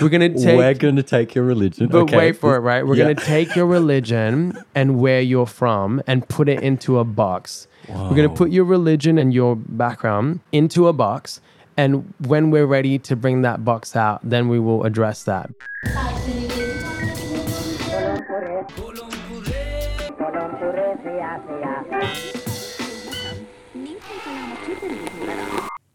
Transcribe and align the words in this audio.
We're 0.00 0.08
gonna 0.08 0.30
take. 0.30 0.56
We're 0.56 0.74
going 0.74 0.96
to 0.96 1.02
take 1.02 1.34
your 1.34 1.44
religion. 1.44 1.88
but 1.88 2.02
okay. 2.02 2.16
wait 2.16 2.36
for 2.36 2.56
it, 2.56 2.60
right? 2.60 2.86
We're 2.86 2.96
Yeah. 2.96 3.04
gonna 3.12 3.14
take 3.26 3.54
your 3.54 3.66
religion 3.78 4.58
and 4.74 4.98
where 4.98 5.20
you're 5.20 5.46
from 5.46 6.02
and 6.06 6.28
put 6.28 6.48
it 6.48 6.62
into 6.62 6.98
a 6.98 7.04
box. 7.04 7.68
We're 7.88 8.14
gonna 8.16 8.28
put 8.30 8.50
your 8.50 8.64
religion 8.64 9.18
and 9.18 9.32
your 9.32 9.56
background 9.56 10.40
into 10.52 10.88
a 10.88 10.92
box. 10.92 11.40
And 11.76 12.12
when 12.18 12.50
we're 12.50 12.66
ready 12.66 12.98
to 13.00 13.16
bring 13.16 13.42
that 13.42 13.64
box 13.64 13.94
out, 13.96 14.20
then 14.22 14.48
we 14.48 14.58
will 14.60 14.84
address 14.84 15.24
that. 15.24 15.50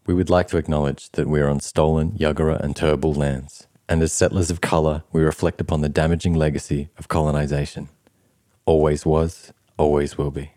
We 0.06 0.14
would 0.14 0.30
like 0.30 0.48
to 0.48 0.56
acknowledge 0.56 1.10
that 1.12 1.28
we 1.28 1.40
are 1.40 1.48
on 1.48 1.60
stolen 1.60 2.12
Yuggera 2.12 2.58
and 2.60 2.74
Turrbal 2.74 3.16
lands, 3.16 3.66
and 3.90 4.04
as 4.04 4.12
settlers 4.12 4.52
of 4.52 4.60
colour, 4.60 5.02
we 5.12 5.20
reflect 5.20 5.60
upon 5.60 5.80
the 5.80 5.88
damaging 5.88 6.32
legacy 6.32 6.88
of 6.96 7.08
colonisation. 7.08 7.88
Always 8.64 9.04
was, 9.04 9.52
always 9.76 10.16
will 10.16 10.30
be. 10.30 10.52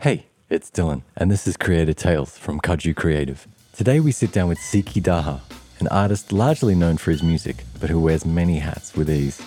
Hey, 0.00 0.26
it's 0.50 0.70
Dylan, 0.70 1.04
and 1.16 1.30
this 1.30 1.46
is 1.46 1.56
Creator 1.56 1.94
Tales 1.94 2.36
from 2.36 2.60
Kaju 2.60 2.94
Creative. 2.94 3.48
Today 3.72 3.98
we 3.98 4.12
sit 4.12 4.30
down 4.30 4.48
with 4.48 4.58
Siki 4.58 5.02
Daha, 5.02 5.40
an 5.80 5.88
artist 5.88 6.32
largely 6.32 6.74
known 6.74 6.98
for 6.98 7.12
his 7.12 7.22
music, 7.22 7.64
but 7.80 7.88
who 7.88 7.98
wears 7.98 8.26
many 8.26 8.58
hats 8.58 8.94
with 8.94 9.08
ease. 9.08 9.40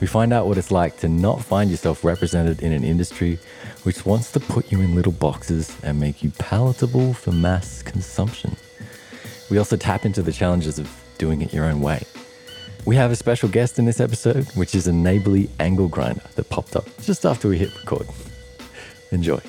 We 0.00 0.06
find 0.06 0.32
out 0.32 0.46
what 0.46 0.56
it's 0.56 0.70
like 0.70 0.98
to 0.98 1.08
not 1.08 1.42
find 1.42 1.68
yourself 1.68 2.04
represented 2.04 2.62
in 2.62 2.70
an 2.70 2.84
industry 2.84 3.40
which 3.82 4.06
wants 4.06 4.30
to 4.32 4.40
put 4.40 4.70
you 4.70 4.80
in 4.80 4.94
little 4.94 5.10
boxes 5.10 5.76
and 5.82 5.98
make 5.98 6.22
you 6.22 6.30
palatable 6.38 7.12
for 7.12 7.32
mass 7.32 7.82
consumption. 7.82 8.54
We 9.50 9.58
also 9.58 9.76
tap 9.76 10.04
into 10.04 10.22
the 10.22 10.32
challenges 10.32 10.78
of 10.78 10.88
doing 11.18 11.42
it 11.42 11.52
your 11.52 11.64
own 11.64 11.80
way. 11.80 12.04
We 12.86 12.96
have 12.96 13.10
a 13.10 13.16
special 13.16 13.48
guest 13.48 13.78
in 13.78 13.84
this 13.84 14.00
episode, 14.00 14.46
which 14.54 14.74
is 14.74 14.86
a 14.86 14.92
neighborly 14.92 15.50
angle 15.60 15.86
grinder 15.86 16.22
that 16.34 16.48
popped 16.48 16.76
up 16.76 16.86
just 17.02 17.26
after 17.26 17.48
we 17.48 17.58
hit 17.58 17.76
record. 17.78 18.06
Enjoy. 19.10 19.40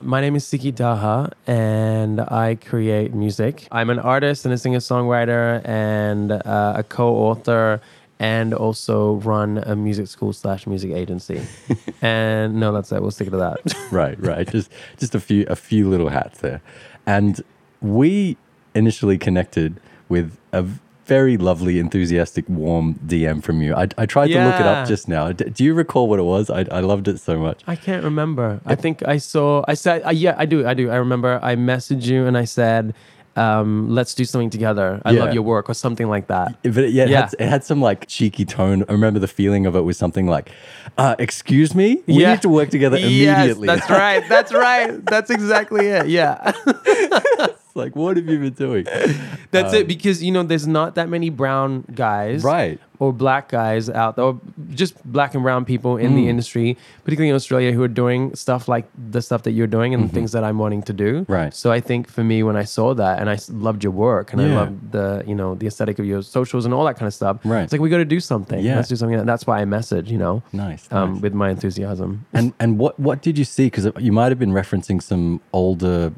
My 0.00 0.22
name 0.22 0.34
is 0.34 0.44
Siki 0.44 0.72
Daha, 0.72 1.30
and 1.46 2.20
I 2.20 2.56
create 2.56 3.12
music. 3.12 3.68
I'm 3.70 3.90
an 3.90 3.98
artist 3.98 4.46
and 4.46 4.54
a 4.54 4.58
singer 4.58 4.78
songwriter 4.78 5.66
and 5.66 6.32
uh, 6.32 6.74
a 6.76 6.82
co 6.82 7.14
author, 7.14 7.82
and 8.18 8.54
also 8.54 9.14
run 9.16 9.58
a 9.58 9.76
music 9.76 10.06
school 10.06 10.32
slash 10.32 10.66
music 10.66 10.92
agency. 10.92 11.42
and 12.02 12.58
no, 12.58 12.72
that's 12.72 12.90
it. 12.92 13.02
We'll 13.02 13.10
stick 13.10 13.30
to 13.30 13.36
that. 13.36 13.60
right, 13.92 14.18
right. 14.22 14.50
Just 14.50 14.70
just 14.98 15.14
a 15.14 15.20
few 15.20 15.44
a 15.48 15.56
few 15.56 15.88
little 15.88 16.08
hats 16.08 16.40
there. 16.40 16.62
And 17.06 17.42
we 17.82 18.38
initially 18.74 19.18
connected 19.18 19.80
with 20.08 20.38
a 20.52 20.64
very 21.06 21.36
lovely, 21.36 21.78
enthusiastic, 21.78 22.48
warm 22.48 22.94
DM 23.06 23.42
from 23.42 23.60
you. 23.62 23.74
I, 23.74 23.88
I 23.98 24.06
tried 24.06 24.28
to 24.28 24.44
look 24.44 24.54
it 24.60 24.66
up 24.66 24.86
just 24.88 25.08
now. 25.08 25.32
D- 25.32 25.44
do 25.50 25.64
you 25.64 25.74
recall 25.74 26.08
what 26.08 26.18
it 26.18 26.24
was? 26.24 26.50
I, 26.50 26.64
I 26.70 26.80
loved 26.80 27.08
it 27.08 27.20
so 27.20 27.38
much. 27.38 27.62
I 27.66 27.76
can't 27.76 28.04
remember. 28.04 28.60
I 28.66 28.74
think 28.74 29.06
I 29.06 29.18
saw. 29.18 29.64
I 29.68 29.74
said, 29.74 30.02
uh, 30.04 30.10
"Yeah, 30.10 30.34
I 30.38 30.46
do. 30.46 30.66
I 30.66 30.74
do. 30.74 30.90
I 30.90 30.96
remember." 30.96 31.38
I 31.42 31.56
messaged 31.56 32.04
you 32.06 32.26
and 32.26 32.36
I 32.38 32.44
said, 32.44 32.94
um, 33.36 33.90
"Let's 33.90 34.14
do 34.14 34.24
something 34.24 34.50
together. 34.50 35.00
I 35.04 35.10
Yeah. 35.12 35.24
love 35.24 35.34
your 35.34 35.42
work," 35.42 35.68
or 35.68 35.74
something 35.74 36.08
like 36.08 36.28
that. 36.28 36.56
But 36.62 36.92
yeah, 36.92 37.04
it, 37.04 37.10
Yeah. 37.10 37.20
Had, 37.22 37.34
it 37.38 37.48
had 37.48 37.64
some 37.64 37.80
like 37.82 38.06
cheeky 38.06 38.44
tone. 38.44 38.84
I 38.88 38.92
remember 38.92 39.18
the 39.20 39.28
feeling 39.28 39.66
of 39.66 39.76
it 39.76 39.82
was 39.82 39.96
something 39.98 40.26
like, 40.26 40.50
uh, 40.98 41.16
"Excuse 41.18 41.74
me, 41.74 42.02
we 42.06 42.14
Yeah. 42.14 42.32
need 42.32 42.42
to 42.42 42.48
work 42.48 42.70
together 42.70 42.96
immediately." 42.96 43.66
Yes, 43.66 43.80
that's 43.80 43.90
right. 43.90 44.22
That's 44.28 44.52
right. 44.54 45.04
That's 45.04 45.30
exactly 45.30 45.86
it. 45.88 46.08
Yeah. 46.08 46.52
It's 47.74 47.76
like, 47.84 47.96
what 47.96 48.16
have 48.16 48.28
you 48.28 48.38
been 48.38 48.52
doing? 48.52 48.84
That's 49.50 49.74
it 49.74 49.82
um, 49.82 49.86
because 49.86 50.22
you 50.22 50.30
know 50.32 50.42
there's 50.42 50.66
not 50.66 50.94
that 50.94 51.08
many 51.08 51.30
brown 51.30 51.84
guys 51.94 52.42
Right. 52.44 52.78
or 52.98 53.12
black 53.12 53.48
guys 53.48 53.90
out 53.90 54.16
there 54.16 54.24
or 54.24 54.40
just 54.70 55.02
black 55.04 55.34
and 55.34 55.42
brown 55.42 55.64
people 55.64 55.96
in 55.96 56.14
the 56.14 56.22
hmm. 56.22 56.28
industry 56.28 56.76
particularly 57.04 57.30
in 57.30 57.34
Australia 57.36 57.72
who 57.72 57.82
are 57.82 57.88
doing 57.88 58.34
stuff 58.34 58.66
like 58.68 58.86
the 59.10 59.20
stuff 59.22 59.42
that 59.44 59.52
you're 59.52 59.66
doing 59.68 59.94
and 59.94 60.02
the 60.02 60.06
mm-hmm. 60.08 60.14
things 60.16 60.32
that 60.32 60.42
I'm 60.44 60.58
wanting 60.58 60.82
to 60.84 60.92
do 60.92 61.24
Right. 61.28 61.52
so 61.54 61.70
I 61.70 61.80
think 61.80 62.08
for 62.08 62.24
me 62.24 62.42
when 62.42 62.56
I 62.56 62.64
saw 62.64 62.94
that 62.94 63.20
and 63.20 63.28
I 63.30 63.38
loved 63.50 63.84
your 63.84 63.92
work 63.92 64.32
and 64.32 64.40
I 64.42 64.46
loved 64.46 64.92
the 64.92 65.22
you 65.26 65.34
know 65.34 65.54
the 65.54 65.66
aesthetic 65.66 65.98
of 65.98 66.06
your 66.06 66.22
socials 66.22 66.64
and 66.64 66.74
all 66.74 66.84
that 66.84 66.96
kind 66.96 67.06
of 67.06 67.14
stuff 67.14 67.38
Right. 67.44 67.62
it's 67.62 67.72
like 67.72 67.80
we 67.80 67.90
got 67.90 67.98
to 67.98 68.04
do 68.04 68.20
something 68.20 68.58
Yeah. 68.60 68.76
let's 68.76 68.88
do 68.88 68.96
something 68.96 69.18
and 69.18 69.28
that's 69.28 69.46
why 69.46 69.60
I 69.60 69.64
message 69.64 70.10
you 70.10 70.18
know 70.18 70.42
Nice, 70.52 70.88
um, 70.90 71.14
nice. 71.14 71.22
with 71.22 71.34
my 71.34 71.50
enthusiasm 71.50 72.26
And 72.32 72.52
and 72.58 72.78
what 72.78 72.98
what 72.98 73.22
did 73.22 73.38
you 73.38 73.44
see? 73.44 73.66
Because 73.66 73.86
you 73.98 74.12
might 74.12 74.30
have 74.32 74.38
been 74.38 74.52
referencing 74.52 75.02
some 75.02 75.40
older 75.52 76.12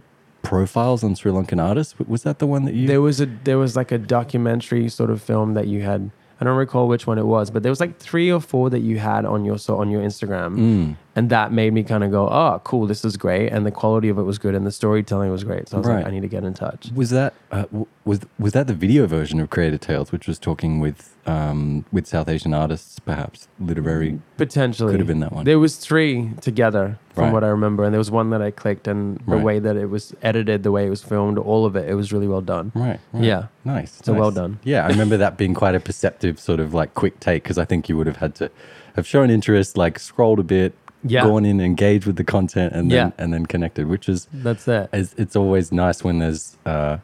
profiles 0.48 1.02
on 1.04 1.14
Sri 1.14 1.32
Lankan 1.32 1.62
artists. 1.62 1.94
Was 2.06 2.22
that 2.22 2.38
the 2.38 2.46
one 2.46 2.64
that 2.64 2.74
you? 2.74 2.86
There 2.86 3.00
was 3.02 3.20
a 3.20 3.26
there 3.44 3.58
was 3.58 3.76
like 3.76 3.92
a 3.92 3.98
documentary 3.98 4.88
sort 4.88 5.10
of 5.10 5.20
film 5.22 5.54
that 5.54 5.66
you 5.66 5.82
had. 5.82 6.10
I 6.40 6.44
don't 6.44 6.56
recall 6.56 6.86
which 6.86 7.06
one 7.06 7.18
it 7.18 7.24
was, 7.26 7.50
but 7.50 7.62
there 7.62 7.70
was 7.72 7.80
like 7.80 7.98
three 7.98 8.30
or 8.30 8.40
four 8.40 8.68
that 8.70 8.80
you 8.80 8.98
had 8.98 9.24
on 9.24 9.44
your 9.44 9.58
so 9.58 9.78
on 9.78 9.90
your 9.90 10.02
Instagram, 10.02 10.56
Mm. 10.56 10.96
And 11.16 11.30
that 11.30 11.50
made 11.50 11.72
me 11.72 11.82
kind 11.82 12.04
of 12.04 12.10
go, 12.10 12.28
"Oh, 12.28 12.60
cool, 12.62 12.86
this 12.86 13.04
is 13.04 13.16
great," 13.16 13.48
and 13.48 13.64
the 13.66 13.70
quality 13.72 14.08
of 14.10 14.18
it 14.18 14.22
was 14.22 14.38
good, 14.38 14.54
and 14.54 14.66
the 14.66 14.70
storytelling 14.70 15.30
was 15.32 15.42
great. 15.42 15.68
So 15.68 15.78
I 15.78 15.80
was 15.80 15.86
Right. 15.88 15.96
like, 15.96 16.06
"I 16.06 16.10
need 16.10 16.20
to 16.20 16.28
get 16.28 16.44
in 16.44 16.54
touch." 16.54 16.92
was 16.94 17.10
that 17.10 17.32
uh, 17.50 17.64
was 18.04 18.20
was 18.38 18.52
that 18.52 18.66
the 18.68 18.74
video 18.74 19.06
version 19.06 19.40
of 19.40 19.50
Creator 19.50 19.78
Tales, 19.78 20.12
which 20.12 20.28
was 20.28 20.38
talking 20.38 20.78
with 20.78 21.14
um, 21.26 21.84
with 21.90 22.06
South 22.06 22.28
Asian 22.28 22.54
artists, 22.54 23.00
perhaps 23.00 23.48
literary? 23.58 24.20
Potentially, 24.36 24.92
Could 24.92 25.00
have 25.00 25.08
been 25.08 25.18
that 25.20 25.32
one. 25.32 25.44
There 25.44 25.58
was 25.58 25.76
three 25.76 26.30
together, 26.40 26.98
from 27.14 27.24
Right. 27.24 27.32
what 27.32 27.42
I 27.42 27.48
remember, 27.48 27.82
and 27.82 27.92
there 27.92 27.98
was 27.98 28.12
one 28.12 28.30
that 28.30 28.40
I 28.42 28.52
clicked, 28.52 28.86
and 28.86 29.18
the 29.26 29.34
Right. 29.36 29.42
way 29.44 29.58
that 29.58 29.76
it 29.76 29.90
was 29.90 30.14
edited, 30.22 30.62
the 30.62 30.70
way 30.70 30.86
it 30.86 30.90
was 30.90 31.02
filmed, 31.02 31.36
all 31.38 31.64
of 31.66 31.74
it, 31.74 31.88
it 31.88 31.94
was 31.94 32.12
really 32.12 32.28
well 32.28 32.42
done. 32.42 32.70
Right, 32.76 33.00
right. 33.12 33.24
Yeah. 33.24 33.44
Nice. 33.64 33.98
So 34.04 34.12
nice. 34.12 34.20
well 34.20 34.30
done. 34.30 34.58
Yeah, 34.62 34.84
I 34.84 34.88
remember 34.90 35.16
that 35.16 35.36
being 35.36 35.54
quite 35.54 35.74
a 35.74 35.80
perceptive 35.80 36.38
sort 36.38 36.60
of 36.60 36.74
like 36.74 36.94
quick 36.94 37.18
take 37.18 37.42
because 37.42 37.58
I 37.58 37.64
think 37.64 37.88
you 37.88 37.96
would 37.96 38.06
have 38.06 38.18
had 38.18 38.34
to 38.36 38.50
have 38.94 39.06
shown 39.06 39.28
interest, 39.30 39.76
like 39.76 39.98
scrolled 39.98 40.38
a 40.38 40.44
bit, 40.44 40.74
Yeah. 41.08 41.22
gone 41.24 41.44
in, 41.44 41.60
engaged 41.60 42.06
with 42.06 42.16
the 42.16 42.24
content, 42.24 42.72
and 42.74 42.90
then 42.90 43.08
Yeah. 43.08 43.24
and 43.24 43.32
then 43.32 43.46
connected, 43.46 43.86
which 43.88 44.08
is 44.08 44.28
That's 44.32 44.66
it. 44.68 44.88
it's, 44.92 45.14
it's 45.16 45.36
always 45.36 45.72
nice 45.72 46.02
when 46.04 46.18
there's 46.18 46.56
uh, 46.66 46.98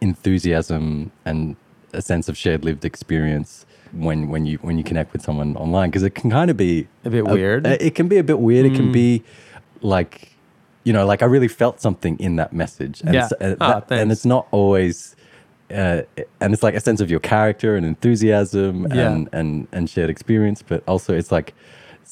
enthusiasm 0.00 1.10
and 1.24 1.56
a 1.92 2.02
sense 2.02 2.28
of 2.28 2.36
shared 2.36 2.64
lived 2.64 2.84
experience 2.84 3.66
when 3.92 4.28
when 4.28 4.46
you 4.46 4.56
when 4.58 4.78
you 4.78 4.84
connect 4.84 5.12
with 5.12 5.22
someone 5.22 5.56
online 5.56 5.90
because 5.90 6.04
it 6.04 6.14
can 6.14 6.30
kind 6.30 6.50
of 6.50 6.56
be 6.56 6.86
A 7.04 7.10
bit 7.10 7.26
weird. 7.26 7.64
Mm. 7.64 7.72
uh, 7.72 7.76
it 7.80 7.94
can 7.94 8.08
be 8.08 8.18
a 8.18 8.24
bit 8.24 8.38
weird. 8.38 8.66
It 8.66 8.74
can 8.74 8.92
be 8.92 9.22
like 9.82 10.28
you 10.84 10.94
know, 10.94 11.04
like 11.04 11.20
I 11.22 11.26
really 11.26 11.48
felt 11.48 11.78
something 11.80 12.18
in 12.18 12.36
that 12.36 12.52
message, 12.54 13.02
and 13.02 13.12
Yeah. 13.14 13.24
it's, 13.24 13.32
uh, 13.42 13.56
Ah, 13.60 13.80
that- 13.86 14.00
and 14.00 14.10
it's 14.10 14.24
not 14.24 14.46
always. 14.50 15.14
Uh, 15.70 16.02
and 16.40 16.52
it's 16.52 16.62
like 16.64 16.74
a 16.74 16.80
sense 16.80 17.00
of 17.00 17.08
your 17.10 17.20
character 17.20 17.76
and 17.76 17.84
enthusiasm 17.86 18.86
Yeah. 18.90 19.10
and, 19.12 19.28
and 19.32 19.66
and 19.72 19.90
shared 19.90 20.10
experience, 20.10 20.62
but 20.66 20.82
also 20.88 21.14
it's 21.14 21.30
like 21.30 21.52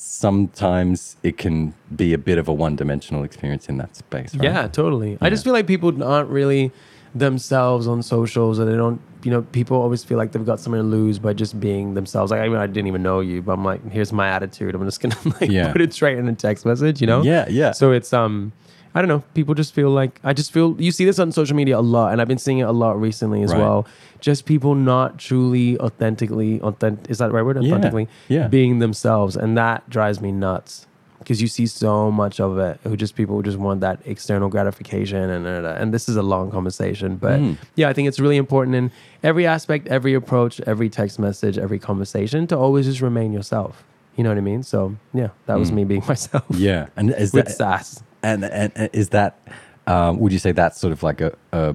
sometimes 0.00 1.16
it 1.22 1.36
can 1.36 1.75
be 1.97 2.12
a 2.12 2.19
bit 2.19 2.38
of 2.38 2.47
a 2.48 2.53
one-dimensional 2.53 3.25
experience 3.25 3.69
in 3.69 3.78
that 3.78 3.97
space. 3.97 4.34
Right? 4.34 4.44
Yeah, 4.44 4.69
totally. 4.69 5.19
I 5.20 5.28
just 5.31 5.42
feel 5.44 5.53
like 5.53 5.66
people 5.66 6.03
aren't 6.04 6.28
really 6.31 6.70
themselves 7.14 7.86
on 7.88 8.03
socials, 8.03 8.58
and 8.58 8.70
they 8.70 8.76
don't. 8.76 9.00
You 9.25 9.32
know, 9.32 9.42
people 9.42 9.76
always 9.82 10.04
feel 10.04 10.16
like 10.16 10.31
they've 10.31 10.47
got 10.47 10.60
something 10.60 10.81
to 10.81 10.87
lose 10.87 11.19
by 11.19 11.32
just 11.32 11.58
being 11.58 11.94
themselves. 11.94 12.31
Like, 12.31 12.41
I 12.41 12.48
mean, 12.48 12.58
I 12.58 12.69
didn't 12.69 12.87
even 12.87 13.03
know 13.03 13.19
you, 13.19 13.42
but 13.42 13.53
I'm 13.54 13.64
like, 13.64 13.82
here's 13.91 14.12
my 14.12 14.28
attitude. 14.28 14.75
I'm 14.76 14.84
just 14.84 15.00
gonna 15.00 15.16
like 15.41 15.50
Yeah. 15.50 15.72
put 15.72 15.81
it 15.81 15.92
straight 15.92 16.16
in 16.19 16.28
a 16.28 16.34
text 16.34 16.64
message. 16.64 17.00
You 17.00 17.08
know? 17.08 17.22
Yeah, 17.22 17.47
yeah. 17.48 17.72
So 17.72 17.91
it's 17.92 18.12
um. 18.12 18.53
I 18.94 19.00
don't 19.03 19.09
know. 19.09 19.22
People 19.34 19.54
just 19.54 19.75
feel 19.75 19.91
like 19.91 20.19
I 20.25 20.32
just 20.32 20.50
feel 20.53 20.75
you 20.81 20.91
see 20.93 21.04
this 21.04 21.19
on 21.19 21.31
social 21.32 21.54
media 21.56 21.78
a 21.78 21.81
lot, 21.81 22.12
and 22.12 22.21
I've 22.21 22.28
been 22.28 22.38
seeing 22.38 22.59
it 22.59 22.62
a 22.69 22.72
lot 22.72 23.00
recently 23.00 23.43
as 23.43 23.53
Right. 23.53 23.60
well. 23.60 23.87
Just 24.21 24.47
people 24.47 24.75
not 24.75 25.19
truly 25.19 25.78
authentically 25.78 26.60
authentic. 26.62 27.10
Is 27.10 27.19
that 27.19 27.28
the 27.28 27.34
right 27.34 27.44
word? 27.44 27.59
Authentically, 27.59 28.09
yeah. 28.28 28.49
being 28.49 28.78
themselves, 28.78 29.37
and 29.37 29.56
that 29.56 29.88
drives 29.91 30.21
me 30.21 30.32
nuts 30.32 30.87
because 31.21 31.43
you 31.43 31.49
see 31.49 31.66
so 31.66 32.10
much 32.10 32.41
of 32.41 32.59
it. 32.59 32.81
Who 32.84 32.97
just 32.97 33.15
people 33.15 33.37
who 33.37 33.43
just 33.43 33.59
want 33.59 33.81
that 33.82 34.00
external 34.06 34.49
gratification, 34.49 35.19
and 35.31 35.47
and, 35.47 35.66
and 35.66 35.93
this 35.94 36.09
is 36.09 36.16
a 36.16 36.22
long 36.22 36.50
conversation, 36.50 37.16
but 37.16 37.38
Mm. 37.41 37.56
yeah, 37.76 37.88
I 37.88 37.93
think 37.93 38.09
it's 38.09 38.19
really 38.19 38.37
important 38.38 38.75
in 38.75 38.91
every 39.22 39.47
aspect, 39.47 39.87
every 39.88 40.15
approach, 40.15 40.61
every 40.67 40.88
text 40.88 41.19
message, 41.19 41.58
every 41.58 41.79
conversation 41.79 42.46
to 42.49 42.56
always 42.56 42.87
just 42.87 43.00
remain 43.02 43.32
yourself. 43.32 43.84
You 44.17 44.25
know 44.25 44.31
what 44.31 44.38
I 44.38 44.41
mean? 44.41 44.62
So 44.64 44.96
yeah, 45.14 45.29
that 45.46 45.58
was 45.61 45.70
me 45.70 45.84
being 45.84 46.02
myself. 46.08 46.49
Mm. 46.49 46.58
Yeah, 46.58 46.87
and 46.96 47.11
is 47.11 47.32
with 47.32 47.46
that 47.46 47.56
sass. 47.56 48.02
And, 48.23 48.44
and 48.44 48.73
and 48.75 48.91
is 48.93 49.11
that 49.11 49.38
um, 49.87 50.19
would 50.19 50.32
you 50.32 50.38
say 50.38 50.53
that's 50.53 50.79
sort 50.81 50.93
of 50.93 51.03
like 51.03 51.20
a, 51.20 51.37
a 51.53 51.75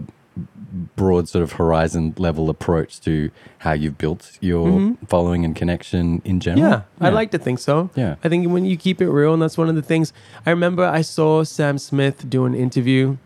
broad 0.96 1.30
sort 1.30 1.44
of 1.44 1.54
horizon 1.54 2.14
level 2.18 2.50
approach 2.50 3.00
to 3.02 3.30
how 3.60 3.72
you've 3.74 3.98
built 3.98 4.38
your 4.42 4.96
following 5.08 5.46
and 5.46 5.56
connection 5.56 6.22
in 6.26 6.40
general? 6.40 6.64
Mm-hmm. 6.72 7.04
Yeah, 7.04 7.08
I 7.08 7.10
like 7.12 7.32
to 7.32 7.38
think 7.40 7.60
so. 7.60 7.90
Yeah. 7.96 8.16
I 8.24 8.30
think 8.30 8.50
when 8.50 8.66
you 8.66 8.78
keep 8.78 9.02
it 9.02 9.10
real, 9.10 9.34
and 9.34 9.42
that's 9.42 9.58
one 9.58 9.70
of 9.70 9.76
the 9.76 9.82
things. 9.82 10.14
I 10.46 10.50
remember 10.50 10.84
I 10.86 11.02
saw 11.02 11.44
Sam 11.44 11.78
Smith 11.78 12.28
do 12.30 12.46
an 12.46 12.56
interview 12.56 13.18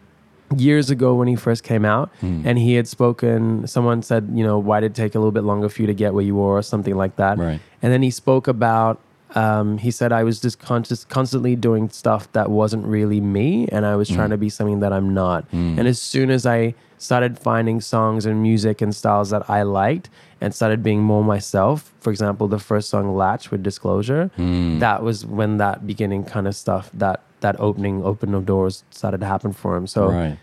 years 0.56 0.90
ago 0.90 1.14
when 1.14 1.28
he 1.28 1.36
first 1.36 1.64
came 1.64 1.84
out, 1.84 2.10
Hmm. 2.22 2.42
and 2.46 2.58
he 2.58 2.76
had 2.76 2.88
spoken. 2.88 3.68
Someone 3.68 4.02
said, 4.02 4.30
you 4.34 4.44
know, 4.46 4.58
why 4.60 4.80
did 4.80 4.92
it 4.92 4.96
take 4.96 5.16
a 5.16 5.20
little 5.20 5.32
bit 5.34 5.44
longer 5.44 5.68
for 5.70 5.82
you 5.82 5.88
to 5.88 5.94
get 5.94 6.14
where 6.14 6.24
you 6.24 6.36
were, 6.36 6.58
or 6.58 6.62
something 6.62 6.96
like 6.96 7.16
that. 7.18 7.38
Right. 7.38 7.60
And 7.82 7.92
then 7.94 8.02
he 8.02 8.12
spoke 8.12 8.48
about 8.48 9.00
um, 9.36 9.78
he 9.78 9.92
said 9.92 10.12
I 10.12 10.24
was 10.24 10.40
just 10.40 10.60
conscious, 10.60 11.04
constantly 11.06 11.56
doing 11.56 11.90
stuff 11.90 12.32
that 12.32 12.50
wasn't 12.50 12.86
really 12.86 13.20
me, 13.20 13.68
and 13.70 13.86
I 13.86 13.96
was 13.96 14.10
trying 14.10 14.30
mm. 14.30 14.34
to 14.34 14.38
be 14.38 14.50
something 14.50 14.80
that 14.80 14.94
I'm 14.94 15.14
not. 15.14 15.50
Mm. 15.52 15.80
And 15.80 15.88
as 15.88 16.02
soon 16.02 16.30
as 16.30 16.46
I 16.46 16.76
started 16.98 17.38
finding 17.38 17.82
songs 17.82 18.26
and 18.26 18.42
music 18.42 18.82
and 18.82 18.96
styles 18.96 19.30
that 19.30 19.50
I 19.50 19.64
liked, 19.64 20.10
and 20.40 20.54
started 20.54 20.84
being 20.84 21.02
more 21.02 21.24
myself, 21.24 21.94
for 22.00 22.12
example, 22.12 22.48
the 22.48 22.60
first 22.60 22.90
song 22.90 23.16
"Latch" 23.16 23.52
with 23.52 23.64
Disclosure, 23.64 24.32
mm. 24.38 24.80
that 24.80 25.04
was 25.04 25.26
when 25.26 25.58
that 25.58 25.86
beginning 25.86 26.24
kind 26.24 26.48
of 26.48 26.56
stuff, 26.56 26.90
that 26.94 27.22
that 27.42 27.60
opening, 27.60 28.04
open 28.04 28.34
of 28.34 28.46
doors, 28.46 28.84
started 28.90 29.20
to 29.20 29.26
happen 29.26 29.54
for 29.54 29.76
him. 29.76 29.88
So. 29.88 30.10
Right. 30.10 30.38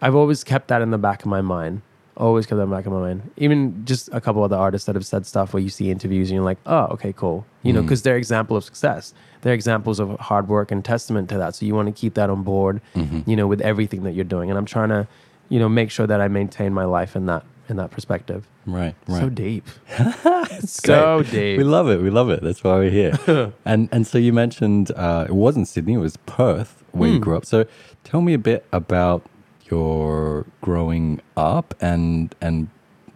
I've 0.00 0.14
always 0.14 0.44
kept 0.44 0.68
that 0.68 0.80
in 0.80 0.92
the 0.92 0.98
back 0.98 1.22
of 1.22 1.26
my 1.26 1.40
mind. 1.40 1.82
Always 2.18 2.46
kept 2.46 2.56
that 2.56 2.64
in 2.64 2.70
the 2.70 2.76
back 2.76 2.84
of 2.86 2.92
my 2.92 2.98
mind. 2.98 3.30
Even 3.36 3.84
just 3.86 4.08
a 4.12 4.20
couple 4.20 4.42
other 4.42 4.56
artists 4.56 4.86
that 4.86 4.96
have 4.96 5.06
said 5.06 5.24
stuff 5.24 5.54
where 5.54 5.62
you 5.62 5.68
see 5.70 5.90
interviews 5.90 6.28
and 6.30 6.34
you're 6.34 6.44
like, 6.44 6.58
oh, 6.66 6.86
okay, 6.94 7.12
cool. 7.12 7.46
You 7.62 7.72
know, 7.72 7.80
because 7.82 8.02
they're 8.02 8.16
example 8.16 8.56
of 8.56 8.64
success. 8.64 9.14
They're 9.42 9.54
examples 9.54 10.00
of 10.00 10.18
hard 10.18 10.48
work 10.48 10.72
and 10.72 10.84
testament 10.84 11.28
to 11.30 11.38
that. 11.38 11.54
So 11.54 11.64
you 11.64 11.74
want 11.76 11.86
to 11.86 11.92
keep 11.92 12.14
that 12.14 12.28
on 12.28 12.42
board, 12.42 12.80
you 13.26 13.36
know, 13.36 13.46
with 13.46 13.60
everything 13.60 14.02
that 14.02 14.12
you're 14.14 14.24
doing. 14.24 14.50
And 14.50 14.58
I'm 14.58 14.64
trying 14.66 14.88
to, 14.88 15.06
you 15.48 15.60
know, 15.60 15.68
make 15.68 15.90
sure 15.92 16.06
that 16.08 16.20
I 16.20 16.26
maintain 16.28 16.74
my 16.74 16.84
life 16.84 17.14
in 17.14 17.26
that 17.26 17.44
in 17.68 17.76
that 17.76 17.90
perspective. 17.92 18.48
Right. 18.66 18.94
Right. 19.06 19.20
So 19.20 19.28
deep. 19.28 19.64
so 20.64 21.18
Great. 21.22 21.30
deep. 21.30 21.58
We 21.58 21.64
love 21.64 21.88
it. 21.88 22.00
We 22.02 22.10
love 22.10 22.30
it. 22.30 22.42
That's 22.42 22.64
why 22.64 22.76
we're 22.78 22.90
here. 22.90 23.52
and 23.64 23.88
and 23.92 24.06
so 24.06 24.18
you 24.18 24.32
mentioned 24.32 24.90
uh, 24.96 25.26
it 25.28 25.34
wasn't 25.34 25.68
Sydney. 25.68 25.94
It 25.94 25.98
was 25.98 26.16
Perth 26.18 26.82
where 26.92 27.08
Hmm. 27.08 27.14
you 27.14 27.20
grew 27.20 27.36
up. 27.36 27.44
So 27.44 27.66
tell 28.04 28.20
me 28.22 28.34
a 28.34 28.38
bit 28.38 28.66
about 28.72 29.22
your 29.70 30.46
growing 30.60 31.20
up 31.36 31.74
and 31.80 32.34
and 32.40 32.68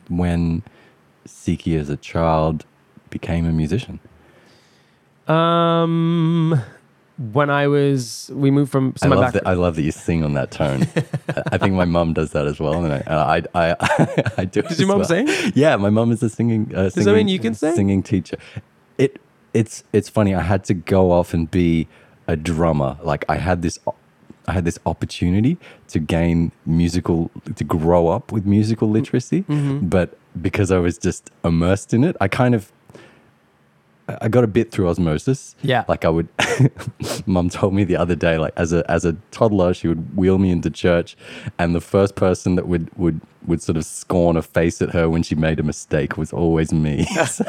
when 0.08 0.62
Siki 1.26 1.78
as 1.78 1.88
a 1.88 1.96
child 1.96 2.64
became 3.10 3.46
a 3.46 3.52
musician. 3.52 4.00
Um, 5.28 6.60
when 7.32 7.50
I 7.50 7.69
was, 7.69 8.31
we 8.34 8.50
moved 8.50 8.72
from. 8.72 8.94
So 8.96 9.10
I 9.10 9.14
love 9.14 9.32
that. 9.34 9.46
I 9.46 9.52
love 9.52 9.76
that 9.76 9.82
you 9.82 9.93
sing 9.93 10.25
on 10.25 10.34
that 10.34 10.50
tone. 10.50 10.82
I 11.52 11.58
think 11.58 11.75
my 11.75 11.84
mum 11.84 12.12
does 12.12 12.32
that 12.32 12.46
as 12.46 12.58
well, 12.58 12.84
and 12.84 12.93
I 12.93 13.02
and 13.06 13.49
I 13.54 13.76
I, 13.78 14.32
I, 14.38 14.44
do. 14.44 14.62
Does 14.62 14.81
your 14.81 14.88
mum 14.88 15.04
sing? 15.04 15.28
Yeah, 15.54 15.76
my 15.76 15.90
mum 15.90 16.10
is 16.10 16.22
a 16.22 16.28
singing. 16.28 16.72
Uh, 16.75 16.84
that 16.84 16.93
singing 16.94 17.14
mean 17.14 17.28
you 17.28 17.38
can 17.38 17.54
sing? 17.54 17.75
Singing 17.75 18.02
teacher. 18.02 18.37
It 18.99 19.20
it's 19.54 19.84
it's 19.93 20.08
funny. 20.08 20.34
I 20.34 20.40
had 20.40 20.64
to 20.64 20.75
go 20.75 21.12
off 21.12 21.32
and 21.34 21.50
be 21.50 21.87
a 22.26 22.37
drummer. 22.37 22.99
Like 23.02 23.25
I 23.28 23.37
had 23.37 23.62
this. 23.62 23.78
I 24.48 24.52
had 24.52 24.64
this 24.64 24.78
opportunity 24.86 25.56
to 25.88 25.98
gain 25.98 26.52
musical, 26.66 27.30
to 27.54 27.64
grow 27.64 28.08
up 28.08 28.32
with 28.32 28.44
musical 28.46 28.88
literacy, 28.90 29.42
Mm-hmm. 29.48 29.86
but 29.88 30.16
because 30.40 30.70
I 30.72 30.78
was 30.78 30.98
just 30.98 31.30
immersed 31.44 31.92
in 31.94 32.04
it, 32.04 32.16
I 32.20 32.28
kind 32.28 32.54
of 32.54 32.72
I 34.08 34.28
got 34.28 34.44
a 34.44 34.49
bit 34.49 34.70
through 34.70 34.88
osmosis. 34.88 35.54
Yeah. 35.62 35.84
Like 35.88 36.04
I 36.04 36.08
would 36.08 36.28
mum 37.26 37.49
told 37.50 37.75
me 37.75 37.84
the 37.84 37.96
other 37.96 38.14
day, 38.14 38.38
like 38.38 38.52
as 38.56 38.72
a 38.72 38.88
as 38.90 39.04
a 39.04 39.16
toddler, 39.31 39.75
she 39.75 39.88
would 39.88 40.16
wheel 40.16 40.38
me 40.38 40.50
into 40.50 40.70
church 40.70 41.16
and 41.58 41.75
the 41.75 41.81
first 41.81 42.14
person 42.14 42.56
that 42.56 42.66
would 42.66 42.90
would 42.96 43.20
would 43.46 43.62
sort 43.62 43.76
of 43.76 43.84
scorn 43.84 44.37
a 44.37 44.43
face 44.43 44.81
at 44.81 44.90
her 44.90 45.08
when 45.10 45.22
she 45.22 45.34
made 45.34 45.58
a 45.58 45.62
mistake 45.62 46.16
was 46.16 46.32
always 46.32 46.72
me. 46.72 47.04
so, 47.26 47.43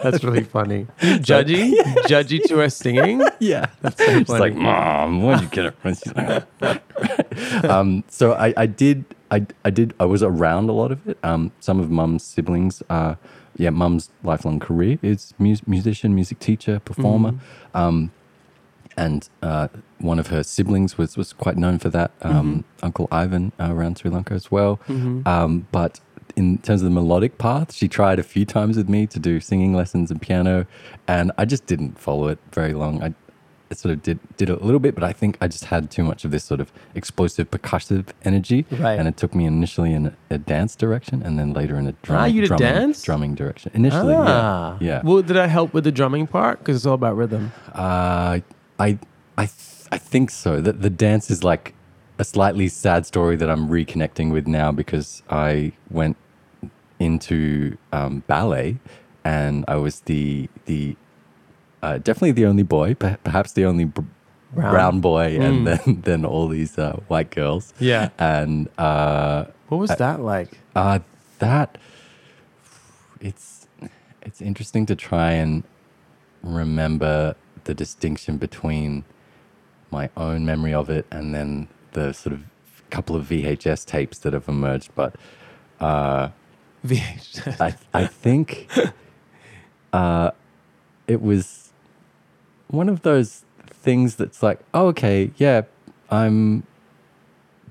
That's 0.00 0.22
really 0.22 0.44
funny. 0.44 0.86
Judgy, 1.00 1.72
judgy 2.06 2.40
to 2.44 2.58
her 2.58 2.70
singing. 2.70 3.22
yeah. 3.40 3.66
so 3.82 3.90
She's 4.18 4.26
funny. 4.28 4.40
like, 4.40 4.54
Mom, 4.54 5.22
why'd 5.22 5.40
you 5.42 5.48
get 5.48 5.64
it? 5.66 5.74
And 5.82 5.96
she's 5.98 6.14
like, 6.14 7.64
um, 7.64 8.04
so 8.08 8.32
I, 8.34 8.54
I 8.56 8.66
did 8.66 9.04
I, 9.30 9.46
I 9.64 9.70
did 9.70 9.92
I 10.00 10.04
was 10.04 10.22
around 10.22 10.68
a 10.68 10.72
lot 10.72 10.92
of 10.92 11.06
it. 11.08 11.18
Um, 11.22 11.52
some 11.60 11.80
of 11.80 11.90
mum's 11.90 12.22
siblings 12.22 12.82
uh 12.88 13.16
yeah, 13.56 13.70
mum's 13.70 14.10
lifelong 14.22 14.60
career 14.60 14.98
is 15.02 15.34
mus- 15.38 15.66
musician, 15.66 16.14
music 16.14 16.38
teacher, 16.38 16.80
performer. 16.80 17.34
Um, 17.74 18.12
and 18.96 19.28
uh, 19.42 19.68
one 19.98 20.18
of 20.18 20.26
her 20.28 20.42
siblings 20.42 20.98
was, 20.98 21.16
was 21.16 21.32
quite 21.32 21.56
known 21.56 21.78
for 21.78 21.88
that. 21.90 22.10
Um, 22.22 22.64
Uncle 22.82 23.06
Ivan 23.12 23.52
uh, 23.60 23.72
around 23.72 23.98
Sri 23.98 24.10
Lanka 24.10 24.34
as 24.34 24.50
well. 24.50 24.80
Um, 25.26 25.66
but 25.70 26.00
in 26.34 26.58
terms 26.58 26.82
of 26.82 26.84
the 26.86 26.90
melodic 26.94 27.38
path, 27.38 27.72
she 27.72 27.88
tried 27.88 28.18
a 28.18 28.22
few 28.24 28.44
times 28.44 28.76
with 28.76 28.88
me 28.88 29.06
to 29.08 29.18
do 29.20 29.40
singing 29.40 29.72
lessons 29.74 30.10
and 30.10 30.20
piano, 30.20 30.66
and 31.06 31.30
I 31.38 31.44
just 31.44 31.66
didn't 31.66 31.98
follow 31.98 32.28
it 32.28 32.38
very 32.52 32.74
long. 32.74 33.02
I 33.02 33.14
sort 33.76 33.92
of 33.92 34.02
did 34.02 34.18
did 34.38 34.48
it 34.48 34.60
a 34.60 34.64
little 34.64 34.80
bit, 34.80 34.94
but 34.94 35.04
I 35.04 35.12
think 35.12 35.36
I 35.40 35.46
just 35.48 35.66
had 35.66 35.90
too 35.90 36.02
much 36.02 36.24
of 36.24 36.30
this 36.30 36.42
sort 36.44 36.60
of 36.60 36.72
explosive 36.94 37.50
percussive 37.50 38.06
energy, 38.24 38.64
Right. 38.70 38.98
and 38.98 39.06
it 39.06 39.16
took 39.16 39.34
me 39.34 39.44
initially 39.44 39.92
in 39.92 40.06
a, 40.06 40.12
a 40.30 40.38
dance 40.38 40.74
direction, 40.76 41.22
and 41.22 41.38
then 41.38 41.52
later 41.52 41.76
in 41.76 41.86
a 41.86 41.92
drum, 42.02 42.18
Ah, 42.18 42.24
you 42.24 42.40
did 42.40 42.48
drumming, 42.48 42.66
dance? 42.66 43.02
drumming 43.02 43.34
direction. 43.34 43.70
Initially, 43.74 44.14
Ah. 44.16 44.76
yeah, 44.80 44.86
yeah. 44.88 45.00
Well, 45.04 45.20
did 45.22 45.36
I 45.36 45.46
help 45.48 45.74
with 45.74 45.84
the 45.84 45.92
drumming 45.92 46.26
part? 46.26 46.60
Because 46.60 46.76
it's 46.76 46.86
all 46.86 46.94
about 46.94 47.16
rhythm. 47.16 47.52
Uh, 47.74 48.40
I 48.78 48.98
I 49.36 49.46
th- 49.46 49.86
I 49.92 49.98
think 49.98 50.30
so. 50.30 50.60
That 50.60 50.80
the 50.82 50.90
dance 50.90 51.30
is 51.30 51.44
like 51.44 51.74
a 52.18 52.24
slightly 52.24 52.68
sad 52.68 53.06
story 53.06 53.36
that 53.36 53.48
I'm 53.50 53.68
reconnecting 53.68 54.32
with 54.32 54.46
now 54.48 54.72
because 54.72 55.22
I 55.30 55.72
went 55.90 56.16
into 56.98 57.76
um, 57.92 58.22
ballet 58.26 58.78
and 59.24 59.64
I 59.68 59.76
was 59.76 60.00
the 60.00 60.48
the 60.64 60.96
uh, 61.82 61.98
definitely 61.98 62.32
the 62.32 62.46
only 62.46 62.62
boy, 62.62 62.94
perhaps 62.94 63.52
the 63.52 63.64
only 63.64 63.84
br- 63.84 64.02
Brown. 64.52 64.70
brown, 64.72 65.00
boy, 65.00 65.38
and 65.40 65.66
then 65.66 66.00
then 66.04 66.24
all 66.24 66.48
these 66.48 66.78
uh, 66.78 66.98
white 67.08 67.30
girls. 67.30 67.74
Yeah. 67.78 68.08
and 68.18 68.68
uh, 68.78 69.44
What 69.68 69.78
was 69.78 69.90
that 69.96 70.20
like? 70.20 70.58
uh, 70.74 71.00
that 71.38 71.76
it's 73.20 73.66
it's 74.22 74.40
interesting 74.40 74.86
to 74.86 74.96
try 74.96 75.32
and 75.32 75.64
remember 76.42 77.34
the 77.64 77.74
distinction 77.74 78.38
between 78.38 79.04
my 79.90 80.08
own 80.16 80.44
memory 80.46 80.72
of 80.74 80.88
it 80.90 81.06
and 81.10 81.34
then 81.34 81.68
the 81.92 82.12
sort 82.12 82.32
of 82.32 82.40
couple 82.90 83.16
of 83.16 83.26
VHS 83.28 83.84
tapes 83.84 84.18
that 84.20 84.32
have 84.32 84.48
emerged. 84.48 84.90
But 84.94 85.14
uh, 85.80 86.28
VH. 86.86 87.60
I 87.60 87.74
I 87.92 88.06
think 88.06 88.68
uh, 89.92 90.30
it 91.06 91.20
was 91.20 91.67
one 92.68 92.88
of 92.88 93.02
those 93.02 93.44
things 93.66 94.16
that's 94.16 94.42
like, 94.42 94.60
oh, 94.74 94.86
okay, 94.88 95.30
yeah, 95.36 95.62
I'm 96.10 96.64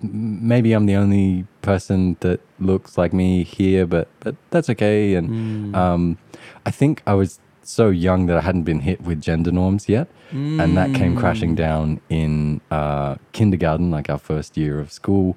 maybe 0.02 0.74
I'm 0.74 0.86
the 0.86 0.96
only 0.96 1.46
person 1.64 2.18
that 2.20 2.40
looks 2.60 2.98
like 2.98 3.14
me 3.14 3.44
here, 3.44 3.86
but 3.86 4.08
but 4.20 4.36
that's 4.52 4.70
okay. 4.70 5.16
And 5.16 5.76
um, 5.76 6.18
I 6.66 6.72
think 6.72 7.02
I 7.08 7.14
was 7.14 7.40
so 7.64 7.90
young 7.90 8.28
that 8.28 8.38
I 8.38 8.42
hadn't 8.42 8.64
been 8.64 8.82
hit 8.82 9.02
with 9.02 9.22
gender 9.22 9.52
norms 9.52 9.90
yet, 9.90 10.08
and 10.32 10.78
that 10.78 10.94
came 10.94 11.16
crashing 11.16 11.56
down 11.56 12.00
in 12.10 12.62
uh, 12.72 13.16
kindergarten, 13.34 13.92
like 13.92 14.10
our 14.10 14.18
first 14.20 14.58
year 14.58 14.80
of 14.80 14.92
school. 14.92 15.36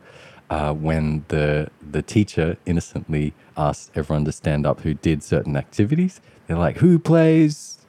Uh, 0.51 0.73
when 0.73 1.25
the 1.29 1.71
the 1.93 2.03
teacher 2.03 2.57
innocently 2.67 3.33
asked 3.57 3.93
everyone 3.95 4.25
to 4.25 4.33
stand 4.33 4.67
up 4.67 4.81
who 4.81 4.95
did 4.95 5.23
certain 5.23 5.57
activities, 5.57 6.21
they're 6.47 6.59
like, 6.59 6.79
"Who 6.79 6.99
plays 6.99 7.80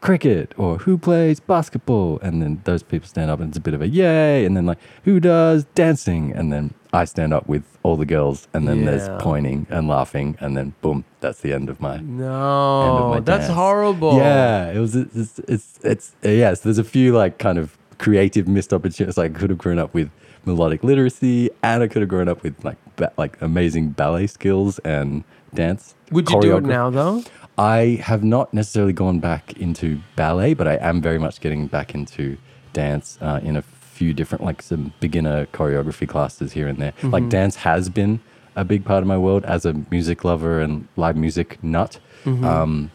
cricket 0.00 0.54
or 0.56 0.78
who 0.78 0.96
plays 0.96 1.40
basketball 1.40 2.20
and 2.22 2.40
then 2.40 2.60
those 2.64 2.82
people 2.84 3.08
stand 3.08 3.30
up 3.30 3.40
and 3.40 3.48
it's 3.48 3.58
a 3.58 3.60
bit 3.60 3.74
of 3.74 3.82
a 3.82 3.88
yay 3.88 4.44
and 4.44 4.56
then 4.56 4.64
like 4.64 4.78
who 5.04 5.18
does 5.18 5.64
dancing 5.74 6.30
and 6.32 6.52
then 6.52 6.72
i 6.92 7.04
stand 7.04 7.34
up 7.34 7.48
with 7.48 7.64
all 7.82 7.96
the 7.96 8.06
girls 8.06 8.46
and 8.54 8.68
then 8.68 8.78
Yeah. 8.84 8.90
there's 8.92 9.22
pointing 9.22 9.66
and 9.70 9.88
laughing 9.88 10.36
and 10.38 10.56
then 10.56 10.72
boom 10.82 11.04
that's 11.20 11.40
the 11.40 11.52
end 11.52 11.68
of 11.68 11.80
my 11.80 11.96
end 11.96 12.20
of 12.20 12.26
No, 12.26 13.08
my 13.10 13.20
that's 13.20 13.46
dance. 13.48 13.54
horrible. 13.56 14.16
yeah 14.18 14.70
it 14.70 14.78
was 14.78 14.94
it's 14.94 15.40
it's, 15.40 15.80
it's 15.82 16.14
uh, 16.24 16.28
yes 16.28 16.60
there's 16.60 16.78
a 16.78 16.84
few 16.84 17.12
like 17.16 17.38
kind 17.38 17.58
of 17.58 17.76
creative 17.98 18.46
missed 18.46 18.72
opportunities 18.72 19.18
like 19.18 19.34
i 19.34 19.38
could 19.38 19.50
have 19.50 19.58
grown 19.58 19.80
up 19.80 19.92
with 19.94 20.10
melodic 20.44 20.84
literacy 20.84 21.50
and 21.64 21.82
i 21.82 21.88
could 21.88 22.02
have 22.02 22.08
grown 22.08 22.28
up 22.28 22.44
with 22.44 22.54
like 22.64 22.76
ba- 22.94 23.12
like 23.18 23.36
amazing 23.42 23.88
ballet 23.90 24.28
skills 24.28 24.78
and 24.80 25.24
dance 25.54 25.96
Would 26.12 26.30
you 26.30 26.40
do 26.40 26.56
it 26.56 26.62
choreography. 26.62 26.66
now 26.68 26.90
though? 26.90 27.22
I 27.58 28.00
have 28.02 28.22
not 28.22 28.54
necessarily 28.54 28.92
gone 28.92 29.18
back 29.18 29.52
into 29.58 30.00
ballet, 30.16 30.54
but 30.54 30.68
I 30.68 30.76
am 30.76 31.02
very 31.02 31.18
much 31.18 31.40
getting 31.40 31.66
back 31.66 31.94
into 31.94 32.36
dance 32.72 33.18
uh, 33.20 33.40
in 33.42 33.56
a 33.56 33.62
few 33.62 34.14
different, 34.14 34.44
like 34.44 34.62
some 34.62 34.92
beginner 35.00 35.46
choreography 35.46 36.08
classes 36.08 36.52
here 36.52 36.68
and 36.68 36.78
there. 36.78 36.94
Like 37.10 37.28
dance 37.28 37.56
has 37.56 37.88
been 37.88 38.20
a 38.54 38.64
big 38.64 38.84
part 38.84 39.02
of 39.02 39.08
my 39.08 39.18
world 39.18 39.44
as 39.44 39.64
a 39.66 39.74
music 39.90 40.24
lover 40.24 40.60
and 40.60 40.86
live 40.96 41.16
music 41.16 41.62
nut. 41.62 41.98
Um, 42.44 42.90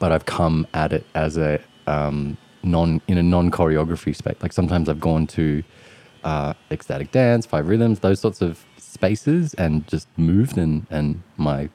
but 0.00 0.10
I've 0.12 0.26
come 0.26 0.66
at 0.74 0.92
it 0.92 1.06
as 1.14 1.36
a 1.36 1.60
um, 1.86 2.36
non 2.64 3.00
in 3.06 3.16
a 3.18 3.22
non 3.22 3.50
choreography 3.50 4.14
space. 4.14 4.36
Like 4.42 4.52
sometimes 4.52 4.88
I've 4.88 5.00
gone 5.00 5.26
to 5.28 5.62
uh, 6.24 6.54
ecstatic 6.70 7.12
dance, 7.12 7.46
five 7.46 7.68
rhythms, 7.68 8.00
those 8.00 8.18
sorts 8.18 8.40
of 8.40 8.64
spaces, 8.76 9.54
and 9.54 9.86
just 9.86 10.08
moved 10.16 10.58
and 10.58 10.86
and 10.90 11.22
my 11.36 11.68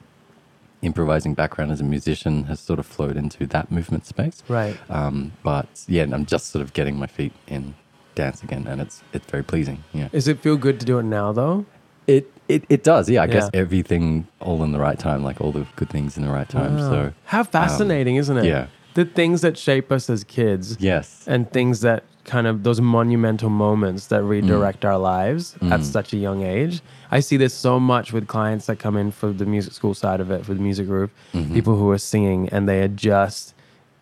improvising 0.81 1.33
background 1.33 1.71
as 1.71 1.81
a 1.81 1.83
musician 1.83 2.45
has 2.45 2.59
sort 2.59 2.79
of 2.79 2.85
flowed 2.85 3.17
into 3.17 3.45
that 3.47 3.71
movement 3.71 4.05
space. 4.05 4.43
Right. 4.47 4.77
Um, 4.89 5.33
but 5.43 5.67
yeah, 5.87 6.03
I'm 6.11 6.25
just 6.25 6.47
sort 6.47 6.61
of 6.63 6.73
getting 6.73 6.97
my 6.97 7.07
feet 7.07 7.33
in 7.47 7.75
dance 8.15 8.43
again, 8.43 8.67
and 8.67 8.81
it's 8.81 9.03
it's 9.13 9.25
very 9.29 9.43
pleasing. 9.43 9.83
Yeah. 9.93 10.07
Does 10.09 10.27
it 10.27 10.39
feel 10.39 10.57
good 10.57 10.79
to 10.79 10.85
do 10.85 10.99
it 10.99 11.03
now 11.03 11.31
though? 11.31 11.65
It 12.07 12.31
it, 12.47 12.63
it 12.69 12.83
does. 12.83 13.09
Yeah, 13.09 13.21
I 13.23 13.27
guess 13.27 13.49
everything 13.53 14.27
all 14.39 14.63
in 14.63 14.71
the 14.71 14.79
right 14.79 14.97
time, 14.97 15.23
like 15.23 15.39
all 15.39 15.51
the 15.51 15.67
good 15.75 15.89
things 15.89 16.17
in 16.17 16.25
the 16.25 16.31
right 16.31 16.49
time. 16.49 16.77
Wow. 16.77 16.89
So 16.89 17.13
how 17.25 17.43
fascinating, 17.43 18.15
isn't 18.15 18.37
it? 18.37 18.45
yeah. 18.45 18.67
the 18.95 19.05
things 19.05 19.41
that 19.41 19.55
shape 19.57 19.91
us 19.91 20.09
as 20.09 20.23
kids 20.23 20.75
Yes. 20.79 21.23
and 21.27 21.49
things 21.51 21.81
that 21.81 22.03
kind 22.29 22.45
of 22.45 22.63
those 22.63 22.79
monumental 22.79 23.49
moments 23.49 24.07
that 24.07 24.21
mm. 24.21 24.29
redirect 24.29 24.85
our 24.85 24.97
lives 24.97 25.55
at 25.55 25.79
mm. 25.79 25.83
such 25.83 26.13
a 26.13 26.17
young 26.17 26.43
age. 26.43 26.81
I 27.11 27.19
see 27.21 27.37
this 27.37 27.53
so 27.53 27.79
much 27.79 28.13
with 28.13 28.27
clients 28.27 28.67
that 28.67 28.77
come 28.77 28.95
in 28.95 29.11
for 29.11 29.33
the 29.33 29.45
music 29.45 29.73
school 29.73 29.95
side 29.95 30.21
of 30.21 30.29
it, 30.29 30.45
for 30.45 30.53
the 30.53 30.61
music 30.61 30.85
group, 30.85 31.11
mm-hmm. 31.33 31.53
people 31.53 31.75
who 31.75 31.89
are 31.89 31.97
singing 31.97 32.47
and 32.49 32.69
they 32.69 32.81
are 32.81 32.87
just 32.87 33.55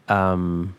um, 0.09 0.75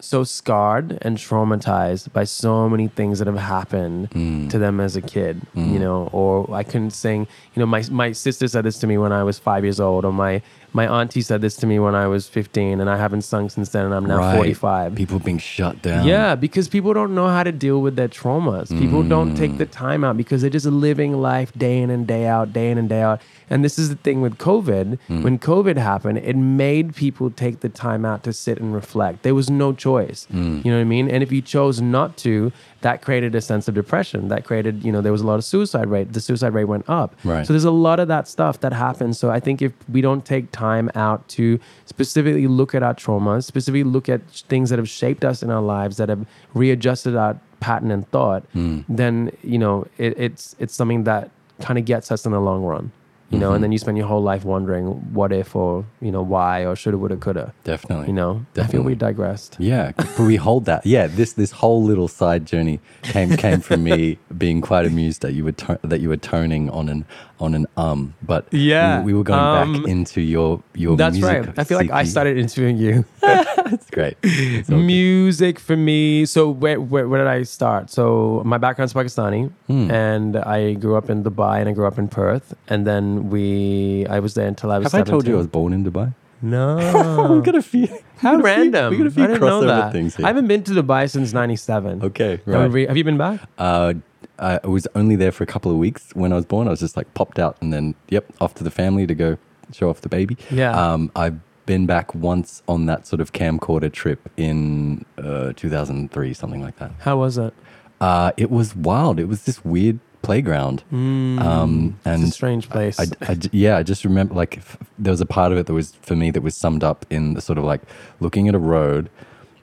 so 0.00 0.24
scarred 0.24 0.98
and 1.02 1.16
traumatized 1.16 2.12
by 2.12 2.24
so 2.24 2.68
many 2.68 2.88
things 2.88 3.20
that 3.20 3.28
have 3.28 3.38
happened 3.38 4.10
mm. 4.10 4.50
to 4.50 4.58
them 4.58 4.80
as 4.80 4.96
a 4.96 5.00
kid, 5.00 5.40
you 5.54 5.78
know, 5.78 6.10
or 6.12 6.52
I 6.52 6.64
couldn't 6.64 6.90
sing, 6.90 7.28
you 7.54 7.60
know, 7.60 7.66
my, 7.66 7.84
my 7.88 8.10
sister 8.10 8.48
said 8.48 8.64
this 8.64 8.80
to 8.80 8.88
me 8.88 8.98
when 8.98 9.12
I 9.12 9.22
was 9.22 9.38
five 9.38 9.62
years 9.62 9.78
old, 9.78 10.04
or 10.04 10.12
my, 10.12 10.42
my 10.74 10.86
auntie 10.86 11.20
said 11.20 11.40
this 11.42 11.56
to 11.56 11.66
me 11.66 11.78
when 11.78 11.94
I 11.94 12.06
was 12.06 12.28
15 12.28 12.80
and 12.80 12.88
I 12.88 12.96
haven't 12.96 13.22
sung 13.22 13.48
since 13.50 13.68
then 13.70 13.84
and 13.86 13.94
I'm 13.94 14.06
now 14.06 14.18
Right. 14.18 14.36
45. 14.36 14.94
People 14.94 15.18
being 15.18 15.38
shut 15.38 15.82
down. 15.82 16.06
Yeah, 16.06 16.34
because 16.34 16.68
people 16.68 16.92
don't 16.94 17.14
know 17.14 17.28
how 17.28 17.42
to 17.42 17.52
deal 17.52 17.80
with 17.82 17.96
their 17.96 18.08
traumas. 18.08 18.68
People 18.78 19.02
don't 19.02 19.34
take 19.34 19.58
the 19.58 19.66
time 19.66 20.02
out 20.04 20.16
because 20.16 20.40
they're 20.40 20.50
just 20.50 20.66
living 20.66 21.20
life 21.20 21.52
day 21.56 21.78
in 21.78 21.90
and 21.90 22.06
day 22.06 22.26
out, 22.26 22.52
day 22.52 22.70
in 22.70 22.78
and 22.78 22.88
day 22.88 23.02
out. 23.02 23.20
And 23.50 23.62
this 23.62 23.78
is 23.78 23.90
the 23.90 23.96
thing 23.96 24.22
with 24.22 24.38
COVID. 24.38 24.98
Hmm. 25.08 25.22
When 25.22 25.38
COVID 25.38 25.76
happened, 25.76 26.18
it 26.18 26.36
made 26.36 26.96
people 26.96 27.30
take 27.30 27.60
the 27.60 27.68
time 27.68 28.04
out 28.06 28.22
to 28.24 28.32
sit 28.32 28.58
and 28.58 28.72
reflect. 28.74 29.22
There 29.24 29.34
was 29.34 29.50
no 29.50 29.72
choice. 29.74 30.26
Hmm. 30.30 30.60
You 30.64 30.70
know 30.70 30.78
what 30.78 30.82
I 30.82 30.84
mean? 30.84 31.10
And 31.10 31.22
if 31.22 31.30
you 31.30 31.42
chose 31.42 31.80
not 31.82 32.16
to, 32.18 32.50
that 32.82 33.02
created 33.02 33.34
a 33.34 33.40
sense 33.40 33.66
of 33.68 33.74
depression. 33.74 34.28
That 34.28 34.44
created, 34.44 34.84
you 34.84 34.92
know, 34.92 35.00
there 35.00 35.12
was 35.12 35.22
a 35.22 35.26
lot 35.26 35.36
of 35.36 35.44
suicide 35.44 35.88
rate. 35.88 36.12
The 36.12 36.20
suicide 36.20 36.52
rate 36.52 36.64
went 36.64 36.88
up. 36.88 37.16
Right. 37.24 37.46
So 37.46 37.52
there's 37.52 37.64
a 37.64 37.70
lot 37.70 37.98
of 37.98 38.08
that 38.08 38.28
stuff 38.28 38.60
that 38.60 38.72
happens. 38.72 39.18
So 39.18 39.30
I 39.30 39.40
think 39.40 39.62
if 39.62 39.72
we 39.88 40.00
don't 40.00 40.24
take 40.24 40.52
time 40.52 40.90
out 40.94 41.26
to 41.28 41.58
specifically 41.86 42.46
look 42.46 42.74
at 42.74 42.82
our 42.82 42.94
traumas, 42.94 43.44
specifically 43.44 43.84
look 43.84 44.08
at 44.08 44.20
things 44.48 44.70
that 44.70 44.78
have 44.78 44.88
shaped 44.88 45.24
us 45.24 45.42
in 45.42 45.50
our 45.50 45.62
lives, 45.62 45.96
that 45.96 46.08
have 46.08 46.26
readjusted 46.54 47.16
our 47.16 47.38
pattern 47.60 47.90
and 47.90 48.08
thought, 48.10 48.42
hmm. 48.52 48.80
then 48.88 49.30
you 49.42 49.58
know 49.58 49.86
it, 49.96 50.18
it's 50.18 50.56
it's 50.58 50.74
something 50.74 51.04
that 51.04 51.30
kind 51.60 51.78
of 51.78 51.84
gets 51.84 52.10
us 52.10 52.26
in 52.26 52.32
the 52.32 52.40
long 52.40 52.62
run. 52.62 52.90
You 53.32 53.38
know, 53.38 53.52
and 53.52 53.62
then 53.62 53.68
mm-hmm. 53.68 53.72
you 53.72 53.78
spend 53.78 53.96
your 53.96 54.06
whole 54.06 54.22
life 54.22 54.44
wondering 54.44 54.86
what 55.14 55.32
if 55.32 55.56
or 55.56 55.86
you 56.00 56.12
know 56.12 56.22
why 56.22 56.66
or 56.66 56.76
shoulda, 56.76 56.98
woulda, 56.98 57.16
coulda. 57.16 57.54
Definitely. 57.64 58.08
You 58.08 58.12
know, 58.12 58.44
I 58.56 58.66
feel 58.66 58.82
we 58.82 58.94
Definitely. 58.94 58.94
digressed. 58.96 59.56
Yeah, 59.58 59.92
but 59.96 60.18
we 60.18 60.36
hold 60.36 60.66
that. 60.66 60.84
Yeah, 60.84 61.06
this 61.06 61.32
this 61.32 61.50
whole 61.50 61.82
little 61.82 62.08
side 62.08 62.46
journey 62.46 62.80
came 63.02 63.36
came 63.36 63.60
from 63.60 63.84
me 63.84 64.18
being 64.36 64.60
quite 64.60 64.86
amused 64.86 65.22
that 65.22 65.32
you 65.32 65.44
were 65.44 65.52
to- 65.52 65.80
that 65.82 66.00
you 66.00 66.08
were 66.08 66.16
toning 66.18 66.68
on 66.70 66.88
an 66.88 67.06
on 67.42 67.54
an 67.58 67.66
um, 67.76 68.00
but 68.32 68.46
Yeah, 68.52 69.00
we, 69.02 69.12
we 69.12 69.18
were 69.18 69.24
going 69.24 69.40
um, 69.40 69.72
back 69.82 69.90
into 69.90 70.20
your 70.34 70.62
your. 70.74 70.96
That's 70.96 71.16
music 71.18 71.46
right. 71.46 71.58
I 71.58 71.64
feel 71.64 71.78
like 71.82 71.90
I 71.90 72.04
started 72.14 72.38
interviewing 72.38 72.76
you. 72.78 73.04
That's 73.20 73.90
great. 73.90 74.16
All 74.24 74.30
good. 74.78 74.86
Music 74.94 75.58
for 75.58 75.76
me. 75.76 76.24
So 76.34 76.40
where, 76.62 76.78
where 76.80 77.08
where 77.10 77.20
did 77.24 77.30
I 77.36 77.42
start? 77.42 77.90
So 77.90 78.42
my 78.54 78.58
background's 78.58 78.94
Pakistani, 78.94 79.42
Hmm. 79.66 79.90
and 79.90 80.36
I 80.36 80.74
grew 80.74 80.94
up 81.00 81.10
in 81.10 81.22
Dubai 81.28 81.54
and 81.60 81.68
I 81.68 81.72
grew 81.72 81.86
up 81.92 81.98
in 81.98 82.08
Perth, 82.08 82.54
and 82.68 82.86
then 82.86 83.28
we 83.34 84.06
I 84.16 84.18
was 84.20 84.34
there 84.34 84.48
until 84.54 84.70
I 84.70 84.78
was. 84.78 84.92
Have 84.92 85.00
I 85.02 85.10
told 85.14 85.26
you 85.26 85.34
I 85.34 85.38
was 85.44 85.52
born 85.60 85.72
in 85.72 85.84
Dubai? 85.84 86.08
No. 86.42 86.66
we 87.38 87.40
got 87.48 87.54
a 87.54 87.62
few. 87.62 87.86
How 88.22 88.32
we 88.34 88.40
a 88.40 88.42
few- 88.42 88.44
random! 88.46 88.90
we 88.90 88.96
got 89.02 89.06
a 89.06 89.10
few 89.18 89.24
I 89.24 89.26
didn't 89.28 89.40
know 89.42 89.60
crossover 89.62 89.66
that. 89.74 89.92
things 89.92 90.16
here. 90.16 90.26
I 90.26 90.28
haven't 90.34 90.48
been 90.52 90.62
to 90.70 90.72
Dubai 90.78 91.02
since 91.10 91.32
'97. 91.32 92.02
Okay, 92.10 92.40
Have 92.46 92.74
right. 92.74 92.88
Have 92.88 92.96
you 92.96 93.04
been 93.10 93.18
back? 93.18 93.40
Uh, 93.58 93.94
I 94.38 94.58
was 94.66 94.86
only 94.94 95.14
there 95.16 95.32
for 95.32 95.44
a 95.44 95.46
couple 95.46 95.70
of 95.70 95.78
weeks 95.78 96.10
when 96.14 96.32
I 96.32 96.36
was 96.36 96.44
born. 96.46 96.66
I 96.66 96.70
was 96.70 96.80
just 96.80 96.96
like 96.96 97.12
popped 97.14 97.38
out 97.38 97.56
and 97.60 97.72
then, 97.72 97.94
yep, 98.08 98.24
off 98.40 98.54
to 98.56 98.64
the 98.64 98.70
family 98.70 99.06
to 99.06 99.14
go 99.14 99.38
show 99.72 99.88
off 99.90 100.00
the 100.00 100.08
baby. 100.08 100.36
Yeah. 100.50 100.72
Um, 100.92 101.10
I've 101.14 101.38
been 101.66 101.86
back 101.86 102.14
once 102.14 102.62
on 102.66 102.86
that 102.86 103.06
sort 103.06 103.20
of 103.20 103.32
camcorder 103.32 103.92
trip 103.92 104.28
in 104.36 105.04
uh, 105.18 105.52
2003, 105.54 106.34
something 106.34 106.60
like 106.62 106.76
that. 106.78 106.90
How 107.00 107.16
was 107.18 107.38
it? 107.38 107.54
Uh, 108.00 108.32
it 108.36 108.50
was 108.50 108.74
wild. 108.74 109.20
It 109.20 109.26
was 109.28 109.44
this 109.44 109.64
weird 109.64 110.00
playground. 110.22 110.82
um, 110.92 111.96
It's 112.00 112.06
a 112.06 112.10
and 112.10 112.32
strange 112.32 112.68
place. 112.68 112.98
I, 112.98 113.06
I 113.20 113.34
j- 113.34 113.50
yeah, 113.52 113.76
I 113.76 113.82
just 113.82 114.04
remember 114.04 114.34
like 114.34 114.58
f- 114.58 114.76
there 114.98 115.12
was 115.12 115.20
a 115.20 115.26
part 115.26 115.52
of 115.52 115.58
it 115.58 115.66
that 115.66 115.72
was 115.72 115.92
for 116.02 116.16
me 116.16 116.30
that 116.32 116.42
was 116.42 116.56
summed 116.56 116.82
up 116.82 117.06
in 117.10 117.34
the 117.34 117.40
sort 117.40 117.58
of 117.58 117.64
like 117.64 117.82
looking 118.20 118.48
at 118.48 118.54
a 118.54 118.58
road, 118.58 119.08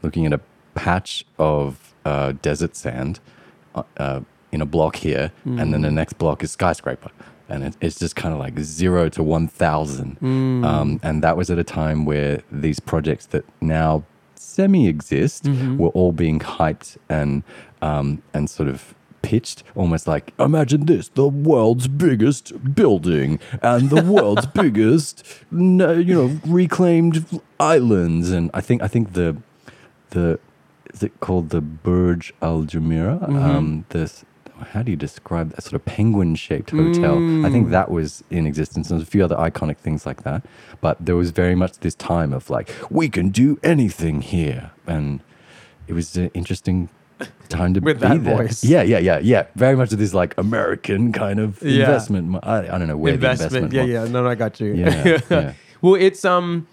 looking 0.03 0.25
at 0.25 0.33
a 0.33 0.39
patch 0.75 1.25
of 1.37 1.93
uh, 2.05 2.33
desert 2.41 2.75
sand 2.75 3.19
uh, 3.75 3.83
uh, 3.97 4.21
in 4.51 4.61
a 4.61 4.65
block 4.65 4.95
here, 4.97 5.31
and 5.45 5.73
then 5.73 5.81
the 5.81 5.91
next 5.91 6.13
block 6.17 6.43
is 6.43 6.51
skyscraper. 6.51 7.11
And 7.47 7.63
it, 7.63 7.77
it's 7.81 7.97
just 7.97 8.15
kind 8.15 8.31
of 8.33 8.39
like 8.39 8.59
zero 8.59 9.09
to 9.09 9.23
1,000. 9.23 10.17
Um, 10.63 10.99
and 11.01 11.23
that 11.23 11.35
was 11.35 11.49
at 11.49 11.57
a 11.57 11.63
time 11.63 12.05
where 12.05 12.43
these 12.51 12.79
projects 12.79 13.25
that 13.27 13.43
now 13.59 14.03
semi 14.35 14.87
exist 14.87 15.47
were 15.79 15.89
all 15.89 16.11
being 16.11 16.39
hyped 16.39 16.97
and, 17.09 17.43
um, 17.81 18.21
and 18.33 18.49
sort 18.49 18.69
of 18.69 18.93
pitched 19.21 19.63
almost 19.75 20.07
like 20.07 20.31
imagine 20.39 20.85
this 20.85 21.09
the 21.09 21.27
world's 21.27 21.89
biggest 21.89 22.53
building 22.73 23.37
and 23.61 23.89
the 23.89 24.01
world's 24.13 24.45
biggest 24.45 25.23
you 25.51 26.13
know 26.15 26.39
reclaimed 26.47 27.25
islands. 27.59 28.29
And 28.31 28.49
i 28.53 28.61
think 28.61 28.81
i 28.81 28.87
think 28.87 29.13
the 29.13 29.35
the 30.11 30.39
is 30.93 31.03
it 31.03 31.19
called 31.19 31.49
the 31.49 31.59
burj 31.59 32.31
al 32.41 32.63
jumeirah 32.63 33.21
um 33.57 33.85
this 33.89 34.23
how 34.59 34.81
do 34.81 34.91
you 34.91 34.97
describe 34.97 35.51
that 35.51 35.61
sort 35.63 35.73
of 35.73 35.83
penguin 35.85 36.35
shaped 36.35 36.71
hotel 36.71 37.15
i 37.45 37.49
think 37.49 37.69
that 37.69 37.89
was 37.91 38.23
in 38.29 38.45
existence 38.45 38.89
there's 38.89 39.01
a 39.01 39.05
few 39.05 39.23
other 39.23 39.35
iconic 39.35 39.77
things 39.77 40.05
like 40.05 40.23
that 40.23 40.43
but 40.81 40.97
there 41.03 41.15
was 41.15 41.31
very 41.31 41.55
much 41.55 41.73
this 41.79 41.95
time 41.95 42.33
of 42.33 42.49
like 42.49 42.69
we 42.89 43.09
can 43.09 43.29
do 43.29 43.57
anything 43.63 44.21
here 44.21 44.71
and 44.87 45.19
it 45.87 45.93
was 45.93 46.15
an 46.15 46.29
interesting 46.33 46.89
time 47.49 47.73
to 47.73 47.79
With 47.83 47.99
be 47.99 48.07
that 48.07 48.23
there. 48.23 48.37
voice. 48.37 48.63
Yeah, 48.63 48.81
yeah, 48.83 48.99
yeah, 48.99 49.19
yeah. 49.19 49.47
Very 49.55 49.75
much 49.75 49.91
of 49.91 49.97
this 49.99 50.13
like 50.13 50.37
American 50.37 51.11
kind 51.11 51.39
of 51.39 51.61
Yeah. 51.63 51.85
investment. 51.85 52.37
I, 52.43 52.59
I 52.73 52.77
don't 52.77 52.87
know 52.87 52.95
where 52.95 53.15
investment. 53.15 53.51
the 53.51 53.57
investment. 53.57 53.73
Yeah, 53.89 53.99
was. 54.01 54.09
yeah. 54.09 54.13
No, 54.13 54.23
no, 54.23 54.29
I 54.29 54.35
got 54.35 54.59
you. 54.59 54.73
Yeah, 54.75 55.19
yeah. 55.29 55.53
well, 55.81 55.95
it's 55.95 56.23
um, 56.23 56.67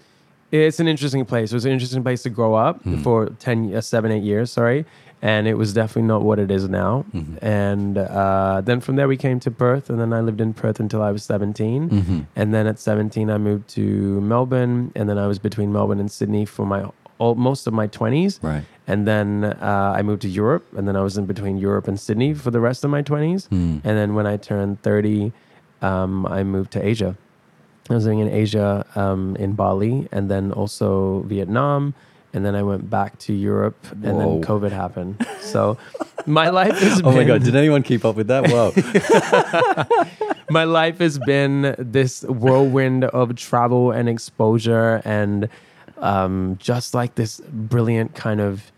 it's 0.51 0.79
an 0.79 0.87
interesting 0.87 1.25
place. 1.25 1.51
It 1.51 1.55
was 1.55 1.65
an 1.65 1.71
interesting 1.73 2.03
place 2.03 2.21
to 2.23 2.29
grow 2.29 2.53
up 2.53 2.81
Hmm. 2.83 3.01
for 3.01 3.25
10, 3.39 3.73
uh, 3.75 3.81
seven, 3.81 4.11
eight 4.11 4.23
years. 4.23 4.51
Sorry, 4.51 4.85
and 5.21 5.47
it 5.47 5.55
was 5.55 5.73
definitely 5.73 6.03
not 6.03 6.21
what 6.21 6.39
it 6.39 6.51
is 6.51 6.69
now. 6.69 7.05
Mm-hmm. 7.13 7.45
And 7.45 7.97
uh, 7.97 8.61
then 8.63 8.81
from 8.81 8.95
there 8.95 9.07
we 9.07 9.17
came 9.17 9.39
to 9.41 9.51
Perth, 9.51 9.89
and 9.89 9.99
then 9.99 10.13
I 10.13 10.21
lived 10.21 10.41
in 10.41 10.53
Perth 10.53 10.79
until 10.79 11.01
I 11.01 11.11
was 11.11 11.23
17 11.23 11.89
Mm-hmm. 11.89 12.19
And 12.35 12.53
then 12.53 12.67
at 12.67 12.79
seventeen, 12.79 13.29
I 13.29 13.37
moved 13.37 13.67
to 13.69 14.21
Melbourne, 14.21 14.91
and 14.95 15.09
then 15.09 15.17
I 15.17 15.27
was 15.27 15.39
between 15.39 15.71
Melbourne 15.71 15.99
and 15.99 16.11
Sydney 16.11 16.45
for 16.45 16.65
my 16.65 16.89
all, 17.17 17.35
most 17.35 17.67
of 17.67 17.73
my 17.73 17.87
twenties. 17.87 18.39
Right. 18.41 18.63
And 18.87 19.05
then 19.05 19.43
uh, 19.43 19.93
I 19.95 20.01
moved 20.01 20.21
to 20.21 20.29
Europe, 20.29 20.65
and 20.77 20.87
then 20.87 20.95
I 20.95 21.01
was 21.01 21.17
in 21.17 21.25
between 21.25 21.57
Europe 21.57 21.87
and 21.87 21.99
Sydney 21.99 22.33
for 22.33 22.51
the 22.51 22.61
rest 22.61 22.85
of 22.85 22.89
my 22.89 23.03
20s. 23.03 23.47
Hmm. 23.49 23.79
And 23.83 23.97
then 23.97 24.15
when 24.15 24.25
I 24.25 24.37
turned 24.37 24.81
30, 24.81 25.33
um, 25.81 26.25
I 26.25 26.43
moved 26.43 26.71
to 26.71 26.85
Asia. 26.85 27.17
I 27.89 27.93
was 27.95 28.05
living 28.05 28.19
in 28.19 28.29
Asia, 28.29 28.85
um, 28.95 29.35
in 29.35 29.53
Bali, 29.53 30.07
and 30.13 30.31
then 30.31 30.53
also 30.53 31.23
Vietnam. 31.23 31.95
And 32.33 32.45
then 32.45 32.55
I 32.55 32.63
went 32.63 32.89
back 32.89 33.17
to 33.19 33.33
Europe, 33.33 33.77
and 33.91 34.03
Whoa. 34.03 34.19
then 34.19 34.43
COVID 34.43 34.71
happened. 34.71 35.25
So 35.39 35.77
my 36.25 36.49
life 36.49 36.77
has 36.79 36.99
Oh 37.03 37.09
been 37.09 37.15
my 37.15 37.23
god! 37.23 37.43
Did 37.43 37.55
anyone 37.55 37.83
keep 37.83 38.03
up 38.05 38.15
with 38.15 38.27
that? 38.27 38.51
Wow. 38.51 38.73
my 40.49 40.65
life 40.65 40.99
has 40.99 41.17
been 41.19 41.75
this 41.77 42.23
whirlwind 42.23 43.05
of 43.05 43.35
travel 43.35 43.91
and 43.91 44.09
exposure 44.09 45.01
and 45.05 45.49
um, 45.97 46.57
just 46.59 46.93
like 46.93 47.15
this 47.15 47.39
brilliant 47.51 48.13
kind 48.15 48.41
of 48.41 48.71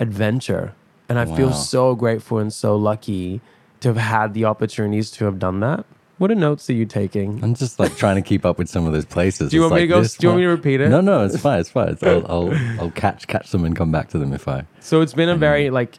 adventure. 0.00 0.74
And 1.08 1.18
I 1.18 1.26
feel 1.36 1.52
so 1.52 1.94
grateful 1.94 2.38
and 2.38 2.52
so 2.52 2.76
lucky 2.76 3.42
to 3.80 3.88
have 3.88 3.98
had 3.98 4.34
the 4.34 4.46
opportunities 4.46 5.10
to 5.12 5.26
have 5.26 5.38
done 5.38 5.60
that. 5.60 5.84
What 6.18 6.30
are 6.30 6.34
notes 6.36 6.70
are 6.70 6.74
you 6.74 6.86
taking? 6.86 7.42
I'm 7.42 7.54
just 7.54 7.78
like 7.78 7.96
trying 7.96 8.16
to 8.16 8.22
keep 8.22 8.44
up 8.44 8.56
with 8.56 8.68
some 8.68 8.86
of 8.86 8.92
those 8.92 9.04
places. 9.04 9.50
Do 9.50 9.56
you 9.56 9.62
It's 9.64 9.70
want 9.70 9.82
me 9.82 9.88
like 9.88 10.04
to 10.04 10.08
go- 10.08 10.20
do 10.20 10.26
you 10.26 10.28
want 10.28 10.38
me 10.38 10.44
to 10.44 10.48
repeat 10.50 10.80
it? 10.80 10.88
No, 10.88 11.00
no, 11.00 11.24
it's 11.24 11.40
fine. 11.40 11.58
It's 11.60 11.70
fine. 11.70 11.88
It's, 11.88 12.02
I'll, 12.02 12.24
I'll, 12.30 12.54
I'll 12.80 12.90
catch 12.92 13.26
catch 13.26 13.50
them 13.50 13.64
and 13.64 13.74
come 13.74 13.90
back 13.90 14.08
to 14.10 14.18
them 14.18 14.32
if 14.32 14.46
I. 14.46 14.64
So 14.80 15.00
it's 15.00 15.14
been 15.14 15.28
a 15.28 15.36
very 15.36 15.70
like 15.70 15.98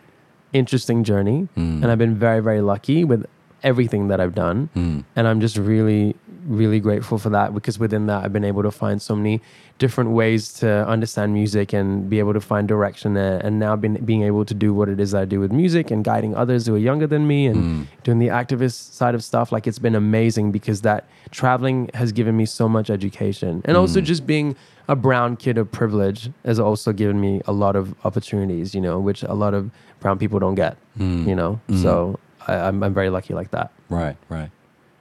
interesting 0.53 1.03
journey, 1.03 1.49
hmm. 1.55 1.83
and 1.83 1.91
I've 1.91 1.97
been 1.97 2.15
very 2.15 2.41
very 2.41 2.61
lucky 2.61 3.03
with 3.03 3.25
everything 3.63 4.07
that 4.07 4.19
I've 4.21 4.35
done, 4.35 4.69
hmm. 4.73 5.01
and 5.15 5.27
I'm 5.27 5.41
just 5.41 5.57
really 5.57 6.15
really 6.45 6.79
grateful 6.79 7.17
for 7.17 7.29
that 7.29 7.53
because 7.53 7.79
within 7.79 8.05
that 8.07 8.23
I've 8.23 8.33
been 8.33 8.43
able 8.43 8.63
to 8.63 8.71
find 8.71 9.01
so 9.01 9.15
many 9.15 9.41
different 9.77 10.11
ways 10.11 10.53
to 10.53 10.87
understand 10.87 11.33
music 11.33 11.73
and 11.73 12.09
be 12.09 12.19
able 12.19 12.33
to 12.33 12.39
find 12.39 12.67
direction 12.67 13.13
there, 13.13 13.39
and 13.39 13.59
now 13.59 13.75
been 13.75 13.95
being 14.05 14.23
able 14.23 14.45
to 14.45 14.53
do 14.53 14.73
what 14.73 14.87
it 14.87 14.99
is 14.99 15.11
that 15.11 15.21
I 15.23 15.25
do 15.25 15.39
with 15.39 15.51
music 15.51 15.91
and 15.91 16.03
guiding 16.03 16.35
others 16.35 16.65
who 16.65 16.75
are 16.75 16.79
younger 16.79 17.07
than 17.07 17.27
me 17.27 17.47
and 17.47 17.57
mm. 17.57 17.87
doing 18.03 18.19
the 18.19 18.27
activist 18.27 18.93
side 18.93 19.15
of 19.15 19.23
stuff. 19.23 19.51
Like 19.51 19.67
it's 19.67 19.79
been 19.79 19.95
amazing 19.95 20.51
because 20.51 20.81
that 20.81 21.05
traveling 21.31 21.89
has 21.93 22.11
given 22.11 22.37
me 22.37 22.45
so 22.45 22.69
much 22.69 22.89
education, 22.89 23.61
and 23.65 23.75
also 23.75 23.99
mm. 23.99 24.05
just 24.05 24.25
being 24.25 24.55
a 24.87 24.95
brown 24.95 25.35
kid 25.35 25.57
of 25.57 25.71
privilege 25.71 26.29
has 26.45 26.59
also 26.59 26.93
given 26.93 27.19
me 27.19 27.41
a 27.45 27.51
lot 27.51 27.75
of 27.75 27.95
opportunities, 28.05 28.75
you 28.75 28.81
know, 28.81 28.99
which 28.99 29.23
a 29.23 29.33
lot 29.33 29.53
of 29.53 29.71
brown 29.99 30.19
people 30.19 30.39
don't 30.39 30.55
get, 30.55 30.77
mm. 30.97 31.27
you 31.27 31.35
know. 31.35 31.59
So 31.81 32.19
I, 32.47 32.55
I'm, 32.55 32.83
I'm 32.83 32.93
very 32.93 33.09
lucky 33.09 33.33
like 33.33 33.51
that. 33.51 33.71
Right, 33.89 34.15
right. 34.29 34.51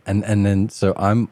And 0.06 0.24
and 0.24 0.44
then 0.44 0.68
so 0.68 0.92
I'm 0.96 1.28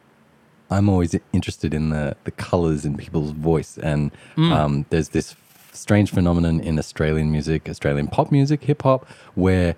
I'm 0.71 0.89
always 0.89 1.15
interested 1.31 1.73
in 1.73 1.89
the 1.89 2.15
the 2.23 2.31
colors 2.31 2.85
in 2.85 2.97
people's 2.97 3.31
voice, 3.31 3.77
and 3.77 4.11
Mm. 4.35 4.51
um, 4.51 4.85
there's 4.89 5.09
this 5.09 5.35
strange 5.71 6.11
phenomenon 6.11 6.59
in 6.59 6.77
Australian 6.79 7.31
music, 7.31 7.67
Australian 7.69 8.07
pop 8.07 8.31
music, 8.31 8.63
hip 8.63 8.81
hop, 8.83 9.07
where 9.35 9.75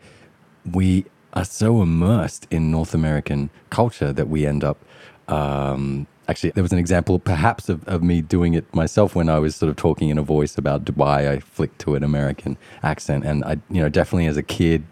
we 0.72 1.06
are 1.34 1.46
so 1.46 1.82
immersed 1.82 2.48
in 2.50 2.72
North 2.72 2.94
American 2.94 3.50
culture 3.70 4.12
that 4.14 4.28
we 4.30 4.46
end 4.46 4.64
up. 4.64 4.78
Um, 5.28 6.08
actually, 6.27 6.51
there 6.51 6.63
was 6.63 6.74
an 6.74 6.79
example, 6.79 7.20
perhaps, 7.20 7.70
of, 7.70 7.88
of 7.88 8.03
me 8.03 8.22
doing 8.22 8.53
it 8.53 8.74
myself 8.74 9.15
when 9.15 9.29
I 9.29 9.39
was 9.39 9.55
sort 9.55 9.70
of 9.70 9.75
talking 9.75 10.10
in 10.10 10.17
a 10.17 10.22
voice 10.22 10.58
about 10.58 10.86
Dubai. 10.86 11.29
I 11.29 11.39
flicked 11.39 11.79
to 11.79 11.96
an 11.96 12.03
American 12.03 12.58
accent, 12.84 13.25
and 13.25 13.44
I, 13.44 13.58
you 13.70 13.82
know, 13.82 13.89
definitely 13.89 14.27
as 14.27 14.38
a 14.38 14.44
kid, 14.44 14.84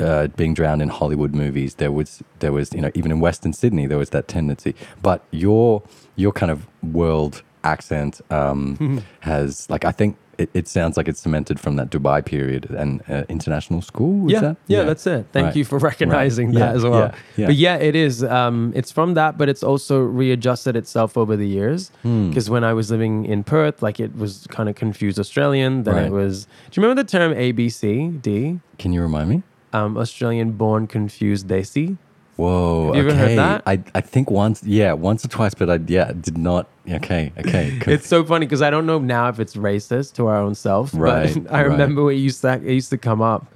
uh, 0.00 0.28
being 0.28 0.54
drowned 0.54 0.82
in 0.82 0.88
Hollywood 0.88 1.34
movies, 1.34 1.74
there 1.74 1.92
was, 1.92 2.22
there 2.38 2.52
was, 2.52 2.72
you 2.72 2.80
know, 2.80 2.90
even 2.94 3.10
in 3.10 3.20
Western 3.20 3.52
Sydney, 3.52 3.86
there 3.86 3.98
was 3.98 4.10
that 4.10 4.28
tendency. 4.28 4.74
But 5.02 5.24
your, 5.30 5.82
your 6.16 6.32
kind 6.32 6.50
of 6.50 6.66
world 6.82 7.42
accent 7.64 8.20
um, 8.30 9.04
has, 9.20 9.68
like, 9.68 9.84
I 9.84 9.92
think. 9.92 10.16
It, 10.38 10.50
it 10.52 10.68
sounds 10.68 10.96
like 10.98 11.08
it's 11.08 11.20
cemented 11.20 11.58
from 11.58 11.76
that 11.76 11.88
Dubai 11.90 12.24
period 12.24 12.66
and 12.70 13.02
uh, 13.08 13.24
international 13.28 13.80
school. 13.80 14.30
Yeah, 14.30 14.40
that? 14.40 14.56
yeah, 14.66 14.82
that's 14.82 15.06
it. 15.06 15.26
Thank 15.32 15.46
Right. 15.46 15.56
you 15.56 15.64
for 15.64 15.78
recognizing 15.78 16.48
Right. 16.48 16.58
that 16.58 16.70
Yeah, 16.72 16.76
as 16.76 16.82
well. 16.84 16.98
yeah, 17.00 17.14
yeah. 17.36 17.46
But 17.46 17.56
yeah, 17.56 17.76
it 17.76 17.96
is. 17.96 18.22
Um, 18.22 18.72
it's 18.74 18.92
from 18.92 19.14
that, 19.14 19.38
but 19.38 19.48
it's 19.48 19.62
also 19.62 20.00
readjusted 20.00 20.76
itself 20.76 21.16
over 21.16 21.36
the 21.36 21.48
years. 21.48 21.90
Hmm. 22.02 22.28
Because 22.28 22.50
when 22.50 22.64
I 22.64 22.72
was 22.74 22.90
living 22.90 23.24
in 23.24 23.44
Perth, 23.44 23.82
like 23.82 23.98
it 23.98 24.14
was 24.16 24.46
kind 24.50 24.68
of 24.68 24.74
confused 24.74 25.18
Australian. 25.18 25.84
Then 25.84 25.94
Right. 25.94 26.06
it 26.06 26.12
was. 26.12 26.44
Do 26.70 26.80
you 26.80 26.82
remember 26.82 27.02
the 27.02 27.08
term 27.08 27.32
ABCD? 27.32 28.60
Can 28.78 28.92
you 28.92 29.02
remind 29.02 29.28
me? 29.30 29.42
Um, 29.72 29.96
Australian 29.96 30.52
born 30.52 30.86
confused 30.86 31.48
Desi. 31.48 31.96
Whoa. 32.36 32.92
Have 32.92 32.96
you 32.96 33.00
ever 33.00 33.10
okay. 33.10 33.18
heard 33.18 33.38
that? 33.38 33.62
I, 33.66 33.82
I 33.94 34.00
think 34.02 34.30
once, 34.30 34.62
yeah, 34.62 34.92
once 34.92 35.24
or 35.24 35.28
twice, 35.28 35.54
but 35.54 35.70
I, 35.70 35.78
yeah, 35.86 36.12
did 36.12 36.36
not. 36.36 36.68
Okay. 36.88 37.32
Okay. 37.38 37.80
It's 37.86 38.06
so 38.06 38.24
funny 38.24 38.46
because 38.46 38.62
I 38.62 38.70
don't 38.70 38.84
know 38.86 38.98
now 38.98 39.28
if 39.28 39.40
it's 39.40 39.56
racist 39.56 40.14
to 40.14 40.26
our 40.26 40.36
own 40.36 40.54
self. 40.54 40.90
Right, 40.94 41.34
But 41.34 41.50
I 41.52 41.62
right. 41.62 41.70
remember 41.70 42.10
it 42.12 42.16
used 42.16 42.42
to 42.42 42.52
it 42.54 42.72
used 42.72 42.90
to 42.90 42.98
come 42.98 43.22
up 43.22 43.46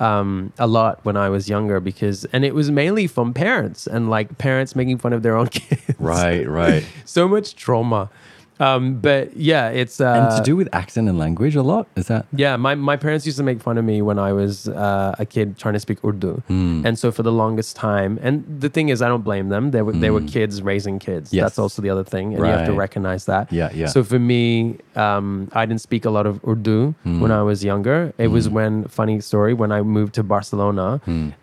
um, 0.00 0.52
a 0.58 0.66
lot 0.66 1.02
when 1.04 1.16
I 1.16 1.30
was 1.30 1.48
younger 1.48 1.80
because, 1.80 2.26
and 2.26 2.44
it 2.44 2.54
was 2.54 2.70
mainly 2.70 3.06
from 3.06 3.32
parents 3.32 3.86
and 3.86 4.10
like 4.10 4.36
parents 4.36 4.76
making 4.76 4.98
fun 4.98 5.12
of 5.14 5.22
their 5.22 5.36
own 5.36 5.48
kids. 5.58 5.98
right. 5.98 6.46
Right. 6.46 6.86
so 7.06 7.26
much 7.26 7.56
trauma. 7.56 8.10
Um, 8.58 8.94
but 9.00 9.36
yeah, 9.36 9.68
it's 9.68 10.00
uh, 10.00 10.12
and 10.28 10.36
to 10.38 10.42
do 10.42 10.56
with 10.56 10.68
accent 10.72 11.08
and 11.08 11.18
language 11.18 11.56
a 11.56 11.62
lot? 11.62 11.88
Is 11.96 12.06
that? 12.08 12.26
yeah, 12.32 12.56
my, 12.56 12.74
my 12.74 12.96
parents 12.96 13.26
used 13.26 13.38
to 13.38 13.44
make 13.44 13.60
fun 13.60 13.76
of 13.78 13.84
me 13.84 14.00
when 14.02 14.18
I 14.18 14.32
was 14.32 14.68
uh, 14.68 15.14
a 15.18 15.26
kid 15.26 15.58
trying 15.58 15.74
to 15.74 15.80
speak 15.80 15.98
Urdu. 16.04 16.42
Hmm. 16.48 16.86
And 16.86 16.98
so 16.98 17.12
for 17.12 17.22
the 17.22 17.32
longest 17.32 17.76
time, 17.76 18.18
and 18.22 18.44
the 18.60 18.68
thing 18.68 18.88
is, 18.88 19.02
I 19.02 19.08
don't 19.08 19.22
blame 19.22 19.48
them. 19.50 19.70
They 19.72 19.82
were, 19.82 19.92
they 19.92 20.10
were 20.10 20.22
kids 20.22 20.62
raising 20.62 20.98
kids. 20.98 21.30
Hmm. 21.30 21.36
Yes. 21.36 21.44
That's 21.44 21.58
also 21.58 21.82
the 21.82 21.90
other 21.90 22.04
thing. 22.04 22.34
And 22.34 22.38
you 22.44 22.50
have 22.50 22.66
to 22.66 22.72
recognize 22.72 23.26
that. 23.26 23.52
Yeah, 23.52 23.70
yeah. 23.74 23.86
So 23.86 24.02
for 24.02 24.18
me, 24.18 24.78
um, 24.96 25.50
I 25.52 25.66
didn't 25.66 25.80
speak 25.82 26.04
a 26.04 26.10
lot 26.10 26.26
of 26.26 26.40
Urdu 26.46 26.94
Hmm. 27.04 27.20
when 27.20 27.30
I 27.32 27.42
was 27.42 27.62
younger. 27.64 28.12
It 28.18 28.28
was 28.28 28.48
when, 28.48 28.84
funny 28.88 29.20
story, 29.20 29.52
when 29.54 29.70
I 29.72 29.82
moved 29.82 30.14
to 30.14 30.22
Barcelona, 30.22 31.00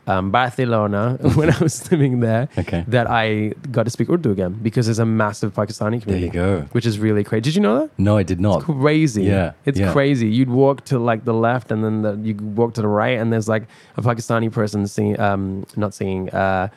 um, 0.08 0.32
Barcelona, 0.32 1.18
when 1.36 1.50
I 1.52 1.58
was 1.60 1.92
living 1.92 2.20
there, 2.22 2.48
Hmm. 2.54 2.60
Okay. 2.62 2.86
that 2.88 3.08
I 3.10 3.54
got 3.72 3.84
to 3.84 3.90
speak 3.90 4.10
Urdu 4.10 4.32
again 4.32 4.58
because 4.64 4.86
there's 4.88 5.00
a 5.00 5.06
massive 5.06 5.54
Pakistani 5.54 6.02
community. 6.02 6.12
There 6.12 6.20
you 6.20 6.30
go. 6.32 6.66
Which 6.72 6.86
is 6.86 6.98
really 7.04 7.24
crazy. 7.24 7.42
Did 7.42 7.56
you 7.56 7.62
know 7.62 7.76
that? 7.82 7.90
No, 7.98 8.18
I 8.18 8.24
did 8.24 8.40
not. 8.40 8.64
crazy. 8.64 9.24
Yeah, 9.24 9.52
It's 9.66 9.80
yeah. 9.80 9.92
crazy. 9.94 10.28
You'd 10.28 10.50
walk 10.50 10.86
to 10.86 10.98
like 11.00 11.22
the 11.26 11.34
left 11.34 11.72
and 11.72 11.84
then 11.84 11.96
the, 12.06 12.12
you 12.28 12.34
walk 12.60 12.74
to 12.76 12.82
the 12.82 12.88
right 12.88 13.18
and 13.20 13.32
there's 13.32 13.50
like 13.56 13.64
a 13.98 14.02
Pakistani 14.02 14.52
person 14.52 14.88
singing, 14.88 15.20
um, 15.20 15.66
not 15.76 15.94
singing, 15.94 16.30
uh, 16.32 16.70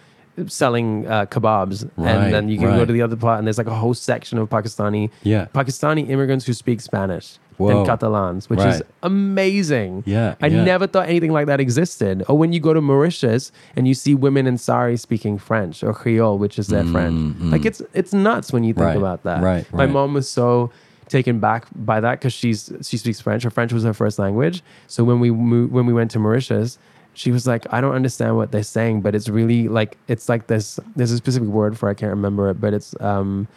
selling 0.47 1.07
uh, 1.07 1.25
kebabs. 1.27 1.89
Right, 1.97 2.11
and 2.11 2.35
then 2.35 2.49
you 2.49 2.59
can 2.59 2.71
go 2.77 2.85
to 2.85 2.93
the 2.93 3.03
other 3.03 3.17
part 3.17 3.39
and 3.39 3.47
there's 3.47 3.59
like 3.59 3.67
a 3.69 3.75
whole 3.75 3.95
section 3.95 4.37
of 4.39 4.51
Pakistani, 4.51 5.11
Yeah. 5.23 5.47
Pakistani 5.55 6.09
immigrants 6.11 6.45
who 6.47 6.53
speak 6.53 6.81
Spanish 6.81 7.39
Whoa. 7.59 7.79
and 7.79 7.87
Catalans, 7.87 8.51
which 8.51 8.61
is 8.61 8.83
amazing. 9.03 10.03
Yeah, 10.07 10.35
I 10.43 10.47
yeah. 10.49 10.65
never 10.65 10.87
thought 10.87 11.09
anything 11.09 11.33
like 11.33 11.47
that 11.47 11.61
existed. 11.61 12.23
Or 12.29 12.37
when 12.37 12.53
you 12.53 12.61
go 12.61 12.73
to 12.75 12.81
Mauritius 12.81 13.51
and 13.77 13.87
you 13.89 13.95
see 13.95 14.15
women 14.15 14.47
in 14.47 14.59
sari 14.59 14.97
speaking 14.97 15.39
French 15.39 15.83
or 15.83 15.93
Creole, 15.93 16.39
which 16.39 16.59
is 16.59 16.67
their 16.69 16.85
French. 16.85 17.37
Like 17.41 17.65
it's 17.65 17.81
it's 17.95 18.13
nuts 18.13 18.53
when 18.53 18.65
you 18.65 18.75
think 18.75 18.85
Mm, 18.87 18.89
Right, 18.89 18.97
about 18.97 19.23
that. 19.25 19.43
right, 19.43 19.73
My 19.73 19.85
right. 19.85 19.91
mom 19.93 20.15
was 20.15 20.29
so 20.29 20.71
taken 21.09 21.39
back 21.41 21.67
by 21.75 21.99
that 22.01 22.19
because 22.21 22.33
she's 22.33 22.71
she 22.83 22.97
speaks 22.99 23.21
French. 23.21 23.43
Her 23.43 23.51
French 23.51 23.73
was 23.73 23.85
her 23.85 23.95
first 23.95 24.19
language. 24.19 24.63
So 24.87 25.03
when 25.05 25.19
we 25.21 25.31
moved, 25.31 25.73
when 25.73 25.87
we 25.87 25.93
went 25.93 26.11
to 26.13 26.19
Mauritius, 26.19 26.79
she 27.15 27.31
was 27.33 27.47
like, 27.47 27.65
I 27.73 27.81
don't 27.81 27.95
understand 27.95 28.37
what 28.37 28.53
they're 28.53 28.63
saying, 28.63 29.01
but 29.01 29.15
it's 29.15 29.29
really 29.29 29.69
like 29.69 29.97
it's 30.09 30.29
like 30.29 30.47
this. 30.49 30.79
There's 30.95 31.11
a 31.13 31.17
specific 31.17 31.49
word 31.49 31.79
for 31.79 31.89
it, 31.89 31.93
I 31.93 31.95
can't 31.95 32.11
remember 32.11 32.51
it, 32.51 32.61
but 32.61 32.75
it's 32.75 32.95
um. 33.01 33.49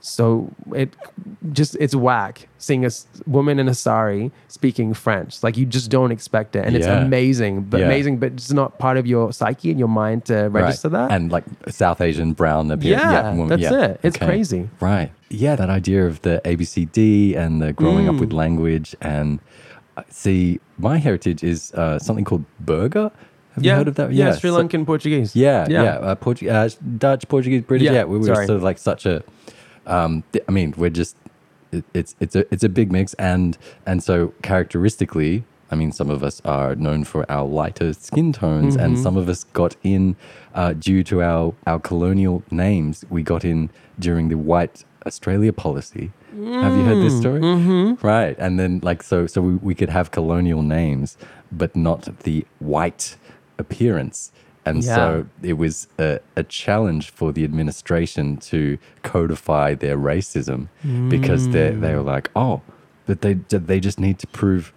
So 0.00 0.50
it 0.74 0.94
just 1.52 1.76
it's 1.80 1.94
whack 1.94 2.46
seeing 2.58 2.84
a 2.84 2.90
woman 3.26 3.58
in 3.58 3.68
a 3.68 3.74
sari 3.74 4.30
speaking 4.48 4.94
French. 4.94 5.42
Like 5.42 5.56
you 5.56 5.66
just 5.66 5.90
don't 5.90 6.12
expect 6.12 6.54
it, 6.54 6.64
and 6.64 6.76
it's 6.76 6.86
amazing, 6.86 7.62
but 7.62 7.80
Yeah. 7.80 7.86
amazing, 7.86 8.18
but 8.18 8.32
it's 8.32 8.52
not 8.52 8.78
part 8.78 8.98
of 8.98 9.06
your 9.06 9.32
psyche 9.32 9.70
and 9.70 9.78
your 9.78 9.88
mind 9.88 10.24
to 10.26 10.48
register 10.48 10.88
right. 10.88 11.08
that. 11.08 11.14
And 11.14 11.32
like 11.32 11.44
South 11.68 12.00
Asian 12.00 12.34
brown 12.34 12.70
appearance. 12.70 13.02
Yeah, 13.02 13.34
woman- 13.34 13.60
that's 13.60 13.74
it. 13.74 14.00
It's 14.04 14.16
crazy. 14.16 14.68
Right. 14.80 15.10
Yeah, 15.28 15.56
that 15.56 15.70
idea 15.70 16.06
of 16.06 16.22
the 16.22 16.40
ABCD 16.44 17.34
and 17.34 17.60
the 17.60 17.72
growing 17.72 18.06
Mm. 18.06 18.14
up 18.14 18.20
with 18.20 18.32
language. 18.32 18.94
And 19.00 19.40
uh, 19.96 20.02
see, 20.08 20.60
my 20.78 20.98
heritage 20.98 21.42
is 21.42 21.72
uh, 21.74 21.98
something 21.98 22.24
called 22.24 22.44
Burgher. 22.60 23.10
Have 23.54 23.64
yeah, 23.64 23.72
you 23.72 23.78
heard 23.78 23.88
of 23.88 23.94
that? 23.96 24.12
Yeah, 24.12 24.36
Sri 24.36 24.50
so- 24.50 24.56
Lankan 24.62 24.84
Portuguese. 24.86 25.34
Yeah, 25.34 25.66
yeah, 25.68 25.82
Uh, 25.82 26.14
Portu- 26.14 26.48
uh, 26.52 26.68
Dutch, 26.98 27.26
Portuguese, 27.26 27.62
British. 27.62 27.86
Yeah, 27.86 27.92
Yeah, 27.92 28.04
we 28.04 28.18
were 28.18 28.26
sorry. 28.26 28.46
sort 28.46 28.58
of 28.58 28.62
like 28.62 28.78
such 28.78 29.04
a. 29.06 29.24
Um, 29.86 30.24
I 30.48 30.52
mean, 30.52 30.74
we're 30.76 30.90
just. 30.90 31.16
It, 31.72 31.84
it's 31.94 32.14
it's 32.20 32.36
a 32.36 32.44
it's 32.52 32.62
a 32.64 32.68
big 32.68 32.92
mix, 32.92 33.14
and 33.14 33.58
and 33.86 34.02
so 34.02 34.32
characteristically, 34.42 35.44
I 35.70 35.74
mean, 35.74 35.90
some 35.92 36.10
of 36.10 36.22
us 36.22 36.40
are 36.44 36.74
known 36.76 37.04
for 37.04 37.24
our 37.30 37.44
lighter 37.46 37.92
skin 37.92 38.32
tones, 38.32 38.76
Mm-hmm. 38.76 38.84
and 38.84 38.98
some 38.98 39.16
of 39.16 39.28
us 39.28 39.44
got 39.44 39.76
in 39.82 40.16
uh, 40.54 40.72
due 40.74 41.02
to 41.04 41.22
our 41.22 41.54
our 41.66 41.80
colonial 41.80 42.42
names. 42.50 43.04
We 43.10 43.22
got 43.22 43.44
in 43.44 43.70
during 43.98 44.28
the 44.28 44.36
White 44.36 44.84
Australia 45.06 45.52
policy. 45.52 46.12
Have 46.32 46.76
you 46.76 46.84
heard 46.84 47.02
this 47.02 47.18
story? 47.18 47.40
Mm-hmm. 47.40 48.06
Right, 48.06 48.36
and 48.38 48.58
then 48.60 48.80
like 48.82 49.02
so 49.02 49.26
so 49.26 49.40
we, 49.40 49.54
we 49.56 49.74
could 49.74 49.88
have 49.90 50.10
colonial 50.10 50.62
names, 50.62 51.16
but 51.50 51.74
not 51.74 52.20
the 52.20 52.44
white 52.60 53.16
appearance. 53.58 54.30
And 54.66 54.82
Yeah. 54.84 54.94
so 54.96 55.26
it 55.42 55.54
was 55.54 55.86
a, 55.98 56.18
a 56.36 56.42
challenge 56.42 57.10
for 57.10 57.32
the 57.32 57.44
administration 57.44 58.36
to 58.50 58.78
codify 59.02 59.74
their 59.74 59.96
racism 59.96 60.68
because 61.08 61.48
they 61.50 61.70
they 61.70 61.94
were 61.94 62.02
like, 62.14 62.30
oh, 62.34 62.60
but 63.06 63.20
they 63.20 63.34
they 63.34 63.80
just 63.80 63.98
need 64.00 64.18
to 64.18 64.26
prove, 64.26 64.72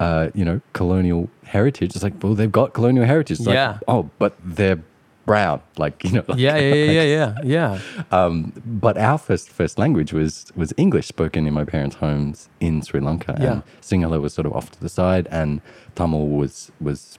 uh, 0.00 0.28
you 0.34 0.44
know, 0.44 0.60
colonial 0.72 1.28
heritage. 1.44 1.94
It's 1.94 2.02
like, 2.02 2.14
well, 2.22 2.34
they've 2.34 2.50
got 2.60 2.72
colonial 2.72 3.04
heritage. 3.04 3.38
It's 3.38 3.46
like, 3.46 3.54
Yeah. 3.54 3.78
oh, 3.86 4.08
but 4.18 4.32
they're 4.42 4.80
brown, 5.26 5.60
like 5.76 6.02
you 6.04 6.12
know. 6.12 6.24
like- 6.26 6.38
yeah, 6.38 6.56
yeah, 6.56 6.74
yeah, 6.74 6.90
yeah, 7.02 7.02
yeah, 7.02 7.32
yeah. 7.44 8.04
um, 8.18 8.52
but 8.64 8.96
our 8.96 9.18
first 9.18 9.50
first 9.50 9.78
language 9.78 10.10
was 10.20 10.46
was 10.56 10.72
English, 10.78 11.06
spoken 11.06 11.46
in 11.46 11.52
my 11.52 11.64
parents' 11.64 11.96
homes 11.96 12.48
in 12.60 12.80
Sri 12.82 13.00
Lanka. 13.00 13.36
Yeah. 13.38 13.52
And 13.52 13.62
Sinhala 13.82 14.18
was 14.22 14.32
sort 14.32 14.46
of 14.46 14.52
off 14.54 14.70
to 14.70 14.80
the 14.80 14.88
side, 14.88 15.28
and 15.30 15.60
Tamil 15.96 16.28
was 16.28 16.72
was 16.80 17.18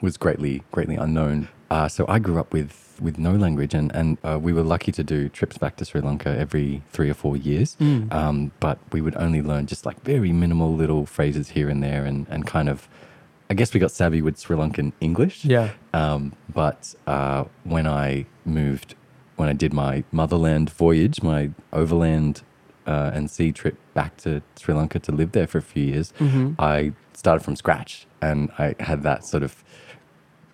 was 0.00 0.16
greatly 0.16 0.62
greatly 0.72 0.96
unknown. 0.96 1.48
Uh, 1.70 1.88
so 1.88 2.04
I 2.08 2.18
grew 2.18 2.38
up 2.38 2.52
with 2.52 2.98
with 3.00 3.18
no 3.18 3.32
language, 3.34 3.74
and 3.74 3.94
and 3.94 4.18
uh, 4.24 4.38
we 4.40 4.52
were 4.52 4.62
lucky 4.62 4.92
to 4.92 5.04
do 5.04 5.28
trips 5.28 5.56
back 5.58 5.76
to 5.76 5.84
Sri 5.84 6.00
Lanka 6.00 6.36
every 6.36 6.82
three 6.90 7.08
or 7.10 7.14
four 7.14 7.36
years. 7.36 7.76
Mm. 7.80 8.12
Um, 8.12 8.52
but 8.60 8.78
we 8.92 9.00
would 9.00 9.16
only 9.16 9.42
learn 9.42 9.66
just 9.66 9.86
like 9.86 10.02
very 10.02 10.32
minimal 10.32 10.74
little 10.74 11.06
phrases 11.06 11.50
here 11.50 11.68
and 11.68 11.82
there, 11.82 12.04
and 12.04 12.26
and 12.30 12.46
kind 12.46 12.68
of. 12.68 12.88
I 13.48 13.54
guess 13.54 13.74
we 13.74 13.80
got 13.80 13.90
savvy 13.90 14.22
with 14.22 14.38
Sri 14.38 14.56
Lankan 14.56 14.92
English. 15.00 15.44
Yeah. 15.44 15.70
Um, 15.92 16.34
but 16.54 16.94
uh, 17.08 17.46
when 17.64 17.84
I 17.84 18.26
moved, 18.44 18.94
when 19.34 19.48
I 19.48 19.54
did 19.54 19.72
my 19.72 20.04
motherland 20.12 20.70
voyage, 20.70 21.20
my 21.20 21.50
overland 21.72 22.42
uh, 22.86 23.10
and 23.12 23.28
sea 23.28 23.50
trip 23.50 23.76
back 23.92 24.16
to 24.18 24.40
Sri 24.56 24.72
Lanka 24.72 25.00
to 25.00 25.10
live 25.10 25.32
there 25.32 25.48
for 25.48 25.58
a 25.58 25.62
few 25.62 25.82
years, 25.84 26.12
Mm-hmm. 26.20 26.52
I 26.60 26.92
started 27.12 27.42
from 27.42 27.56
scratch, 27.56 28.06
and 28.22 28.52
I 28.56 28.76
had 28.78 29.02
that 29.02 29.24
sort 29.24 29.42
of 29.42 29.64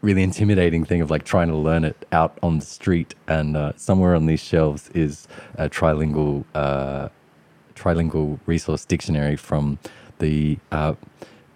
really 0.06 0.22
intimidating 0.22 0.84
thing 0.84 1.00
of 1.02 1.10
like 1.10 1.24
trying 1.24 1.48
to 1.48 1.56
learn 1.56 1.84
it 1.84 2.06
out 2.12 2.38
on 2.42 2.58
the 2.60 2.64
street. 2.64 3.14
And 3.26 3.56
uh, 3.56 3.72
somewhere 3.76 4.14
on 4.14 4.26
these 4.26 4.42
shelves 4.42 4.88
is 4.94 5.26
a 5.56 5.68
trilingual 5.68 6.44
uh, 6.54 7.08
trilingual 7.74 8.38
resource 8.46 8.84
dictionary 8.84 9.36
from 9.36 9.78
the 10.20 10.58
uh, 10.70 10.94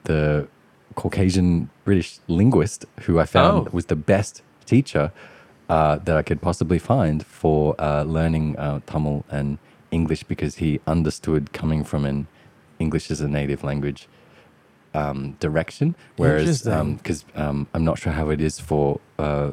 the 0.05 0.49
Caucasian 0.97 1.71
British 1.85 2.19
linguist 2.27 2.85
who 3.05 3.21
I 3.21 3.25
found 3.25 3.69
Oh. 3.69 3.71
was 3.73 3.87
the 3.87 3.97
best 3.97 4.43
teacher 4.67 5.13
uh, 5.69 5.97
that 6.07 6.17
I 6.17 6.23
could 6.23 6.43
possibly 6.43 6.79
find 6.81 7.25
for 7.25 7.77
uh, 7.79 8.03
learning 8.03 8.59
uh, 8.59 8.81
Tamil 8.87 9.25
and 9.31 9.59
English 9.93 10.25
because 10.25 10.57
he 10.57 10.81
understood 10.87 11.53
coming 11.53 11.85
from 11.85 12.05
an 12.05 12.27
English 12.81 13.11
as 13.13 13.21
a 13.21 13.29
native 13.29 13.63
language 13.63 14.09
um, 14.95 15.37
direction. 15.41 15.95
Whereas, 16.17 16.63
because 16.63 17.25
um, 17.35 17.67
I'm 17.75 17.85
not 17.85 17.99
sure 17.99 18.13
how 18.13 18.31
it 18.31 18.41
is 18.41 18.59
for 18.59 19.01
uh, 19.19 19.53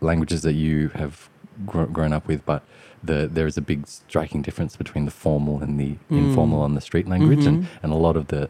languages 0.00 0.42
that 0.42 0.54
you 0.54 0.88
have 0.90 1.28
gr- 1.66 1.84
grown 1.84 2.12
up 2.12 2.26
with, 2.26 2.44
but 2.44 2.62
the 3.02 3.28
there 3.30 3.46
is 3.46 3.56
a 3.56 3.60
big 3.60 3.86
striking 3.86 4.42
difference 4.42 4.76
between 4.76 5.04
the 5.04 5.10
formal 5.10 5.60
and 5.62 5.78
the 5.78 5.96
informal 6.10 6.60
on 6.62 6.74
the 6.74 6.80
street 6.80 7.08
language, 7.08 7.46
and 7.46 7.66
and 7.82 7.92
a 7.92 7.96
lot 7.96 8.16
of 8.16 8.28
the 8.28 8.48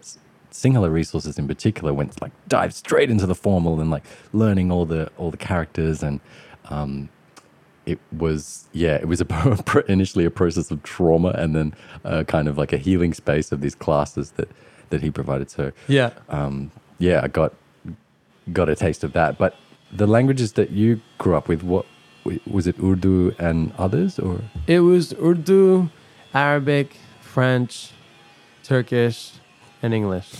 Sinhala 0.51 0.93
resources 0.93 1.39
in 1.39 1.49
particular 1.49 1.95
went 1.95 2.21
like 2.21 2.33
dive 2.49 2.75
straight 2.75 3.11
into 3.11 3.27
the 3.27 3.35
formal 3.35 3.81
and 3.81 3.91
like 3.91 4.05
learning 4.33 4.71
all 4.71 4.85
the 4.85 5.11
all 5.17 5.31
the 5.31 5.39
characters 5.39 6.03
and 6.03 6.21
um, 6.69 7.09
it 7.87 7.99
was 8.17 8.69
yeah 8.73 8.97
it 8.97 9.09
was 9.09 9.21
a 9.23 9.85
initially 9.89 10.25
a 10.25 10.31
process 10.31 10.71
of 10.71 10.83
trauma 10.83 11.31
and 11.31 11.57
then 11.57 11.75
uh, 12.05 12.23
kind 12.25 12.49
of 12.49 12.59
like 12.59 12.73
a 12.73 12.77
healing 12.77 13.15
space 13.15 13.51
of 13.53 13.61
these 13.61 13.75
classes 13.75 14.33
that 14.33 14.49
that 14.93 15.01
he 15.03 15.11
provided 15.11 15.51
so 15.51 15.73
Yeah. 15.89 16.11
um, 16.29 16.71
yeah, 16.99 17.21
I 17.25 17.29
got 17.29 17.53
got 18.53 18.69
a 18.69 18.77
taste 18.77 19.03
of 19.05 19.13
that. 19.19 19.37
But 19.39 19.53
the 20.01 20.07
languages 20.07 20.53
that 20.53 20.71
you 20.71 21.01
grew 21.19 21.35
up 21.35 21.49
with, 21.49 21.63
what 21.73 21.85
was 22.47 22.67
it? 22.71 22.77
Urdu 22.79 23.35
and 23.39 23.73
others, 23.79 24.19
or 24.19 24.41
It 24.67 24.81
was 24.81 25.13
Urdu, 25.15 25.89
Arabic, 26.35 26.97
French, 27.21 27.91
Turkish, 28.63 29.33
and 29.83 29.93
English. 29.93 30.31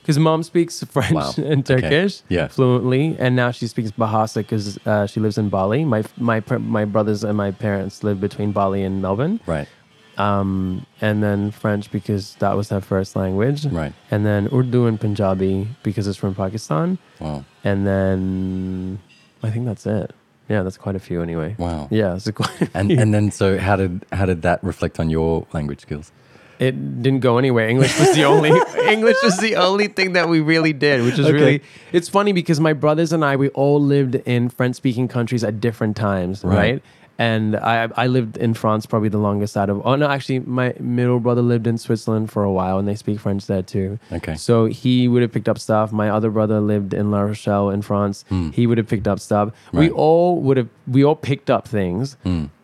Because 0.00 0.18
mom 0.18 0.42
speaks 0.42 0.82
French 0.84 1.12
Wow. 1.12 1.32
and 1.36 1.60
Okay. 1.68 1.80
Turkish 1.82 2.22
Yeah. 2.30 2.48
fluently, 2.48 3.14
and 3.18 3.36
now 3.36 3.50
she 3.50 3.66
speaks 3.66 3.90
Bahasa 3.92 4.36
because 4.40 4.78
uh, 4.86 5.06
she 5.06 5.20
lives 5.20 5.36
in 5.36 5.50
Bali. 5.50 5.84
My 5.84 6.02
my 6.16 6.40
my 6.78 6.84
brothers 6.86 7.22
and 7.24 7.36
my 7.36 7.50
parents 7.50 8.02
live 8.02 8.18
between 8.18 8.52
Bali 8.52 8.82
and 8.88 9.02
Melbourne. 9.02 9.38
right, 9.46 9.68
Um, 10.18 10.84
and 11.00 11.22
then 11.22 11.50
French 11.52 11.90
because 11.92 12.34
that 12.40 12.56
was 12.56 12.68
her 12.70 12.80
first 12.80 13.14
language. 13.14 13.64
right? 13.66 13.92
And 14.10 14.26
then 14.26 14.48
Urdu 14.52 14.86
and 14.86 14.98
Punjabi 15.00 15.68
because 15.82 16.06
it's 16.08 16.18
from 16.18 16.34
Pakistan. 16.34 16.98
Wow, 17.20 17.44
And 17.64 17.86
then 17.86 18.98
I 19.42 19.50
think 19.50 19.66
that's 19.66 19.86
it. 19.86 20.12
Yeah, 20.48 20.62
that's 20.62 20.78
quite 20.78 20.96
a 20.96 20.98
few 20.98 21.22
anyway. 21.22 21.54
wow. 21.58 21.88
Yeah, 21.90 22.16
it's 22.16 22.30
quite. 22.30 22.70
And 22.74 22.90
and 22.90 23.12
then 23.14 23.30
so 23.30 23.58
how 23.58 23.76
did 23.76 24.04
how 24.12 24.26
did 24.26 24.42
that 24.42 24.62
reflect 24.64 24.98
on 24.98 25.10
your 25.10 25.46
language 25.52 25.80
skills? 25.80 26.10
It 26.58 26.74
didn't 27.02 27.20
go 27.20 27.38
anywhere. 27.38 27.68
English 27.68 27.96
was 28.00 28.12
the 28.16 28.24
only 28.24 28.50
English 28.90 29.18
was 29.22 29.36
the 29.38 29.54
only 29.54 29.86
thing 29.86 30.14
that 30.14 30.28
we 30.28 30.40
really 30.40 30.72
did, 30.72 31.04
which 31.04 31.18
is 31.18 31.26
Okay. 31.26 31.32
really 31.38 31.62
it's 31.92 32.08
funny 32.08 32.32
because 32.32 32.58
my 32.58 32.72
brothers 32.72 33.12
and 33.12 33.24
I 33.24 33.36
we 33.36 33.50
all 33.50 33.80
lived 33.80 34.16
in 34.26 34.48
French 34.48 34.74
speaking 34.74 35.06
countries 35.06 35.44
at 35.44 35.60
different 35.60 35.94
times, 35.96 36.42
Right. 36.42 36.56
right? 36.56 36.82
And 37.20 37.56
I 37.56 37.88
I 37.96 38.06
lived 38.06 38.36
in 38.36 38.54
France 38.54 38.86
probably 38.86 39.08
the 39.08 39.18
longest 39.18 39.56
out 39.56 39.68
of 39.68 39.82
oh 39.84 39.96
no 39.96 40.08
actually 40.08 40.38
my 40.40 40.74
middle 40.78 41.18
brother 41.18 41.42
lived 41.42 41.66
in 41.66 41.76
Switzerland 41.76 42.30
for 42.30 42.44
a 42.44 42.52
while 42.52 42.78
and 42.78 42.86
they 42.86 42.94
speak 42.94 43.18
French 43.18 43.46
there 43.46 43.62
too. 43.62 43.98
Okay. 44.12 44.36
So 44.36 44.66
he 44.66 45.08
would 45.08 45.22
have 45.22 45.32
picked 45.32 45.48
up 45.48 45.58
stuff. 45.58 45.90
My 45.90 46.10
other 46.10 46.30
brother 46.30 46.60
lived 46.60 46.94
in 46.94 47.10
La 47.10 47.20
Rochelle 47.22 47.70
in 47.70 47.82
France. 47.82 48.24
He 48.52 48.66
would 48.68 48.78
have 48.78 48.88
picked 48.88 49.08
up 49.08 49.18
stuff. 49.18 49.52
We. 49.72 49.78
Right. 49.80 49.90
Hmm. 49.90 49.96
all 49.98 50.40
would 50.42 50.56
have 50.58 50.68
we 50.86 51.04
all 51.04 51.16
picked 51.16 51.50
up 51.50 51.66
things. 51.66 52.16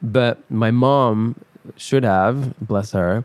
But 0.03 0.49
my 0.51 0.71
mom 0.71 1.35
should 1.77 2.05
have, 2.05 2.55
bless 2.61 2.93
her, 2.93 3.25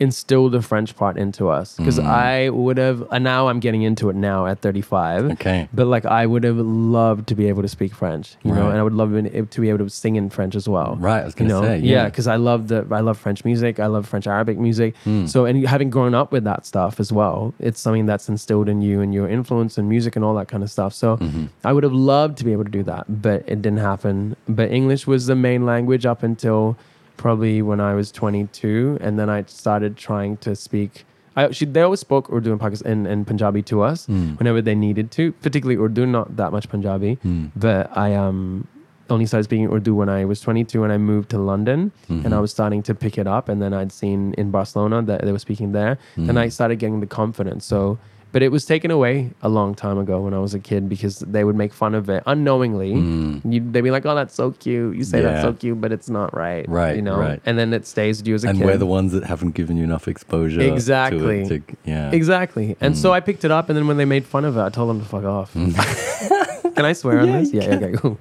instilled 0.00 0.52
the 0.52 0.62
French 0.62 0.94
part 0.96 1.16
into 1.16 1.48
us 1.48 1.76
because 1.76 1.96
Hmm. 1.98 2.06
I 2.06 2.48
would 2.50 2.76
have. 2.78 3.04
And 3.10 3.24
now 3.24 3.48
I'm 3.48 3.58
getting 3.60 3.82
into 3.82 4.10
it 4.10 4.16
now 4.16 4.46
at 4.46 4.60
35. 4.60 5.32
Okay. 5.32 5.68
But 5.72 5.86
like 5.88 6.06
I 6.06 6.24
would 6.26 6.44
have 6.44 6.56
loved 6.58 7.26
to 7.28 7.34
be 7.34 7.48
able 7.48 7.62
to 7.62 7.68
speak 7.68 7.94
French, 7.94 8.36
you 8.44 8.52
know, 8.52 8.68
and 8.68 8.78
I 8.78 8.82
would 8.82 8.92
love 8.92 9.10
to 9.12 9.60
be 9.60 9.68
able 9.68 9.78
to 9.78 9.90
sing 9.90 10.16
in 10.16 10.30
French 10.30 10.54
as 10.54 10.68
well. 10.68 10.96
Right, 11.00 11.22
I 11.22 11.24
was 11.24 11.34
gonna 11.34 11.50
know? 11.50 11.62
say, 11.62 11.78
yeah, 11.78 11.92
yeah. 11.94 12.04
because 12.06 12.26
I 12.26 12.36
love 12.36 12.68
the 12.68 12.86
I 12.90 13.00
love 13.00 13.18
French 13.18 13.44
music. 13.44 13.80
I 13.80 13.86
love 13.86 14.06
French 14.06 14.26
Arabic 14.26 14.58
music. 14.58 14.94
Hmm. 15.04 15.26
So 15.26 15.44
and 15.46 15.66
having 15.66 15.90
grown 15.90 16.14
up 16.14 16.30
with 16.32 16.44
that 16.44 16.64
stuff 16.66 17.00
as 17.00 17.12
well, 17.12 17.54
it's 17.58 17.80
something 17.80 18.06
that's 18.06 18.28
instilled 18.28 18.68
in 18.68 18.82
you 18.82 19.00
and 19.00 19.12
your 19.12 19.28
influence 19.28 19.78
and 19.78 19.88
music 19.88 20.14
and 20.16 20.24
all 20.24 20.34
that 20.36 20.48
kind 20.48 20.62
of 20.62 20.70
stuff. 20.70 20.94
So 20.94 21.16
Mm-hmm. 21.18 21.46
I 21.64 21.72
would 21.72 21.82
have 21.84 21.92
loved 21.92 22.38
to 22.38 22.44
be 22.44 22.52
able 22.52 22.64
to 22.64 22.70
do 22.70 22.82
that, 22.84 23.04
but 23.22 23.42
it 23.46 23.60
didn't 23.62 23.78
happen. 23.78 24.36
But 24.48 24.70
English 24.70 25.06
was 25.06 25.26
the 25.26 25.34
main 25.34 25.66
language 25.66 26.06
up 26.06 26.22
until 26.22 26.76
probably 27.18 27.60
when 27.60 27.80
I 27.80 27.92
was 27.92 28.10
22, 28.10 28.98
and 29.02 29.18
then 29.18 29.28
I 29.28 29.44
started 29.46 29.98
trying 29.98 30.38
to 30.38 30.56
speak. 30.56 31.04
I, 31.36 31.50
she, 31.50 31.66
they 31.66 31.82
always 31.82 32.00
spoke 32.00 32.32
Urdu 32.32 32.50
and 32.50 32.60
Pakistan 32.60 32.92
and, 32.92 33.06
and 33.06 33.26
Punjabi 33.26 33.62
to 33.64 33.82
us 33.82 34.06
hmm. 34.06 34.30
whenever 34.36 34.62
they 34.62 34.74
needed 34.74 35.10
to, 35.12 35.32
particularly 35.32 35.80
Urdu, 35.80 36.06
not 36.06 36.36
that 36.36 36.50
much 36.50 36.68
Punjabi. 36.68 37.14
Hmm. 37.16 37.46
But 37.54 37.96
I 37.96 38.14
um, 38.14 38.66
only 39.08 39.26
started 39.26 39.44
speaking 39.44 39.70
Urdu 39.72 39.94
when 39.94 40.08
I 40.08 40.24
was 40.24 40.40
22 40.40 40.82
and 40.82 40.92
I 40.92 40.98
moved 40.98 41.30
to 41.30 41.38
London 41.38 41.92
and 42.08 42.24
mm-hmm. 42.24 42.32
I 42.32 42.40
was 42.40 42.50
starting 42.50 42.82
to 42.84 42.94
pick 42.94 43.18
it 43.18 43.28
up. 43.28 43.48
And 43.48 43.62
then 43.62 43.72
I'd 43.72 43.92
seen 43.92 44.34
in 44.34 44.50
Barcelona 44.50 45.02
that 45.02 45.24
they 45.24 45.30
were 45.30 45.38
speaking 45.38 45.70
there. 45.72 45.98
Then 46.16 46.30
hmm. 46.30 46.38
I 46.38 46.48
started 46.48 46.80
getting 46.80 46.98
the 46.98 47.06
confidence. 47.06 47.64
So, 47.64 47.98
but 48.32 48.42
it 48.42 48.50
was 48.52 48.64
taken 48.66 48.90
away 48.90 49.30
a 49.42 49.48
long 49.48 49.74
time 49.74 49.98
ago 49.98 50.20
when 50.20 50.34
I 50.34 50.38
was 50.38 50.52
a 50.54 50.58
kid 50.58 50.88
because 50.88 51.20
they 51.20 51.44
would 51.44 51.56
make 51.56 51.72
fun 51.72 51.94
of 51.94 52.08
it 52.10 52.22
unknowingly. 52.26 52.92
You, 52.94 53.60
they'd 53.70 53.80
be 53.82 53.90
like, 53.90 54.04
"Oh, 54.06 54.14
that's 54.14 54.34
so 54.34 54.50
cute." 54.52 54.96
You 54.96 55.04
say 55.04 55.20
that's 55.22 55.42
Hmm. 55.44 55.48
So 55.48 55.52
cute, 55.54 55.80
but 55.80 55.92
it's 55.92 56.10
not 56.10 56.36
right. 56.36 56.68
Right, 56.68 56.96
You 56.96 57.02
know. 57.02 57.18
right. 57.18 57.40
And 57.46 57.58
then 57.58 57.72
it 57.72 57.86
stays 57.86 58.18
with 58.18 58.28
you 58.28 58.34
as 58.34 58.44
a 58.44 58.48
And 58.48 58.58
kid. 58.58 58.62
And 58.62 58.70
we're 58.70 58.76
the 58.78 58.86
ones 58.86 59.12
that 59.12 59.24
haven't 59.24 59.52
given 59.54 59.76
you 59.76 59.84
enough 59.84 60.08
exposure. 60.08 60.60
Exactly. 60.60 61.46
to- 61.48 61.62
yeah. 61.84 62.10
Exactly. 62.10 62.76
And 62.80 62.94
Hmm. 62.94 63.00
so 63.00 63.12
I 63.12 63.20
picked 63.20 63.44
it 63.44 63.50
up, 63.50 63.68
and 63.68 63.76
then 63.78 63.86
when 63.86 63.96
they 63.96 64.04
made 64.04 64.24
fun 64.26 64.44
of 64.44 64.56
it, 64.56 64.60
I 64.60 64.68
told 64.68 64.90
them 64.90 65.00
to 65.00 65.06
fuck 65.06 65.24
off. 65.24 65.52
Can 66.74 66.84
I 66.84 66.92
swear 66.92 67.20
on 67.20 67.32
this? 67.32 67.52
Yeah, 67.52 67.74
okay, 67.74 67.92
cool. 67.96 68.18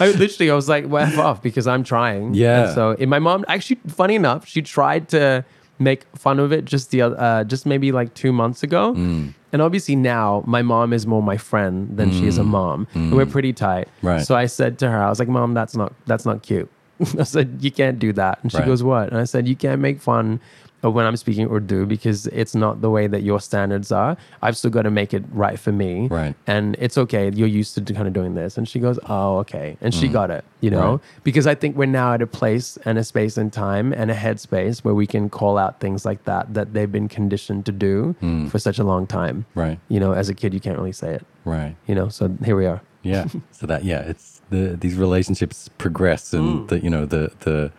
I 0.00 0.10
literally, 0.10 0.50
I 0.50 0.54
was 0.54 0.68
like, 0.68 0.86
well, 0.88 1.20
off 1.20 1.42
because 1.42 1.66
I'm 1.66 1.84
trying. 1.84 2.34
Yeah. 2.34 2.64
And 2.66 2.74
so, 2.74 2.96
and 2.98 3.08
my 3.10 3.18
mom, 3.18 3.44
actually, 3.46 3.78
funny 3.88 4.14
enough, 4.16 4.46
she 4.46 4.62
tried 4.62 5.08
to 5.10 5.44
make 5.82 6.04
fun 6.16 6.38
of 6.38 6.52
it 6.52 6.64
just 6.64 6.90
the 6.90 7.02
other, 7.02 7.16
uh, 7.20 7.44
just 7.44 7.66
maybe 7.66 7.92
like 7.92 8.14
two 8.14 8.32
months 8.32 8.62
ago. 8.62 8.94
Mm. 8.94 9.34
And 9.52 9.60
obviously 9.62 9.96
now 9.96 10.42
my 10.46 10.62
mom 10.62 10.92
is 10.92 11.06
more 11.06 11.22
my 11.22 11.36
friend 11.36 11.96
than 11.96 12.10
she 12.10 12.26
is 12.26 12.38
a 12.38 12.44
mom, 12.44 12.86
and 12.94 13.14
we're 13.14 13.26
pretty 13.26 13.52
tight. 13.52 13.88
Mm. 14.02 14.08
Right. 14.08 14.26
So 14.26 14.34
I 14.34 14.46
said 14.46 14.78
to 14.80 14.90
her, 14.90 15.02
I 15.02 15.08
was 15.10 15.18
like, 15.18 15.28
"Mom, 15.28 15.52
that's 15.54 15.76
not 15.76 15.92
that's 16.06 16.24
not 16.24 16.42
cute." 16.42 16.70
I 17.18 17.24
said, 17.24 17.58
"You 17.60 17.70
can't 17.70 17.98
do 17.98 18.12
that." 18.14 18.38
And 18.42 18.50
she 18.50 18.58
Right. 18.58 18.66
goes, 18.66 18.82
"What?" 18.82 19.08
And 19.10 19.18
I 19.18 19.24
said, 19.24 19.46
"You 19.48 19.56
can't 19.56 19.80
make 19.80 20.00
fun." 20.00 20.40
Of 20.82 20.94
When 20.94 21.06
I'm 21.06 21.16
speaking 21.16 21.48
Urdu, 21.50 21.86
because 21.86 22.26
it's 22.28 22.54
not 22.54 22.80
the 22.80 22.90
way 22.90 23.06
that 23.06 23.22
your 23.22 23.40
standards 23.40 23.92
are, 23.92 24.16
I've 24.42 24.56
still 24.56 24.70
got 24.70 24.82
to 24.82 24.90
make 24.90 25.14
it 25.14 25.22
right 25.30 25.58
for 25.58 25.70
me. 25.70 26.08
Right. 26.08 26.34
And 26.46 26.74
it's 26.78 26.98
okay. 26.98 27.30
You're 27.32 27.48
used 27.48 27.74
to 27.74 27.94
kind 27.94 28.08
of 28.08 28.12
doing 28.12 28.34
this. 28.34 28.58
And 28.58 28.68
she 28.68 28.80
goes, 28.80 28.98
Oh, 29.06 29.38
okay. 29.38 29.76
And 29.80 29.94
she 29.94 30.08
mm. 30.08 30.12
got 30.12 30.30
it, 30.30 30.44
you 30.60 30.70
know? 30.70 30.92
Right. 30.92 31.00
Because 31.22 31.46
I 31.46 31.54
think 31.54 31.76
we're 31.76 31.86
now 31.86 32.14
at 32.14 32.22
a 32.22 32.26
place 32.26 32.78
and 32.84 32.98
a 32.98 33.04
space 33.04 33.36
and 33.36 33.52
time 33.52 33.92
and 33.92 34.10
a 34.10 34.14
headspace 34.14 34.80
where 34.80 34.94
we 34.94 35.06
can 35.06 35.30
call 35.30 35.56
out 35.56 35.78
things 35.78 36.04
like 36.04 36.24
that 36.24 36.52
that 36.54 36.74
they've 36.74 36.90
been 36.90 37.08
conditioned 37.08 37.64
to 37.66 37.72
do 37.72 38.16
mm. 38.20 38.50
for 38.50 38.58
such 38.58 38.78
a 38.78 38.84
long 38.84 39.06
time. 39.06 39.46
Right. 39.54 39.78
You 39.88 40.00
know, 40.00 40.12
as 40.12 40.28
a 40.28 40.34
kid, 40.34 40.52
you 40.52 40.60
can't 40.60 40.78
really 40.78 40.92
say 40.92 41.14
it, 41.14 41.26
Right. 41.44 41.76
you 41.86 41.94
know? 41.94 42.08
So 42.08 42.34
here 42.44 42.56
we 42.56 42.66
are. 42.66 42.80
Yeah. 43.02 43.26
so 43.52 43.66
that 43.66 43.84
yeah, 43.84 44.00
it's 44.00 44.42
the 44.50 44.76
these 44.76 44.96
relationships 44.96 45.68
progress 45.78 46.32
and 46.32 46.60
mm. 46.60 46.68
the 46.68 46.80
you 46.80 46.90
know 46.90 47.04
the 47.04 47.32
the 47.40 47.72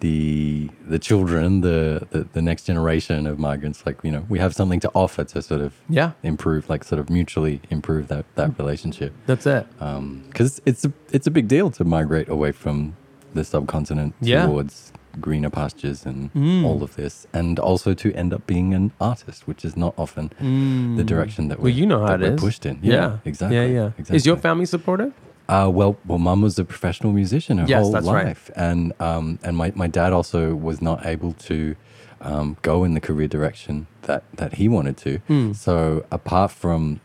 the 0.00 0.70
the 0.86 0.98
children, 0.98 1.60
the, 1.60 2.06
the 2.10 2.24
the 2.32 2.42
next 2.42 2.64
generation 2.64 3.26
of 3.26 3.38
migrants, 3.38 3.84
like 3.86 3.98
you 4.02 4.10
know, 4.10 4.24
we 4.28 4.38
have 4.38 4.54
something 4.54 4.80
to 4.80 4.90
offer 4.94 5.24
to 5.24 5.42
sort 5.42 5.60
of 5.60 5.74
Yeah. 5.88 6.12
improve, 6.22 6.68
like 6.68 6.84
sort 6.84 6.98
of 6.98 7.08
mutually 7.10 7.60
improve 7.70 8.08
that 8.08 8.24
that 8.34 8.58
relationship. 8.58 9.12
That's 9.26 9.46
it. 9.46 9.66
Um, 9.80 10.24
because 10.28 10.60
it's 10.66 10.84
a 10.84 10.92
it's 11.12 11.26
a 11.26 11.30
big 11.30 11.48
deal 11.48 11.70
to 11.72 11.84
migrate 11.84 12.28
away 12.28 12.52
from 12.52 12.96
the 13.34 13.44
subcontinent 13.44 14.14
Yeah. 14.20 14.46
towards 14.46 14.92
greener 15.20 15.50
pastures 15.50 16.06
and 16.06 16.32
mm. 16.34 16.64
all 16.64 16.82
of 16.82 16.96
this, 16.96 17.26
and 17.32 17.58
also 17.58 17.94
to 17.94 18.12
end 18.14 18.32
up 18.32 18.46
being 18.46 18.72
an 18.74 18.92
artist, 19.00 19.46
which 19.46 19.64
is 19.64 19.76
not 19.76 19.92
often 19.98 20.28
the 20.38 21.02
mm. 21.02 21.06
direction 21.06 21.48
that 21.48 21.58
Well, 21.58 21.64
we're, 21.64 21.78
you 21.80 21.84
know 21.86 22.00
how 22.06 22.14
it 22.14 22.20
we're 22.20 22.34
is. 22.34 22.40
pushed 22.40 22.64
in. 22.64 22.78
Yeah, 22.82 23.18
exactly. 23.24 23.56
Yeah, 23.56 23.64
yeah. 23.66 23.86
Exactly. 23.98 24.16
Is 24.16 24.24
your 24.24 24.36
family 24.36 24.66
supportive? 24.66 25.12
Uh, 25.50 25.68
well, 25.68 25.92
well, 26.06 26.18
mum 26.18 26.42
was 26.42 26.58
a 26.58 26.64
professional 26.64 27.12
musician 27.12 27.58
her 27.58 27.66
Yes, 27.66 27.82
whole 27.82 27.92
that's 27.92 28.06
right. 28.06 28.26
life, 28.26 28.50
and 28.56 28.92
um, 29.00 29.38
and 29.42 29.56
my, 29.56 29.72
my 29.74 29.88
dad 29.98 30.12
also 30.12 30.54
was 30.54 30.80
not 30.80 31.04
able 31.04 31.32
to 31.50 31.74
um, 32.20 32.56
go 32.62 32.84
in 32.84 32.94
the 32.94 33.00
career 33.00 33.28
direction 33.28 33.86
that 34.02 34.22
that 34.36 34.54
he 34.54 34.68
wanted 34.68 34.96
to. 34.98 35.18
Hmm. 35.30 35.52
So 35.52 36.04
apart 36.10 36.50
from 36.52 37.00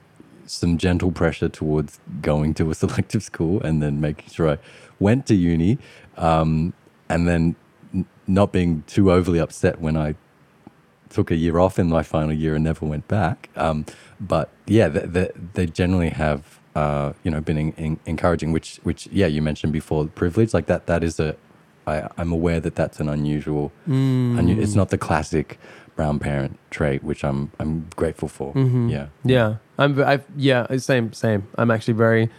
some 0.46 0.78
gentle 0.78 1.12
pressure 1.12 1.50
towards 1.50 2.00
going 2.22 2.54
to 2.54 2.70
a 2.70 2.76
selective 2.84 3.24
school 3.24 3.62
and 3.64 3.82
then 3.82 4.00
making 4.00 4.30
sure 4.30 4.48
I 4.52 4.58
went 5.00 5.26
to 5.28 5.36
uni, 5.36 5.80
um, 6.18 6.74
and 7.10 7.28
then 7.28 7.56
n- 7.94 8.06
not 8.28 8.52
being 8.52 8.84
too 8.86 9.12
overly 9.12 9.40
upset 9.40 9.82
when 9.82 9.98
I 9.98 10.14
took 11.10 11.32
a 11.32 11.36
year 11.36 11.58
off 11.60 11.80
in 11.80 11.88
my 11.90 12.04
final 12.04 12.34
year 12.34 12.56
and 12.56 12.64
never 12.64 12.86
went 12.86 13.08
back. 13.08 13.50
Um, 13.56 13.86
but 14.20 14.50
yeah, 14.68 14.88
they, 14.90 15.06
they, 15.16 15.32
they 15.54 15.66
generally 15.66 16.10
have, 16.10 16.60
uh, 16.76 17.14
you 17.24 17.32
know, 17.32 17.42
been 17.42 17.58
in, 17.58 17.72
in, 17.74 18.00
encouraging. 18.06 18.52
Which, 18.52 18.80
which, 18.84 19.08
yeah, 19.08 19.28
you 19.28 19.42
mentioned 19.42 19.74
before 19.74 20.06
privilege. 20.08 20.54
Like 20.54 20.68
that, 20.68 20.88
that 20.88 21.04
is 21.04 21.20
a. 21.20 21.36
I, 21.88 22.10
I'm 22.18 22.32
aware 22.32 22.60
that 22.60 22.76
that's 22.76 23.00
an 23.00 23.08
unusual. 23.08 23.72
Mm. 23.88 24.40
unu- 24.40 24.62
it's 24.62 24.74
not 24.74 24.90
the 24.90 24.98
classic 24.98 25.60
brown 25.96 26.20
parent 26.20 26.60
trait, 26.70 27.04
which 27.04 27.24
I'm 27.24 27.52
I'm 27.60 27.88
grateful 27.96 28.28
for. 28.28 28.54
Mm-hmm. 28.54 28.90
Yeah. 28.90 29.08
Yeah, 29.24 29.56
I'm. 29.78 30.02
I've, 30.04 30.26
yeah, 30.36 30.76
same, 30.78 31.14
same. 31.14 31.48
I'm 31.58 31.72
actually 31.72 31.94
very, 31.94 32.30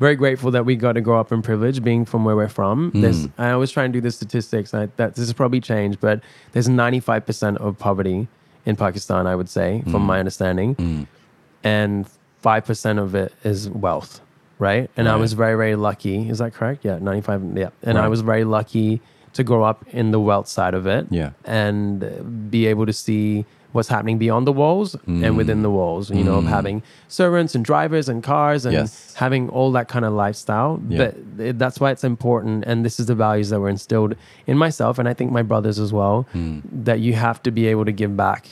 very 0.00 0.16
grateful 0.16 0.50
that 0.50 0.64
we 0.64 0.74
got 0.76 0.92
to 0.92 1.00
grow 1.00 1.20
up 1.20 1.32
in 1.32 1.42
privilege, 1.42 1.82
being 1.82 2.04
from 2.04 2.24
where 2.24 2.34
we're 2.36 2.48
from. 2.48 2.92
Mm. 2.92 3.02
There's, 3.02 3.28
I 3.38 3.50
always 3.50 3.70
try 3.70 3.84
and 3.84 3.92
do 3.92 4.00
the 4.00 4.10
statistics. 4.10 4.74
I, 4.74 4.86
that 4.96 5.14
this 5.14 5.26
has 5.26 5.32
probably 5.32 5.60
changed, 5.60 6.00
but 6.00 6.20
there's 6.52 6.68
95 6.68 7.26
percent 7.26 7.58
of 7.58 7.78
poverty 7.78 8.26
in 8.66 8.76
Pakistan. 8.76 9.26
I 9.26 9.36
would 9.36 9.48
say, 9.48 9.82
from 9.82 10.02
mm. 10.02 10.06
my 10.06 10.18
understanding, 10.18 11.06
and 11.62 12.06
five 12.44 12.64
percent 12.64 12.98
of 12.98 13.14
it 13.14 13.32
is 13.42 13.68
wealth. 13.70 14.20
Right, 14.60 14.88
and 14.96 15.08
I 15.08 15.16
was 15.16 15.32
very, 15.32 15.56
very 15.56 15.74
lucky. 15.74 16.28
Is 16.28 16.38
that 16.38 16.54
correct? 16.54 16.84
Yeah, 16.84 16.98
95. 17.00 17.56
Yeah, 17.56 17.70
and 17.82 17.98
I 17.98 18.06
was 18.06 18.20
very 18.20 18.44
lucky 18.44 19.00
to 19.34 19.42
grow 19.42 19.64
up 19.64 19.84
in 19.90 20.12
the 20.12 20.20
wealth 20.20 20.48
side 20.48 20.74
of 20.74 20.86
it 20.86 21.06
Yeah. 21.10 21.30
and 21.44 22.50
be 22.50 22.66
able 22.66 22.86
to 22.86 22.92
see 22.92 23.44
what's 23.72 23.88
happening 23.88 24.16
beyond 24.16 24.46
the 24.46 24.52
walls 24.52 24.94
and 25.06 25.24
mm. 25.24 25.36
within 25.36 25.62
the 25.62 25.70
walls, 25.70 26.08
you 26.08 26.22
know, 26.22 26.36
of 26.36 26.44
mm. 26.44 26.48
having 26.58 26.82
servants 27.08 27.56
and 27.56 27.64
drivers 27.64 28.08
and 28.08 28.22
cars 28.22 28.64
and 28.64 28.72
Yes. 28.72 29.14
having 29.16 29.48
all 29.48 29.72
that 29.72 29.88
kind 29.88 30.04
of 30.04 30.12
lifestyle. 30.12 30.80
Yeah. 30.88 30.98
But 30.98 31.44
it- 31.46 31.58
that's 31.58 31.80
why 31.80 31.90
it's 31.90 32.04
important. 32.04 32.62
And 32.68 32.84
this 32.84 33.00
is 33.00 33.06
the 33.06 33.16
values 33.16 33.50
that 33.50 33.58
were 33.58 33.68
instilled 33.68 34.14
in 34.46 34.56
myself 34.56 35.00
and 35.00 35.08
I 35.08 35.14
think 35.14 35.32
my 35.32 35.42
brothers 35.42 35.80
as 35.80 35.92
well 35.92 36.26
mm. 36.32 36.62
that 36.84 37.00
you 37.00 37.14
have 37.14 37.42
to 37.42 37.50
be 37.50 37.66
able 37.66 37.84
to 37.84 37.92
give 37.92 38.16
back 38.16 38.42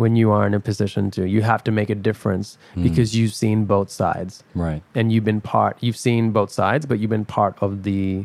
when 0.00 0.16
you 0.16 0.30
are 0.30 0.46
in 0.46 0.54
a 0.54 0.60
position 0.60 1.10
to. 1.12 1.28
You 1.28 1.42
have 1.42 1.62
to 1.64 1.70
make 1.70 1.90
a 1.90 1.94
difference 1.94 2.58
hmm. 2.74 2.82
because 2.82 3.14
you've 3.16 3.34
seen 3.34 3.64
both 3.66 3.90
sides 3.90 4.42
Right. 4.54 4.82
and 4.94 5.12
you've 5.12 5.24
been 5.24 5.40
part 5.40 5.76
you've 5.80 5.96
seen 5.96 6.32
both 6.32 6.50
sides 6.50 6.86
but 6.86 6.98
you've 6.98 7.10
been 7.18 7.24
part 7.40 7.54
of 7.60 7.82
the 7.88 8.24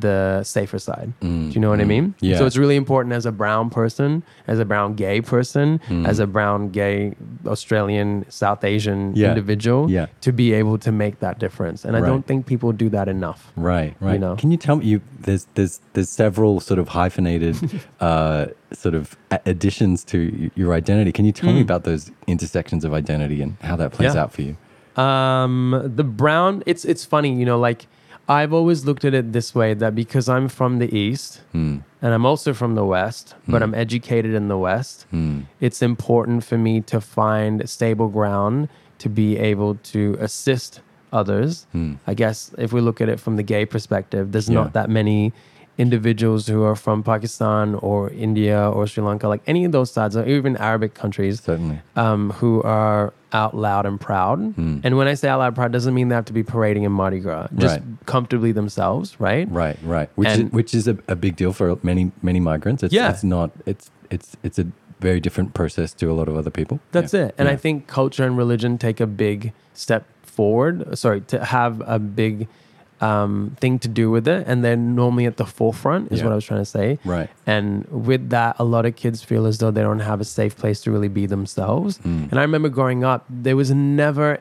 the 0.00 0.42
safer 0.42 0.78
side 0.78 1.12
do 1.20 1.26
you 1.28 1.60
know 1.60 1.68
what 1.70 1.80
i 1.80 1.84
mean 1.84 2.02
Mm, 2.08 2.14
Yeah. 2.20 2.38
so 2.38 2.46
it's 2.46 2.56
really 2.56 2.76
important 2.76 3.12
as 3.14 3.26
a 3.26 3.32
brown 3.32 3.68
person 3.70 4.22
as 4.46 4.58
a 4.58 4.64
brown 4.64 4.94
gay 4.94 5.20
person 5.20 5.80
Mm. 5.88 6.06
as 6.06 6.18
a 6.18 6.26
brown 6.26 6.70
gay 6.70 7.14
australian 7.46 8.24
south 8.28 8.64
asian 8.64 9.12
Yeah. 9.14 9.28
individual 9.28 9.90
Yeah. 9.90 10.06
to 10.22 10.32
be 10.32 10.52
able 10.54 10.78
to 10.78 10.90
make 10.92 11.20
that 11.20 11.38
difference 11.38 11.84
and 11.84 11.96
i 11.96 12.00
Right. 12.00 12.08
don't 12.08 12.26
think 12.26 12.46
people 12.46 12.72
do 12.72 12.88
that 12.90 13.08
enough 13.08 13.52
Right, 13.56 13.94
right. 14.00 14.14
You 14.14 14.18
know? 14.18 14.34
Can 14.36 14.50
you 14.50 14.56
tell 14.56 14.76
me? 14.76 14.86
You 14.86 15.00
there's 15.26 15.46
there's 15.54 15.80
there's 15.94 16.08
several 16.08 16.60
sort 16.60 16.78
of 16.80 16.88
hyphenated 16.88 17.56
uh, 18.00 18.46
sort 18.72 18.94
of 18.94 19.16
additions 19.46 20.04
to 20.12 20.18
your 20.54 20.72
identity. 20.72 21.12
Can 21.12 21.24
you 21.24 21.32
tell 21.32 21.52
me 21.52 21.60
about 21.60 21.84
those 21.84 22.10
intersections 22.26 22.84
of 22.84 22.92
identity 22.92 23.42
and 23.42 23.56
how 23.62 23.76
that 23.76 23.92
plays 23.92 24.12
Hmm. 24.12 24.16
Yeah. 24.16 24.22
out 24.24 24.32
for 24.32 24.42
you? 24.42 24.56
Um, 25.06 25.92
the 25.96 26.04
brown, 26.04 26.62
it's 26.66 26.84
it's 26.84 27.04
funny, 27.04 27.32
you 27.40 27.44
know, 27.46 27.58
like 27.58 27.86
I've 28.28 28.52
always 28.52 28.84
looked 28.84 29.04
at 29.04 29.14
it 29.14 29.32
this 29.32 29.54
way 29.54 29.74
that 29.74 29.94
because 29.94 30.28
I'm 30.28 30.48
from 30.48 30.78
the 30.78 30.94
east 30.96 31.40
Hmm. 31.52 31.78
and 32.00 32.14
I'm 32.14 32.24
also 32.24 32.52
from 32.54 32.74
the 32.74 32.84
west, 32.84 33.34
but 33.48 33.62
I'm 33.62 33.74
educated 33.74 34.32
in 34.34 34.48
the 34.48 34.56
west, 34.58 35.06
Hmm. 35.10 35.40
it's 35.60 35.82
important 35.82 36.44
for 36.44 36.56
me 36.56 36.80
to 36.82 37.00
find 37.00 37.68
stable 37.68 38.08
ground 38.08 38.68
to 38.98 39.08
be 39.08 39.36
able 39.38 39.74
to 39.92 40.16
assist 40.20 40.80
others. 41.12 41.66
I 42.06 42.14
guess 42.14 42.52
if 42.58 42.72
we 42.72 42.80
look 42.80 43.00
at 43.00 43.08
it 43.08 43.18
from 43.20 43.36
the 43.36 43.42
gay 43.42 43.66
perspective, 43.66 44.32
there's 44.32 44.46
Hmm. 44.46 44.52
Yeah. 44.54 44.60
not 44.62 44.72
that 44.74 44.88
many 44.88 45.32
individuals 45.78 46.46
who 46.46 46.62
are 46.62 46.76
from 46.76 47.02
Pakistan 47.02 47.74
or 47.76 48.10
India 48.10 48.70
or 48.70 48.86
Sri 48.86 49.02
Lanka, 49.02 49.26
like 49.26 49.42
any 49.46 49.64
of 49.64 49.72
those 49.72 49.90
sides, 49.90 50.16
or 50.16 50.24
even 50.26 50.56
Arabic 50.58 50.94
countries 50.94 51.40
Certainly. 51.42 51.80
um, 51.96 52.30
who 52.40 52.62
are 52.62 53.12
out 53.32 53.56
loud 53.56 53.86
and 53.86 54.00
proud. 54.00 54.38
Hmm. 54.38 54.78
And 54.84 54.96
when 54.96 55.08
I 55.08 55.14
say 55.14 55.28
out 55.28 55.38
loud 55.38 55.46
and 55.48 55.56
proud, 55.56 55.72
doesn't 55.72 55.94
mean 55.94 56.08
they 56.08 56.14
have 56.14 56.26
to 56.26 56.32
be 56.32 56.42
parading 56.42 56.82
in 56.84 56.92
Mardi 56.92 57.18
Gras. 57.20 57.48
Just 57.56 57.76
Right. 57.80 58.06
comfortably 58.06 58.52
themselves, 58.52 59.18
right? 59.20 59.50
Right, 59.50 59.78
right. 59.82 60.10
Which 60.16 60.28
is, 60.28 60.52
which 60.52 60.74
is 60.74 60.88
a, 60.88 60.98
a 61.08 61.16
big 61.16 61.36
deal 61.36 61.52
for 61.52 61.78
many 61.82 62.12
many 62.22 62.40
migrants. 62.40 62.82
It's, 62.82 62.92
Yeah. 62.94 63.10
it's 63.10 63.24
not. 63.24 63.50
It's 63.66 63.90
it's 64.10 64.36
it's 64.42 64.58
a 64.58 64.66
very 65.00 65.18
different 65.18 65.52
process 65.54 65.92
to 65.94 66.10
a 66.10 66.14
lot 66.14 66.28
of 66.28 66.36
other 66.36 66.50
people. 66.50 66.78
That's 66.92 67.12
Yeah. 67.14 67.26
it. 67.26 67.34
And 67.38 67.48
I 67.48 67.56
think 67.56 67.86
culture 67.86 68.24
and 68.24 68.36
religion 68.36 68.78
take 68.78 69.00
a 69.00 69.06
big 69.06 69.52
step 69.74 70.04
forward. 70.22 70.96
Sorry, 70.96 71.20
to 71.22 71.44
have 71.44 71.82
a 71.86 71.98
big 71.98 72.46
um, 73.02 73.56
thing 73.60 73.78
to 73.80 73.88
do 73.88 74.10
with 74.10 74.26
it. 74.28 74.44
And 74.46 74.64
they're 74.64 74.76
normally 74.76 75.26
at 75.26 75.36
the 75.36 75.44
forefront, 75.44 76.12
is 76.12 76.18
Yeah. 76.20 76.26
what 76.26 76.32
I 76.32 76.36
was 76.36 76.44
trying 76.44 76.60
to 76.60 76.70
say. 76.78 76.98
Right. 77.04 77.28
And 77.46 77.86
with 77.90 78.30
that, 78.30 78.56
a 78.58 78.64
lot 78.64 78.86
of 78.86 78.94
kids 78.96 79.22
feel 79.22 79.44
as 79.46 79.58
though 79.58 79.70
they 79.70 79.82
don't 79.82 80.00
have 80.00 80.20
a 80.20 80.24
safe 80.24 80.56
place 80.56 80.80
to 80.82 80.90
really 80.92 81.08
be 81.08 81.26
themselves. 81.26 81.98
Mm. 81.98 82.30
And 82.30 82.38
I 82.38 82.42
remember 82.42 82.68
growing 82.68 83.02
up, 83.04 83.24
there 83.28 83.56
was 83.56 83.70
never, 83.72 84.38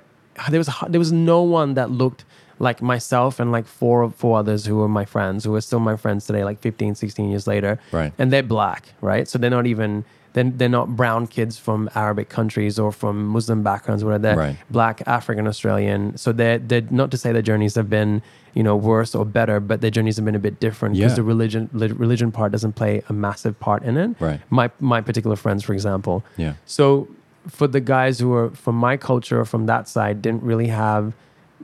there 0.50 0.60
was 0.60 0.69
there 0.89 1.00
was 1.00 1.12
no 1.12 1.41
one 1.41 1.74
that 1.74 1.89
looked 1.91 2.24
like 2.60 2.80
myself 2.82 3.39
and 3.39 3.52
like 3.52 3.65
four 3.65 4.12
four 4.12 4.38
others 4.38 4.65
who 4.67 4.76
were 4.78 4.88
my 4.88 5.06
friends, 5.06 5.43
who 5.45 5.56
are 5.56 5.62
still 5.62 5.80
my 5.80 5.95
friends 5.97 6.28
today, 6.28 6.43
like 6.43 6.60
15, 6.62 6.93
16 6.95 7.30
years 7.30 7.47
later. 7.47 7.80
Right. 7.91 8.13
And 8.19 8.32
they're 8.32 8.43
black, 8.58 8.93
right? 9.02 9.28
So 9.28 9.38
they're 9.39 9.50
not 9.60 9.65
even. 9.65 10.06
They're, 10.34 10.45
they're 10.60 10.69
not 10.69 10.95
brown 10.95 11.28
kids 11.28 11.58
from 11.58 11.89
Arabic 11.93 12.30
countries 12.30 12.80
or 12.80 12.93
from 12.93 13.28
Muslim 13.28 13.63
backgrounds, 13.63 14.02
whatever. 14.02 14.21
They're 14.21 14.38
Right. 14.38 14.58
black, 14.69 15.02
African, 15.06 15.45
Australian. 15.45 16.15
So 16.15 16.32
they're, 16.32 16.58
they're 16.58 16.88
not 16.89 17.12
to 17.12 17.17
say 17.17 17.34
their 17.34 17.41
journeys 17.41 17.76
have 17.76 17.89
been, 17.89 18.21
you 18.54 18.64
know, 18.64 18.76
worse 18.76 19.16
or 19.16 19.26
better, 19.26 19.60
but 19.60 19.82
their 19.82 19.92
journeys 19.92 20.18
have 20.18 20.26
been 20.26 20.36
a 20.36 20.40
bit 20.40 20.60
different 20.60 20.96
because 20.96 21.12
Yeah. 21.12 21.16
the 21.16 21.24
religion 21.24 21.70
religion 21.74 22.32
part 22.32 22.52
doesn't 22.52 22.74
play 22.74 23.02
a 23.10 23.14
massive 23.14 23.60
part 23.60 23.84
in 23.84 23.98
it. 23.98 24.16
Right. 24.20 24.42
My 24.50 24.70
my 24.80 25.02
particular 25.02 25.36
friends, 25.36 25.64
for 25.64 25.74
example. 25.74 26.24
Yeah. 26.38 26.54
So 26.66 27.08
for 27.48 27.68
the 27.68 27.80
guys 27.80 28.20
who 28.20 28.34
are 28.34 28.50
from 28.52 28.76
my 28.76 28.98
culture 28.98 29.40
or 29.40 29.46
from 29.46 29.66
that 29.66 29.88
side, 29.88 30.22
didn't 30.22 30.44
really 30.44 30.68
have 30.68 31.14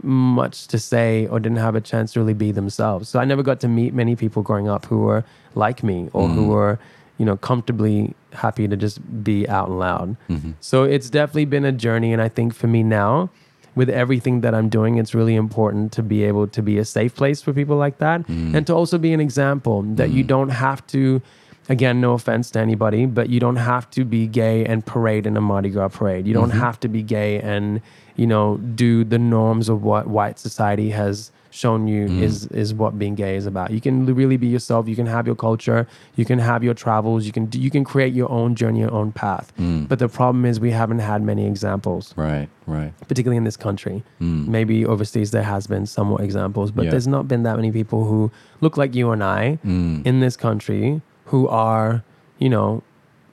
much 0.04 0.68
to 0.68 0.80
say 0.80 1.28
or 1.28 1.40
didn't 1.40 1.58
have 1.58 1.76
a 1.76 1.82
chance 1.82 2.14
to 2.14 2.20
really 2.20 2.34
be 2.34 2.52
themselves. 2.52 3.10
So 3.10 3.20
I 3.20 3.26
never 3.26 3.44
got 3.44 3.60
to 3.62 3.68
meet 3.68 3.94
many 3.94 4.16
people 4.16 4.42
growing 4.44 4.68
up 4.68 4.86
who 4.86 5.00
were 5.00 5.24
like 5.56 5.84
me 5.84 6.10
or 6.14 6.28
who 6.28 6.42
mm-hmm. 6.42 6.50
were, 6.50 6.80
you 7.18 7.26
know, 7.26 7.36
comfortably 7.36 8.14
happy 8.34 8.68
to 8.68 8.76
just 8.76 9.00
be 9.24 9.48
out 9.50 9.70
and 9.70 9.80
loud. 9.80 10.18
Mm-hmm. 10.30 10.52
So 10.60 10.84
it's 10.84 11.10
definitely 11.10 11.46
been 11.46 11.66
a 11.66 11.72
journey. 11.72 12.14
And 12.14 12.22
I 12.22 12.30
think 12.30 12.54
for 12.54 12.68
me 12.68 12.84
now, 12.84 13.30
with 13.78 13.90
everything 13.90 14.42
that 14.42 14.54
I'm 14.54 14.68
doing, 14.68 14.98
it's 14.98 15.14
really 15.14 15.36
important 15.36 15.94
to 15.94 16.04
be 16.04 16.24
able 16.24 16.48
to 16.48 16.62
be 16.62 16.78
a 16.78 16.84
safe 16.84 17.16
place 17.16 17.42
for 17.42 17.54
people 17.54 17.78
like 17.78 18.00
that 18.00 18.28
mm. 18.28 18.54
and 18.56 18.68
to 18.68 18.74
also 18.74 18.98
be 18.98 19.14
an 19.14 19.22
example 19.22 19.84
that 19.84 20.10
you 20.10 20.24
mm. 20.24 20.28
don't 20.28 20.50
have 20.50 20.86
to. 20.88 21.22
Again, 21.70 22.00
no 22.00 22.14
offense 22.14 22.50
to 22.52 22.60
anybody, 22.60 23.06
but 23.06 23.30
you 23.30 23.42
don't 23.42 23.58
have 23.58 23.90
to 23.90 24.06
be 24.06 24.26
gay 24.26 24.66
and 24.66 24.86
parade 24.86 25.28
in 25.28 25.36
a 25.36 25.42
Mardi 25.42 25.70
Gras 25.70 25.90
parade. 25.90 26.26
You 26.26 26.34
don't 26.34 26.50
mm-hmm. 26.50 26.62
have 26.62 26.80
to 26.80 26.88
be 26.88 27.04
gay 27.04 27.42
and, 27.42 27.82
you 28.16 28.26
know, 28.26 28.56
do 28.56 29.04
the 29.04 29.20
norms 29.20 29.68
of 29.68 29.84
what 29.84 30.08
white 30.08 30.40
society 30.40 30.92
has 30.92 31.30
shown 31.50 31.88
you 31.88 32.08
mm. 32.08 32.22
is 32.22 32.48
is 32.48 32.74
what 32.74 32.98
being 33.00 33.16
gay 33.16 33.36
is 33.36 33.46
about. 33.46 33.72
You 33.72 33.82
can 33.82 34.06
really 34.06 34.38
be 34.38 34.48
yourself. 34.48 34.88
You 34.88 34.96
can 34.96 35.06
have 35.06 35.26
your 35.26 35.36
culture. 35.36 35.88
You 36.16 36.26
can 36.26 36.40
have 36.40 36.64
your 36.64 36.74
travels. 36.74 37.26
You 37.26 37.32
can 37.32 37.50
you 37.54 37.70
can 37.70 37.84
create 37.84 38.14
your 38.14 38.30
own 38.32 38.56
journey, 38.56 38.80
your 38.80 38.94
own 38.94 39.12
path. 39.12 39.54
Mm. 39.60 39.88
But 39.88 40.00
the 40.00 40.10
problem 40.10 40.46
is 40.46 40.60
we 40.60 40.72
haven't 40.72 41.00
had 41.00 41.22
many 41.22 41.46
examples 41.46 42.14
Right. 42.16 42.50
Right. 42.66 42.94
particularly 43.08 43.38
in 43.38 43.44
this 43.44 43.58
country. 43.58 44.04
Mm. 44.22 44.48
Maybe 44.48 44.86
overseas 44.86 45.32
there 45.32 45.44
has 45.44 45.68
been 45.68 45.86
somewhat 45.86 46.22
examples, 46.22 46.72
but 46.72 46.86
Yeah. 46.86 46.92
there's 46.92 47.08
not 47.08 47.28
been 47.28 47.44
that 47.44 47.56
many 47.56 47.72
people 47.72 48.06
who 48.06 48.32
look 48.62 48.78
like 48.78 48.96
you 48.96 49.12
and 49.12 49.24
I 49.24 49.60
in 49.64 50.20
this 50.20 50.36
country 50.36 51.02
who 51.26 51.48
are, 51.48 52.04
you 52.40 52.50
know, 52.50 52.84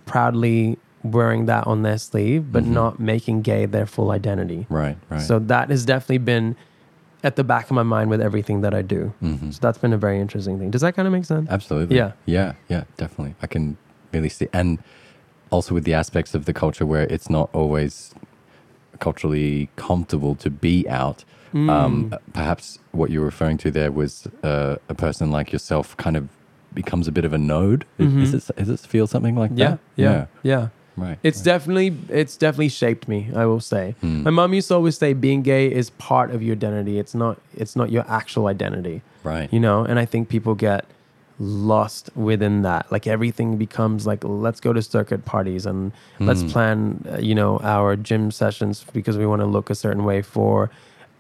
proudly 0.07 0.79
wearing 1.03 1.47
that 1.47 1.67
on 1.67 1.83
their 1.83 1.99
sleeve, 1.99 2.51
but 2.51 2.65
mm-hmm. 2.65 2.75
not 2.75 2.99
making 2.99 3.43
gay 3.43 3.67
their 3.67 3.87
full 3.87 4.11
identity. 4.11 4.67
Right. 4.69 4.97
Right. 5.11 5.21
So 5.21 5.39
that 5.39 5.71
has 5.71 5.85
definitely 5.85 6.19
been 6.19 6.57
at 7.25 7.35
the 7.37 7.43
back 7.45 7.65
of 7.65 7.73
my 7.73 7.83
mind 7.83 8.11
with 8.11 8.21
everything 8.21 8.61
that 8.61 8.75
I 8.75 8.83
do. 8.83 9.13
So 9.51 9.59
that's 9.61 9.79
been 9.79 9.93
a 9.93 9.97
very 9.99 10.21
interesting 10.21 10.59
thing. 10.59 10.71
Does 10.71 10.83
that 10.83 10.95
kind 10.95 11.07
of 11.09 11.13
make 11.13 11.25
sense? 11.25 11.49
Absolutely. 11.51 11.97
Yeah. 11.97 12.13
Yeah. 12.27 12.53
Yeah. 12.69 12.85
Definitely. 12.97 13.35
I 13.43 13.47
can 13.49 13.77
really 14.13 14.29
see, 14.29 14.49
and 14.53 14.79
also 15.51 15.75
with 15.75 15.85
the 15.85 15.95
aspects 15.95 16.35
of 16.35 16.45
the 16.45 16.53
culture 16.53 16.87
where 16.87 17.05
it's 17.15 17.29
not 17.31 17.49
always 17.53 18.15
culturally 19.01 19.71
comfortable 19.77 20.35
to 20.37 20.51
be 20.51 20.89
out. 20.89 21.25
Mm. 21.53 21.71
Um, 21.71 22.15
perhaps 22.33 22.79
what 22.93 23.11
you're 23.11 23.25
referring 23.25 23.59
to 23.59 23.71
there 23.71 23.91
was 23.93 24.27
uh, 24.43 24.77
a 24.89 24.95
person 24.95 25.31
like 25.31 25.53
yourself 25.53 25.97
kind 25.97 26.17
of 26.17 26.29
becomes 26.73 27.07
a 27.09 27.13
bit 27.13 27.25
of 27.25 27.33
a 27.33 27.39
node. 27.39 27.87
Is, 27.99 28.35
is 28.35 28.51
it? 28.51 28.69
It 28.69 28.81
feel 28.81 29.07
something 29.07 29.37
like 29.37 29.51
Mm-hmm. 29.53 29.59
Yeah, 29.61 29.71
that? 29.71 29.79
yeah, 29.97 30.27
yeah. 30.43 30.69
Right. 30.97 31.19
It's 31.23 31.41
definitely 31.41 31.97
it's 32.09 32.37
definitely 32.37 32.69
shaped 32.69 33.09
me. 33.09 33.31
I 33.35 33.47
will 33.47 33.61
say. 33.61 33.95
My 34.03 34.31
mom 34.31 34.55
used 34.55 34.69
to 34.69 34.75
always 34.75 34.97
say, 34.97 35.13
being 35.13 35.43
gay 35.43 35.73
is 35.73 35.91
part 35.91 36.31
of 36.31 36.43
your 36.43 36.55
identity. 36.55 36.99
It's 36.99 37.15
not 37.15 37.39
it's 37.57 37.75
not 37.75 37.91
your 37.91 38.05
actual 38.09 38.47
identity. 38.47 39.03
Right. 39.23 39.53
You 39.53 39.61
know, 39.61 39.85
and 39.85 39.99
I 39.99 40.05
think 40.05 40.29
people 40.29 40.55
get 40.55 40.85
lost 41.39 42.11
within 42.15 42.63
that. 42.63 42.91
Like 42.93 43.07
everything 43.07 43.57
becomes 43.57 44.07
like, 44.07 44.23
let's 44.23 44.61
go 44.61 44.73
to 44.73 44.83
circuit 44.83 45.25
parties 45.25 45.67
and 45.67 45.93
let's 46.21 46.45
plan, 46.45 47.05
uh, 47.11 47.19
you 47.19 47.35
know, 47.35 47.59
our 47.59 47.97
gym 47.97 48.31
sessions 48.31 48.85
because 48.93 49.19
we 49.19 49.27
want 49.27 49.41
to 49.41 49.47
look 49.47 49.71
a 49.71 49.75
certain 49.75 50.05
way 50.05 50.23
for, 50.23 50.71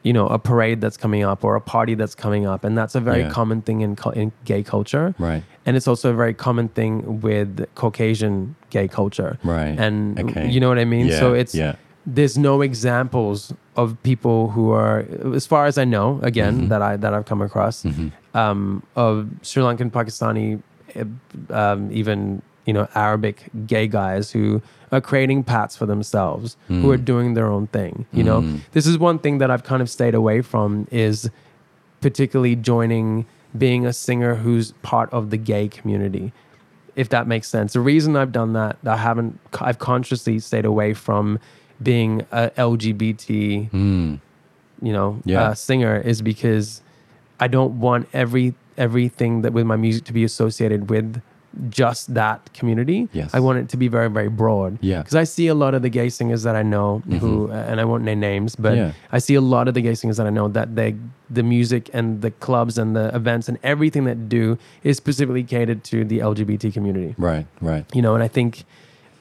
you 0.04 0.12
know, 0.12 0.26
a 0.28 0.38
parade 0.38 0.80
that's 0.82 0.98
coming 1.04 1.22
up 1.24 1.42
or 1.44 1.56
a 1.56 1.60
party 1.60 1.94
that's 1.94 2.14
coming 2.14 2.44
up, 2.46 2.62
and 2.64 2.76
that's 2.78 2.94
a 2.94 3.00
very 3.00 3.22
Yeah. 3.22 3.30
common 3.38 3.62
thing 3.62 3.80
in 3.80 3.96
in 4.14 4.32
gay 4.44 4.62
culture. 4.62 5.14
Right. 5.18 5.42
And 5.66 5.76
it's 5.78 5.88
also 5.88 6.10
a 6.10 6.16
very 6.22 6.34
common 6.34 6.68
thing 6.68 7.20
with 7.22 7.66
Caucasian 7.74 8.54
gay 8.70 8.86
culture. 8.86 9.38
Right. 9.42 9.74
And 9.84 10.20
Okay. 10.20 10.46
you 10.52 10.60
know 10.60 10.68
what 10.68 10.78
I 10.78 10.84
mean? 10.84 11.06
Yeah, 11.06 11.18
So 11.20 11.32
it's 11.32 11.54
yeah. 11.54 11.74
there's 12.06 12.36
no 12.36 12.60
examples 12.60 13.54
of 13.76 13.96
people 14.02 14.50
who 14.54 14.70
are 14.72 15.04
as 15.34 15.46
far 15.46 15.64
as 15.66 15.78
I 15.78 15.84
know, 15.84 16.20
again, 16.22 16.54
Mm-hmm. 16.54 16.68
that 16.68 16.82
I 16.82 16.96
that 16.98 17.12
I've 17.14 17.24
come 17.24 17.42
across, 17.48 17.84
um, 18.34 18.82
of 18.94 19.26
Sri 19.42 19.62
Lankan, 19.62 19.90
Pakistani, 19.90 20.60
eh, 20.94 21.04
um, 21.60 21.88
even 22.00 22.42
you 22.66 22.72
know 22.72 22.88
Arabic 22.94 23.50
gay 23.66 23.86
guys 23.86 24.30
who 24.32 24.60
are 24.92 25.00
creating 25.00 25.42
paths 25.44 25.76
for 25.76 25.86
themselves, 25.86 26.56
who 26.68 26.74
Mm. 26.88 26.94
are 26.94 26.96
doing 26.96 27.34
their 27.34 27.46
own 27.50 27.66
thing. 27.68 28.06
You 28.12 28.22
know, 28.24 28.38
this 28.72 28.86
is 28.86 28.96
one 28.98 29.18
thing 29.18 29.38
that 29.38 29.50
I've 29.50 29.64
kind 29.64 29.82
of 29.82 29.90
stayed 29.90 30.14
away 30.14 30.40
from 30.42 30.86
is 30.90 31.28
particularly 32.00 32.54
joining 32.56 33.26
being 33.56 33.86
a 33.86 33.92
singer 33.92 34.34
who's 34.36 34.72
part 34.82 35.12
of 35.12 35.30
the 35.30 35.36
gay 35.36 35.68
community 35.68 36.32
if 36.96 37.08
that 37.08 37.26
makes 37.26 37.48
sense 37.48 37.72
the 37.72 37.80
reason 37.80 38.14
i've 38.16 38.30
done 38.32 38.52
that 38.52 38.76
i 38.84 38.96
haven't 38.96 39.38
i've 39.60 39.78
consciously 39.78 40.38
stayed 40.38 40.64
away 40.64 40.92
from 40.92 41.38
being 41.82 42.20
a 42.32 42.50
lgbt 42.56 43.70
Mm. 43.70 44.18
you 44.82 44.92
know 44.92 45.20
Yeah. 45.24 45.42
uh, 45.50 45.54
singer 45.54 45.96
is 45.96 46.20
because 46.20 46.82
i 47.40 47.46
don't 47.48 47.78
want 47.80 48.08
every 48.12 48.54
everything 48.76 49.42
that 49.42 49.52
with 49.52 49.66
my 49.66 49.76
music 49.76 50.04
to 50.04 50.12
be 50.12 50.24
associated 50.24 50.90
with 50.90 51.20
just 51.70 52.12
that 52.14 52.52
community. 52.54 53.08
Yes. 53.12 53.30
I 53.32 53.40
want 53.40 53.58
it 53.58 53.68
to 53.70 53.76
be 53.76 53.88
very, 53.88 54.08
very 54.10 54.28
broad. 54.28 54.78
Yeah. 54.80 54.98
Because 54.98 55.14
I 55.14 55.24
see 55.24 55.46
a 55.48 55.54
lot 55.54 55.74
of 55.74 55.82
the 55.82 55.88
gay 55.88 56.08
singers 56.08 56.42
that 56.42 56.56
I 56.56 56.62
know 56.62 56.98
who, 57.20 57.50
and 57.50 57.80
I 57.80 57.84
won't 57.84 58.02
name 58.04 58.20
names, 58.20 58.56
but 58.56 58.76
Yeah. 58.76 58.92
I 59.12 59.18
see 59.18 59.34
a 59.34 59.40
lot 59.40 59.68
of 59.68 59.74
the 59.74 59.80
gay 59.82 59.94
singers 59.94 60.16
that 60.16 60.26
I 60.26 60.30
know 60.30 60.48
that 60.48 60.74
they, 60.74 60.96
the 61.30 61.42
music 61.42 61.90
and 61.92 62.22
the 62.22 62.30
clubs 62.30 62.76
and 62.78 62.94
the 62.96 63.14
events 63.14 63.48
and 63.48 63.58
everything 63.62 64.04
that 64.04 64.28
do 64.28 64.58
is 64.82 64.96
specifically 64.96 65.44
catered 65.44 65.84
to 65.84 66.04
the 66.04 66.18
LGBT 66.18 66.72
community. 66.72 67.14
Right, 67.18 67.46
right. 67.60 67.84
You 67.94 68.02
know, 68.02 68.14
and 68.14 68.22
I 68.22 68.28
think 68.28 68.64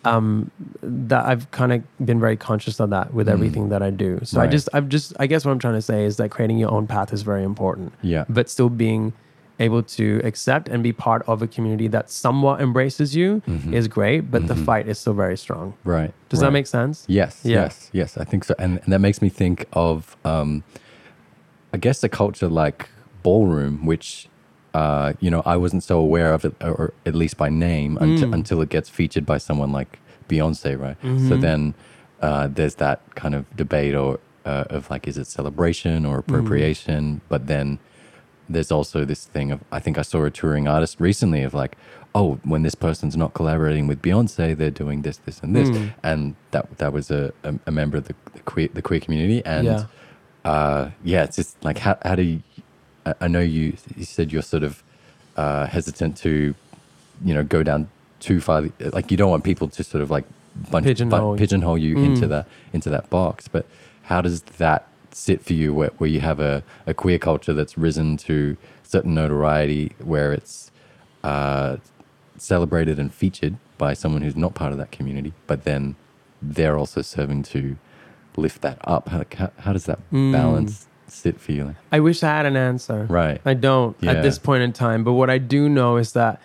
um, 0.05 0.51
that 0.81 1.25
I've 1.25 1.49
kind 1.51 1.71
of 1.71 2.05
been 2.05 2.19
very 2.19 2.35
conscious 2.35 2.79
of 2.79 2.89
that 2.89 3.13
with 3.13 3.29
everything 3.29 3.69
that 3.69 3.81
I 3.81 3.89
do. 3.89 4.19
So 4.23 4.41
I 4.41 4.47
Mm. 4.47 4.51
Just, 4.51 4.69
I've 4.73 4.89
just, 4.89 5.13
I 5.19 5.27
guess 5.27 5.45
what 5.45 5.51
I'm 5.51 5.59
trying 5.59 5.75
to 5.75 5.81
say 5.81 6.03
is 6.03 6.17
that 6.17 6.29
creating 6.29 6.57
your 6.57 6.71
own 6.71 6.87
path 6.87 7.13
is 7.13 7.21
very 7.21 7.43
important 7.43 7.93
Yeah. 8.01 8.25
but 8.27 8.49
still 8.49 8.69
being 8.69 9.13
able 9.59 9.83
to 9.83 10.19
accept 10.23 10.67
and 10.67 10.81
be 10.81 10.91
part 10.91 11.21
of 11.27 11.41
a 11.41 11.47
community 11.47 11.87
that 11.87 12.09
somewhat 12.09 12.59
embraces 12.59 13.15
you 13.15 13.41
is 13.71 13.87
great, 13.87 14.31
but 14.31 14.47
the 14.47 14.55
fight 14.55 14.87
is 14.87 14.97
still 14.99 15.13
very 15.13 15.37
strong. 15.37 15.73
Right. 15.83 16.11
Does 16.29 16.41
right. 16.41 16.47
that 16.47 16.51
make 16.51 16.67
sense? 16.67 17.05
Yes, 17.07 17.41
Yeah. 17.43 17.63
yes, 17.63 17.89
yes. 17.93 18.17
I 18.17 18.23
think 18.23 18.43
so, 18.45 18.55
and, 18.57 18.79
and 18.83 18.91
that 18.91 18.99
makes 18.99 19.21
me 19.21 19.29
think 19.29 19.65
of, 19.73 20.17
um, 20.25 20.63
I 21.71 21.77
guess, 21.77 22.03
a 22.03 22.09
culture 22.09 22.47
like 22.49 22.89
ballroom, 23.21 23.85
which, 23.85 24.27
uh, 24.73 25.13
you 25.19 25.29
know, 25.29 25.43
I 25.45 25.55
wasn't 25.55 25.83
so 25.83 25.99
aware 25.99 26.33
of 26.33 26.45
it, 26.45 26.55
or 26.61 26.93
at 27.05 27.15
least 27.15 27.37
by 27.37 27.49
name, 27.49 27.97
until, 28.01 28.33
until 28.33 28.61
it 28.61 28.69
gets 28.69 28.89
featured 28.89 29.25
by 29.25 29.37
someone 29.37 29.71
like 29.71 29.99
Beyonce, 30.27 30.79
right? 30.79 30.97
So 31.29 31.37
then 31.37 31.75
uh, 32.21 32.47
there's 32.47 32.75
that 32.75 33.01
kind 33.15 33.35
of 33.35 33.45
debate, 33.55 33.93
or 33.93 34.19
uh, 34.45 34.65
of 34.69 34.89
like, 34.89 35.07
is 35.07 35.17
it 35.17 35.27
celebration 35.27 36.05
or 36.05 36.17
appropriation? 36.17 37.21
But 37.29 37.47
then 37.47 37.79
there's 38.49 38.71
also 38.71 39.05
this 39.05 39.25
thing 39.25 39.51
of 39.51 39.61
I 39.71 39.79
think 39.79 39.97
I 39.97 40.01
saw 40.01 40.23
a 40.25 40.29
touring 40.31 40.67
artist 40.67 40.99
recently 40.99 41.43
of 41.43 41.53
like, 41.53 41.77
oh, 42.15 42.39
when 42.43 42.61
this 42.63 42.75
person's 42.75 43.15
not 43.17 43.33
collaborating 43.33 43.87
with 43.87 44.01
Beyonce, 44.01 44.55
they're 44.55 44.69
doing 44.69 45.01
this, 45.01 45.17
this, 45.17 45.39
and 45.41 45.55
this, 45.55 45.69
Mm. 45.69 45.93
and 46.03 46.35
that 46.51 46.77
that 46.77 46.93
was 46.93 47.09
a, 47.11 47.33
a, 47.43 47.55
a 47.67 47.71
member 47.71 47.97
of 47.97 48.05
the, 48.07 48.15
the 48.33 48.39
queer 48.41 48.69
the 48.73 48.81
queer 48.81 48.99
community, 48.99 49.43
and 49.45 49.65
Yeah. 49.65 49.85
uh, 50.45 50.91
yeah, 51.03 51.23
it's 51.23 51.37
just 51.37 51.63
like 51.63 51.77
how 51.79 51.97
how 52.03 52.15
do 52.15 52.21
you? 52.23 52.41
I, 53.05 53.13
I 53.21 53.27
know 53.27 53.39
you 53.39 53.75
you 53.95 54.05
said 54.05 54.31
you're 54.31 54.41
sort 54.41 54.63
of 54.63 54.83
uh, 55.37 55.65
hesitant 55.65 56.17
to, 56.17 56.53
you 57.25 57.33
know, 57.33 57.43
go 57.43 57.63
down 57.63 57.89
too 58.19 58.39
far. 58.41 58.63
Like 58.79 59.09
you 59.11 59.17
don't 59.17 59.31
want 59.31 59.43
people 59.43 59.67
to 59.69 59.83
sort 59.83 60.01
of 60.03 60.11
like 60.11 60.25
bunch, 60.69 60.85
Pigeonhole 60.85 61.19
bun- 61.19 61.31
you. 61.31 61.37
pigeonhole 61.37 61.77
you 61.77 61.95
Mm. 61.95 62.05
into 62.05 62.27
that 62.27 62.47
into 62.73 62.89
that 62.89 63.09
box. 63.09 63.47
But 63.47 63.65
how 64.03 64.21
does 64.21 64.41
that 64.59 64.87
sit 65.15 65.43
for 65.43 65.53
you 65.53 65.73
where, 65.73 65.89
where 65.97 66.09
you 66.09 66.19
have 66.21 66.39
a, 66.39 66.63
a 66.87 66.93
queer 66.93 67.17
culture 67.19 67.53
that's 67.53 67.77
risen 67.77 68.17
to 68.17 68.57
certain 68.83 69.13
notoriety 69.13 69.93
where 70.03 70.33
it's 70.33 70.71
uh, 71.23 71.77
celebrated 72.37 72.99
and 72.99 73.13
featured 73.13 73.55
by 73.77 73.93
someone 73.93 74.21
who's 74.21 74.35
not 74.35 74.53
part 74.53 74.71
of 74.71 74.77
that 74.77 74.91
community, 74.91 75.33
but 75.47 75.63
then 75.63 75.95
they're 76.41 76.77
also 76.77 77.01
serving 77.01 77.43
to 77.43 77.77
lift 78.35 78.61
that 78.61 78.77
up. 78.83 79.09
How, 79.09 79.23
how, 79.37 79.51
how 79.59 79.73
does 79.73 79.85
that 79.85 79.99
Mm. 80.11 80.31
balance 80.31 80.87
sit 81.07 81.39
for 81.39 81.51
you? 81.51 81.75
I 81.91 81.99
wish 81.99 82.23
I 82.23 82.27
had 82.27 82.45
an 82.45 82.57
answer. 82.57 83.05
Right. 83.09 83.39
I 83.45 83.53
don't 83.53 83.95
Yeah. 84.01 84.11
at 84.11 84.23
this 84.23 84.39
point 84.39 84.63
in 84.63 84.73
time. 84.73 85.03
But 85.03 85.13
what 85.13 85.29
I 85.29 85.37
do 85.37 85.69
know 85.69 85.97
is 85.97 86.13
that 86.13 86.41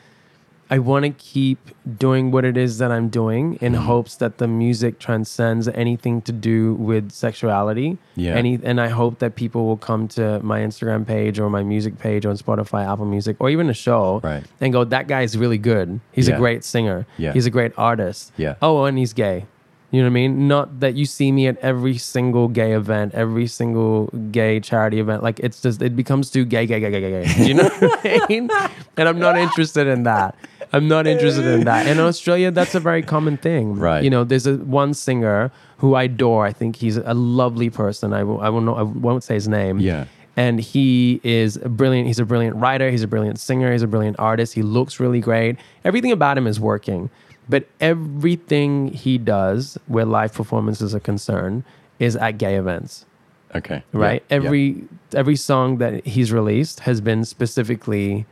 I 0.70 0.78
want 0.78 1.04
to 1.04 1.10
keep 1.10 1.58
doing 1.98 2.30
what 2.30 2.44
it 2.44 2.56
is 2.58 2.76
that 2.78 2.90
I'm 2.92 3.08
doing 3.08 3.54
in 3.62 3.72
Mm-hmm. 3.72 3.84
hopes 3.86 4.16
that 4.16 4.36
the 4.38 4.46
music 4.46 4.98
transcends 4.98 5.66
anything 5.68 6.20
to 6.22 6.32
do 6.32 6.74
with 6.74 7.10
sexuality. 7.10 7.96
Yeah. 8.16 8.34
Any, 8.34 8.58
and 8.62 8.78
I 8.80 8.88
hope 8.88 9.18
that 9.20 9.34
people 9.36 9.64
will 9.66 9.78
come 9.78 10.08
to 10.08 10.40
my 10.42 10.60
Instagram 10.60 11.06
page 11.06 11.38
or 11.40 11.48
my 11.48 11.62
music 11.62 11.98
page 11.98 12.26
on 12.26 12.36
Spotify, 12.36 12.86
Apple 12.90 13.06
Music, 13.06 13.36
or 13.40 13.48
even 13.50 13.70
a 13.70 13.74
show 13.74 14.20
Right. 14.22 14.44
and 14.60 14.72
go, 14.72 14.84
that 14.84 15.08
guy's 15.08 15.36
really 15.38 15.58
good. 15.58 16.00
He's 16.12 16.28
Yeah. 16.28 16.34
a 16.34 16.38
great 16.38 16.64
singer. 16.64 17.06
Yeah. 17.16 17.32
He's 17.32 17.46
a 17.46 17.50
great 17.50 17.72
artist. 17.78 18.32
Yeah. 18.36 18.56
Oh, 18.60 18.84
and 18.84 18.98
he's 18.98 19.12
gay. 19.14 19.46
You 19.90 20.02
know 20.02 20.06
what 20.06 20.10
I 20.10 20.14
mean? 20.14 20.48
Not 20.48 20.80
that 20.80 20.96
you 20.96 21.06
see 21.06 21.32
me 21.32 21.46
at 21.46 21.56
every 21.58 21.96
single 21.96 22.48
gay 22.48 22.72
event, 22.72 23.14
every 23.14 23.46
single 23.46 24.08
gay 24.30 24.60
charity 24.60 25.00
event. 25.00 25.22
Like 25.22 25.40
it's 25.40 25.62
just 25.62 25.80
it 25.80 25.96
becomes 25.96 26.30
too 26.30 26.44
gay, 26.44 26.66
gay, 26.66 26.78
gay, 26.78 26.90
gay, 26.90 27.00
gay. 27.00 27.24
gay. 27.24 27.46
You 27.46 27.54
know 27.54 27.68
what 27.68 28.00
I 28.04 28.26
mean? 28.28 28.50
And 28.98 29.08
I'm 29.08 29.18
not 29.18 29.38
interested 29.38 29.86
in 29.86 30.02
that. 30.02 30.34
I'm 30.74 30.88
not 30.88 31.06
interested 31.06 31.46
in 31.46 31.64
that. 31.64 31.86
In 31.86 31.98
Australia, 31.98 32.50
that's 32.50 32.74
a 32.74 32.80
very 32.80 33.02
common 33.02 33.38
thing. 33.38 33.76
Right. 33.76 34.04
You 34.04 34.10
know, 34.10 34.24
there's 34.24 34.46
a 34.46 34.56
one 34.56 34.92
singer 34.92 35.50
who 35.78 35.94
I 35.94 36.02
adore. 36.04 36.44
I 36.44 36.52
think 36.52 36.76
he's 36.76 36.98
a 36.98 37.14
lovely 37.14 37.70
person. 37.70 38.12
I 38.12 38.24
will 38.24 38.40
I 38.42 38.50
will 38.50 38.60
know 38.60 38.74
I 38.74 38.82
won't 38.82 39.24
say 39.24 39.34
his 39.34 39.48
name. 39.48 39.80
Yeah. 39.80 40.04
And 40.36 40.60
he 40.60 41.20
is 41.24 41.56
a 41.56 41.68
brilliant. 41.68 42.06
He's 42.06 42.18
a 42.18 42.26
brilliant 42.26 42.56
writer. 42.56 42.90
He's 42.90 43.02
a 43.02 43.08
brilliant 43.08 43.40
singer. 43.40 43.72
He's 43.72 43.82
a 43.82 43.88
brilliant 43.88 44.20
artist. 44.20 44.52
He 44.52 44.62
looks 44.62 45.00
really 45.00 45.20
great. 45.20 45.56
Everything 45.84 46.12
about 46.12 46.36
him 46.36 46.46
is 46.46 46.60
working. 46.60 47.10
But 47.48 47.66
everything 47.80 48.88
he 48.88 49.18
does, 49.18 49.78
where 49.86 50.04
live 50.04 50.32
performances 50.34 50.94
are 50.94 51.00
concerned, 51.00 51.64
is 51.98 52.16
at 52.16 52.38
gay 52.38 52.56
events. 52.56 53.06
Okay. 53.54 53.82
Right. 53.92 54.22
Yeah. 54.28 54.36
Every 54.36 54.84
every 55.14 55.36
song 55.36 55.78
that 55.78 56.06
he's 56.06 56.30
released 56.32 56.80
has 56.80 57.00
been 57.00 57.24
specifically 57.24 58.26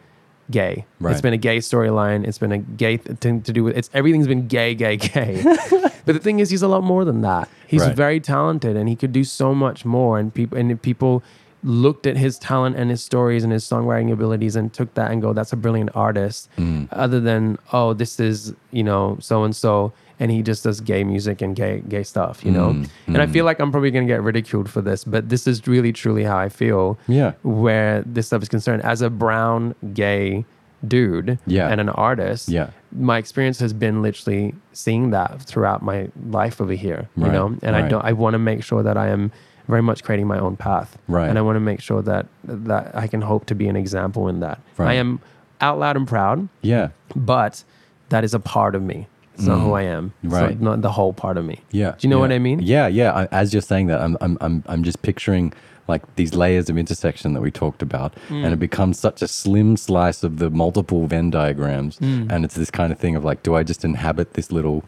gay. 0.51 0.85
Right. 1.01 1.13
It's 1.13 1.21
been 1.23 1.33
a 1.33 1.39
gay 1.39 1.59
storyline. 1.59 2.27
It's 2.27 2.39
been 2.39 2.53
a 2.53 2.59
gay 2.59 2.99
thing 2.99 3.41
to 3.43 3.53
do 3.53 3.65
with. 3.65 3.77
It's 3.77 3.91
everything's 3.95 4.27
been 4.29 4.47
gay, 4.47 4.75
gay, 4.75 4.97
gay. 4.99 5.43
but 6.05 6.13
the 6.13 6.19
thing 6.19 6.39
is, 6.39 6.51
he's 6.51 6.63
a 6.63 6.69
lot 6.69 6.85
more 6.85 7.05
than 7.05 7.23
that. 7.23 7.49
He's 7.67 7.81
Right. 7.81 7.97
very 7.97 8.21
talented, 8.21 8.77
and 8.77 8.89
he 8.89 8.95
could 8.97 9.13
do 9.13 9.25
so 9.25 9.55
much 9.55 9.85
more. 9.85 10.19
And 10.19 10.33
people 10.33 10.59
and 10.59 10.81
people 10.81 11.23
looked 11.67 12.07
at 12.07 12.17
his 12.17 12.39
talent 12.39 12.77
and 12.77 12.89
his 12.91 13.03
stories 13.03 13.43
and 13.45 13.53
his 13.53 13.65
songwriting 13.69 14.11
abilities 14.13 14.57
and 14.57 14.73
took 14.73 14.95
that 14.95 15.11
and 15.11 15.21
go, 15.21 15.33
"That's 15.33 15.53
a 15.53 15.57
brilliant 15.57 15.91
artist." 15.95 16.49
Mm. 16.57 16.89
Other 16.93 17.21
than, 17.21 17.59
"Oh, 17.73 17.93
this 17.93 18.19
is 18.21 18.55
you 18.71 18.83
know 18.85 19.17
so 19.21 19.45
and 19.45 19.55
so." 19.55 19.93
And 20.19 20.31
he 20.31 20.41
just 20.43 20.65
does 20.65 20.81
gay 20.81 21.05
music 21.05 21.43
and 21.43 21.55
gay 21.55 21.83
gay 21.89 22.03
stuff, 22.03 22.43
you 22.45 22.51
know. 22.51 22.69
Mm, 22.71 22.89
And 23.09 23.19
I 23.19 23.27
feel 23.27 23.45
like 23.45 23.61
I'm 23.61 23.71
probably 23.71 23.91
gonna 23.91 24.07
get 24.07 24.23
ridiculed 24.23 24.71
for 24.71 24.81
this, 24.81 25.05
but 25.05 25.29
this 25.29 25.47
is 25.47 25.67
really 25.69 25.93
truly 25.93 26.25
how 26.25 26.39
I 26.39 26.49
feel 26.49 26.99
Yeah. 27.07 27.33
where 27.43 28.03
this 28.07 28.29
stuff 28.29 28.43
is 28.43 28.49
concerned. 28.49 28.83
As 28.83 29.03
a 29.03 29.11
brown 29.11 29.75
gay 29.93 30.47
dude 30.89 31.39
Yeah. 31.47 31.69
and 31.69 31.81
an 31.83 31.89
artist, 31.91 32.49
Yeah. 32.49 32.69
my 32.97 33.19
experience 33.19 33.59
has 33.61 33.73
been 33.75 34.01
literally 34.03 34.55
seeing 34.73 35.11
that 35.11 35.43
throughout 35.43 35.83
my 35.83 36.09
life 36.31 36.61
over 36.63 36.73
here. 36.75 37.09
You 37.17 37.29
know, 37.29 37.55
and 37.63 37.77
I 37.77 37.87
don't. 37.89 38.05
I 38.05 38.13
want 38.13 38.35
to 38.35 38.39
make 38.39 38.63
sure 38.63 38.83
that 38.83 38.97
I 38.97 39.09
am 39.09 39.33
very 39.69 39.83
much 39.83 40.03
creating 40.05 40.27
my 40.27 40.39
own 40.39 40.57
path. 40.57 40.97
Right. 41.09 41.29
And 41.29 41.39
I 41.39 41.43
want 41.43 41.57
to 41.57 41.61
make 41.61 41.81
sure 41.81 42.03
that 42.03 42.27
that 42.45 42.95
I 42.95 43.07
can 43.07 43.23
hope 43.23 43.47
to 43.47 43.55
be 43.55 43.67
an 43.69 43.77
example 43.77 44.29
in 44.29 44.41
that. 44.41 44.61
Right. 44.79 44.91
I 44.91 44.95
am 44.95 45.21
out 45.61 45.79
loud 45.79 45.97
and 45.97 46.07
proud, 46.07 46.49
Yeah. 46.63 46.89
but 47.15 47.65
that 48.11 48.25
is 48.25 48.35
a 48.35 48.39
part 48.41 48.75
of 48.75 48.83
me. 48.83 49.07
It's 49.35 49.45
not 49.45 49.59
who 49.61 49.73
I 49.75 49.83
am. 49.83 50.13
It's 50.23 50.33
not- 50.33 50.43
Mm. 50.43 50.47
Right. 50.49 50.61
not, 50.61 50.83
the 50.83 50.93
whole 50.93 51.13
part 51.13 51.37
of 51.37 51.45
me. 51.45 51.61
Yeah. 51.71 51.91
Do 51.99 52.07
you 52.07 52.09
know 52.11 52.17
yeah. 52.17 52.21
what 52.23 52.33
I 52.33 52.39
mean? 52.39 52.61
Yeah, 52.61 52.87
yeah. 52.87 53.13
I, 53.13 53.25
as 53.33 53.53
you're 53.53 53.61
saying 53.63 53.87
that, 53.89 54.01
I'm, 54.01 54.17
I'm, 54.23 54.39
I'm, 54.41 54.63
I'm 54.67 54.83
just 54.83 55.03
picturing 55.03 55.53
like 55.89 56.03
these 56.17 56.35
layers 56.35 56.69
of 56.71 56.77
intersection 56.79 57.33
that 57.35 57.41
we 57.43 57.51
talked 57.51 57.81
about, 57.83 58.15
and 58.29 58.47
Mm. 58.47 58.53
it 58.53 58.59
becomes 58.59 58.99
such 58.99 59.23
a 59.23 59.29
slim 59.29 59.77
slice 59.77 60.23
of 60.25 60.39
the 60.39 60.49
multiple 60.51 61.07
Venn 61.07 61.31
diagrams, 61.31 61.99
Mm. 61.99 62.31
and 62.33 62.45
it's 62.45 62.55
this 62.55 62.71
kind 62.71 62.93
of 62.93 62.99
thing 62.99 63.15
of 63.15 63.25
like, 63.25 63.43
do 63.43 63.55
I 63.55 63.63
just 63.63 63.85
inhabit 63.85 64.33
this 64.35 64.51
little, 64.51 64.85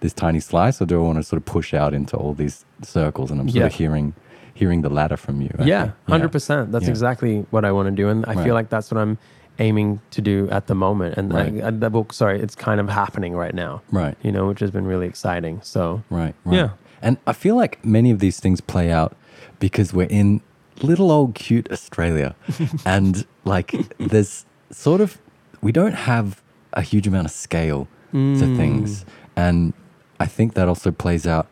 this 0.00 0.12
tiny 0.12 0.40
slice, 0.40 0.82
or 0.82 0.86
do 0.86 0.98
I 1.00 1.02
want 1.06 1.18
to 1.18 1.22
sort 1.22 1.38
of 1.40 1.46
push 1.46 1.72
out 1.72 1.94
into 1.94 2.16
all 2.16 2.34
these 2.34 2.64
circles? 2.82 3.30
And 3.30 3.40
I'm 3.40 3.48
sort 3.48 3.60
Yeah. 3.60 3.66
of 3.66 3.74
hearing, 3.74 4.14
hearing 4.54 4.82
the 4.82 4.90
latter 4.90 5.16
from 5.16 5.40
you. 5.40 5.50
I 5.58 5.64
Yeah, 5.64 5.90
hundred 6.08 6.32
percent. 6.32 6.72
That's 6.72 6.84
Yeah. 6.84 6.90
exactly 6.90 7.46
what 7.50 7.64
I 7.64 7.72
want 7.72 7.86
to 7.86 7.90
do, 7.90 8.08
and 8.08 8.24
I 8.26 8.34
Right. 8.34 8.44
feel 8.44 8.54
like 8.54 8.68
that's 8.68 8.90
what 8.90 9.00
I'm 9.00 9.18
aiming 9.58 10.00
to 10.10 10.20
do 10.20 10.48
at 10.50 10.66
the 10.66 10.74
moment. 10.74 11.16
And 11.16 11.32
Right. 11.32 11.62
I, 11.62 11.68
I, 11.68 11.70
that 11.70 11.90
book, 11.90 12.12
sorry, 12.12 12.40
it's 12.40 12.54
kind 12.54 12.80
of 12.80 12.88
happening 12.88 13.34
right 13.34 13.54
now. 13.54 13.82
Right. 13.90 14.16
You 14.22 14.32
know, 14.32 14.46
which 14.48 14.60
has 14.60 14.70
been 14.70 14.86
really 14.86 15.06
exciting. 15.06 15.60
So 15.62 16.02
Right, 16.10 16.34
right. 16.44 16.56
Yeah. 16.56 16.68
And 17.02 17.18
I 17.26 17.32
feel 17.32 17.56
like 17.56 17.84
many 17.84 18.10
of 18.10 18.18
these 18.18 18.40
things 18.40 18.60
play 18.60 18.90
out 18.90 19.14
because 19.58 19.92
we're 19.92 20.06
in 20.08 20.40
little 20.82 21.10
old 21.10 21.34
cute 21.34 21.70
Australia. 21.70 22.34
and 22.86 23.26
like 23.44 23.74
there's 23.98 24.46
sort 24.70 25.00
of, 25.00 25.18
we 25.60 25.72
don't 25.72 25.94
have 25.94 26.42
a 26.72 26.82
huge 26.82 27.06
amount 27.06 27.26
of 27.26 27.32
scale 27.32 27.88
to 28.12 28.16
mm. 28.16 28.56
things. 28.56 29.04
And 29.36 29.72
I 30.20 30.26
think 30.26 30.54
that 30.54 30.68
also 30.68 30.90
plays 30.90 31.26
out 31.26 31.46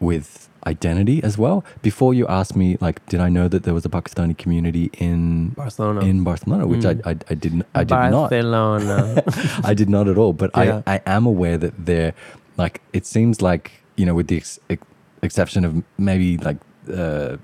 with 0.00 0.48
identity 0.66 1.22
as 1.22 1.36
well. 1.36 1.64
Before 1.82 2.14
you 2.14 2.26
asked 2.28 2.54
me, 2.56 2.76
like, 2.80 3.04
did 3.06 3.20
I 3.20 3.28
know 3.28 3.48
that 3.48 3.62
there 3.64 3.74
was 3.74 3.84
a 3.84 3.88
Pakistani 3.88 4.36
community 4.36 4.90
in 4.98 5.50
Barcelona. 5.50 6.00
in 6.00 6.22
Barcelona, 6.24 6.66
which 6.66 6.84
I, 6.84 6.90
I, 7.04 7.16
I 7.30 7.34
didn't, 7.34 7.66
I 7.74 7.84
did 7.84 7.90
not. 7.94 8.30
Barcelona. 8.30 9.22
I 9.64 9.74
did 9.74 9.88
not 9.90 10.08
at 10.08 10.16
all. 10.18 10.32
But 10.32 10.50
Yeah. 10.56 10.82
I, 10.86 10.94
I 10.96 11.00
am 11.06 11.26
aware 11.26 11.58
that 11.58 11.74
they're 11.86 12.14
like, 12.56 12.80
it 12.92 13.06
seems 13.06 13.42
like, 13.42 13.72
you 13.96 14.06
know, 14.06 14.14
with 14.14 14.28
the 14.28 14.36
ex- 14.36 14.58
ex- 14.70 14.86
exception 15.22 15.64
of 15.64 15.82
maybe 15.98 16.36
like 16.38 16.58
uh, 16.92 17.36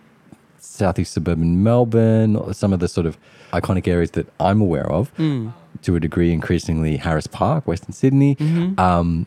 southeast 0.58 1.12
suburban 1.12 1.62
Melbourne 1.62 2.36
or 2.36 2.52
some 2.54 2.72
of 2.72 2.80
the 2.80 2.88
sort 2.88 3.06
of 3.06 3.18
iconic 3.52 3.88
areas 3.88 4.10
that 4.12 4.26
I'm 4.38 4.60
aware 4.60 4.90
of, 4.90 5.14
Mm. 5.16 5.52
to 5.82 5.96
a 5.96 6.00
degree, 6.00 6.32
increasingly 6.32 6.96
Harris 6.98 7.26
Park, 7.26 7.66
Western 7.66 7.92
Sydney. 7.92 8.36
Mm-hmm. 8.36 8.78
Um, 8.78 9.26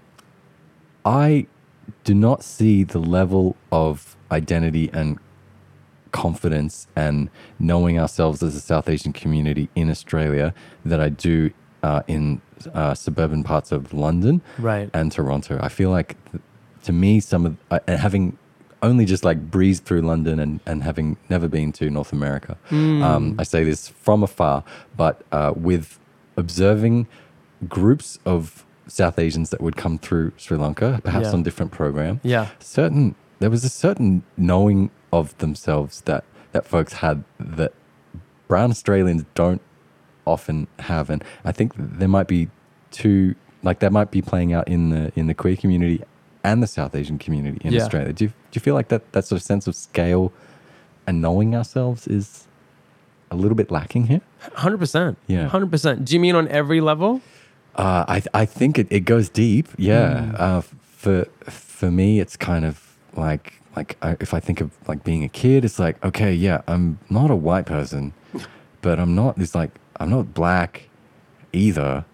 I 1.06 1.48
do 2.04 2.14
not 2.14 2.44
see 2.44 2.84
the 2.84 3.00
level 3.00 3.56
of 3.72 4.16
identity 4.32 4.90
and 4.94 5.18
confidence 6.12 6.88
and 6.96 7.30
knowing 7.60 7.98
ourselves 8.00 8.44
as 8.44 8.56
a 8.56 8.60
South 8.62 8.90
Asian 8.90 9.14
community 9.14 9.70
in 9.76 9.90
Australia 9.90 10.54
that 10.86 11.00
I 11.00 11.10
do 11.10 11.52
uh, 11.84 12.02
in 12.08 12.42
uh, 12.74 12.94
suburban 12.94 13.44
parts 13.44 13.72
of 13.72 13.94
London 13.94 14.42
Right. 14.58 14.90
and 14.94 15.12
Toronto. 15.12 15.58
I 15.62 15.70
feel 15.70 15.90
like, 15.90 16.16
th- 16.32 16.44
to 16.84 16.92
me, 16.94 17.20
some 17.20 17.46
of 17.46 17.58
uh, 17.72 17.80
having 17.98 18.38
only 18.84 19.06
just 19.06 19.24
like 19.24 19.50
breezed 19.50 19.86
through 19.86 20.02
London 20.02 20.40
and, 20.40 20.60
and 20.66 20.84
having 20.84 21.18
never 21.30 21.48
been 21.48 21.72
to 21.74 21.90
North 21.90 22.12
America, 22.12 22.58
um, 22.72 23.36
I 23.40 23.44
say 23.44 23.64
this 23.64 23.88
from 23.88 24.22
afar, 24.24 24.64
but 24.98 25.22
uh, 25.32 25.54
with 25.56 26.00
observing 26.36 27.08
groups 27.70 28.20
of 28.26 28.66
South 28.92 29.18
Asians 29.20 29.50
that 29.52 29.62
would 29.62 29.76
come 29.78 29.98
through 29.98 30.34
Sri 30.38 30.58
Lanka, 30.58 31.00
perhaps 31.04 31.28
Yeah. 31.28 31.34
on 31.34 31.44
different 31.44 31.72
program, 31.72 32.20
Yeah. 32.24 32.48
certain 32.60 33.16
there 33.40 33.50
was 33.50 33.64
a 33.64 33.70
certain 33.70 34.24
knowing 34.38 34.92
of 35.12 35.38
themselves 35.40 36.02
that 36.02 36.24
that 36.52 36.66
folks 36.66 36.94
had 36.94 37.24
that 37.40 37.74
brown 38.48 38.70
Australians 38.72 39.24
don't 39.36 39.62
often 40.28 40.68
have, 40.80 41.10
and 41.10 41.24
I 41.46 41.52
think 41.52 41.74
there 41.78 42.08
might 42.10 42.28
be 42.28 42.50
two 42.92 43.36
like 43.64 43.80
that 43.80 43.92
might 43.92 44.12
be 44.12 44.22
playing 44.22 44.54
out 44.54 44.68
in 44.68 44.90
the 44.90 45.12
in 45.16 45.28
the 45.28 45.34
queer 45.34 45.56
community 45.56 46.02
and 46.44 46.62
the 46.62 46.68
South 46.68 46.94
Asian 46.96 47.18
community 47.18 47.60
in 47.64 47.74
Yeah. 47.74 47.82
Australia. 47.84 48.12
Do 48.14 48.26
you, 48.26 48.30
do 48.30 48.58
you 48.58 48.62
feel 48.62 48.74
like 48.76 48.90
that 48.90 49.12
that 49.14 49.26
sort 49.26 49.40
of 49.40 49.44
sense 49.44 49.68
of 49.68 49.76
scale 49.76 50.34
and 51.08 51.22
knowing 51.22 51.56
ourselves 51.56 52.08
is 52.08 52.48
a 53.32 53.36
little 53.36 53.56
bit 53.56 53.72
lacking 53.72 54.08
here? 54.08 54.22
Hundred 54.56 54.80
percent. 54.80 55.18
Yeah. 55.28 55.48
Hundred 55.48 55.72
percent. 55.72 56.04
Do 56.06 56.14
you 56.14 56.20
mean 56.20 56.36
on 56.36 56.48
every 56.50 56.82
level? 56.82 57.22
Uh, 57.76 58.06
I 58.08 58.24
I 58.34 58.46
think 58.46 58.78
it, 58.78 58.88
it 58.90 59.02
goes 59.02 59.30
deep. 59.30 59.68
Yeah. 59.78 60.34
Uh, 60.38 60.62
for 60.62 61.26
for 61.50 61.92
me, 61.92 62.20
it's 62.20 62.38
kind 62.38 62.66
of 62.66 62.96
like 63.16 63.62
like 63.76 63.98
I, 64.02 64.18
if 64.20 64.34
I 64.34 64.40
think 64.40 64.62
of 64.62 64.72
like 64.88 65.04
being 65.04 65.24
a 65.24 65.30
kid, 65.30 65.66
it's 65.66 65.80
like 65.80 66.04
okay, 66.04 66.34
yeah, 66.34 66.62
I'm 66.68 67.00
not 67.10 67.32
a 67.32 67.36
white 67.36 67.66
person, 67.66 68.14
but 68.82 69.00
I'm 69.00 69.16
not. 69.16 69.38
It's 69.38 69.56
like 69.56 69.72
I'm 70.00 70.10
not 70.10 70.34
black 70.34 70.90
either, 71.54 72.06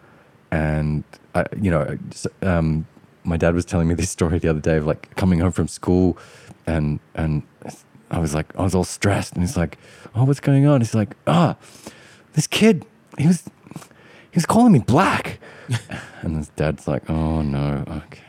and 0.51 1.03
I, 1.36 1.45
you 1.60 1.72
know, 1.72 1.97
um, 2.41 2.88
my 3.24 3.38
dad 3.38 3.55
was 3.55 3.66
telling 3.66 3.88
me 3.88 3.95
this 3.95 4.10
story 4.10 4.39
the 4.39 4.49
other 4.49 4.60
day 4.60 4.78
of 4.78 4.86
like 4.86 5.16
coming 5.16 5.39
home 5.39 5.51
from 5.51 5.68
school, 5.68 6.18
and 6.66 6.99
and 7.16 7.43
I 8.12 8.20
was 8.20 8.34
like 8.36 8.55
I 8.58 8.64
was 8.64 8.76
all 8.76 8.84
stressed, 8.84 9.34
and 9.34 9.43
he's 9.43 9.58
like, 9.58 9.78
oh, 10.16 10.24
what's 10.24 10.39
going 10.39 10.66
on? 10.66 10.82
He's 10.82 10.95
like, 10.95 11.16
ah, 11.26 11.55
this 12.34 12.47
kid, 12.47 12.86
he 13.18 13.28
was 13.28 13.43
he 14.38 14.39
was 14.39 14.45
calling 14.45 14.71
me 14.71 14.77
black. 14.77 15.39
and 16.21 16.38
his 16.38 16.49
dad's 16.49 16.88
like, 16.88 17.09
oh 17.09 17.41
no, 17.41 17.83
okay. 18.05 18.21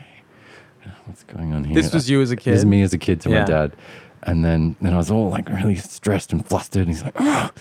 What's 1.05 1.21
going 1.25 1.53
on 1.53 1.63
here? 1.65 1.75
This 1.75 1.93
was 1.93 2.09
you 2.09 2.19
as 2.19 2.31
a 2.31 2.35
kid. 2.35 2.53
This 2.53 2.61
is 2.61 2.65
me 2.65 2.81
as 2.81 2.93
a 2.93 2.97
kid 2.97 3.21
to 3.21 3.29
Yeah. 3.29 3.41
my 3.41 3.45
dad. 3.45 3.75
And 4.23 4.43
then, 4.43 4.75
then 4.81 4.95
I 4.95 4.97
was 4.97 5.11
all 5.11 5.29
like 5.29 5.47
really 5.49 5.75
stressed 5.75 6.33
and 6.33 6.43
flustered. 6.43 6.87
And 6.87 6.89
he's 6.89 7.03
like, 7.03 7.13
oh, 7.19 7.51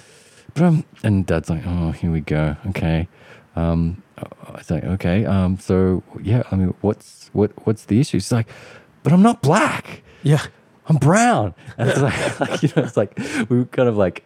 but 0.54 0.62
um, 0.62 0.84
and 1.04 1.26
dad's 1.26 1.50
like, 1.50 1.60
oh, 1.66 1.90
here 1.90 2.10
we 2.10 2.20
go. 2.22 2.56
Okay. 2.68 3.06
Um, 3.54 4.02
I 4.16 4.52
was 4.56 4.70
like, 4.70 4.84
okay. 4.84 5.26
Um, 5.26 5.58
so 5.58 6.02
yeah, 6.22 6.42
I 6.50 6.56
mean, 6.56 6.72
what's, 6.80 7.28
what, 7.34 7.52
what's 7.66 7.84
the 7.84 8.00
issue? 8.00 8.18
She's 8.18 8.32
like, 8.32 8.48
but 9.02 9.12
I'm 9.12 9.20
not 9.22 9.42
black. 9.42 10.02
Yeah. 10.22 10.40
I'm 10.86 10.96
brown. 10.96 11.54
And 11.76 11.90
it's 11.90 12.00
like, 12.00 12.40
like, 12.40 12.62
you 12.62 12.70
know, 12.74 12.82
it's 12.82 12.96
like 12.96 13.18
we 13.50 13.58
were 13.58 13.66
kind 13.66 13.90
of 13.90 13.98
like, 13.98 14.24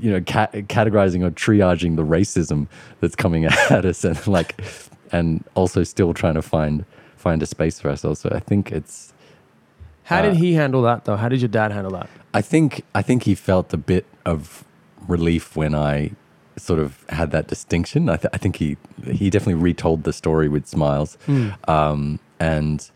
you 0.00 0.10
know, 0.10 0.20
ca- 0.20 0.48
categorizing 0.68 1.24
or 1.24 1.30
triaging 1.30 1.96
the 1.96 2.04
racism 2.04 2.66
that's 3.00 3.16
coming 3.16 3.44
at 3.70 3.84
us, 3.84 4.04
and 4.04 4.26
like, 4.26 4.60
and 5.12 5.44
also 5.54 5.82
still 5.84 6.14
trying 6.14 6.34
to 6.34 6.42
find 6.42 6.84
find 7.16 7.42
a 7.42 7.46
space 7.46 7.78
for 7.80 7.90
ourselves. 7.90 8.20
So 8.20 8.30
I 8.32 8.40
think 8.40 8.72
it's, 8.72 9.12
How 10.04 10.22
did 10.22 10.32
Uh, 10.32 10.36
he 10.36 10.54
handle 10.54 10.82
that 10.82 11.04
though? 11.04 11.16
How 11.16 11.28
did 11.28 11.40
your 11.42 11.48
dad 11.48 11.70
handle 11.72 11.92
that? 11.92 12.08
I 12.32 12.40
think, 12.42 12.82
I 12.94 13.02
think 13.02 13.24
he 13.24 13.34
felt 13.34 13.72
a 13.74 13.76
bit 13.76 14.06
of 14.24 14.64
relief 15.06 15.54
when 15.56 15.74
I 15.74 16.12
sort 16.56 16.78
of 16.78 17.04
had 17.10 17.30
that 17.32 17.46
distinction. 17.48 18.08
I, 18.08 18.16
th- 18.16 18.30
I 18.32 18.38
think 18.38 18.56
he 18.56 18.76
he 19.04 19.28
definitely 19.30 19.60
retold 19.62 20.04
the 20.04 20.12
story 20.12 20.48
with 20.48 20.66
smiles, 20.66 21.18
um, 21.68 22.18
and 22.38 22.90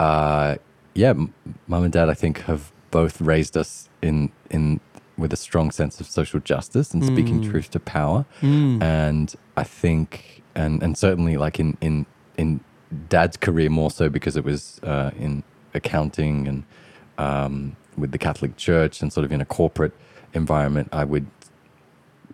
uh, 0.00 0.56
yeah, 0.94 1.12
mum 1.12 1.84
and 1.84 1.92
dad 1.92 2.08
I 2.08 2.14
think 2.14 2.40
have 2.42 2.72
both 2.90 3.20
raised 3.20 3.56
us 3.56 3.88
in 4.02 4.30
in 4.50 4.80
with 5.18 5.32
a 5.32 5.36
strong 5.36 5.70
sense 5.70 6.00
of 6.00 6.06
social 6.06 6.40
justice 6.40 6.92
and 6.94 7.04
speaking 7.04 7.42
truth 7.50 7.70
to 7.70 7.80
power, 7.80 8.24
and 8.42 9.34
I 9.56 9.62
think 9.64 10.42
and 10.54 10.82
and 10.82 10.96
certainly 10.96 11.36
like 11.36 11.58
in 11.60 11.76
in 11.80 12.06
in 12.36 12.60
dad's 13.08 13.36
career 13.36 13.70
more 13.70 13.90
so 13.90 14.08
because 14.08 14.36
it 14.36 14.44
was 14.44 14.80
uh, 14.82 15.10
in 15.18 15.42
accounting 15.74 16.46
and 16.48 16.64
um, 17.18 17.76
with 17.96 18.12
the 18.12 18.18
Catholic 18.18 18.56
Church 18.56 19.00
and 19.02 19.12
sort 19.12 19.24
of 19.24 19.32
in 19.32 19.40
a 19.40 19.44
corporate 19.46 19.92
environment, 20.34 20.88
I 20.92 21.04
would 21.04 21.26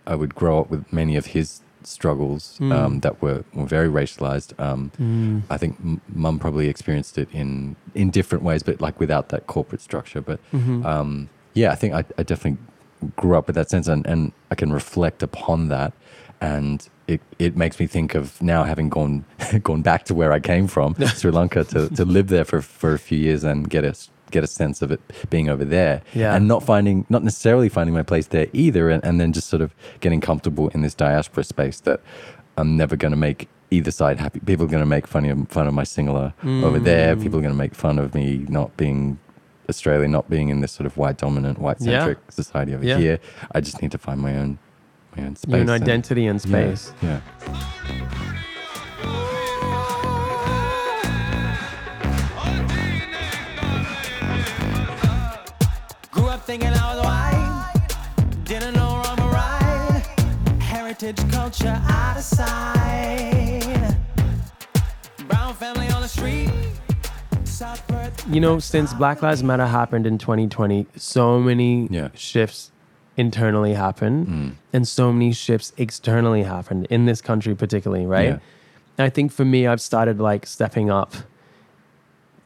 I 0.05 0.15
would 0.15 0.35
grow 0.35 0.59
up 0.59 0.69
with 0.69 0.91
many 0.91 1.15
of 1.15 1.27
his 1.27 1.61
struggles 1.83 2.57
um, 2.61 2.99
that 3.01 3.21
were, 3.21 3.43
were 3.53 3.65
very 3.65 3.89
racialized. 3.89 4.53
Um, 4.59 5.43
I 5.49 5.57
think 5.57 5.77
m- 5.81 6.01
mum 6.13 6.39
probably 6.39 6.67
experienced 6.69 7.17
it 7.17 7.29
in 7.31 7.75
in 7.95 8.09
different 8.09 8.43
ways, 8.43 8.63
but 8.63 8.81
like 8.81 8.99
without 8.99 9.29
that 9.29 9.47
corporate 9.47 9.81
structure. 9.81 10.21
But 10.21 10.39
um, 10.85 11.29
yeah, 11.53 11.71
I 11.71 11.75
think 11.75 11.93
I, 11.93 12.03
I 12.17 12.23
definitely 12.23 12.57
grew 13.15 13.37
up 13.37 13.47
with 13.47 13.55
that 13.55 13.69
sense, 13.69 13.87
and, 13.87 14.05
and 14.05 14.31
I 14.51 14.55
can 14.55 14.71
reflect 14.73 15.23
upon 15.23 15.67
that. 15.69 15.93
And 16.41 16.87
it, 17.07 17.21
it 17.39 17.55
makes 17.55 17.79
me 17.79 17.87
think 17.87 18.15
of 18.15 18.41
now 18.41 18.63
having 18.63 18.89
gone 18.89 19.23
gone 19.63 19.81
back 19.81 20.03
to 20.05 20.13
where 20.13 20.31
I 20.33 20.39
came 20.39 20.67
from, 20.67 20.95
Sri 21.15 21.31
Lanka, 21.31 21.63
to, 21.65 21.89
to 21.89 22.03
live 22.05 22.27
there 22.27 22.43
for, 22.45 22.61
for 22.61 22.93
a 22.93 22.99
few 22.99 23.17
years 23.17 23.43
and 23.43 23.69
get 23.69 23.83
a 23.85 23.95
get 24.31 24.43
a 24.43 24.47
sense 24.47 24.81
of 24.81 24.91
it 24.91 24.99
being 25.29 25.47
over 25.47 25.63
there, 25.63 26.01
Yeah. 26.13 26.35
and 26.35 26.47
not 26.47 26.63
finding 26.63 27.05
not 27.09 27.23
necessarily 27.23 27.69
finding 27.69 27.93
my 27.93 28.03
place 28.03 28.27
there 28.27 28.47
either, 28.51 28.89
and, 28.89 29.03
and 29.05 29.21
then 29.21 29.31
just 29.31 29.47
sort 29.47 29.61
of 29.61 29.73
getting 29.99 30.19
comfortable 30.21 30.69
in 30.69 30.81
this 30.81 30.95
diaspora 30.95 31.43
space 31.43 31.79
that 31.81 32.01
I'm 32.57 32.75
never 32.75 32.95
going 32.95 33.11
to 33.11 33.17
make 33.17 33.47
either 33.71 33.91
side 33.91 34.19
happy. 34.19 34.39
People 34.39 34.65
are 34.65 34.69
going 34.69 34.81
to 34.83 34.87
make 34.87 35.07
fun 35.07 35.25
of 35.25 35.47
fun 35.49 35.67
of 35.67 35.73
my 35.73 35.83
Sinhala 35.83 36.33
over 36.63 36.79
there. 36.79 37.15
Mm. 37.15 37.21
People 37.23 37.39
are 37.39 37.41
going 37.41 37.53
to 37.53 37.57
make 37.57 37.73
fun 37.75 37.99
of 37.99 38.13
me 38.15 38.45
not 38.49 38.75
being 38.75 39.17
Australian, 39.69 40.11
not 40.11 40.29
being 40.29 40.49
in 40.49 40.61
this 40.61 40.71
sort 40.71 40.85
of 40.85 40.97
white 40.97 41.17
dominant, 41.17 41.57
white 41.59 41.79
centric 41.81 42.17
society 42.31 42.73
over 42.75 42.85
Yeah. 42.85 42.97
here. 42.97 43.19
I 43.53 43.61
just 43.61 43.81
need 43.81 43.91
to 43.91 43.97
find 43.97 44.19
my 44.19 44.35
own 44.37 44.59
my 45.15 45.23
own 45.25 45.35
space. 45.35 45.51
Your 45.51 45.59
own 45.61 45.69
and- 45.69 45.83
identity 45.83 46.25
and 46.27 46.43
yeah, 46.43 46.49
space. 46.71 46.91
Yeah. 47.01 47.19
Grew 56.11 56.27
up 56.27 56.43
thinking 56.45 56.69
I 56.69 56.95
was 56.95 57.03
white, 57.03 57.95
didn't 58.43 58.75
know 58.75 59.01
wrong 59.03 59.19
or 59.19 59.31
right. 59.31 60.03
Heritage 60.61 61.17
culture 61.31 61.81
out 61.89 62.17
of 62.17 62.23
sight. 62.23 63.95
Brown 65.27 65.55
family 65.55 65.87
on 65.89 66.01
the 66.03 66.07
street, 66.07 66.49
South 66.49 66.51
Perth. 66.51 66.82
You 68.29 68.39
know, 68.39 68.59
since 68.59 68.93
Black 68.93 69.21
Lives 69.21 69.43
Matter 69.43 69.65
happened 69.65 70.07
in 70.07 70.17
2020, 70.17 70.87
so 70.95 71.39
many 71.39 71.87
Yeah. 71.91 72.09
shifts 72.13 72.71
internally 73.15 73.73
happened 73.73 74.27
mm. 74.27 74.51
and 74.71 74.87
so 74.87 75.13
many 75.13 75.31
shifts 75.33 75.71
externally 75.77 76.43
happened 76.43 76.87
in 76.89 77.05
this 77.05 77.21
country 77.21 77.53
particularly, 77.53 78.05
right? 78.05 78.29
Yeah. 78.29 78.39
And 78.97 79.05
I 79.05 79.09
think 79.09 79.31
for 79.31 79.45
me, 79.45 79.67
I've 79.67 79.81
started 79.81 80.19
like 80.19 80.45
stepping 80.47 80.89
up 80.89 81.13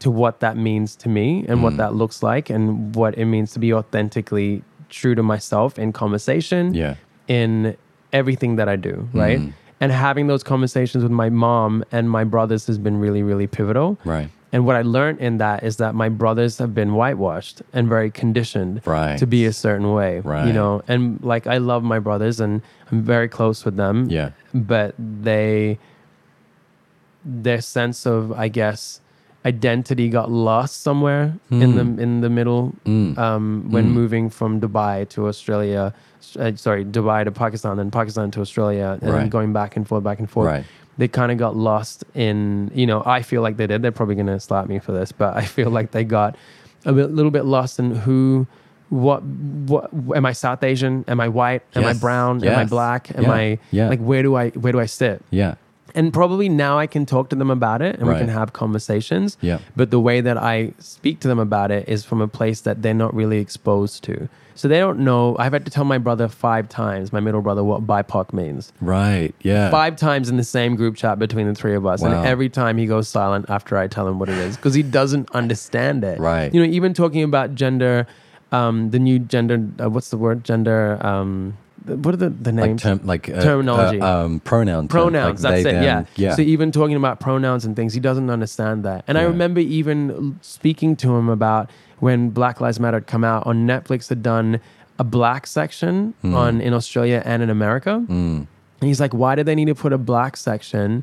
to 0.00 0.10
what 0.10 0.40
that 0.40 0.56
means 0.56 0.94
to 0.96 1.08
me 1.08 1.44
and 1.48 1.62
what 1.62 1.74
mm. 1.74 1.78
that 1.78 1.94
looks 1.94 2.22
like 2.22 2.50
and 2.50 2.94
what 2.94 3.16
it 3.16 3.24
means 3.24 3.52
to 3.52 3.58
be 3.58 3.72
authentically 3.72 4.62
true 4.90 5.14
to 5.14 5.22
myself 5.22 5.78
in 5.78 5.92
conversation, 5.92 6.74
Yeah. 6.74 6.94
in 7.26 7.76
everything 8.12 8.56
that 8.56 8.68
I 8.68 8.76
do, 8.76 9.08
right? 9.12 9.38
Mm. 9.40 9.52
And 9.80 9.92
having 9.92 10.26
those 10.26 10.42
conversations 10.42 11.02
with 11.02 11.12
my 11.12 11.30
mom 11.30 11.84
and 11.92 12.10
my 12.10 12.24
brothers 12.24 12.66
has 12.66 12.78
been 12.78 12.98
really, 12.98 13.22
really 13.22 13.46
pivotal. 13.46 13.98
Right. 14.04 14.30
And 14.52 14.64
what 14.64 14.76
I 14.76 14.82
learned 14.82 15.18
in 15.20 15.36
that 15.38 15.62
is 15.62 15.76
that 15.76 15.94
my 15.94 16.08
brothers 16.08 16.56
have 16.58 16.74
been 16.74 16.94
whitewashed 16.94 17.60
and 17.74 17.86
very 17.88 18.10
conditioned 18.10 18.80
Right. 18.86 19.18
to 19.18 19.26
be 19.26 19.44
a 19.44 19.52
certain 19.52 19.92
way. 19.92 20.20
Right. 20.20 20.46
You 20.46 20.52
know, 20.54 20.82
and 20.88 21.22
like 21.22 21.46
I 21.46 21.58
love 21.58 21.82
my 21.82 21.98
brothers 21.98 22.40
and 22.40 22.62
I'm 22.90 23.02
very 23.02 23.28
close 23.28 23.64
with 23.66 23.76
them. 23.76 24.06
Yeah. 24.08 24.30
But 24.54 24.94
they 24.98 25.78
their 27.24 27.60
sense 27.60 28.06
of, 28.06 28.32
I 28.32 28.48
guess, 28.48 29.00
identity 29.44 30.08
got 30.08 30.30
lost 30.30 30.82
somewhere 30.82 31.34
in 31.50 31.72
Hmm. 31.72 31.76
the 31.96 32.02
in 32.02 32.20
the 32.22 32.30
middle 32.30 32.74
um, 32.86 33.66
when 33.70 33.90
moving 33.90 34.30
from 34.30 34.60
Dubai 34.60 35.08
to 35.10 35.26
Australia. 35.28 35.92
Uh, 36.38 36.52
sorry, 36.56 36.84
Dubai 36.84 37.24
to 37.24 37.30
Pakistan, 37.30 37.76
then 37.76 37.90
Pakistan 37.90 38.30
to 38.32 38.40
Australia, 38.40 38.98
and 39.00 39.12
Right. 39.12 39.30
going 39.30 39.52
back 39.52 39.76
and 39.76 39.86
forth, 39.86 40.02
back 40.04 40.18
and 40.18 40.28
forth 40.28 40.46
Right. 40.48 40.64
They 40.98 41.08
kind 41.08 41.32
of 41.32 41.38
got 41.38 41.56
lost 41.56 42.04
in 42.14 42.70
you 42.74 42.86
know 42.86 43.02
i 43.06 43.22
feel 43.22 43.40
like 43.40 43.56
they 43.56 43.66
did 43.66 43.80
they're 43.82 43.92
probably 43.92 44.14
going 44.14 44.26
to 44.26 44.38
slap 44.40 44.66
me 44.68 44.78
for 44.78 44.92
this 44.92 45.12
but 45.12 45.36
i 45.36 45.44
feel 45.44 45.70
like 45.70 45.92
they 45.92 46.04
got 46.04 46.36
a 46.84 46.92
bit, 46.92 47.10
little 47.12 47.30
bit 47.30 47.44
lost 47.44 47.78
in 47.78 47.94
who 47.94 48.46
what 48.90 49.22
what 49.22 49.90
am 50.16 50.24
i 50.26 50.32
south 50.32 50.62
asian 50.62 51.04
am 51.08 51.20
i 51.20 51.28
white 51.28 51.62
am 51.74 51.84
i 51.84 51.88
Yes. 51.88 52.00
brown 52.00 52.42
am 52.44 52.58
i 52.58 52.64
black 52.64 53.10
am 53.16 53.24
Yeah. 53.24 53.32
i 53.32 53.58
Yeah. 53.70 53.88
like 53.88 54.00
where 54.00 54.22
do 54.22 54.34
i 54.36 54.48
where 54.50 54.72
do 54.72 54.80
i 54.80 54.86
sit 54.86 55.22
Yeah. 55.30 55.54
and 55.94 56.12
probably 56.12 56.48
now 56.48 56.78
I 56.78 56.86
can 56.86 57.04
talk 57.06 57.28
to 57.30 57.36
them 57.36 57.50
about 57.50 57.80
it 57.82 57.98
and 57.98 58.06
we 58.08 58.14
can 58.14 58.28
have 58.28 58.52
conversations. 58.52 59.36
Yeah. 59.40 59.58
But 59.74 59.90
the 59.90 59.98
way 59.98 60.20
that 60.20 60.36
I 60.36 60.72
speak 60.78 61.20
to 61.20 61.28
them 61.28 61.38
about 61.38 61.70
it 61.70 61.88
is 61.88 62.04
from 62.04 62.20
a 62.20 62.28
place 62.28 62.60
that 62.62 62.82
they're 62.82 63.00
not 63.04 63.12
really 63.14 63.38
exposed 63.38 64.04
to. 64.04 64.28
So 64.58 64.66
they 64.66 64.80
don't 64.80 64.98
know. 64.98 65.36
I've 65.38 65.52
had 65.52 65.64
to 65.66 65.70
tell 65.70 65.84
my 65.84 65.98
brother 65.98 66.26
five 66.26 66.68
times, 66.68 67.12
my 67.12 67.20
middle 67.20 67.40
brother, 67.42 67.62
what 67.62 67.86
BIPOC 67.86 68.32
means. 68.32 68.72
Right. 68.80 69.32
Yeah. 69.42 69.70
Five 69.70 69.94
times 69.94 70.28
in 70.28 70.36
the 70.36 70.42
same 70.42 70.74
group 70.74 70.96
chat 70.96 71.16
between 71.20 71.46
the 71.46 71.54
three 71.54 71.76
of 71.76 71.86
us. 71.86 72.00
Wow. 72.00 72.08
And 72.10 72.26
every 72.26 72.48
time 72.48 72.76
he 72.76 72.86
goes 72.86 73.06
silent 73.08 73.46
after 73.48 73.78
I 73.78 73.86
tell 73.86 74.08
him 74.08 74.18
what 74.18 74.28
it 74.28 74.36
is 74.38 74.56
because 74.56 74.74
he 74.74 74.82
doesn't 74.82 75.30
understand 75.30 76.02
it. 76.02 76.18
Right. 76.18 76.52
You 76.52 76.60
know, 76.60 76.72
even 76.72 76.92
talking 76.92 77.22
about 77.22 77.54
gender, 77.54 78.08
um, 78.50 78.90
the 78.90 78.98
new 78.98 79.20
gender, 79.20 79.64
uh, 79.80 79.88
what's 79.90 80.10
the 80.10 80.16
word? 80.16 80.42
Gender, 80.42 80.98
um, 81.06 81.56
what 81.86 82.12
are 82.12 82.18
the, 82.18 82.30
the 82.30 82.50
Like 82.50 82.66
names? 82.70 82.82
term, 82.82 83.00
like 83.04 83.28
uh, 83.28 83.40
Terminology. 83.40 84.00
uh, 84.00 84.24
um, 84.24 84.40
pronoun. 84.40 84.88
term, 84.88 85.02
pronouns 85.12 85.44
like 85.44 85.52
that's 85.52 85.62
they, 85.64 85.70
it 85.70 85.72
them. 85.74 85.84
yeah 85.84 86.04
Yeah. 86.16 86.34
so 86.34 86.42
even 86.42 86.72
talking 86.72 86.96
about 86.96 87.20
pronouns 87.20 87.64
and 87.64 87.76
things 87.76 87.94
he 87.94 88.00
doesn't 88.00 88.28
understand 88.28 88.84
that 88.84 89.04
and 89.08 89.16
i 89.16 89.22
remember 89.22 89.60
even 89.60 90.36
speaking 90.42 90.96
to 90.96 91.14
him 91.16 91.30
about 91.30 91.70
when 92.00 92.30
black 92.30 92.60
lives 92.60 92.78
matter 92.80 92.96
had 92.98 93.06
come 93.06 93.24
out 93.24 93.46
on 93.46 93.66
netflix 93.66 94.08
had 94.08 94.22
done 94.22 94.60
a 94.98 95.04
black 95.04 95.46
section 95.46 96.14
Hmm. 96.22 96.34
on 96.34 96.60
in 96.60 96.72
australia 96.74 97.22
and 97.24 97.42
in 97.42 97.50
america 97.50 98.04
and 98.08 98.46
he's 98.80 99.00
like 99.00 99.12
why 99.14 99.34
do 99.34 99.42
they 99.42 99.54
need 99.54 99.66
to 99.66 99.74
put 99.74 99.92
a 99.92 99.98
black 99.98 100.36
section 100.36 101.02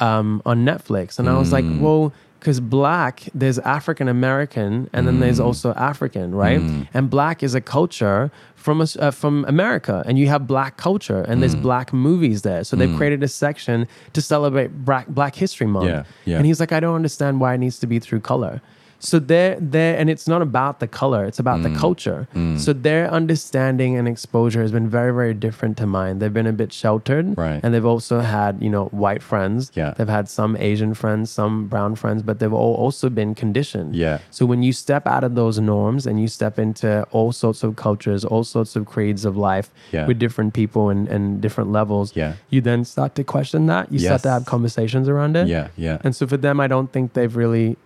um, 0.00 0.42
on 0.46 0.64
netflix 0.64 1.18
and 1.18 1.28
i 1.28 1.36
was 1.38 1.52
like 1.52 1.64
Hmm. 1.64 1.80
well 1.80 2.12
because 2.40 2.58
black 2.58 3.22
there's 3.34 3.58
african 3.60 4.08
american 4.08 4.90
and 4.92 5.06
then 5.06 5.14
Hmm. 5.14 5.20
there's 5.20 5.38
also 5.40 5.72
african 5.74 6.34
right 6.34 6.60
and 6.92 7.08
black 7.08 7.42
is 7.42 7.54
a 7.54 7.60
culture 7.60 8.30
from 8.56 8.80
us 8.80 8.96
uh, 8.96 9.10
from 9.12 9.44
america 9.48 10.02
and 10.06 10.18
you 10.18 10.26
have 10.28 10.46
black 10.46 10.76
culture 10.76 11.20
and 11.22 11.34
Hmm. 11.34 11.40
there's 11.40 11.54
black 11.54 11.92
movies 11.92 12.42
there 12.42 12.64
so 12.64 12.74
they've 12.76 12.96
created 12.96 13.22
a 13.22 13.28
section 13.28 13.86
to 14.12 14.20
celebrate 14.20 14.84
black 14.84 15.06
black 15.08 15.34
history 15.36 15.66
month 15.68 15.86
Yeah, 15.86 16.02
yeah. 16.24 16.36
and 16.38 16.46
he's 16.46 16.58
like 16.60 16.72
i 16.72 16.80
don't 16.80 16.96
understand 16.96 17.40
why 17.40 17.54
it 17.54 17.58
needs 17.58 17.78
to 17.80 17.86
be 17.86 17.98
through 18.00 18.20
color 18.20 18.60
so 19.04 19.18
they're 19.18 19.56
there 19.60 19.94
and 19.98 20.08
it's 20.08 20.26
not 20.28 20.40
about 20.42 20.78
the 20.78 20.86
color 21.00 21.24
it's 21.24 21.40
about 21.44 21.58
Mm. 21.58 21.64
the 21.68 21.74
culture 21.84 22.20
so 22.64 22.72
their 22.72 23.10
understanding 23.10 23.96
and 23.98 24.06
exposure 24.06 24.60
has 24.62 24.70
been 24.78 24.88
very 24.88 25.12
very 25.20 25.34
different 25.34 25.76
to 25.78 25.86
mine 25.86 26.18
they've 26.20 26.32
been 26.40 26.46
a 26.46 26.52
bit 26.62 26.72
sheltered 26.72 27.26
Right. 27.36 27.58
and 27.62 27.74
they've 27.74 27.90
also 27.94 28.20
had 28.20 28.52
you 28.62 28.70
know 28.74 28.84
white 29.04 29.22
friends 29.30 29.72
Yeah. 29.74 29.90
they've 29.96 30.14
had 30.18 30.28
some 30.28 30.56
asian 30.70 30.92
friends 30.94 31.30
some 31.30 31.54
brown 31.72 31.94
friends 32.02 32.20
but 32.22 32.38
they've 32.38 32.52
all 32.62 32.74
also 32.84 33.08
been 33.20 33.34
conditioned 33.34 33.90
Yeah. 33.96 34.18
so 34.30 34.46
when 34.46 34.62
you 34.62 34.72
step 34.72 35.04
out 35.14 35.24
of 35.24 35.34
those 35.34 35.58
norms 35.58 36.06
and 36.06 36.20
you 36.22 36.28
step 36.28 36.58
into 36.58 36.88
all 37.10 37.32
sorts 37.32 37.60
of 37.64 37.70
cultures 37.76 38.24
all 38.24 38.44
sorts 38.44 38.76
of 38.76 38.86
creeds 38.86 39.24
of 39.24 39.36
life 39.36 39.68
Yeah. 39.90 40.06
with 40.06 40.18
different 40.18 40.54
people 40.54 40.90
and, 40.92 41.08
and 41.08 41.40
different 41.40 41.72
levels 41.72 42.06
Yeah. 42.14 42.34
you 42.50 42.60
then 42.60 42.84
start 42.84 43.14
to 43.16 43.24
question 43.24 43.66
that 43.66 43.90
you 43.92 43.98
start 43.98 44.22
to 44.22 44.30
have 44.30 44.44
conversations 44.46 45.08
around 45.08 45.36
it 45.36 45.46
Yeah. 45.48 45.68
Yeah. 45.76 45.98
and 46.04 46.14
so 46.14 46.26
for 46.26 46.36
them, 46.36 46.60
I 46.60 46.66
don't 46.74 46.90
think 46.92 47.12
they've 47.14 47.34
really 47.44 47.76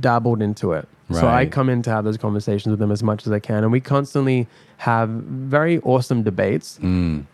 dabbled 0.00 0.42
into 0.42 0.72
it. 0.72 0.88
So 1.10 1.28
I 1.28 1.46
come 1.46 1.68
in 1.68 1.82
to 1.82 1.90
have 1.90 2.04
those 2.04 2.16
conversations 2.16 2.70
with 2.70 2.78
them 2.78 2.90
as 2.90 3.02
much 3.02 3.26
as 3.26 3.32
I 3.32 3.38
can. 3.38 3.62
And 3.62 3.70
we 3.70 3.78
constantly 3.80 4.48
have 4.78 5.08
very 5.10 5.78
awesome 5.80 6.22
debates, 6.22 6.78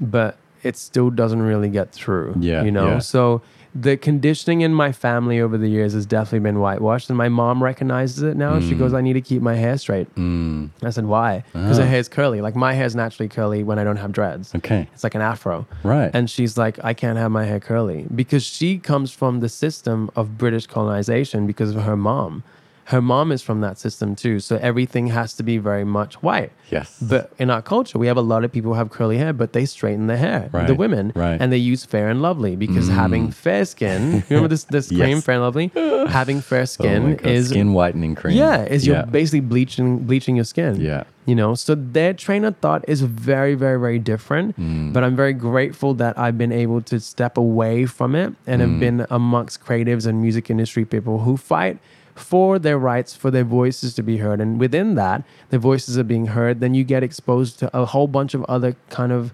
but 0.01 0.37
it 0.63 0.77
still 0.77 1.09
doesn't 1.11 1.41
really 1.41 1.69
get 1.71 1.93
through. 1.93 2.35
Mm. 2.35 2.43
Yeah, 2.45 2.63
You 2.65 2.71
know? 2.73 2.89
yeah. 2.89 2.99
So 2.99 3.43
the 3.75 3.97
conditioning 3.97 4.63
in 4.63 4.75
my 4.75 4.91
family 4.93 5.41
over 5.41 5.57
the 5.57 5.69
years 5.69 5.93
has 5.93 6.05
definitely 6.07 6.41
been 6.41 6.59
whitewashed. 6.59 7.09
And 7.09 7.17
my 7.17 7.29
mom 7.29 7.63
recognizes 7.63 8.23
it 8.23 8.37
now. 8.37 8.59
Mm. 8.59 8.69
She 8.69 8.75
goes, 8.75 8.93
I 8.95 9.01
need 9.01 9.13
to 9.13 9.21
keep 9.21 9.43
my 9.43 9.55
hair 9.55 9.79
straight. 9.79 10.09
I 10.19 10.91
said, 10.91 11.07
why? 11.07 11.45
Because 11.53 11.79
Ah. 11.79 11.83
her 11.83 11.89
hair's 11.89 12.09
curly. 12.09 12.41
Like 12.41 12.57
my 12.57 12.73
hair's 12.73 12.97
naturally 12.97 13.29
curly 13.29 13.63
when 13.63 13.79
I 13.79 13.85
don't 13.85 13.97
have 13.97 14.11
dreads. 14.13 14.55
Okay. 14.57 14.89
It's 14.93 15.05
like 15.05 15.15
an 15.15 15.21
afro. 15.23 15.67
Right. 15.85 16.11
And 16.13 16.29
she's 16.29 16.59
like, 16.59 16.79
I 16.85 16.95
can't 16.95 17.17
have 17.19 17.31
my 17.31 17.45
hair 17.45 17.61
curly 17.61 18.07
because 18.15 18.43
she 18.45 18.79
comes 18.79 19.13
from 19.13 19.41
the 19.41 19.49
system 19.49 20.11
of 20.17 20.37
British 20.37 20.67
colonization 20.67 21.47
because 21.47 21.75
of 21.75 21.83
her 21.83 21.97
mom. 21.97 22.43
Her 22.91 23.01
mom 23.01 23.31
is 23.33 23.41
from 23.41 23.61
that 23.61 23.79
system 23.79 24.17
too. 24.17 24.41
So 24.41 24.57
everything 24.57 25.07
has 25.09 25.33
to 25.35 25.43
be 25.43 25.59
very 25.59 25.85
much 25.85 26.15
white. 26.23 26.51
Yes. 26.71 26.99
But 27.01 27.33
in 27.39 27.49
our 27.51 27.63
culture, 27.63 27.99
we 27.99 28.07
have 28.09 28.17
a 28.17 28.21
lot 28.33 28.43
of 28.45 28.51
people 28.53 28.73
who 28.73 28.79
have 28.79 28.91
curly 28.91 29.17
hair, 29.19 29.33
but 29.33 29.53
they 29.53 29.65
straighten 29.65 30.07
their 30.09 30.17
hair, 30.17 30.51
right. 30.53 30.67
the 30.67 30.75
women, 30.75 31.13
right. 31.15 31.39
Mm. 31.39 31.43
and 31.43 31.53
they 31.53 31.57
use 31.73 31.85
Fair 31.85 32.09
and 32.09 32.21
Lovely 32.23 32.57
because 32.57 32.89
having 32.89 33.31
fair 33.31 33.65
skin, 33.65 34.03
you 34.17 34.23
remember 34.31 34.49
this 34.49 34.65
this 34.65 34.89
cream, 34.99 35.21
Fair 35.21 35.37
and 35.37 35.45
Lovely? 35.45 35.71
having 36.09 36.41
fair 36.41 36.63
Oh 36.63 36.65
skin 36.77 37.17
God. 37.17 37.27
is 37.27 37.49
skin 37.51 37.73
whitening 37.73 38.15
cream. 38.17 38.37
yeah, 38.37 38.65
is 38.65 38.87
yeah. 38.87 38.93
you're 38.99 39.07
basically 39.07 39.41
bleaching 39.41 39.99
bleaching 40.11 40.35
your 40.37 40.45
skin. 40.45 40.81
Yeah. 40.81 41.05
You 41.27 41.37
know, 41.37 41.55
so 41.55 41.77
their 41.77 42.13
train 42.13 42.45
of 42.45 42.57
thought 42.57 42.85
is 42.89 43.03
very, 43.03 43.55
very, 43.55 43.79
very 43.79 44.01
different. 44.01 44.59
Mm. 44.59 44.93
But 44.93 45.05
I'm 45.05 45.15
very 45.15 45.33
grateful 45.35 45.95
that 45.95 46.19
I've 46.19 46.37
been 46.39 46.51
able 46.51 46.81
to 46.91 46.99
step 46.99 47.37
away 47.39 47.87
from 47.87 48.15
it 48.17 48.35
and 48.49 48.61
Mm. 48.61 48.65
have 48.71 48.81
been 48.81 49.07
amongst 49.11 49.63
creatives 49.65 50.07
and 50.09 50.21
music 50.21 50.51
industry 50.51 50.85
people 50.85 51.19
who 51.21 51.37
fight 51.37 51.79
for 52.21 52.59
their 52.59 52.79
rights, 52.79 53.15
for 53.15 53.31
their 53.31 53.45
voices 53.45 53.95
to 53.95 54.03
be 54.03 54.19
heard. 54.19 54.41
And 54.41 54.61
within 54.61 54.95
that, 54.95 55.25
their 55.49 55.59
voices 55.59 55.99
are 55.99 56.05
being 56.05 56.27
heard, 56.27 56.61
then 56.61 56.75
you 56.75 56.85
get 56.85 57.03
exposed 57.03 57.59
to 57.61 57.77
a 57.77 57.85
whole 57.87 58.07
bunch 58.07 58.35
of 58.35 58.45
other 58.45 58.77
kind 58.91 59.13
of 59.13 59.33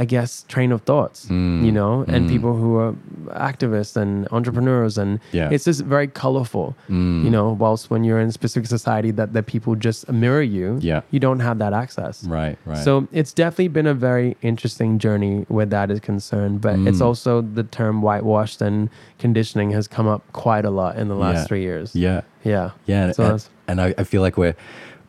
I 0.00 0.04
guess 0.04 0.44
train 0.48 0.70
of 0.72 0.82
thoughts, 0.82 1.26
Mm. 1.26 1.64
you 1.66 1.72
know, 1.72 2.04
and 2.06 2.28
people 2.28 2.54
who 2.56 2.76
are 2.76 2.94
activists 3.34 3.96
and 3.96 4.28
entrepreneurs, 4.30 4.96
and 4.96 5.18
Yeah. 5.32 5.50
it's 5.50 5.64
just 5.64 5.80
very 5.84 6.06
colorful, 6.06 6.76
you 6.88 7.30
know. 7.30 7.50
Whilst 7.58 7.90
when 7.90 8.04
you're 8.04 8.20
in 8.20 8.28
a 8.28 8.32
specific 8.32 8.68
society 8.68 9.10
that 9.12 9.32
that 9.32 9.46
people 9.46 9.74
just 9.74 10.10
mirror 10.10 10.42
you, 10.42 10.78
Yeah. 10.80 11.00
you 11.10 11.18
don't 11.20 11.40
have 11.40 11.58
that 11.58 11.72
access. 11.72 12.24
Right. 12.24 12.56
Right. 12.64 12.78
So 12.78 13.08
it's 13.12 13.32
definitely 13.32 13.68
been 13.68 13.86
a 13.88 13.94
very 13.94 14.36
interesting 14.40 14.98
journey 14.98 15.44
where 15.48 15.66
that 15.66 15.90
is 15.90 16.00
concerned, 16.00 16.60
but 16.60 16.76
Mm. 16.76 16.88
it's 16.88 17.00
also 17.00 17.40
the 17.42 17.64
term 17.64 18.00
whitewashed 18.00 18.62
and 18.62 18.88
conditioning 19.18 19.70
has 19.72 19.88
come 19.88 20.06
up 20.06 20.22
quite 20.32 20.64
a 20.64 20.70
lot 20.70 20.96
in 20.96 21.08
the 21.08 21.16
last 21.16 21.38
Yeah. 21.38 21.44
three 21.48 21.62
years. 21.62 21.94
yeah. 21.94 22.20
Yeah. 22.44 22.70
Yeah, 22.86 23.04
and, 23.06 23.14
So 23.16 23.24
and, 23.24 23.44
and 23.66 23.80
I, 23.80 23.94
I 23.98 24.04
feel 24.04 24.22
like 24.22 24.36
we're, 24.38 24.54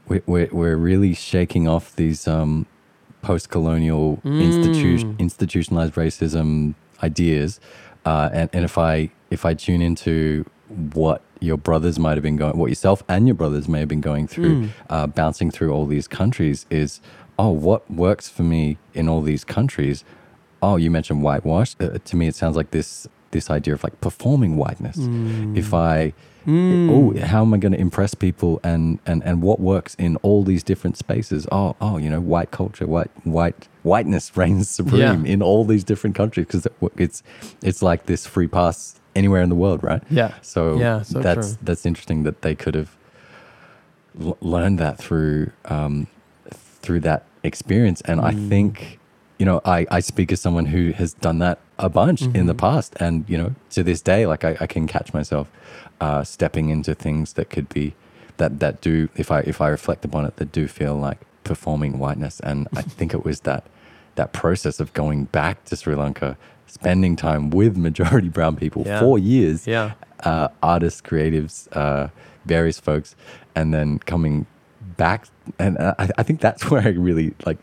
we're 0.07 0.23
we're 0.25 0.49
we're 0.51 0.75
really 0.75 1.13
shaking 1.13 1.67
off 1.67 1.95
these 1.95 2.27
um, 2.27 2.65
post-colonial 3.21 4.17
Mm. 4.23 4.41
institution 4.41 5.15
institutionalized 5.19 5.93
racism 5.95 6.73
ideas, 7.03 7.59
uh, 8.05 8.29
and 8.33 8.49
and 8.53 8.63
if 8.65 8.77
I 8.77 9.09
if 9.29 9.45
I 9.45 9.53
tune 9.53 9.81
into 9.81 10.45
what 10.93 11.21
your 11.39 11.57
brothers 11.57 11.97
might 11.97 12.15
have 12.17 12.23
been 12.23 12.35
going, 12.35 12.57
what 12.57 12.69
yourself 12.69 13.01
and 13.07 13.27
your 13.27 13.35
brothers 13.35 13.67
may 13.67 13.79
have 13.79 13.87
been 13.87 14.01
going 14.01 14.27
through, 14.27 14.55
Mm. 14.63 14.69
uh, 14.89 15.07
bouncing 15.07 15.49
through 15.51 15.71
all 15.71 15.85
these 15.85 16.07
countries, 16.07 16.65
is 16.69 16.99
oh, 17.37 17.49
what 17.51 17.89
works 17.89 18.27
for 18.27 18.43
me 18.43 18.77
in 18.93 19.07
all 19.07 19.21
these 19.21 19.45
countries? 19.45 20.03
Oh, 20.61 20.75
you 20.75 20.91
mentioned 20.91 21.23
whitewash. 21.23 21.75
Uh, 21.79 21.97
to 22.03 22.15
me, 22.17 22.27
it 22.27 22.35
sounds 22.35 22.55
like 22.57 22.71
this 22.71 23.07
this 23.31 23.49
idea 23.49 23.73
of 23.73 23.83
like 23.83 23.99
performing 24.01 24.57
whiteness. 24.57 24.97
Mm. 24.97 25.55
If 25.57 25.73
I 25.73 26.13
oh, 26.47 27.13
how 27.21 27.41
am 27.41 27.53
I 27.53 27.57
going 27.57 27.71
to 27.73 27.79
impress 27.79 28.13
people 28.15 28.59
and, 28.63 28.99
and, 29.05 29.23
and 29.23 29.41
what 29.41 29.59
works 29.59 29.95
in 29.95 30.15
all 30.17 30.43
these 30.43 30.63
different 30.63 30.97
spaces? 30.97 31.47
Oh, 31.51 31.75
oh, 31.81 31.97
you 31.97 32.09
know, 32.09 32.19
white 32.21 32.51
culture, 32.51 32.87
white, 32.87 33.09
white, 33.25 33.67
whiteness 33.83 34.35
reigns 34.37 34.69
supreme 34.69 35.25
Yeah. 35.25 35.31
in 35.33 35.41
all 35.41 35.65
these 35.65 35.83
different 35.83 36.15
countries 36.15 36.45
because 36.47 36.67
it's, 36.97 37.23
it's 37.61 37.81
like 37.81 38.05
this 38.05 38.25
free 38.25 38.47
pass 38.47 38.99
anywhere 39.15 39.41
in 39.41 39.49
the 39.49 39.55
world, 39.55 39.83
right? 39.83 40.01
Yeah. 40.09 40.33
So, 40.41 40.79
Yeah, 40.79 41.01
so 41.01 41.21
that's, 41.21 41.55
true. 41.55 41.57
that's 41.63 41.85
interesting 41.85 42.23
that 42.23 42.41
they 42.41 42.55
could 42.55 42.75
have 42.75 42.95
l- 44.19 44.37
learned 44.41 44.79
that 44.79 44.97
through, 44.97 45.51
um, 45.65 46.07
through 46.51 47.01
that 47.01 47.23
experience. 47.43 48.01
And 48.01 48.21
I 48.21 48.31
Mm. 48.33 48.49
think, 48.49 48.99
you 49.37 49.45
know, 49.45 49.61
I, 49.65 49.85
I 49.91 49.99
speak 50.01 50.31
as 50.31 50.41
someone 50.41 50.65
who 50.67 50.91
has 50.91 51.13
done 51.13 51.39
that 51.39 51.59
a 51.77 51.89
bunch 51.89 52.21
in 52.23 52.31
Mm-hmm. 52.31 52.45
the 52.47 52.53
past. 52.53 52.95
And, 52.99 53.25
you 53.29 53.37
know, 53.37 53.55
to 53.71 53.83
this 53.83 54.01
day, 54.01 54.25
like 54.25 54.43
I, 54.43 54.57
I 54.59 54.67
can 54.67 54.87
catch 54.87 55.13
myself 55.13 55.49
uh, 56.01 56.23
stepping 56.23 56.69
into 56.69 56.93
things 56.95 57.33
that 57.33 57.49
could 57.49 57.69
be, 57.69 57.93
that, 58.37 58.59
that 58.59 58.81
do, 58.81 59.09
if 59.15 59.31
I, 59.31 59.39
if 59.41 59.61
I 59.61 59.67
reflect 59.69 60.05
upon 60.05 60.25
it, 60.25 60.37
that 60.37 60.51
do 60.51 60.67
feel 60.67 60.95
like 60.95 61.19
performing 61.43 61.99
whiteness. 61.99 62.39
And 62.41 62.67
I 62.75 62.81
think 62.97 63.13
it 63.13 63.23
was 63.25 63.41
that, 63.41 63.63
that 64.15 64.33
process 64.33 64.79
of 64.79 64.93
going 64.93 65.25
back 65.25 65.65
to 65.65 65.75
Sri 65.75 65.95
Lanka, 65.95 66.37
spending 66.67 67.15
time 67.15 67.49
with 67.49 67.75
majority 67.77 68.29
brown 68.37 68.55
people 68.55 68.83
Yeah. 68.85 68.99
for 68.99 69.17
years, 69.19 69.65
Yeah. 69.67 69.93
uh, 70.23 70.49
artists, 70.61 71.01
creatives, 71.01 71.67
uh, 71.75 72.09
various 72.45 72.79
folks, 72.79 73.15
and 73.55 73.73
then 73.73 73.99
coming 73.99 74.45
back. 74.97 75.25
And 75.57 75.77
uh, 75.77 75.95
I, 75.99 76.09
I 76.17 76.23
think 76.23 76.39
that's 76.41 76.63
where 76.71 76.81
I 76.81 76.89
really 76.89 77.33
like 77.45 77.57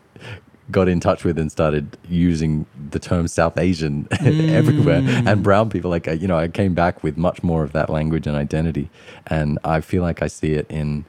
got 0.71 0.87
in 0.89 0.99
touch 0.99 1.23
with 1.23 1.37
and 1.37 1.51
started 1.51 1.97
using 2.09 2.65
the 2.91 2.99
term 2.99 3.27
South 3.27 3.57
Asian 3.57 4.07
everywhere 4.19 5.01
and 5.05 5.41
brown 5.43 5.69
people. 5.69 5.89
Like, 5.89 6.07
uh, 6.07 6.11
you 6.11 6.27
know, 6.27 6.37
I 6.37 6.47
came 6.47 6.73
back 6.73 7.03
with 7.03 7.17
much 7.17 7.41
more 7.43 7.63
of 7.63 7.71
that 7.73 7.89
language 7.89 8.27
and 8.27 8.35
identity. 8.35 8.89
And 9.27 9.59
I 9.63 9.81
feel 9.81 10.01
like 10.03 10.21
I 10.21 10.27
see 10.27 10.53
it 10.53 10.65
in. 10.69 11.05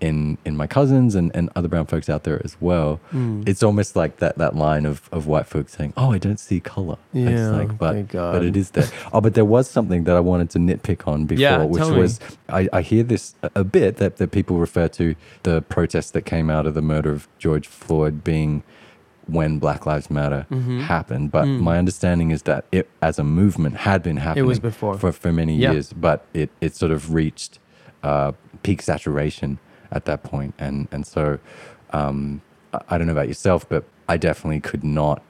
In, 0.00 0.36
in 0.44 0.56
my 0.56 0.66
cousins 0.66 1.14
and, 1.14 1.30
and 1.32 1.48
other 1.54 1.68
brown 1.68 1.86
folks 1.86 2.10
out 2.10 2.24
there 2.24 2.40
as 2.44 2.56
well, 2.60 2.98
it's 3.46 3.62
almost 3.62 3.94
like 3.94 4.16
that 4.16 4.36
that 4.36 4.56
line 4.56 4.84
of, 4.84 5.08
of 5.12 5.28
white 5.28 5.46
folks 5.46 5.76
saying, 5.76 5.92
"Oh, 5.96 6.10
I 6.10 6.18
don't 6.18 6.40
see 6.40 6.58
color." 6.58 6.96
It's 7.14 7.30
Yeah, 7.30 7.50
like, 7.50 7.78
but 7.78 7.92
thank 7.92 8.10
God. 8.10 8.32
but 8.32 8.44
it 8.44 8.56
is 8.56 8.70
there. 8.70 8.88
Oh, 9.12 9.20
but 9.20 9.34
there 9.34 9.44
was 9.44 9.70
something 9.70 10.02
that 10.02 10.16
I 10.16 10.18
wanted 10.18 10.50
to 10.50 10.58
nitpick 10.58 11.06
on 11.06 11.26
before, 11.26 11.40
Yeah, 11.40 11.62
which 11.62 11.84
was 11.84 12.18
I, 12.48 12.68
I 12.72 12.82
hear 12.82 13.04
this 13.04 13.36
a, 13.44 13.50
a 13.54 13.62
bit 13.62 13.98
that, 13.98 14.16
that 14.16 14.32
people 14.32 14.58
refer 14.58 14.88
to 14.88 15.14
the 15.44 15.62
protests 15.62 16.10
that 16.10 16.22
came 16.22 16.50
out 16.50 16.66
of 16.66 16.74
the 16.74 16.82
murder 16.82 17.12
of 17.12 17.28
George 17.38 17.68
Floyd 17.68 18.24
being 18.24 18.64
when 19.32 19.58
Black 19.58 19.86
Lives 19.86 20.10
Matter 20.10 20.46
happened, 20.94 21.30
but 21.30 21.46
my 21.46 21.78
understanding 21.78 22.30
is 22.30 22.42
that 22.42 22.64
it, 22.70 22.88
as 23.00 23.18
a 23.18 23.24
movement, 23.24 23.76
had 23.78 24.02
been 24.02 24.18
happening. 24.18 24.46
was 24.46 24.60
before. 24.60 24.98
for 24.98 25.10
for 25.12 25.32
many 25.32 25.54
Yeah. 25.56 25.72
years, 25.72 25.92
but 25.92 26.18
it 26.34 26.50
it 26.60 26.74
sort 26.76 26.92
of 26.92 27.12
reached 27.14 27.58
uh, 28.02 28.32
peak 28.62 28.82
saturation 28.82 29.58
at 29.90 30.04
that 30.04 30.22
point, 30.22 30.54
and 30.58 30.86
and 30.92 31.06
so 31.06 31.38
um, 31.92 32.42
I 32.88 32.98
don't 32.98 33.06
know 33.06 33.12
about 33.20 33.28
yourself, 33.28 33.68
but 33.68 33.84
I 34.08 34.16
definitely 34.16 34.60
could 34.60 34.84
not 34.84 35.22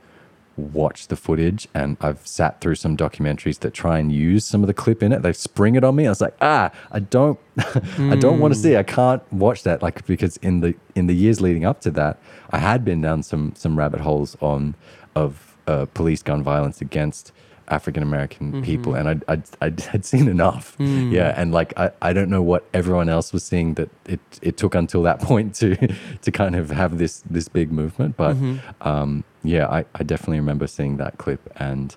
watch 0.57 1.09
the 1.09 1.17
footage 1.17 1.69
and 1.75 1.97
I've 2.01 2.27
sat 2.27 2.61
through 2.61 2.77
some 2.77 2.97
documentaries 2.97 3.61
that 3.61 3.73
try 3.73 3.99
and 3.99 4.13
use 4.13 4.45
some 4.45 4.63
of 4.63 4.67
the 4.67 4.75
clip 4.75 5.03
in 5.03 5.13
it. 5.13 5.23
They 5.23 5.33
spring 5.33 5.75
it 5.75 5.85
on 5.85 5.97
me. 5.97 6.07
I 6.07 6.11
was 6.11 6.21
like, 6.21 6.37
ah, 6.41 6.71
I 6.91 7.01
don't 7.01 7.39
I 7.99 8.17
don't 8.17 8.39
want 8.39 8.55
to 8.55 8.61
see. 8.61 8.77
I 8.77 8.83
can't 8.83 9.23
watch 9.33 9.63
that. 9.65 9.83
Like 9.83 10.07
because 10.07 10.37
in 10.39 10.61
the 10.61 10.75
in 10.95 11.07
the 11.07 11.15
years 11.15 11.41
leading 11.41 11.65
up 11.65 11.81
to 11.83 11.91
that, 11.93 12.19
I 12.51 12.59
had 12.59 12.85
been 12.85 13.01
down 13.01 13.23
some 13.23 13.55
some 13.57 13.79
rabbit 13.79 14.01
holes 14.01 14.37
on 14.41 14.75
of 15.15 15.57
uh, 15.67 15.87
police 15.95 16.23
gun 16.23 16.43
violence 16.43 16.81
against 16.81 17.33
African 17.69 18.03
American 18.03 18.63
people, 18.63 18.95
and 18.95 19.09
I'd, 19.09 19.25
I'd, 19.29 19.43
I'd, 19.61 19.81
had 19.93 20.05
seen 20.05 20.29
enough. 20.29 20.77
Yeah, 20.79 21.33
and 21.37 21.53
like 21.53 21.73
I, 21.79 21.91
I 22.03 22.13
don't 22.13 22.29
know 22.29 22.43
what 22.43 22.67
everyone 22.75 23.09
else 23.09 23.33
was 23.33 23.45
seeing 23.45 23.75
that 23.75 23.91
it, 24.07 24.21
it 24.43 24.57
took 24.57 24.75
until 24.75 25.03
that 25.03 25.21
point 25.31 25.55
to 25.57 25.77
to 26.23 26.31
kind 26.31 26.55
of 26.57 26.71
have 26.71 26.99
this 26.99 27.23
this 27.29 27.49
big 27.49 27.73
movement. 27.73 28.17
But 28.17 28.37
um, 28.81 29.25
yeah, 29.45 29.67
I, 29.69 29.85
I 29.95 30.03
definitely 30.03 30.39
remember 30.41 30.67
seeing 30.67 30.97
that 30.99 31.19
clip 31.19 31.51
and 31.57 31.95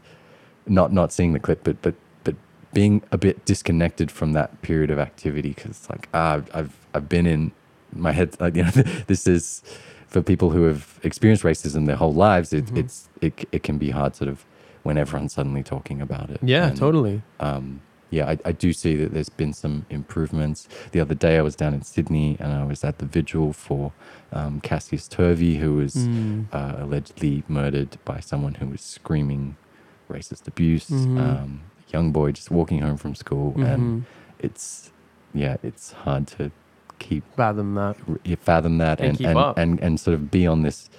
not 0.68 0.92
not 0.92 1.12
seeing 1.14 1.34
the 1.34 1.40
clip, 1.40 1.64
but 1.64 1.82
but 1.82 1.96
but 2.24 2.36
being 2.74 3.04
a 3.12 3.18
bit 3.18 3.46
disconnected 3.46 4.12
from 4.12 4.34
that 4.34 4.62
period 4.62 4.90
of 4.92 5.00
activity 5.00 5.50
because 5.50 5.90
like 5.90 6.08
ah, 6.14 6.34
I've, 6.36 6.56
I've 6.56 6.74
I've 6.94 7.10
been 7.10 7.26
in 7.28 7.52
my 7.94 8.12
head. 8.12 8.36
Like, 8.40 8.56
you 8.56 8.64
know, 8.64 8.72
this 9.08 9.28
is 9.28 9.64
for 10.08 10.22
people 10.22 10.50
who 10.52 10.64
have 10.64 11.00
experienced 11.04 11.44
racism 11.44 11.86
their 11.86 11.96
whole 11.98 12.14
lives. 12.14 12.52
It, 12.54 12.76
It's 12.76 13.10
it 13.22 13.48
it 13.52 13.64
can 13.64 13.78
be 13.78 13.92
hard, 13.92 14.16
sort 14.16 14.30
of, 14.30 14.46
when 14.84 14.98
everyone's 14.98 15.34
suddenly 15.34 15.64
talking 15.64 16.02
about 16.02 16.30
it. 16.30 16.40
Yeah, 16.44 16.68
And, 16.68 16.78
totally. 16.78 17.22
um, 17.40 17.82
yeah, 18.12 18.30
I, 18.30 18.38
I 18.46 18.52
do 18.52 18.72
see 18.74 18.96
that 18.98 19.14
there's 19.14 19.30
been 19.30 19.54
some 19.54 19.86
improvements. 19.90 20.68
The 20.92 21.00
other 21.00 21.16
day 21.16 21.38
I 21.38 21.42
was 21.42 21.56
down 21.56 21.74
in 21.74 21.82
Sydney 21.82 22.38
and 22.40 22.54
I 22.54 22.64
was 22.64 22.84
at 22.84 23.00
the 23.00 23.06
vigil 23.06 23.52
for 23.54 23.92
um, 24.32 24.62
Cassius 24.62 25.08
Turvey, 25.08 25.56
who 25.58 25.76
was 25.76 25.96
Mm. 25.96 26.46
uh, 26.54 26.76
allegedly 26.84 27.44
murdered 27.48 27.98
by 28.06 28.20
someone 28.20 28.56
who 28.56 28.68
was 28.68 28.82
screaming 28.82 29.56
racist 30.10 30.48
abuse. 30.48 30.90
Mhm. 30.90 31.20
Um, 31.20 31.62
young 31.94 32.12
boy 32.12 32.32
just 32.32 32.52
walking 32.52 32.80
home 32.82 32.98
from 32.98 33.16
school, 33.16 33.54
Mhm. 33.54 33.74
and 33.74 34.06
it's 34.40 34.92
yeah, 35.34 35.58
it's 35.64 35.92
hard 35.92 36.28
to 36.28 36.52
keep 37.00 37.24
Fathom 37.36 37.76
that. 37.76 37.98
fathom 38.40 38.78
that 38.78 39.02
And 39.02 39.20
and 39.20 39.38
and, 39.38 39.58
and 39.58 39.80
and 39.82 40.00
sort 40.00 40.14
of 40.14 40.32
be 40.32 40.48
on 40.48 40.62
this 40.62 40.90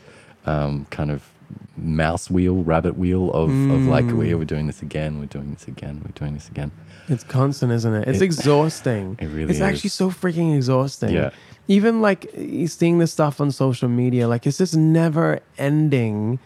um, 0.45 0.87
kind 0.91 1.11
of 1.11 1.31
mouse 1.77 2.31
wheel, 2.31 2.63
rabbit 2.63 2.97
wheel 2.99 3.31
of, 3.33 3.51
of 3.51 3.87
like 3.87 4.05
Mm. 4.05 4.17
we're, 4.19 4.37
we're 4.39 4.45
doing 4.45 4.67
this 4.67 4.83
again, 4.83 5.19
we're 5.19 5.27
doing 5.27 5.53
this 5.53 5.67
again, 5.69 6.03
we're 6.05 6.13
doing 6.13 6.35
this 6.35 6.49
again. 6.49 6.71
It's 7.09 7.25
constant, 7.25 7.73
isn't 7.73 7.95
it? 7.95 8.09
It's 8.09 8.21
It- 8.21 8.25
exhausting. 8.25 9.17
it 9.21 9.27
really 9.27 9.45
is. 9.45 9.51
It's 9.51 9.61
actually 9.61 9.91
so 9.91 10.11
freaking 10.11 10.55
exhausting. 10.57 11.11
Yeah. 11.11 11.31
Even 11.69 12.01
like 12.01 12.31
seeing 12.67 12.99
this 12.99 13.13
stuff 13.13 13.41
on 13.41 13.51
social 13.51 13.89
media, 13.89 14.29
like 14.29 14.47
it's 14.47 14.59
just 14.59 14.77
never 14.77 15.41
ending 15.59 16.39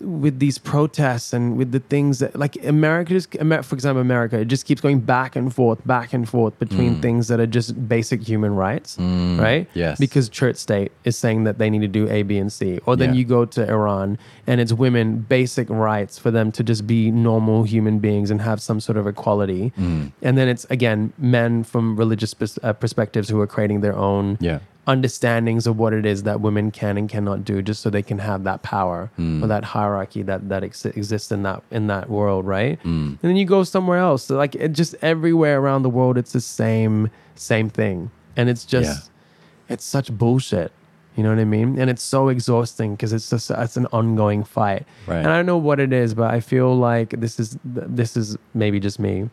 with 0.00 0.38
these 0.40 0.58
protests 0.58 1.32
and 1.32 1.56
with 1.56 1.72
the 1.72 1.80
things 1.80 2.18
that 2.18 2.36
like 2.38 2.62
America 2.64 3.14
just 3.14 3.32
for 3.32 3.74
example 3.74 4.00
America 4.00 4.38
it 4.40 4.44
just 4.44 4.66
keeps 4.66 4.80
going 4.80 5.00
back 5.00 5.34
and 5.36 5.54
forth 5.54 5.84
back 5.86 6.12
and 6.12 6.28
forth 6.28 6.58
between 6.58 7.00
things 7.00 7.28
that 7.28 7.40
are 7.40 7.46
just 7.46 7.88
basic 7.88 8.20
human 8.22 8.54
rights 8.54 8.98
right 8.98 9.66
Mm. 9.66 9.66
yes. 9.74 9.98
because 9.98 10.28
church 10.28 10.56
state 10.56 10.92
is 11.04 11.16
saying 11.16 11.44
that 11.44 11.56
they 11.58 11.70
need 11.70 11.80
to 11.80 11.88
do 11.88 12.08
A 12.10 12.22
B 12.24 12.36
and 12.36 12.52
C 12.52 12.78
or 12.84 12.94
then 12.96 13.10
Yeah. 13.14 13.18
you 13.20 13.24
go 13.24 13.44
to 13.46 13.66
Iran 13.70 14.18
and 14.46 14.60
it's 14.60 14.72
women 14.72 15.24
basic 15.28 15.70
rights 15.70 16.18
for 16.18 16.30
them 16.30 16.52
to 16.52 16.62
just 16.62 16.86
be 16.86 17.10
normal 17.10 17.62
human 17.64 17.98
beings 17.98 18.30
and 18.30 18.42
have 18.42 18.60
some 18.60 18.80
sort 18.80 18.98
of 18.98 19.06
equality 19.06 19.72
Mm. 19.78 20.12
and 20.22 20.36
then 20.36 20.48
it's 20.48 20.66
again 20.68 21.12
men 21.18 21.64
from 21.64 21.96
religious 21.96 22.34
pers- 22.34 22.58
uh, 22.62 22.72
perspectives 22.74 23.28
who 23.30 23.40
are 23.40 23.46
creating 23.46 23.80
their 23.80 23.96
own 23.96 24.36
Yeah. 24.40 24.58
Understandings 24.86 25.66
of 25.66 25.78
what 25.78 25.92
it 25.92 26.06
is 26.06 26.22
that 26.22 26.40
women 26.40 26.70
can 26.70 26.96
and 26.96 27.08
cannot 27.08 27.44
do 27.44 27.60
just 27.60 27.82
so 27.82 27.90
they 27.90 28.02
can 28.02 28.18
have 28.18 28.44
that 28.44 28.62
power 28.62 29.10
Hmm. 29.16 29.42
or 29.42 29.46
that 29.48 29.64
hierarchy 29.64 30.22
that 30.22 30.48
that 30.48 30.62
ex- 30.62 30.86
exists 30.86 31.32
in 31.32 31.42
that 31.42 31.62
in 31.70 31.88
that 31.88 32.08
world 32.08 32.46
right 32.46 32.78
Hmm. 32.82 33.06
and 33.08 33.18
then 33.22 33.36
you 33.36 33.44
go 33.44 33.64
somewhere 33.64 33.98
else 33.98 34.24
so 34.26 34.36
like 34.36 34.54
it 34.54 34.72
just 34.72 34.94
everywhere 35.02 35.58
around 35.60 35.82
the 35.82 35.90
world 35.90 36.16
it's 36.16 36.32
the 36.32 36.40
same 36.40 37.10
same 37.34 37.68
thing 37.68 38.10
and 38.36 38.48
it's 38.48 38.64
just 38.64 39.10
it's 39.68 39.84
such 39.84 40.12
bullshit 40.12 40.70
you 41.16 41.22
know 41.22 41.30
what 41.30 41.38
I 41.38 41.46
mean? 41.46 41.78
And 41.78 41.88
it's 41.88 42.02
so 42.02 42.28
exhausting 42.28 42.94
because 42.94 43.14
it's 43.14 43.30
just 43.30 43.50
it's 43.50 43.78
an 43.78 43.86
ongoing 43.90 44.44
fight. 44.44 44.84
Right. 45.06 45.16
And 45.16 45.28
I 45.28 45.36
don't 45.36 45.46
know 45.46 45.56
what 45.56 45.80
it 45.80 45.90
is, 45.90 46.12
but 46.12 46.30
I 46.30 46.40
feel 46.40 46.76
like 46.76 47.08
this 47.18 47.40
is 47.40 47.56
this 47.64 48.18
is 48.18 48.36
maybe 48.52 48.78
just 48.78 49.00
me, 49.00 49.30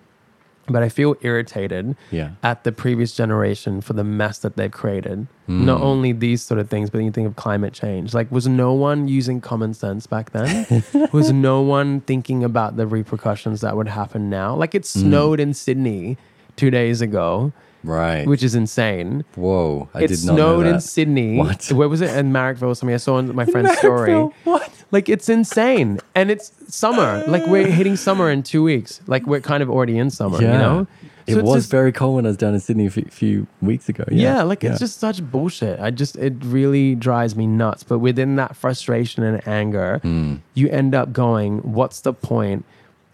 but 0.67 0.81
I 0.81 0.89
feel 0.89 1.15
irritated 1.21 1.95
Yeah. 2.11 2.29
at 2.41 2.63
the 2.63 2.71
previous 2.71 3.11
generation 3.13 3.81
for 3.81 3.93
the 3.93 4.03
mess 4.03 4.39
that 4.39 4.55
they've 4.55 4.71
created. 4.71 5.27
Not 5.47 5.79
Mm. 5.79 5.83
only 5.83 6.11
these 6.13 6.41
sort 6.41 6.59
of 6.59 6.69
things, 6.69 6.89
but 6.89 6.99
you 7.03 7.11
think 7.11 7.27
of 7.27 7.35
climate 7.35 7.73
change. 7.73 8.13
Like, 8.13 8.31
was 8.31 8.47
no 8.47 8.71
one 8.73 9.07
using 9.09 9.41
common 9.41 9.73
sense 9.73 10.07
back 10.07 10.31
then? 10.31 10.83
was 11.11 11.31
no 11.33 11.61
one 11.61 11.99
thinking 12.01 12.43
about 12.45 12.77
the 12.77 12.87
repercussions 12.87 13.59
that 13.61 13.75
would 13.75 13.89
happen 13.89 14.29
now? 14.29 14.55
Like, 14.55 14.73
it 14.73 14.83
Mm. 14.83 15.01
snowed 15.01 15.39
in 15.41 15.53
Sydney 15.53 16.17
two 16.55 16.69
days 16.71 17.01
ago, 17.01 17.51
Right. 17.83 18.25
which 18.25 18.41
is 18.43 18.55
insane. 18.55 19.25
Whoa. 19.35 19.89
I 19.93 20.03
it 20.03 20.07
did 20.07 20.23
not 20.25 20.35
know 20.37 20.61
It 20.61 20.63
snowed 20.63 20.65
in. 20.75 20.79
Sydney. 20.79 21.37
What? 21.37 21.69
Where 21.73 21.89
was 21.89 21.99
it? 21.99 22.15
In 22.15 22.31
Marrickville 22.31 22.69
or 22.69 22.75
something. 22.75 22.93
I 22.93 22.97
saw 22.97 23.15
on 23.17 23.35
my 23.35 23.43
friend's 23.53 23.77
story. 23.79 24.13
What? 24.45 24.69
Like 24.93 25.09
it's 25.09 25.27
insane, 25.27 25.99
and 26.15 26.29
it's 26.31 26.51
summer. 26.73 27.23
Like 27.27 27.45
we're 27.47 27.67
hitting 27.67 27.95
summer 27.97 28.29
in 28.29 28.43
two 28.43 28.63
weeks. 28.63 29.01
Like 29.07 29.25
we're 29.25 29.41
kind 29.41 29.61
of 29.63 29.69
already 29.69 29.97
in 29.97 30.09
summer. 30.11 30.39
Yeah. 30.41 30.53
You 30.53 30.57
know. 30.59 30.87
It 31.25 31.33
So 31.33 31.39
it's 31.39 31.47
was 31.47 31.55
just- 31.63 31.71
very 31.71 31.91
cold 31.93 32.15
when 32.17 32.25
I 32.25 32.29
was 32.29 32.37
down 32.37 32.53
in 32.53 32.59
Sydney 32.59 32.85
a 32.85 32.89
few, 32.91 33.05
few 33.05 33.47
weeks 33.61 33.87
ago. 33.89 34.03
Yeah, 34.11 34.35
Yeah. 34.37 34.43
like 34.43 34.63
it's 34.63 34.77
just 34.79 34.99
such 34.99 35.23
bullshit. 35.23 35.79
I 35.79 35.89
just 35.89 36.15
it 36.17 36.33
really 36.43 36.95
drives 36.95 37.35
me 37.35 37.47
nuts. 37.47 37.81
But 37.83 37.99
within 37.99 38.35
that 38.35 38.55
frustration 38.55 39.23
and 39.23 39.45
anger, 39.47 39.99
Hmm. 40.03 40.35
you 40.53 40.69
end 40.69 40.93
up 40.93 41.11
going, 41.11 41.59
"What's 41.59 42.01
the 42.01 42.13
point 42.13 42.63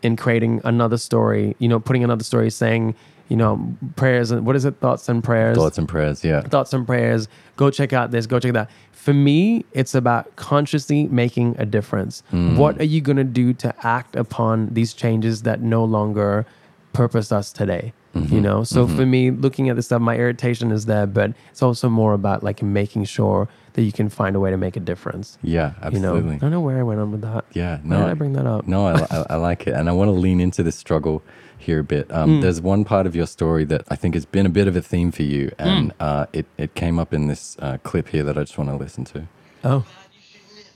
in 0.04 0.16
creating 0.18 0.60
another 0.64 0.98
story? 0.98 1.56
You 1.60 1.70
know, 1.70 1.80
putting 1.80 2.04
another 2.04 2.24
story 2.24 2.50
saying, 2.50 2.96
you 3.30 3.36
know, 3.38 3.76
prayers 3.96 4.32
and 4.32 4.46
what 4.46 4.56
is 4.56 4.66
it? 4.66 4.80
Thoughts 4.80 5.08
and 5.08 5.24
prayers. 5.24 5.56
thoughts 5.56 5.78
and 5.78 5.88
prayers. 5.88 6.24
Yeah. 6.24 6.42
thoughts 6.42 6.74
and 6.74 6.86
prayers. 6.86 7.28
Go 7.56 7.70
check 7.70 7.94
out 7.94 8.12
this. 8.12 8.26
Go 8.26 8.40
check 8.40 8.54
that. 8.54 8.70
For 8.92 9.14
me, 9.14 9.66
it's 9.72 9.96
about 9.96 10.36
consciously 10.36 11.08
making 11.08 11.56
a 11.58 11.66
difference. 11.66 12.24
Mm. 12.34 12.58
What 12.58 12.80
are 12.80 12.86
you 12.86 13.02
going 13.02 13.18
to 13.18 13.24
do 13.24 13.54
to 13.54 13.74
act 13.88 14.16
upon 14.16 14.74
these 14.74 14.94
changes 14.94 15.44
that 15.44 15.62
no 15.62 15.86
longer 15.86 16.46
purpose 16.92 17.32
us 17.32 17.54
today? 17.54 17.94
Mm-hmm. 18.16 18.34
You 18.34 18.42
know, 18.42 18.64
so 18.64 18.88
for 18.88 19.04
mm-hmm. 19.04 19.12
me, 19.12 19.32
looking 19.32 19.70
at 19.70 19.76
this 19.76 19.86
stuff, 19.86 20.02
my 20.02 20.18
irritation 20.18 20.72
is 20.72 20.88
there, 20.88 21.06
but 21.06 21.32
it's 21.52 21.62
also 21.62 21.90
more 21.90 22.14
about 22.14 22.42
like 22.42 22.64
making 22.64 23.04
sure 23.06 23.48
that 23.74 23.84
you 23.84 23.92
can 23.92 24.10
find 24.10 24.36
a 24.36 24.40
way 24.40 24.50
to 24.50 24.58
make 24.58 24.76
a 24.76 24.80
difference. 24.80 25.38
Yeah. 25.44 25.74
absolutely. 25.84 26.20
You 26.22 26.26
know, 26.26 26.34
I 26.34 26.38
don't 26.40 26.52
know 26.52 26.62
where 26.62 26.80
I 26.80 26.84
went 26.84 27.00
on 27.00 27.12
with 27.12 27.22
that. 27.22 27.46
Yeah, 27.54 27.78
Why 27.78 27.82
no, 27.84 27.98
did 28.00 28.10
I 28.10 28.14
bring 28.16 28.34
that 28.34 28.48
up? 28.48 28.68
No, 28.68 28.88
I, 28.88 29.06
I, 29.12 29.26
I 29.30 29.36
like 29.36 29.68
it, 29.68 29.76
and 29.76 29.88
I 29.88 29.92
want 29.92 30.08
to 30.08 30.14
lean 30.14 30.42
into 30.42 30.64
this 30.64 30.76
struggle 30.76 31.22
here 31.60 31.80
a 31.80 31.84
bit. 31.84 32.12
Um, 32.12 32.42
There's 32.42 32.62
one 32.62 32.84
part 32.86 33.06
of 33.08 33.16
your 33.16 33.28
story 33.28 33.64
that 33.66 33.84
I 33.90 33.96
think 33.96 34.16
has 34.16 34.26
been 34.26 34.46
a 34.46 34.50
bit 34.50 34.68
of 34.68 34.76
a 34.76 34.82
theme 34.82 35.12
for 35.12 35.24
you, 35.24 35.52
Hmm. 35.60 35.68
and 35.68 35.94
uh, 36.00 36.26
it 36.34 36.46
it 36.58 36.74
came 36.76 36.98
up 37.00 37.14
in 37.14 37.28
this 37.28 37.56
uh, 37.60 37.78
clip 37.84 38.10
here 38.10 38.24
that 38.24 38.38
I 38.38 38.42
just 38.42 38.58
want 38.58 38.70
to 38.70 38.76
listen 38.76 39.04
to. 39.06 39.28
Oh, 39.64 39.84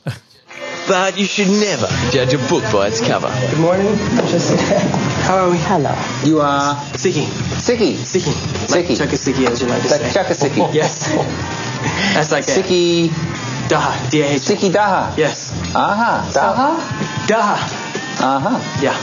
But 0.87 1.17
you 1.17 1.25
should 1.25 1.47
never 1.47 1.87
judge 2.11 2.33
a 2.33 2.37
book 2.49 2.63
by 2.71 2.87
its 2.87 2.99
cover. 2.99 3.31
Good 3.49 3.59
morning. 3.59 3.87
How 5.23 5.45
are 5.45 5.49
we? 5.51 5.57
Hello. 5.57 5.95
You 6.25 6.41
are 6.41 6.75
Siki. 6.93 7.23
Siki. 7.55 7.93
Siki. 7.95 8.33
Siki. 8.33 8.69
Like 8.69 8.85
Chukasiki, 8.87 9.47
as 9.47 9.61
you 9.61 9.67
like 9.67 9.81
to 9.83 9.89
Like 9.89 10.01
say. 10.01 10.11
Chukasiki. 10.19 10.73
Yes. 10.81 11.07
That's 12.13 12.31
like 12.31 12.45
that. 12.45 12.65
Siki. 12.65 13.07
Daha. 13.69 13.95
D-A-H. 14.11 14.41
Siki 14.41 14.69
Daha. 14.73 15.15
Yes. 15.17 15.53
Aha. 15.73 16.29
Daha. 16.33 16.75
Daha. 17.27 17.55
Aha. 18.19 18.79
Yeah. 18.83 18.97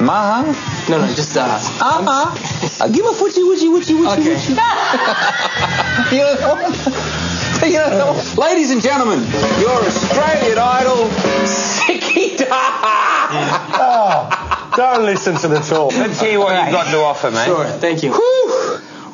Maha. 0.00 0.42
No, 0.90 0.98
no, 0.98 1.06
just 1.14 1.34
Daha. 1.36 1.58
Aha. 1.80 2.34
Uh, 2.80 2.88
give 2.88 3.04
a 3.04 3.10
foochie, 3.10 3.44
woochie, 3.44 3.68
woochie, 3.68 3.94
woochie, 4.00 4.18
Okay. 4.18 4.34
woochie. 4.34 4.50
you 6.12 6.18
know 6.18 6.34
that? 6.36 7.26
You 7.60 7.76
know? 7.76 8.16
Ladies 8.38 8.70
and 8.70 8.80
gentlemen, 8.80 9.20
your 9.60 9.84
Australian 9.84 10.56
idol, 10.56 11.10
Siki 11.44 12.38
Daha. 12.38 14.72
Don't 14.76 15.04
listen 15.04 15.34
to 15.36 15.48
the 15.48 15.58
talk. 15.60 15.92
Let's 15.92 16.18
hear 16.20 16.38
what 16.38 16.54
you've 16.64 16.72
got 16.72 16.90
to 16.90 16.96
offer, 17.00 17.30
mate. 17.30 17.44
Sure, 17.44 17.66
thank 17.66 18.02
you. 18.02 18.12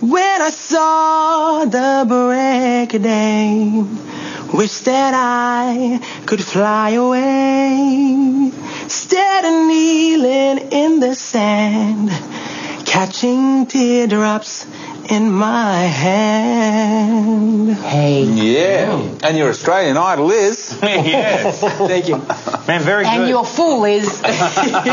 When 0.00 0.42
I 0.42 0.50
saw 0.50 1.64
the 1.64 2.04
break 2.06 2.94
of 2.94 3.02
day, 3.02 3.84
wish 4.56 4.78
that 4.80 5.12
I 5.14 6.00
could 6.24 6.42
fly 6.42 6.90
away, 6.90 8.50
instead 8.82 9.44
of 9.44 9.66
kneeling 9.68 10.72
in 10.72 10.98
the 10.98 11.14
sand, 11.14 12.08
catching 12.86 13.66
teardrops 13.66 14.66
in 15.10 15.30
my 15.30 15.74
hand. 15.82 17.72
Hey. 17.74 18.24
Yeah. 18.24 18.86
Oh. 18.90 19.18
And 19.22 19.36
your 19.36 19.48
Australian 19.48 19.96
Idol 19.96 20.30
is. 20.30 20.76
yes. 20.82 21.60
Thank 21.60 22.08
you. 22.08 22.16
Man, 22.66 22.80
very 22.82 23.04
And 23.04 23.14
good. 23.14 23.20
And 23.22 23.28
your 23.28 23.44
fool 23.44 23.84
is 23.84 24.20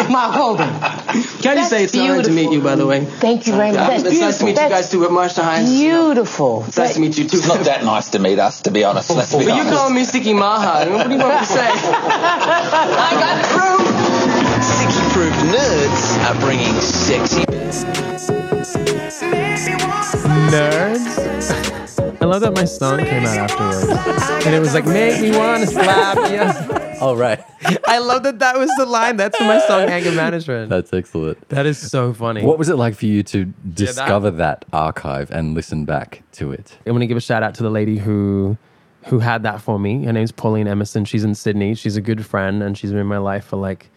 Mark 0.09 0.33
Holden. 0.35 0.67
Can 0.67 1.51
I 1.51 1.55
just 1.55 1.69
say 1.69 1.83
it's 1.83 1.93
an 1.95 2.01
honor 2.01 2.23
to 2.23 2.31
meet 2.31 2.51
you, 2.51 2.61
by 2.61 2.75
the 2.75 2.85
way? 2.85 3.05
Thank 3.05 3.47
you 3.47 3.53
very 3.53 3.71
much. 3.71 3.87
That's 3.87 4.03
it's 4.03 4.19
nice 4.19 4.37
to 4.39 4.45
meet 4.45 4.51
you 4.59 4.69
guys 4.69 4.89
too, 4.89 4.99
with 4.99 5.11
Marcia 5.11 5.43
Hines. 5.43 5.69
Beautiful. 5.69 6.63
It's 6.67 6.77
nice 6.77 6.93
to 6.95 6.99
meet 6.99 7.17
you 7.17 7.27
too. 7.27 7.37
It's 7.37 7.47
not 7.47 7.59
that 7.65 7.83
nice 7.83 8.09
to 8.09 8.19
meet 8.19 8.39
us, 8.39 8.61
to 8.61 8.71
be 8.71 8.83
honest. 8.83 9.09
Let's 9.09 9.31
be 9.33 9.45
But 9.45 9.45
you 9.47 9.51
honest. 9.53 9.73
calling 9.73 9.95
me 9.95 10.03
Sticky 10.03 10.33
Maha. 10.33 10.89
What 10.91 11.07
do 11.07 11.13
you 11.13 11.19
want 11.19 11.33
me 11.33 11.39
to 11.39 11.45
say? 11.45 11.67
I 11.67 13.11
got 13.23 13.43
proof. 13.53 13.81
Sticky 14.63 15.03
Proof 15.13 15.33
nerds 15.53 16.17
are 16.29 16.39
bringing 16.39 16.73
sexy. 16.81 17.43
Nerds. 20.51 22.21
I 22.21 22.25
love 22.25 22.41
that 22.41 22.53
my 22.53 22.65
song 22.65 22.99
came 22.99 23.25
out 23.25 23.37
afterwards, 23.37 24.45
and 24.45 24.55
it 24.55 24.59
was 24.59 24.73
like 24.73 24.85
"Make 24.85 25.21
me 25.21 25.37
wanna 25.37 25.67
slap 25.67 26.17
you." 26.31 26.99
All 27.01 27.15
right. 27.17 27.43
I 27.85 27.99
love 27.99 28.23
that 28.23 28.39
that 28.39 28.57
was 28.57 28.69
the 28.77 28.85
line. 28.85 29.17
That's 29.17 29.37
from 29.37 29.47
my 29.47 29.59
song 29.67 29.83
"Anger 29.89 30.11
Management." 30.11 30.69
That's 30.69 30.93
excellent. 30.93 31.49
That 31.49 31.65
is 31.65 31.77
so 31.77 32.13
funny. 32.13 32.43
What 32.43 32.57
was 32.57 32.69
it 32.69 32.75
like 32.75 32.95
for 32.95 33.05
you 33.05 33.23
to 33.23 33.45
discover 33.73 34.31
that 34.31 34.65
archive 34.71 35.31
and 35.31 35.53
listen 35.53 35.85
back 35.85 36.23
to 36.33 36.51
it? 36.51 36.77
I'm 36.85 36.93
gonna 36.93 37.07
give 37.07 37.17
a 37.17 37.21
shout 37.21 37.43
out 37.43 37.55
to 37.55 37.63
the 37.63 37.69
lady 37.71 37.97
who 37.97 38.57
who 39.07 39.19
had 39.19 39.43
that 39.43 39.61
for 39.61 39.77
me. 39.79 40.05
Her 40.05 40.13
name's 40.13 40.31
Pauline 40.31 40.67
Emerson. 40.67 41.05
She's 41.05 41.23
in 41.23 41.35
Sydney. 41.35 41.75
She's 41.75 41.97
a 41.97 42.01
good 42.01 42.25
friend, 42.25 42.63
and 42.63 42.77
she's 42.77 42.91
been 42.91 42.99
in 43.01 43.07
my 43.07 43.17
life 43.17 43.45
for 43.45 43.57
like 43.57 43.89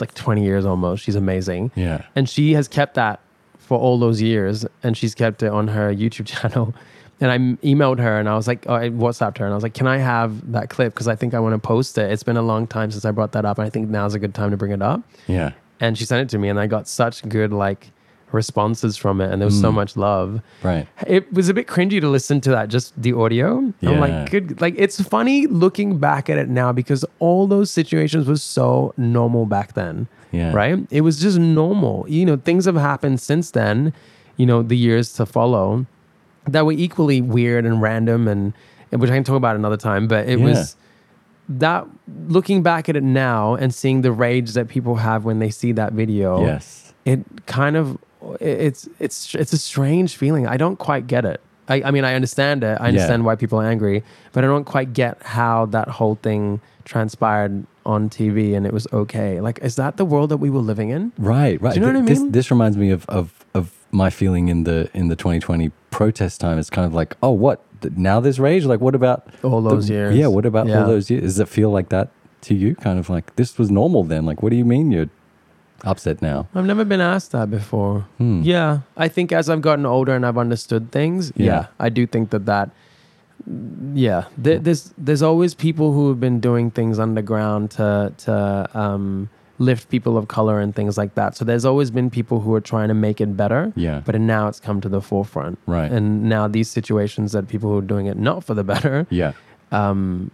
like 0.00 0.14
20 0.14 0.42
years 0.42 0.64
almost. 0.66 1.04
She's 1.04 1.14
amazing. 1.16 1.70
Yeah. 1.74 2.02
And 2.14 2.28
she 2.28 2.54
has 2.54 2.66
kept 2.68 2.94
that 2.94 3.20
for 3.66 3.78
all 3.78 3.98
those 3.98 4.22
years, 4.22 4.64
and 4.82 4.96
she's 4.96 5.14
kept 5.14 5.42
it 5.42 5.50
on 5.50 5.68
her 5.68 5.92
YouTube 5.94 6.26
channel. 6.34 6.74
And 7.20 7.30
I 7.30 7.38
emailed 7.66 7.98
her, 7.98 8.18
and 8.20 8.28
I 8.28 8.36
was 8.36 8.46
like, 8.46 8.66
oh, 8.68 8.74
I 8.74 8.90
WhatsApped 8.90 9.38
her, 9.38 9.44
and 9.46 9.52
I 9.52 9.56
was 9.56 9.62
like, 9.62 9.74
can 9.74 9.86
I 9.86 9.96
have 9.98 10.52
that 10.52 10.68
clip? 10.70 10.92
Because 10.92 11.08
I 11.08 11.16
think 11.16 11.32
I 11.34 11.40
want 11.40 11.54
to 11.54 11.58
post 11.58 11.96
it. 11.98 12.10
It's 12.12 12.22
been 12.22 12.36
a 12.36 12.42
long 12.42 12.66
time 12.66 12.90
since 12.90 13.04
I 13.04 13.10
brought 13.10 13.32
that 13.32 13.44
up, 13.44 13.58
and 13.58 13.66
I 13.66 13.70
think 13.70 13.88
now's 13.88 14.14
a 14.14 14.18
good 14.18 14.34
time 14.34 14.50
to 14.50 14.56
bring 14.56 14.72
it 14.72 14.82
up 14.82 15.00
Yeah. 15.26 15.52
and 15.80 15.96
she 15.98 16.04
sent 16.04 16.20
it 16.22 16.28
to 16.32 16.38
me 16.38 16.48
and 16.48 16.58
i 16.60 16.66
got 16.66 16.88
such 16.88 17.16
good 17.28 17.52
like 17.52 17.90
responses 18.32 18.96
from 18.96 19.20
it 19.20 19.30
and 19.30 19.40
there 19.40 19.46
was 19.46 19.58
so 19.60 19.70
mm. 19.70 19.74
much 19.74 19.96
love 19.96 20.40
Right. 20.62 20.86
it 21.06 21.32
was 21.32 21.48
a 21.48 21.54
bit 21.54 21.66
cringy 21.66 22.00
to 22.00 22.08
listen 22.08 22.40
to 22.42 22.50
that 22.50 22.68
just 22.68 23.00
the 23.00 23.12
audio 23.12 23.58
i'm 23.58 23.74
Yeah. 23.80 24.00
like 24.00 24.30
good 24.30 24.60
like 24.60 24.74
it's 24.78 25.00
funny 25.00 25.46
looking 25.46 25.98
back 25.98 26.28
at 26.28 26.36
it 26.38 26.48
now 26.48 26.72
because 26.72 27.04
all 27.18 27.46
those 27.46 27.70
situations 27.70 28.26
was 28.26 28.42
so 28.42 28.92
normal 28.96 29.46
back 29.46 29.74
then 29.74 30.08
Yeah. 30.32 30.52
right 30.52 30.78
it 30.90 31.00
was 31.02 31.20
just 31.20 31.38
normal 31.38 32.04
you 32.08 32.24
know 32.26 32.36
things 32.36 32.64
have 32.66 32.74
happened 32.76 33.20
since 33.20 33.52
then 33.52 33.92
you 34.36 34.44
know 34.46 34.62
the 34.62 34.76
years 34.76 35.12
to 35.14 35.24
follow 35.26 35.86
that 36.48 36.66
were 36.66 36.72
equally 36.72 37.20
weird 37.20 37.64
and 37.64 37.80
random 37.80 38.28
and 38.28 38.52
which 38.90 39.10
i 39.10 39.14
can 39.14 39.24
talk 39.24 39.36
about 39.36 39.56
another 39.56 39.76
time 39.76 40.06
but 40.08 40.28
it 40.28 40.38
Yeah. 40.38 40.44
was 40.46 40.76
that 41.48 41.86
looking 42.28 42.62
back 42.62 42.88
at 42.88 42.96
it 42.96 43.02
now 43.04 43.54
and 43.54 43.72
seeing 43.72 44.02
the 44.02 44.10
rage 44.12 44.52
that 44.54 44.68
people 44.68 44.96
have 44.96 45.24
when 45.24 45.38
they 45.38 45.50
see 45.50 45.72
that 45.72 45.92
video 45.92 46.42
Yes. 46.44 46.92
it 47.04 47.20
kind 47.46 47.76
of 47.76 47.96
it's 48.40 48.88
it's 48.98 49.34
it's 49.34 49.52
a 49.52 49.58
strange 49.58 50.16
feeling 50.16 50.46
i 50.48 50.56
don't 50.56 50.76
quite 50.78 51.06
get 51.06 51.24
it 51.24 51.40
i, 51.68 51.80
I 51.82 51.90
mean 51.92 52.04
i 52.04 52.14
understand 52.14 52.64
it 52.64 52.78
i 52.80 52.88
understand 52.88 53.24
why 53.24 53.36
people 53.36 53.60
are 53.60 53.66
angry 53.66 54.02
but 54.32 54.42
i 54.42 54.48
don't 54.48 54.64
quite 54.64 54.92
get 54.92 55.22
how 55.22 55.66
that 55.66 55.86
whole 55.88 56.16
thing 56.16 56.60
transpired 56.84 57.64
on 57.86 58.10
tv 58.10 58.54
and 58.56 58.66
it 58.66 58.72
was 58.72 58.86
okay 58.92 59.40
like 59.40 59.58
is 59.62 59.76
that 59.76 59.96
the 59.96 60.04
world 60.04 60.28
that 60.30 60.38
we 60.44 60.50
were 60.50 60.64
living 60.72 60.90
in 60.90 61.12
Right, 61.18 61.60
right. 61.62 61.72
Do 61.74 61.80
you 61.80 61.86
know 61.86 61.92
what 61.92 62.02
I 62.02 62.06
This- 62.06 62.20
mean? 62.20 62.32
This, 62.32 62.50
reminds 62.50 62.76
me 62.76 62.90
of, 62.90 63.06
of 63.18 63.26
of 63.54 63.64
my 63.92 64.10
feeling 64.10 64.48
in 64.48 64.64
the 64.64 64.78
in 64.92 65.08
the 65.08 65.16
2020 65.16 65.70
protest 65.90 66.40
time. 66.40 66.58
It's 66.58 66.68
kind 66.70 66.86
of 66.86 66.92
like, 67.00 67.16
oh, 67.22 67.30
what? 67.30 67.58
Now 67.96 68.20
there's 68.20 68.38
rage. 68.40 68.64
Like, 68.72 68.80
what 68.86 68.94
about 68.94 69.18
All 69.42 69.62
the- 69.62 69.70
those 69.70 69.88
years. 69.88 70.14
Yeah, 70.16 70.26
what 70.36 70.44
about 70.44 70.66
Yeah. 70.66 70.80
all 70.80 70.86
those 70.94 71.08
years? 71.10 71.22
Does 71.22 71.38
it 71.40 71.48
feel 71.48 71.70
like 71.70 71.88
that 71.90 72.08
to 72.42 72.54
you? 72.54 72.74
Kind 72.74 72.98
of 72.98 73.08
like 73.08 73.26
this 73.36 73.56
was 73.58 73.70
normal 73.70 74.02
then. 74.04 74.26
Like, 74.26 74.42
what 74.42 74.50
do 74.50 74.56
you 74.56 74.64
mean 74.74 74.90
you're 74.92 75.10
upset 75.84 76.20
now? 76.22 76.48
I've 76.54 76.66
never 76.66 76.84
been 76.84 77.00
asked 77.00 77.30
that 77.32 77.50
before. 77.50 78.04
Hmm. 78.18 78.42
Yeah, 78.42 78.80
I 78.96 79.08
think 79.08 79.32
as 79.32 79.48
I've 79.48 79.62
gotten 79.62 79.86
older 79.86 80.14
and 80.14 80.24
I've 80.26 80.38
understood 80.38 80.90
things, 80.90 81.32
yeah, 81.36 81.44
Yeah. 81.46 81.66
I 81.78 81.88
do 81.88 82.06
think 82.06 82.30
that 82.30 82.46
that, 82.46 82.70
yeah, 83.94 84.24
there, 84.36 84.58
there's 84.58 84.92
there's 84.98 85.22
always 85.22 85.54
people 85.54 85.92
who 85.92 86.08
have 86.08 86.20
been 86.20 86.40
doing 86.40 86.70
things 86.70 86.98
underground 86.98 87.70
to 87.72 88.12
to 88.18 88.68
um, 88.74 89.28
lift 89.58 89.88
people 89.88 90.18
of 90.18 90.28
color 90.28 90.60
and 90.60 90.74
things 90.74 90.98
like 90.98 91.14
that. 91.14 91.36
So 91.36 91.44
there's 91.44 91.64
always 91.64 91.90
been 91.90 92.10
people 92.10 92.40
who 92.40 92.54
are 92.54 92.60
trying 92.60 92.88
to 92.88 92.94
make 92.94 93.20
it 93.20 93.36
better. 93.36 93.72
Yeah. 93.76 94.02
But 94.04 94.20
now 94.20 94.48
it's 94.48 94.60
come 94.60 94.80
to 94.80 94.88
the 94.88 95.00
forefront. 95.00 95.58
Right. 95.66 95.90
And 95.90 96.24
now 96.24 96.48
these 96.48 96.68
situations 96.68 97.32
that 97.32 97.48
people 97.48 97.70
who 97.70 97.78
are 97.78 97.88
doing 97.88 98.06
it 98.06 98.16
not 98.18 98.44
for 98.44 98.54
the 98.54 98.64
better, 98.64 99.06
Yeah, 99.10 99.32
um, 99.72 100.30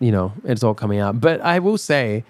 you 0.00 0.12
know, 0.12 0.32
it's 0.44 0.62
all 0.62 0.74
coming 0.74 0.98
out. 0.98 1.20
But 1.20 1.40
I 1.40 1.58
will 1.60 1.78
say 1.78 2.24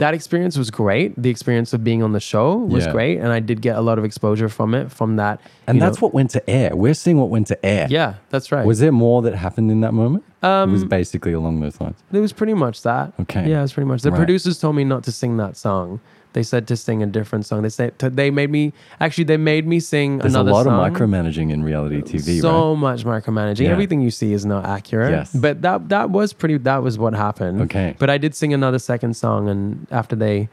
that 0.00 0.12
experience 0.14 0.58
was 0.58 0.70
great. 0.70 1.14
The 1.20 1.30
experience 1.30 1.72
of 1.72 1.84
being 1.84 2.02
on 2.02 2.12
the 2.12 2.20
show 2.20 2.56
was 2.56 2.84
Yeah. 2.86 2.92
great, 2.92 3.18
and 3.18 3.28
I 3.28 3.40
did 3.40 3.62
get 3.62 3.76
a 3.76 3.80
lot 3.80 3.98
of 3.98 4.04
exposure 4.04 4.48
from 4.48 4.74
it. 4.74 4.90
From 4.90 5.16
that, 5.16 5.40
and 5.66 5.76
you 5.76 5.80
know- 5.80 5.86
that's 5.86 6.00
what 6.02 6.12
went 6.12 6.30
to 6.30 6.50
air. 6.50 6.74
We're 6.74 6.94
seeing 6.94 7.16
what 7.18 7.30
went 7.30 7.46
to 7.46 7.64
air. 7.64 7.86
Yeah, 7.88 8.14
that's 8.30 8.50
right. 8.52 8.66
Was 8.66 8.80
there 8.80 8.92
more 8.92 9.22
that 9.22 9.34
happened 9.34 9.70
in 9.70 9.80
that 9.82 9.94
moment? 9.94 10.24
Um, 10.42 10.70
it 10.70 10.72
was 10.72 10.84
basically 10.84 11.32
along 11.32 11.60
those 11.60 11.80
lines. 11.80 11.96
It 12.12 12.18
was 12.20 12.32
pretty 12.32 12.54
much 12.54 12.82
that. 12.82 13.12
Okay. 13.20 13.48
Yeah, 13.48 13.58
it 13.60 13.62
was 13.62 13.72
pretty 13.74 13.88
much. 13.88 14.02
The 14.02 14.10
Right. 14.10 14.16
producers 14.18 14.58
told 14.58 14.74
me 14.74 14.84
not 14.84 15.02
to 15.04 15.12
sing 15.12 15.36
that 15.36 15.56
song. 15.56 16.00
They 16.32 16.42
said 16.44 16.68
to 16.68 16.76
sing 16.76 17.02
a 17.02 17.06
different 17.06 17.44
song. 17.44 17.62
They 17.62 17.68
said 17.70 17.98
to, 17.98 18.08
they 18.08 18.30
made 18.30 18.50
me 18.50 18.72
actually 19.00 19.24
they 19.24 19.36
made 19.36 19.66
me 19.66 19.80
sing 19.80 20.20
another 20.20 20.30
song. 20.30 20.44
There's 20.46 20.48
a 20.48 20.52
lot 20.52 20.64
song. 20.64 20.86
of 20.86 20.92
micromanaging 20.94 21.50
in 21.50 21.64
reality 21.64 21.98
uh, 21.98 22.02
TV, 22.02 22.40
so 22.40 22.70
right? 22.72 22.78
much 22.78 23.04
micromanaging. 23.04 23.64
Yeah. 23.64 23.70
Everything 23.70 24.00
you 24.00 24.10
see 24.12 24.32
is 24.32 24.46
not 24.46 24.64
accurate. 24.64 25.10
Yes. 25.10 25.34
But 25.34 25.62
that 25.62 25.88
that 25.88 26.10
was 26.10 26.32
pretty. 26.32 26.56
That 26.58 26.82
was 26.84 26.98
what 26.98 27.14
happened. 27.14 27.62
Okay. 27.62 27.96
But 27.98 28.10
I 28.10 28.18
did 28.18 28.34
sing 28.36 28.54
another 28.54 28.78
second 28.78 29.16
song, 29.16 29.48
and 29.48 29.86
after 29.90 30.14
they 30.14 30.48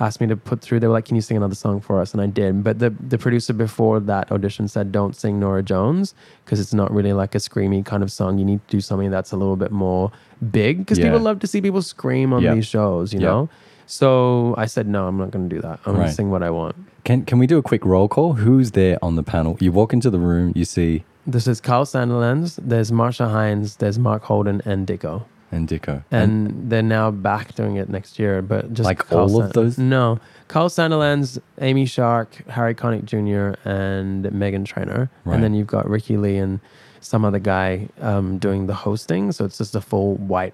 asked 0.00 0.20
me 0.20 0.28
to 0.28 0.36
put 0.36 0.60
through, 0.60 0.78
they 0.80 0.86
were 0.86 0.92
like, 0.92 1.04
"Can 1.06 1.16
you 1.16 1.20
sing 1.22 1.36
another 1.36 1.56
song 1.56 1.80
for 1.80 2.00
us?" 2.00 2.12
And 2.14 2.22
I 2.22 2.26
did. 2.26 2.64
But 2.64 2.78
the 2.78 2.88
the 3.08 3.18
producer 3.18 3.52
before 3.52 4.00
that 4.00 4.32
audition 4.32 4.66
said, 4.66 4.92
"Don't 4.92 5.14
sing 5.14 5.38
Norah 5.38 5.62
Jones 5.62 6.14
because 6.44 6.58
it's 6.58 6.72
not 6.72 6.90
really 6.90 7.12
like 7.12 7.34
a 7.34 7.38
screamy 7.38 7.84
kind 7.84 8.02
of 8.02 8.10
song. 8.10 8.38
You 8.38 8.46
need 8.46 8.66
to 8.68 8.76
do 8.76 8.80
something 8.80 9.10
that's 9.10 9.32
a 9.32 9.36
little 9.36 9.56
bit 9.56 9.72
more 9.72 10.10
big 10.52 10.78
because 10.78 10.98
Yeah. 10.98 11.06
people 11.06 11.20
love 11.20 11.40
to 11.40 11.46
see 11.46 11.60
people 11.60 11.82
scream 11.82 12.32
on 12.32 12.42
Yeah. 12.42 12.54
these 12.54 12.66
shows. 12.66 13.12
You 13.12 13.20
Yeah. 13.20 13.26
know." 13.26 13.48
So 13.88 14.54
I 14.58 14.66
said, 14.66 14.86
"No, 14.86 15.08
I'm 15.08 15.16
not 15.16 15.30
going 15.30 15.48
to 15.48 15.54
do 15.56 15.62
that. 15.62 15.80
I'm 15.86 15.94
going 15.94 15.98
Right. 16.02 16.08
to 16.08 16.14
sing 16.14 16.30
what 16.30 16.42
I 16.42 16.50
want." 16.50 16.76
Can 17.04 17.24
can 17.24 17.38
we 17.38 17.46
do 17.46 17.56
a 17.58 17.62
quick 17.62 17.84
roll 17.84 18.06
call? 18.06 18.34
Who's 18.34 18.72
there 18.72 18.98
on 19.02 19.16
the 19.16 19.22
panel? 19.22 19.56
You 19.60 19.72
walk 19.72 19.92
into 19.94 20.10
the 20.10 20.18
room, 20.18 20.52
you 20.54 20.64
see 20.64 21.04
This 21.26 21.46
is 21.46 21.60
Carl 21.60 21.84
Sandilands. 21.84 22.58
There's 22.62 22.90
Marcia 22.92 23.28
Hines. 23.28 23.76
There's 23.76 23.98
Mark 23.98 24.22
Holden 24.24 24.60
and 24.64 24.86
Dicko. 24.86 25.22
and 25.50 25.66
Dicko. 25.66 26.02
and 26.10 26.70
they're 26.70 26.82
now 26.82 27.10
back 27.10 27.54
doing 27.54 27.76
it 27.76 27.88
next 27.88 28.18
year. 28.18 28.42
But 28.42 28.72
just 28.74 28.84
Like 28.86 28.98
Carl 29.08 29.30
all 29.30 29.42
of 29.42 29.52
those? 29.54 29.78
No, 29.78 30.18
Carl 30.48 30.68
Sandilands, 30.68 31.38
Amy 31.60 31.86
Shark, 31.86 32.28
Harry 32.48 32.74
Connick 32.74 33.04
Jr., 33.06 33.58
and 33.66 34.24
Meghan 34.26 34.64
Trainor, 34.66 35.08
Right. 35.24 35.34
and 35.34 35.42
then 35.42 35.54
you've 35.54 35.66
got 35.66 35.88
Ricki-Lee 35.88 36.36
and 36.36 36.60
some 37.00 37.24
other 37.24 37.38
guy 37.38 37.88
um, 38.02 38.36
doing 38.38 38.66
the 38.66 38.74
hosting. 38.74 39.32
So 39.32 39.46
it's 39.46 39.56
just 39.56 39.74
a 39.74 39.80
full 39.80 40.16
white 40.16 40.52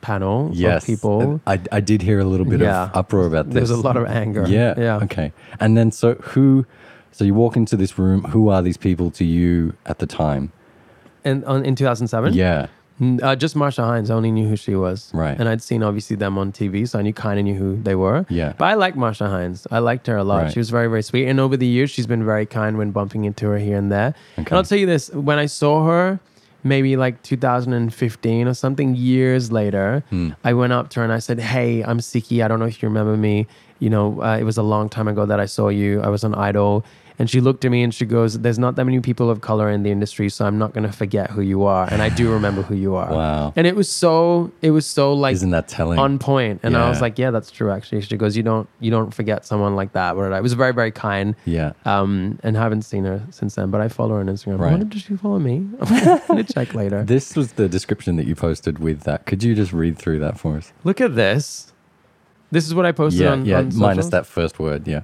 panel 0.00 0.50
yes, 0.52 0.82
of 0.82 0.86
people. 0.86 1.40
I, 1.46 1.60
I 1.72 1.80
did 1.80 2.02
hear 2.02 2.18
a 2.20 2.24
little 2.24 2.46
bit 2.46 2.60
Yeah. 2.60 2.84
of 2.84 2.96
uproar 2.96 3.26
about 3.26 3.46
this. 3.46 3.54
There 3.54 3.62
was 3.62 3.70
a 3.70 3.76
lot 3.76 3.96
of 3.96 4.06
anger. 4.06 4.46
Yeah. 4.48 4.74
Yeah. 4.76 4.96
Okay. 5.04 5.32
And 5.60 5.76
then 5.76 5.90
so 5.90 6.14
who? 6.14 6.66
So 7.12 7.24
you 7.24 7.34
walk 7.34 7.56
into 7.56 7.76
this 7.76 7.98
room. 7.98 8.24
Who 8.24 8.48
are 8.48 8.60
these 8.62 8.76
people 8.76 9.10
to 9.12 9.24
you 9.24 9.72
at 9.86 9.98
the 9.98 10.06
time? 10.06 10.52
And 11.24 11.44
on, 11.44 11.64
in 11.64 11.74
2007, 11.74 12.34
Yeah. 12.34 12.66
Uh, 13.22 13.36
just 13.36 13.54
Marcia 13.56 13.82
Hines. 13.84 14.10
I 14.10 14.14
only 14.14 14.30
knew 14.30 14.48
who 14.48 14.56
she 14.56 14.74
was. 14.74 15.10
Right. 15.12 15.38
And 15.38 15.50
I'd 15.50 15.60
seen 15.62 15.82
obviously 15.82 16.16
them 16.16 16.38
on 16.38 16.50
TV, 16.50 16.88
so 16.88 16.98
I 16.98 17.02
knew 17.02 17.12
kind 17.12 17.38
of 17.38 17.44
knew 17.44 17.54
who 17.54 17.76
they 17.82 17.94
were. 17.94 18.24
Yeah. 18.30 18.54
But 18.56 18.66
I 18.66 18.74
liked 18.74 18.96
Marcia 18.96 19.28
Hines. 19.28 19.66
I 19.70 19.80
liked 19.80 20.06
her 20.06 20.16
a 20.16 20.24
lot. 20.24 20.44
Right. 20.44 20.52
She 20.52 20.58
was 20.58 20.70
very, 20.70 20.88
very 20.88 21.02
sweet. 21.02 21.26
And 21.28 21.38
over 21.38 21.58
the 21.58 21.66
years, 21.66 21.90
she's 21.90 22.06
been 22.06 22.24
very 22.24 22.46
kind 22.46 22.78
when 22.78 22.92
bumping 22.92 23.24
into 23.24 23.46
her 23.48 23.58
here 23.58 23.76
and 23.76 23.92
there. 23.92 24.14
Okay. 24.38 24.46
And 24.48 24.52
I'll 24.52 24.62
tell 24.64 24.78
you 24.78 24.86
this 24.86 25.10
when 25.10 25.38
I 25.38 25.44
saw 25.44 25.84
her, 25.86 26.20
maybe 26.68 26.96
like 26.96 27.22
2015 27.22 28.48
or 28.48 28.54
something, 28.54 28.94
years 28.96 29.50
later, 29.52 30.02
Hmm. 30.10 30.30
I 30.44 30.52
went 30.54 30.72
up 30.72 30.88
to 30.90 31.00
her 31.00 31.04
and 31.04 31.12
I 31.12 31.18
said, 31.18 31.38
Hey, 31.40 31.82
I'm 31.82 31.98
Siki. 31.98 32.44
I 32.44 32.48
don't 32.48 32.58
know 32.58 32.66
if 32.66 32.82
you 32.82 32.88
remember 32.88 33.16
me. 33.16 33.46
You 33.78 33.90
know, 33.90 34.22
uh, 34.22 34.38
it 34.38 34.44
was 34.44 34.56
a 34.56 34.62
long 34.62 34.88
time 34.88 35.08
ago 35.08 35.26
that 35.26 35.38
I 35.38 35.46
saw 35.46 35.68
you. 35.68 36.00
I 36.02 36.08
was 36.08 36.24
on 36.24 36.34
Idol. 36.34 36.84
And 37.18 37.30
she 37.30 37.40
looked 37.40 37.64
at 37.64 37.70
me 37.70 37.82
and 37.82 37.94
she 37.94 38.04
goes, 38.04 38.40
There's 38.40 38.58
not 38.58 38.76
that 38.76 38.84
many 38.84 39.00
people 39.00 39.30
of 39.30 39.40
color 39.40 39.70
in 39.70 39.82
the 39.82 39.90
industry, 39.90 40.28
so 40.28 40.44
I'm 40.44 40.58
not 40.58 40.72
going 40.72 40.84
to 40.84 40.92
forget 40.92 41.30
who 41.30 41.40
you 41.40 41.64
are. 41.64 41.88
And 41.90 42.02
I 42.02 42.08
do 42.08 42.30
remember 42.30 42.62
who 42.62 42.74
you 42.74 42.94
are. 42.94 43.12
Wow. 43.12 43.52
And 43.56 43.66
it 43.66 43.74
was 43.74 43.90
so, 43.90 44.52
it 44.62 44.70
was 44.70 44.86
so 44.86 45.12
like 45.12 45.34
Isn't 45.34 45.50
that 45.50 45.68
telling? 45.68 45.98
on 45.98 46.18
point. 46.18 46.60
And 46.62 46.76
I 46.76 46.88
was 46.88 47.00
like, 47.00 47.18
Yeah, 47.18 47.30
that's 47.30 47.50
true 47.50 47.70
actually. 47.70 48.02
She 48.02 48.16
goes, 48.16 48.36
You 48.36 48.42
don't, 48.42 48.68
you 48.80 48.90
don't 48.90 49.12
forget 49.12 49.44
someone 49.44 49.76
like 49.76 49.92
that. 49.92 50.14
But 50.14 50.32
it 50.32 50.42
was 50.42 50.52
very, 50.52 50.72
very 50.72 50.92
kind. 50.92 51.34
Yeah. 51.44 51.72
Um, 51.84 52.38
and 52.42 52.56
haven't 52.56 52.82
seen 52.82 53.04
her 53.04 53.22
since 53.30 53.54
then, 53.54 53.70
but 53.70 53.80
I 53.80 53.88
follow 53.88 54.14
her 54.14 54.20
on 54.20 54.26
Instagram. 54.26 54.58
Right. 54.58 54.72
Why 54.72 54.84
did 54.84 55.00
she 55.00 55.16
follow 55.16 55.38
me? 55.38 55.66
I'm 55.80 56.20
gonna 56.26 56.44
check 56.44 56.74
later. 56.74 57.02
This 57.02 57.36
was 57.36 57.52
the 57.52 57.68
description 57.68 58.16
that 58.16 58.26
you 58.26 58.34
posted 58.34 58.78
with 58.78 59.02
that. 59.02 59.26
Could 59.26 59.42
you 59.42 59.54
just 59.54 59.72
read 59.72 59.98
through 59.98 60.18
that 60.20 60.38
for 60.38 60.56
us? 60.56 60.72
Look 60.84 61.00
at 61.00 61.14
this. 61.14 61.72
This 62.50 62.66
is 62.66 62.74
what 62.74 62.86
I 62.86 62.92
posted 62.92 63.22
yeah. 63.22 63.32
on, 63.32 63.44
yeah. 63.44 63.58
on 63.58 63.76
minus 63.76 64.08
that 64.10 64.26
first 64.26 64.58
word. 64.58 64.86
Yeah. 64.86 65.02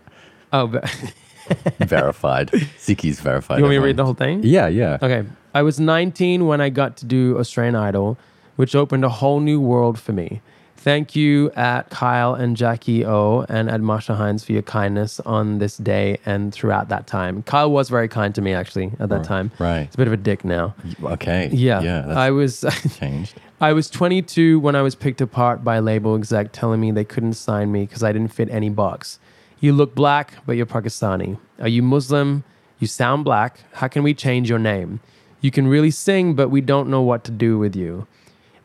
Oh, 0.52 0.66
but 0.66 0.84
verified. 1.80 2.51
Siki's 2.78 3.20
verified. 3.20 3.59
You 3.59 3.64
want 3.64 3.70
me 3.70 3.76
to 3.76 3.82
read 3.82 3.97
the 3.97 4.05
whole 4.05 4.14
thing? 4.14 4.40
Yeah, 4.43 4.68
yeah. 4.68 4.99
Okay. 5.03 5.24
I 5.55 5.62
was 5.62 5.78
19 5.78 6.47
when 6.47 6.61
I 6.61 6.70
got 6.70 6.97
to 6.99 7.07
do 7.07 7.38
Australian 7.38 7.74
Idol, 7.76 8.16
which 8.57 8.74
opened 8.74 9.05
a 9.05 9.09
whole 9.09 9.40
new 9.40 9.61
world 9.61 9.99
for 9.99 10.12
me. 10.12 10.40
Thank 10.76 11.14
you 11.14 11.53
at 11.53 11.90
Kyle 11.90 12.34
and 12.34 12.57
Jackie 12.57 13.05
O 13.07 13.47
and 13.49 13.70
at 13.70 13.80
Marcia 13.80 14.16
Hines 14.16 14.43
for 14.43 14.51
your 14.51 14.62
kindness 14.62 15.20
on 15.20 15.59
this 15.59 15.76
day 15.76 16.18
and 16.26 16.53
throughout 16.53 16.88
that 16.88 17.07
time. 17.07 17.45
Kyle 17.45 17.70
was 17.70 17.88
very 17.88 18.09
kind 18.09 18.34
to 18.34 18.40
me 18.43 18.53
actually 18.53 18.90
at 18.99 19.09
that 19.11 19.22
time. 19.22 19.53
right. 19.61 19.84
He's 19.86 19.95
a 19.95 19.99
bit 19.99 20.09
of 20.09 20.12
a 20.12 20.16
dick 20.16 20.45
now. 20.45 20.74
Okay. 21.05 21.51
Yeah. 21.53 21.82
Yeah. 21.82 22.07
I 22.09 22.32
was 22.32 22.64
changed. 22.99 23.34
I 23.61 23.72
was 23.72 23.88
22 23.90 24.59
when 24.59 24.74
I 24.74 24.82
was 24.82 24.97
picked 24.97 25.20
apart 25.20 25.62
by 25.62 25.76
a 25.76 25.80
label 25.82 26.16
exec 26.16 26.51
telling 26.51 26.80
me 26.80 26.90
they 26.90 27.05
couldn't 27.05 27.34
sign 27.34 27.70
me 27.70 27.86
because 27.86 28.03
I 28.03 28.11
didn't 28.11 28.32
fit 28.32 28.51
any 28.51 28.68
box. 28.68 29.20
You 29.62 29.72
look 29.72 29.94
black, 29.94 30.44
but 30.44 30.56
you're 30.56 30.66
Pakistani. 30.66 31.38
Are 31.60 31.68
you 31.68 31.84
Muslim? 31.84 32.42
You 32.80 32.88
sound 32.88 33.24
black. 33.24 33.60
How 33.74 33.86
can 33.86 34.02
we 34.02 34.12
change 34.12 34.50
your 34.50 34.58
name? 34.58 34.98
You 35.40 35.52
can 35.52 35.68
really 35.68 35.92
sing, 35.92 36.34
but 36.34 36.48
we 36.48 36.60
don't 36.60 36.90
know 36.90 37.00
what 37.00 37.22
to 37.24 37.30
do 37.30 37.58
with 37.58 37.76
you. 37.76 38.08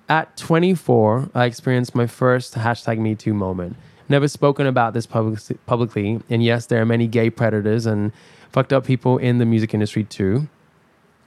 At 0.10 0.36
24, 0.38 1.30
I 1.36 1.46
experienced 1.46 1.94
my 1.94 2.08
first 2.08 2.56
hashtag 2.56 2.98
MeToo 2.98 3.36
moment. 3.36 3.76
Never 4.10 4.28
spoken 4.28 4.66
about 4.66 4.96
this 4.96 5.06
public- 5.06 5.64
publicly, 5.68 6.20
and 6.32 6.44
yes, 6.44 6.66
there 6.66 6.82
are 6.82 6.86
many 6.86 7.06
gay 7.06 7.30
predators 7.30 7.86
and 7.86 8.12
fucked 8.52 8.74
up 8.74 8.84
people 8.84 9.20
in 9.20 9.38
the 9.38 9.46
music 9.46 9.76
industry 9.76 10.04
too 10.04 10.48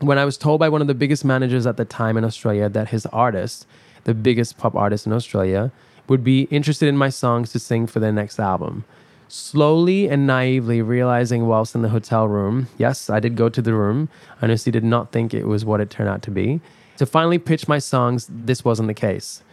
when 0.00 0.18
I 0.18 0.24
was 0.24 0.36
told 0.36 0.58
by 0.58 0.68
one 0.68 0.80
of 0.80 0.86
the 0.86 0.94
biggest 0.94 1.24
managers 1.24 1.66
at 1.66 1.76
the 1.76 1.84
time 1.84 2.16
in 2.16 2.24
Australia 2.24 2.68
that 2.70 2.88
his 2.88 3.06
artist, 3.06 3.66
the 4.04 4.14
biggest 4.14 4.58
pop 4.58 4.74
artist 4.74 5.06
in 5.06 5.12
Australia, 5.12 5.70
would 6.08 6.24
be 6.24 6.42
interested 6.44 6.88
in 6.88 6.96
my 6.96 7.10
songs 7.10 7.52
to 7.52 7.58
sing 7.58 7.86
for 7.86 8.00
their 8.00 8.12
next 8.12 8.40
album. 8.40 8.84
Slowly 9.32 10.08
and 10.08 10.26
naively 10.26 10.82
realizing 10.82 11.46
whilst 11.46 11.76
in 11.76 11.82
the 11.82 11.90
hotel 11.90 12.26
room, 12.26 12.66
yes, 12.78 13.08
I 13.08 13.20
did 13.20 13.36
go 13.36 13.48
to 13.48 13.62
the 13.62 13.74
room. 13.74 14.08
I 14.42 14.46
honestly 14.46 14.72
did 14.72 14.82
not 14.82 15.12
think 15.12 15.32
it 15.32 15.46
was 15.46 15.64
what 15.64 15.80
it 15.80 15.88
turned 15.88 16.08
out 16.08 16.22
to 16.22 16.32
be. 16.32 16.60
To 16.96 17.06
finally 17.06 17.38
pitch 17.38 17.68
my 17.68 17.78
songs, 17.78 18.26
this 18.28 18.64
wasn't 18.64 18.88
the 18.88 18.94
case. 18.94 19.44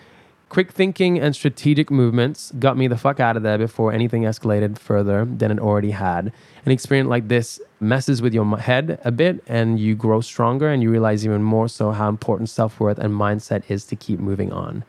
Quick 0.49 0.71
thinking 0.71 1.19
and 1.19 1.36
strategic 1.36 1.91
movements 1.91 2.51
got 2.57 2.75
me 2.75 2.88
the 2.88 2.97
fuck 2.97 3.19
out 3.19 3.38
of 3.38 3.43
there 3.43 3.59
before 3.59 3.93
anything 3.93 4.23
escalated 4.23 4.80
further 4.80 5.25
than 5.25 5.51
it 5.51 5.59
already 5.59 5.91
had. 5.91 6.34
An 6.65 6.71
experience 6.71 7.07
like 7.07 7.28
this 7.28 7.61
messes 7.80 8.19
with 8.19 8.34
your 8.34 8.57
head 8.57 8.99
a 9.03 9.11
bit 9.11 9.43
and 9.45 9.80
you 9.80 9.93
grow 9.93 10.21
stronger 10.21 10.69
and 10.69 10.82
you 10.82 10.89
realize 10.89 11.23
even 11.23 11.43
more 11.43 11.67
so 11.67 11.91
how 11.91 12.09
important 12.09 12.49
self 12.49 12.80
worth 12.80 12.97
and 12.97 13.13
mindset 13.13 13.61
is 13.69 13.86
to 13.86 13.95
keep 13.95 14.19
moving 14.19 14.51
on. 14.51 14.84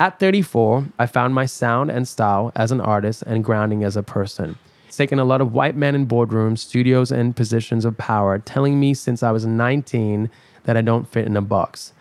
At 0.00 0.20
34, 0.20 0.86
I 0.96 1.06
found 1.06 1.34
my 1.34 1.44
sound 1.44 1.90
and 1.90 2.06
style 2.06 2.52
as 2.54 2.70
an 2.70 2.80
artist 2.80 3.24
and 3.26 3.42
grounding 3.42 3.82
as 3.82 3.96
a 3.96 4.02
person. 4.04 4.56
It's 4.86 4.96
taken 4.96 5.18
a 5.18 5.24
lot 5.24 5.40
of 5.40 5.52
white 5.52 5.74
men 5.74 5.96
in 5.96 6.06
boardrooms, 6.06 6.58
studios, 6.58 7.10
and 7.10 7.34
positions 7.34 7.84
of 7.84 7.98
power 7.98 8.38
telling 8.38 8.78
me 8.78 8.94
since 8.94 9.24
I 9.24 9.32
was 9.32 9.44
19 9.44 10.30
that 10.64 10.76
I 10.76 10.82
don't 10.82 11.08
fit 11.08 11.26
in 11.26 11.36
a 11.36 11.42
box. 11.42 11.94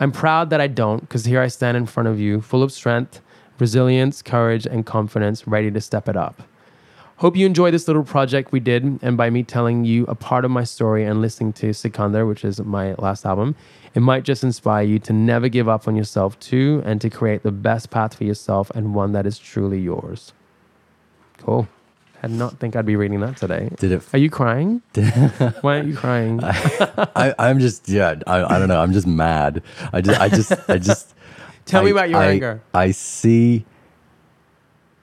I'm 0.00 0.10
proud 0.10 0.50
that 0.50 0.60
I 0.60 0.66
don't, 0.66 1.02
because 1.02 1.24
here 1.24 1.40
I 1.40 1.46
stand 1.46 1.76
in 1.76 1.86
front 1.86 2.08
of 2.08 2.18
you, 2.18 2.40
full 2.40 2.64
of 2.64 2.72
strength, 2.72 3.20
resilience, 3.60 4.22
courage, 4.22 4.66
and 4.66 4.84
confidence, 4.84 5.46
ready 5.46 5.70
to 5.70 5.80
step 5.80 6.08
it 6.08 6.16
up. 6.16 6.42
Hope 7.18 7.34
you 7.34 7.46
enjoy 7.46 7.70
this 7.70 7.88
little 7.88 8.04
project 8.04 8.52
we 8.52 8.60
did, 8.60 8.98
and 9.00 9.16
by 9.16 9.30
me 9.30 9.42
telling 9.42 9.86
you 9.86 10.04
a 10.04 10.14
part 10.14 10.44
of 10.44 10.50
my 10.50 10.64
story 10.64 11.02
and 11.02 11.22
listening 11.22 11.54
to 11.54 11.72
Sikandar, 11.72 12.26
which 12.26 12.44
is 12.44 12.60
my 12.60 12.92
last 12.98 13.24
album, 13.24 13.54
it 13.94 14.00
might 14.00 14.22
just 14.22 14.44
inspire 14.44 14.82
you 14.84 14.98
to 14.98 15.14
never 15.14 15.48
give 15.48 15.66
up 15.66 15.88
on 15.88 15.96
yourself 15.96 16.38
too, 16.40 16.82
and 16.84 17.00
to 17.00 17.08
create 17.08 17.42
the 17.42 17.50
best 17.50 17.88
path 17.88 18.14
for 18.14 18.24
yourself 18.24 18.70
and 18.74 18.94
one 18.94 19.12
that 19.12 19.24
is 19.24 19.38
truly 19.38 19.80
yours. 19.80 20.34
Cool. 21.38 21.66
I 22.22 22.28
did 22.28 22.36
not 22.36 22.58
think 22.58 22.76
I'd 22.76 22.84
be 22.84 22.96
reading 22.96 23.20
that 23.20 23.38
today. 23.38 23.70
Did 23.78 23.92
it? 23.92 24.02
Are 24.12 24.18
you 24.18 24.28
crying? 24.28 24.82
Why 25.62 25.76
aren't 25.76 25.88
you 25.88 25.96
crying? 25.96 26.40
I, 26.42 27.34
I'm 27.38 27.60
just 27.60 27.88
yeah. 27.88 28.16
I, 28.26 28.44
I 28.44 28.58
don't 28.58 28.68
know. 28.68 28.80
I'm 28.80 28.92
just 28.92 29.06
mad. 29.06 29.62
I 29.92 30.02
just 30.02 30.20
I 30.20 30.28
just 30.28 30.52
I 30.68 30.76
just. 30.78 31.14
Tell 31.64 31.82
me 31.82 31.90
about 31.92 32.10
your 32.10 32.18
I- 32.18 32.26
anger. 32.26 32.62
I 32.74 32.90
see. 32.90 33.64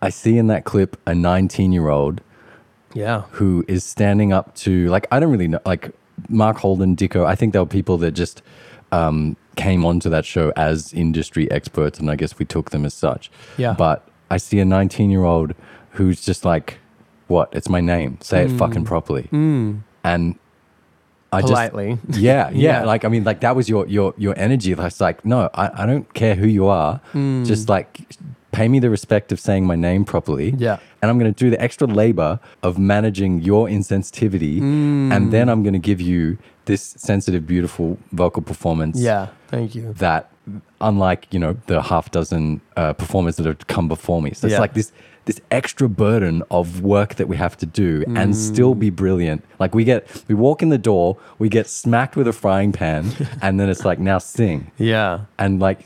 I 0.04 0.10
see 0.10 0.38
in 0.38 0.48
that 0.48 0.66
clip 0.66 0.98
a 1.08 1.16
19 1.16 1.72
year 1.72 1.88
old 1.90 2.22
yeah. 2.94 3.22
who 3.32 3.64
is 3.68 3.84
standing 3.84 4.34
up 4.34 4.54
to 4.56 4.88
like 4.90 5.08
I 5.12 5.20
don't 5.20 5.32
really 5.32 5.48
know 5.48 5.60
like 5.66 5.92
Mark 6.30 6.58
Holden, 6.58 6.96
Dicko. 6.96 7.26
I 7.26 7.36
think 7.36 7.54
there 7.54 7.62
were 7.62 7.66
people 7.80 7.98
that 8.00 8.12
just 8.12 8.42
um, 8.92 9.36
came 9.56 9.84
onto 9.86 10.10
that 10.10 10.26
show 10.26 10.52
as 10.56 10.94
industry 10.94 11.50
experts, 11.50 12.00
and 12.00 12.12
I 12.12 12.16
guess 12.16 12.38
we 12.38 12.46
took 12.46 12.70
them 12.70 12.86
as 12.86 12.94
such. 12.94 13.32
Yeah. 13.58 13.74
But 13.78 14.08
I 14.30 14.38
see 14.38 14.60
a 14.60 14.66
19 14.66 15.10
year 15.10 15.24
old 15.24 15.56
who's 15.92 16.24
just 16.24 16.46
like, 16.46 16.78
"What? 17.28 17.50
It's 17.52 17.70
my 17.70 17.82
name. 17.82 18.18
Say 18.22 18.46
Hmm. 18.46 18.54
it 18.54 18.58
fucking 18.60 18.86
properly." 18.86 19.28
And 19.32 20.36
I 21.32 21.42
Politely. 21.42 21.98
just 22.08 22.20
yeah, 22.30 22.50
yeah, 22.54 22.80
Yeah. 22.80 22.84
Like 22.86 23.06
I 23.06 23.08
mean, 23.08 23.24
like 23.24 23.40
that 23.42 23.56
was 23.56 23.68
your 23.68 23.88
your 23.88 24.14
your 24.18 24.38
energy. 24.38 24.72
It's 24.74 25.02
like 25.02 25.26
no, 25.26 25.50
I, 25.56 25.84
I 25.84 25.86
don't 25.88 26.14
care 26.14 26.36
who 26.36 26.48
you 26.48 26.68
are. 26.68 26.98
Hmm. 27.14 27.44
Just 27.44 27.70
like 27.70 28.02
pay 28.54 28.68
me 28.70 28.80
the 28.80 28.90
respect 28.90 29.32
of 29.34 29.40
saying 29.40 29.66
my 29.66 29.76
name 29.76 30.06
properly. 30.06 30.54
Yeah. 30.58 30.78
And 31.02 31.10
I'm 31.12 31.20
going 31.20 31.34
to 31.34 31.38
do 31.46 31.50
the 31.50 31.62
extra 31.62 31.86
labor 31.88 32.40
of 32.62 32.78
managing 32.78 33.42
your 33.42 33.68
insensitivity, 33.68 34.60
Hmm. 34.60 35.12
and 35.12 35.32
then 35.34 35.50
I'm 35.50 35.62
going 35.64 35.74
to 35.82 35.86
give 35.92 36.00
you 36.00 36.38
this 36.66 36.82
sensitive, 36.98 37.46
beautiful 37.46 37.98
vocal 38.14 38.42
performance. 38.42 38.98
Yeah. 39.00 39.28
Thank 39.50 39.76
you. 39.76 39.94
That, 39.98 40.30
unlike 40.80 41.28
you 41.32 41.40
know 41.40 41.58
the 41.68 41.82
half 41.82 42.12
dozen 42.12 42.62
uh, 42.78 42.94
performers 42.94 43.36
that 43.38 43.46
have 43.46 43.68
come 43.68 43.88
before 43.88 44.22
me, 44.22 44.32
so 44.34 44.48
it's 44.48 44.54
Yeah. 44.54 44.60
like 44.62 44.74
this 44.74 44.92
this 45.26 45.40
extra 45.52 45.88
burden 45.88 46.44
of 46.52 46.82
work 46.82 47.16
that 47.16 47.30
we 47.30 47.38
have 47.38 47.56
to 47.58 47.66
do 47.66 48.04
Mm. 48.06 48.18
and 48.20 48.36
still 48.36 48.76
be 48.76 48.90
brilliant. 48.90 49.42
Like 49.60 49.74
we 49.74 49.84
get 49.86 50.06
we 50.28 50.36
walk 50.36 50.62
in 50.62 50.70
the 50.70 50.78
door, 50.78 51.16
we 51.40 51.48
get 51.50 51.68
smacked 51.70 52.16
with 52.18 52.28
a 52.28 52.34
frying 52.34 52.72
pan, 52.74 53.04
and 53.42 53.58
then 53.60 53.70
it's 53.70 53.86
like 53.86 54.00
now 54.00 54.18
sing 54.20 54.72
Yeah. 54.78 55.20
and 55.40 55.62
like 55.62 55.80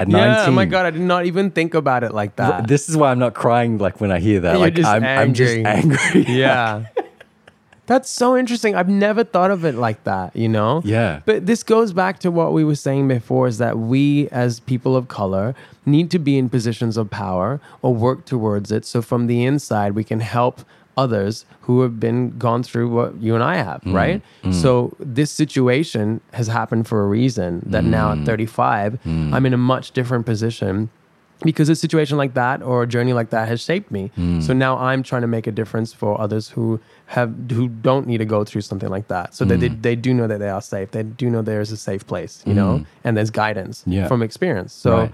at 0.00 0.08
19 0.08 0.48
Oh 0.48 0.52
my 0.52 0.64
God. 0.64 0.86
I 0.86 0.90
did 0.90 1.02
not 1.02 1.26
even 1.26 1.50
think 1.50 1.74
about 1.74 2.04
it 2.04 2.12
like 2.12 2.36
that. 2.36 2.66
this 2.66 2.88
is 2.88 2.96
why 2.96 3.10
I'm 3.10 3.18
not 3.18 3.34
crying 3.34 3.78
like 3.78 4.00
when 4.00 4.10
I 4.10 4.18
hear 4.18 4.40
that. 4.40 4.52
You're 4.52 4.60
like 4.60 4.74
just 4.74 4.88
I'm, 4.88 5.04
I'm 5.04 5.34
just 5.34 5.54
angry. 5.54 6.24
yeah. 6.26 6.86
That's 7.86 8.08
so 8.08 8.36
interesting. 8.36 8.76
I've 8.76 8.88
never 8.88 9.24
thought 9.24 9.50
of 9.50 9.64
it 9.64 9.74
like 9.74 10.04
that, 10.04 10.36
you 10.36 10.48
know? 10.48 10.80
Yeah. 10.84 11.22
But 11.24 11.46
this 11.46 11.64
goes 11.64 11.92
back 11.92 12.20
to 12.20 12.30
what 12.30 12.52
we 12.52 12.62
were 12.62 12.76
saying 12.76 13.08
before 13.08 13.48
is 13.48 13.58
that 13.58 13.78
we, 13.78 14.28
as 14.28 14.60
people 14.60 14.94
of 14.94 15.08
color, 15.08 15.56
need 15.84 16.08
to 16.12 16.20
be 16.20 16.38
in 16.38 16.48
positions 16.48 16.96
of 16.96 17.10
power 17.10 17.60
or 17.82 17.92
work 17.92 18.26
towards 18.26 18.70
it. 18.70 18.84
So 18.84 19.02
from 19.02 19.26
the 19.26 19.44
inside, 19.44 19.96
we 19.96 20.04
can 20.04 20.20
help 20.20 20.60
others 21.04 21.34
who 21.66 21.74
have 21.84 21.94
been 22.06 22.20
gone 22.46 22.62
through 22.68 22.88
what 22.96 23.10
you 23.26 23.32
and 23.38 23.44
I 23.54 23.56
have, 23.68 23.80
Mm. 23.82 23.94
right? 24.02 24.18
So 24.62 24.68
this 25.18 25.30
situation 25.42 26.04
has 26.38 26.46
happened 26.58 26.84
for 26.90 26.98
a 27.04 27.08
reason 27.20 27.50
that 27.74 27.84
now 27.98 28.06
Mm. 28.08 28.20
at 28.20 28.26
35, 28.30 28.88
I'm 29.34 29.44
in 29.48 29.54
a 29.60 29.62
much 29.74 29.86
different 29.98 30.24
position 30.32 30.74
because 31.50 31.68
a 31.70 31.74
situation 31.86 32.16
like 32.22 32.34
that 32.42 32.58
or 32.68 32.76
a 32.82 32.88
journey 32.94 33.14
like 33.20 33.30
that 33.36 33.44
has 33.52 33.60
shaped 33.68 33.90
me. 33.98 34.04
Mm. 34.18 34.42
So 34.46 34.50
now 34.66 34.72
I'm 34.88 35.02
trying 35.10 35.22
to 35.28 35.32
make 35.36 35.46
a 35.52 35.54
difference 35.60 35.90
for 36.00 36.10
others 36.24 36.44
who 36.54 36.66
have 37.16 37.30
who 37.56 37.64
don't 37.88 38.06
need 38.10 38.18
to 38.24 38.28
go 38.36 38.40
through 38.48 38.64
something 38.70 38.90
like 38.96 39.06
that. 39.14 39.26
So 39.38 39.42
that 39.46 39.58
they, 39.62 39.70
Mm. 39.70 39.82
they 39.86 39.96
do 40.06 40.10
know 40.18 40.26
that 40.32 40.38
they 40.44 40.50
are 40.56 40.64
safe. 40.74 40.88
They 40.96 41.04
do 41.22 41.26
know 41.32 41.40
there's 41.52 41.72
a 41.78 41.80
safe 41.90 42.04
place, 42.12 42.34
you 42.48 42.54
know, 42.60 42.72
and 43.04 43.12
there's 43.16 43.30
guidance 43.44 43.76
Yeah. 43.86 44.06
from 44.10 44.20
experience. 44.28 44.72
So 44.86 44.90
Right. 44.96 45.12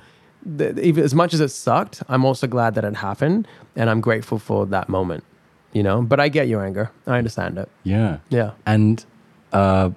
as 1.11 1.15
much 1.15 1.33
as 1.37 1.41
it 1.41 1.51
sucked, 1.67 1.97
I'm 2.13 2.25
also 2.29 2.47
glad 2.57 2.71
that 2.77 2.85
it 2.91 2.97
happened 3.09 3.47
and 3.79 3.87
I'm 3.91 4.01
grateful 4.01 4.39
for 4.49 4.61
that 4.75 4.89
moment, 4.89 5.23
you 5.73 5.83
know. 5.83 6.03
But 6.03 6.21
I 6.21 6.29
get 6.29 6.49
your 6.49 6.65
anger. 6.65 6.91
I 7.07 7.19
understand 7.19 7.59
it. 7.59 7.69
Yeah. 7.85 8.19
Yeah. 8.31 8.53
And 8.67 9.05
uh, 9.53 9.91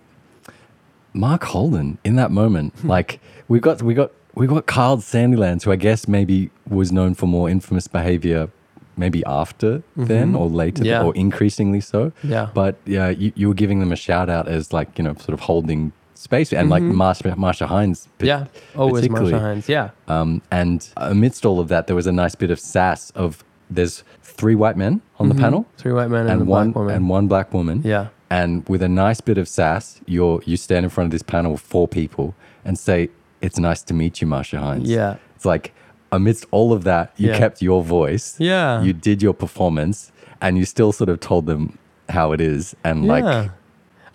Mark 1.14 1.44
Holden 1.44 1.98
in 2.04 2.16
that 2.16 2.32
moment, 2.32 2.74
Hmm. 2.80 2.90
like 2.90 3.20
we 3.48 3.60
got 3.60 3.82
we 3.82 3.94
got 3.94 4.12
we 4.36 4.48
got 4.48 4.66
Kyle 4.68 4.98
Sandilands, 4.98 5.64
who 5.64 5.72
I 5.72 5.76
guess 5.76 6.08
maybe 6.08 6.50
was 6.70 6.92
known 6.92 7.14
for 7.16 7.26
more 7.28 7.50
infamous 7.50 7.88
behavior 7.88 8.50
maybe 8.96 9.24
after 9.26 9.82
then 9.96 10.36
or 10.36 10.48
later 10.50 10.84
Mm-hmm. 10.84 10.86
Yeah. 10.86 11.04
or 11.04 11.16
increasingly 11.16 11.80
so. 11.80 12.12
Yeah. 12.22 12.50
But 12.54 12.76
yeah, 12.86 13.08
you, 13.08 13.32
you 13.34 13.48
were 13.48 13.54
giving 13.54 13.80
them 13.80 13.94
a 13.94 13.96
shout 13.96 14.30
out 14.30 14.50
as 14.50 14.74
like, 14.74 14.98
you 14.98 15.06
know, 15.06 15.14
sort 15.14 15.30
of 15.30 15.40
holding 15.40 15.94
space 16.16 16.52
and 16.52 16.70
like 16.70 16.84
Marcia, 16.84 17.34
Marcia 17.38 17.66
Hines. 17.68 18.10
Mm-hmm. 18.18 18.26
Yeah. 18.26 18.46
Always. 18.76 19.10
Marcia 19.10 19.40
Hines. 19.40 19.70
Yeah. 19.70 19.92
Um, 20.10 20.42
and 20.52 20.86
amidst 20.98 21.46
all 21.46 21.62
of 21.62 21.70
that, 21.70 21.88
there 21.88 21.96
was 21.96 22.08
a 22.08 22.12
nice 22.12 22.36
bit 22.36 22.52
of 22.52 22.60
sass 22.60 23.12
of 23.12 23.42
there's 23.70 24.04
three 24.24 24.56
white 24.56 24.78
men 24.78 25.02
on 25.20 25.30
the 25.30 25.36
panel 25.36 25.66
Three 25.78 25.92
white 25.94 26.10
men 26.10 26.26
Mm-hmm. 26.26 26.32
and, 26.32 26.42
and 26.42 26.50
a 26.50 26.52
one 26.52 26.72
black 26.72 26.76
woman. 26.76 26.96
and 26.96 27.10
one 27.10 27.28
black 27.28 27.54
woman. 27.54 27.82
Yeah. 27.84 28.08
And 28.30 28.68
with 28.70 28.82
a 28.84 28.90
nice 28.90 29.22
bit 29.22 29.38
of 29.38 29.48
sass, 29.48 30.02
you're 30.06 30.42
you 30.46 30.56
stand 30.58 30.84
in 30.86 30.90
front 30.90 31.08
of 31.08 31.12
this 31.12 31.24
panel 31.24 31.54
of 31.56 31.62
four 31.62 31.88
people 31.88 32.36
and 32.66 32.78
say, 32.78 33.10
"It's 33.42 33.58
nice 33.58 33.82
to 33.84 33.94
meet 33.94 34.22
you, 34.22 34.28
Marcia 34.28 34.60
Hines." 34.60 34.90
Yeah. 34.90 35.16
It's 35.36 35.46
like 35.46 35.74
amidst 36.12 36.46
all 36.52 36.72
of 36.74 36.84
that, 36.84 37.12
you 37.18 37.30
Yeah. 37.30 37.38
kept 37.38 37.62
your 37.62 37.84
voice. 37.84 38.36
Yeah. 38.40 38.82
You 38.82 38.94
did 38.94 39.22
your 39.24 39.34
performance, 39.34 40.12
and 40.42 40.58
you 40.58 40.66
still 40.66 40.92
sort 40.92 41.10
of 41.10 41.20
told 41.20 41.46
them 41.48 41.78
how 42.10 42.32
it 42.32 42.42
is, 42.42 42.76
and 42.84 43.06
like. 43.08 43.50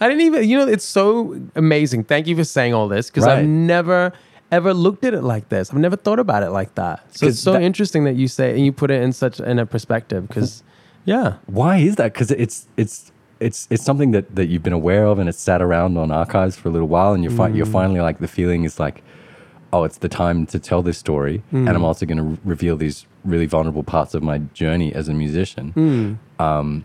I 0.01 0.09
didn't 0.09 0.23
even, 0.23 0.49
you 0.49 0.59
know, 0.59 0.67
it's 0.67 0.85
so 0.85 1.41
amazing. 1.55 2.05
Thank 2.05 2.27
you 2.27 2.35
for 2.37 2.43
saying 2.45 2.75
all 2.75 2.89
this 2.89 3.09
because 3.11 3.27
I've 3.27 3.47
never 3.47 4.13
ever 4.53 4.73
looked 4.75 5.05
at 5.05 5.15
it 5.15 5.23
like 5.23 5.49
this. 5.49 5.71
I've 5.71 5.79
never 5.79 5.97
thought 5.97 6.19
about 6.19 6.43
it 6.43 6.51
like 6.51 6.75
that. 6.77 7.05
So 7.17 7.27
it's 7.27 7.41
so 7.41 7.53
that- 7.55 7.63
interesting 7.63 8.05
that 8.05 8.15
you 8.17 8.29
say 8.29 8.51
and 8.53 8.65
you 8.65 8.73
put 8.73 8.91
it 8.91 9.03
in 9.03 9.13
such 9.13 9.41
in 9.41 9.59
a 9.59 9.67
perspective 9.67 10.29
because 10.29 10.63
Yeah. 11.05 11.35
Why 11.47 11.79
is 11.79 11.97
that? 11.97 12.13
Because 12.13 12.31
it's 12.31 12.67
it's 12.77 13.13
it's 13.41 13.67
it's 13.71 13.83
something 13.85 14.13
that 14.13 14.35
that 14.37 14.47
you've 14.47 14.63
been 14.63 14.73
aware 14.73 15.07
of 15.07 15.19
and 15.19 15.29
it's 15.29 15.41
sat 15.41 15.61
around 15.61 15.99
on 15.99 16.11
archives 16.11 16.57
for 16.57 16.69
a 16.69 16.73
little 16.73 16.89
while, 16.89 17.13
and 17.15 17.23
you're 17.23 17.33
fi- 17.33 17.51
Mm. 17.51 17.57
you're 17.57 17.67
finally 17.67 18.01
like 18.01 18.19
the 18.21 18.29
feeling 18.29 18.65
is 18.65 18.79
like, 18.81 19.03
oh, 19.73 19.85
it's 19.85 19.99
the 19.99 20.09
time 20.09 20.47
to 20.47 20.59
tell 20.59 20.83
this 20.83 20.97
story, 20.97 21.43
and 21.53 21.67
Mm. 21.69 21.75
I'm 21.75 21.85
also 21.85 22.07
going 22.07 22.19
to 22.19 22.23
re- 22.23 22.39
reveal 22.45 22.77
these 22.77 23.05
really 23.25 23.47
vulnerable 23.47 23.83
parts 23.83 24.15
of 24.15 24.23
my 24.23 24.39
journey 24.55 24.95
as 24.95 25.09
a 25.09 25.13
musician. 25.15 25.73
Mm. 25.77 26.43
Um, 26.45 26.85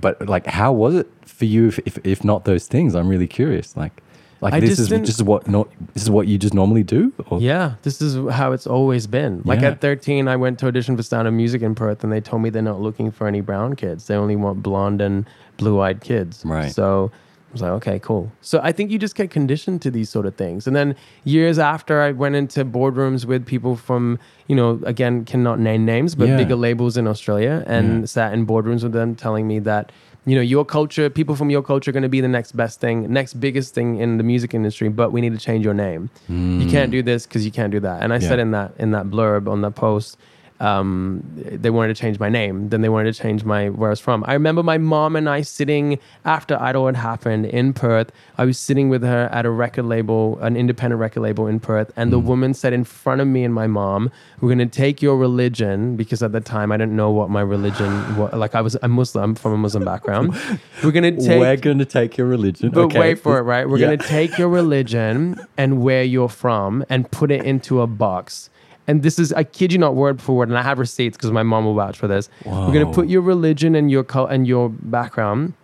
but 0.00 0.26
like, 0.28 0.46
how 0.46 0.72
was 0.72 0.94
it 0.96 1.08
for 1.24 1.44
you? 1.44 1.68
If 1.68 1.78
if, 1.86 1.98
if 2.04 2.24
not 2.24 2.44
those 2.46 2.66
things, 2.66 2.94
I'm 2.96 3.08
really 3.08 3.28
curious. 3.28 3.76
Like. 3.76 4.01
Like 4.42 4.54
I 4.54 4.60
this 4.60 4.78
is 4.78 4.88
didn't- 4.88 5.08
is 5.08 5.22
what 5.22 5.46
not 5.46 5.68
this 5.94 6.02
is 6.02 6.10
what 6.10 6.26
you 6.26 6.36
just 6.36 6.52
normally 6.52 6.82
do. 6.82 7.12
Or? 7.30 7.40
Yeah, 7.40 7.74
this 7.82 8.02
is 8.02 8.16
how 8.32 8.50
it's 8.52 8.66
always 8.66 9.06
been. 9.06 9.40
Like 9.44 9.60
Yeah. 9.60 9.68
at 9.68 9.80
13, 9.80 10.26
I 10.28 10.36
went 10.36 10.58
to 10.58 10.66
audition 10.66 10.96
for 10.96 11.02
Sound 11.04 11.28
of 11.28 11.34
Music 11.34 11.62
in 11.62 11.74
Perth, 11.76 12.02
and 12.02 12.12
they 12.12 12.20
told 12.20 12.42
me 12.42 12.50
they're 12.50 12.60
not 12.60 12.80
looking 12.80 13.10
for 13.12 13.26
any 13.28 13.40
brown 13.40 13.76
kids. 13.76 14.06
They 14.08 14.16
only 14.16 14.34
want 14.36 14.62
blonde 14.62 15.00
and 15.00 15.26
blue-eyed 15.58 16.00
kids. 16.00 16.42
Right. 16.44 16.72
So 16.72 17.12
I 17.14 17.52
was 17.52 17.62
like, 17.62 17.70
okay, 17.72 17.98
cool. 18.00 18.32
So 18.40 18.58
I 18.64 18.72
think 18.72 18.90
you 18.90 18.98
just 18.98 19.14
get 19.14 19.30
conditioned 19.30 19.80
to 19.82 19.90
these 19.92 20.08
sort 20.10 20.26
of 20.26 20.34
things. 20.34 20.66
And 20.66 20.74
then 20.74 20.96
years 21.22 21.58
after, 21.58 22.00
I 22.00 22.10
went 22.10 22.34
into 22.34 22.64
boardrooms 22.64 23.24
with 23.26 23.46
people 23.46 23.76
from, 23.76 24.18
you 24.48 24.56
know, 24.56 24.80
again, 24.84 25.24
cannot 25.24 25.60
name 25.60 25.84
names, 25.84 26.14
but 26.16 26.26
Yeah. 26.28 26.36
bigger 26.38 26.56
labels 26.56 26.96
in 26.96 27.06
Australia, 27.06 27.62
and 27.66 28.00
Yeah. 28.00 28.06
sat 28.06 28.32
in 28.32 28.44
boardrooms 28.46 28.82
with 28.82 28.92
them, 28.92 29.14
telling 29.14 29.46
me 29.46 29.60
that. 29.60 29.92
You 30.24 30.36
know, 30.36 30.42
your 30.42 30.64
culture, 30.64 31.10
people 31.10 31.34
from 31.34 31.50
your 31.50 31.62
culture 31.62 31.90
are 31.90 31.92
going 31.92 32.04
to 32.04 32.08
be 32.08 32.20
the 32.20 32.28
next 32.28 32.52
best 32.52 32.80
thing, 32.80 33.12
next 33.12 33.34
biggest 33.34 33.74
thing 33.74 33.98
in 33.98 34.18
the 34.18 34.22
music 34.22 34.54
industry, 34.54 34.88
but 34.88 35.10
we 35.10 35.20
need 35.20 35.32
to 35.32 35.38
change 35.38 35.64
your 35.64 35.74
name. 35.74 36.10
You 36.28 36.34
hmm. 36.36 36.70
can't 36.70 36.92
do 36.92 37.02
this 37.02 37.26
because 37.26 37.44
you 37.44 37.50
can't 37.50 37.72
do 37.72 37.80
that. 37.80 38.02
And 38.02 38.12
I 38.12 38.20
said 38.20 38.38
in 38.38 38.52
that 38.52 38.72
in 38.78 38.92
that 38.92 39.06
blurb 39.06 39.48
on 39.48 39.62
the 39.62 39.70
post, 39.72 40.16
um, 40.62 41.22
they 41.34 41.70
wanted 41.70 41.94
to 41.94 42.00
change 42.00 42.18
my 42.18 42.28
name. 42.28 42.68
Then 42.70 42.80
they 42.82 42.88
wanted 42.88 43.12
to 43.14 43.20
change 43.22 43.44
my 43.44 43.68
where 43.70 43.90
I 43.90 43.92
was 43.92 44.00
from. 44.00 44.22
I 44.26 44.34
remember 44.34 44.62
my 44.62 44.78
mom 44.78 45.16
and 45.16 45.28
I 45.28 45.42
sitting 45.42 45.98
after 46.24 46.60
Idol 46.60 46.86
had 46.86 46.96
happened 46.96 47.46
in 47.46 47.72
Perth. 47.72 48.12
I 48.38 48.44
was 48.44 48.58
sitting 48.58 48.88
with 48.88 49.02
her 49.02 49.28
at 49.32 49.44
a 49.44 49.50
record 49.50 49.86
label, 49.86 50.38
an 50.40 50.56
independent 50.56 51.00
record 51.00 51.20
label 51.20 51.46
in 51.46 51.58
Perth, 51.60 51.90
and 51.96 52.12
the 52.12 52.18
woman 52.18 52.54
said 52.54 52.72
in 52.72 52.84
front 52.84 53.20
of 53.20 53.26
me 53.26 53.44
and 53.44 53.52
my 53.54 53.66
mom, 53.66 54.10
"We're 54.40 54.48
going 54.54 54.68
to 54.70 54.76
take 54.84 55.02
your 55.02 55.16
religion 55.16 55.96
because 55.96 56.22
at 56.22 56.32
the 56.32 56.40
time 56.40 56.70
I 56.72 56.76
didn't 56.76 56.96
know 56.96 57.10
what 57.10 57.28
my 57.30 57.40
religion 57.42 58.16
was. 58.16 58.32
Like 58.32 58.54
I 58.54 58.60
was 58.60 58.76
a 58.82 58.88
Muslim 58.88 59.22
I'm 59.22 59.34
from 59.36 59.52
a 59.52 59.58
Muslim 59.58 59.84
background. 59.84 60.34
We're 60.82 60.90
going 60.90 61.16
to 61.16 61.20
take 61.24 61.38
We're 61.40 61.56
going 61.56 61.78
to 61.78 61.84
take 61.84 62.16
your 62.16 62.26
religion. 62.26 62.70
but 62.70 62.82
okay. 62.86 62.98
wait 62.98 63.14
for 63.20 63.38
it, 63.38 63.42
right? 63.42 63.68
We're 63.68 63.78
Yeah. 63.78 63.86
going 63.88 63.98
to 63.98 64.06
take 64.06 64.36
your 64.38 64.48
religion 64.48 65.38
and 65.56 65.80
where 65.82 66.02
you're 66.02 66.28
from 66.28 66.84
and 66.88 67.10
put 67.10 67.30
it 67.30 67.44
into 67.44 67.80
a 67.80 67.86
box. 67.86 68.50
And 68.88 69.02
this 69.02 69.18
is, 69.18 69.32
I 69.32 69.44
kid 69.44 69.72
you 69.72 69.78
not, 69.78 69.94
word 69.94 70.20
for 70.20 70.34
word, 70.36 70.48
and 70.48 70.58
I 70.58 70.62
have 70.62 70.78
receipts 70.78 71.16
because 71.16 71.30
my 71.30 71.42
mom 71.44 71.64
will 71.64 71.74
vouch 71.74 71.96
for 71.96 72.08
this. 72.08 72.28
We're 72.44 72.72
going 72.72 72.86
to 72.86 72.92
put 72.92 73.08
your 73.08 73.22
religion 73.22 73.74
and 73.76 73.90
your 73.90 74.02
cul- 74.04 74.26
and 74.26 74.46
your 74.46 74.68
background 74.70 75.54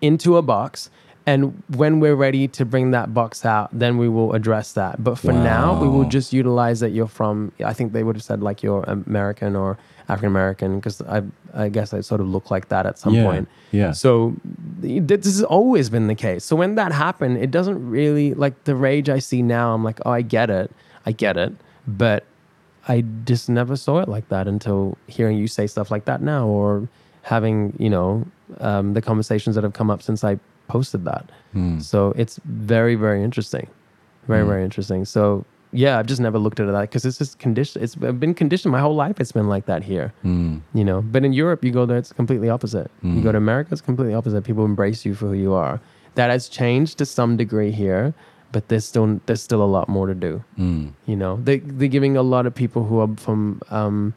into 0.00 0.36
a 0.36 0.42
box. 0.42 0.88
And 1.24 1.62
when 1.68 2.00
we're 2.00 2.16
ready 2.16 2.48
to 2.48 2.64
bring 2.64 2.90
that 2.92 3.14
box 3.14 3.44
out, 3.44 3.70
then 3.72 3.96
we 3.96 4.08
will 4.08 4.32
address 4.32 4.72
that. 4.72 5.02
But 5.02 5.18
for 5.18 5.32
now, 5.32 5.80
we 5.80 5.88
will 5.88 6.04
just 6.04 6.32
utilize 6.32 6.80
that 6.80 6.90
you're 6.90 7.06
from. 7.06 7.52
I 7.64 7.72
think 7.72 7.92
they 7.92 8.02
would 8.02 8.16
have 8.16 8.24
said 8.24 8.42
like 8.42 8.62
you're 8.62 8.82
American 8.84 9.54
or 9.54 9.78
African 10.08 10.26
American 10.28 10.76
because 10.80 11.00
I, 11.02 11.22
I 11.54 11.68
guess 11.68 11.94
I 11.94 12.00
sort 12.00 12.20
of 12.20 12.26
look 12.28 12.50
like 12.50 12.70
that 12.70 12.86
at 12.86 12.98
some 12.98 13.14
Yeah, 13.14 13.24
point. 13.24 13.48
yeah. 13.70 13.92
So 13.92 14.34
th- 14.82 15.04
this 15.06 15.24
has 15.26 15.44
always 15.44 15.90
been 15.90 16.08
the 16.08 16.16
case. 16.16 16.44
So 16.44 16.56
when 16.56 16.74
that 16.74 16.90
happened, 16.90 17.38
it 17.38 17.52
doesn't 17.52 17.88
really 17.88 18.34
like 18.34 18.64
the 18.64 18.74
rage 18.74 19.08
I 19.08 19.20
see 19.20 19.42
now. 19.42 19.74
I'm 19.74 19.84
like, 19.84 20.00
oh, 20.04 20.10
I 20.10 20.22
get 20.22 20.50
it, 20.50 20.72
I 21.06 21.12
get 21.12 21.36
it, 21.36 21.52
but 21.86 22.24
I 22.88 23.02
just 23.24 23.48
never 23.48 23.76
saw 23.76 24.00
it 24.00 24.08
like 24.08 24.28
that 24.28 24.48
until 24.48 24.96
hearing 25.06 25.36
you 25.38 25.46
say 25.46 25.66
stuff 25.66 25.90
like 25.90 26.04
that 26.06 26.20
now, 26.22 26.46
or 26.46 26.88
having 27.22 27.74
you 27.78 27.88
know 27.90 28.24
um, 28.60 28.94
the 28.94 29.02
conversations 29.02 29.54
that 29.54 29.64
have 29.64 29.72
come 29.74 29.90
up 29.90 30.02
since 30.02 30.24
I 30.24 30.38
posted 30.68 31.04
that. 31.04 31.30
Hmm. 31.52 31.78
So 31.80 32.12
it's 32.16 32.40
very 32.44 32.94
very 32.96 33.22
interesting, 33.22 33.68
very 34.26 34.44
very 34.46 34.64
interesting. 34.64 35.04
So 35.04 35.44
yeah, 35.74 35.98
I've 35.98 36.06
just 36.06 36.20
never 36.20 36.38
looked 36.38 36.60
at 36.60 36.68
it 36.68 36.72
that 36.72 36.82
because 36.82 37.04
it's 37.06 37.16
just 37.18 37.38
conditioned. 37.38 37.82
It's 37.84 37.94
been 37.94 38.34
conditioned 38.34 38.72
my 38.72 38.80
whole 38.80 38.94
life. 38.94 39.20
It's 39.20 39.32
been 39.32 39.48
like 39.48 39.66
that 39.66 39.82
here 39.84 40.12
Hmm. 40.22 40.58
you 40.74 40.84
know 40.84 41.00
but 41.02 41.24
in 41.24 41.32
europe 41.32 41.64
you 41.64 41.70
go 41.70 41.86
there 41.86 41.96
it's 41.96 42.12
completely 42.12 42.48
opposite 42.50 42.90
you 43.02 43.20
Mm. 43.20 43.22
go 43.22 43.32
to 43.32 43.38
america 43.38 43.68
it's 43.72 43.80
completely 43.80 44.14
opposite 44.14 44.44
people 44.44 44.64
embrace 44.66 45.06
you 45.06 45.14
for 45.14 45.28
who 45.28 45.32
you 45.34 45.52
are 45.54 45.80
that 46.14 46.28
has 46.30 46.48
changed 46.48 46.98
to 46.98 47.06
some 47.06 47.36
degree 47.38 47.70
here 47.70 48.12
but 48.52 48.68
there's 48.68 48.84
still 48.84 49.20
there's 49.26 49.42
still 49.42 49.62
a 49.62 49.70
lot 49.76 49.88
more 49.88 50.06
to 50.06 50.14
do 50.14 50.42
Mm. 50.58 50.92
you 51.06 51.16
know 51.16 51.32
they, 51.42 51.58
they're 51.58 51.88
giving 51.98 52.16
a 52.16 52.22
lot 52.22 52.46
of 52.46 52.54
people 52.54 52.84
who 52.84 53.00
are 53.00 53.08
from 53.16 53.60
um, 53.70 54.14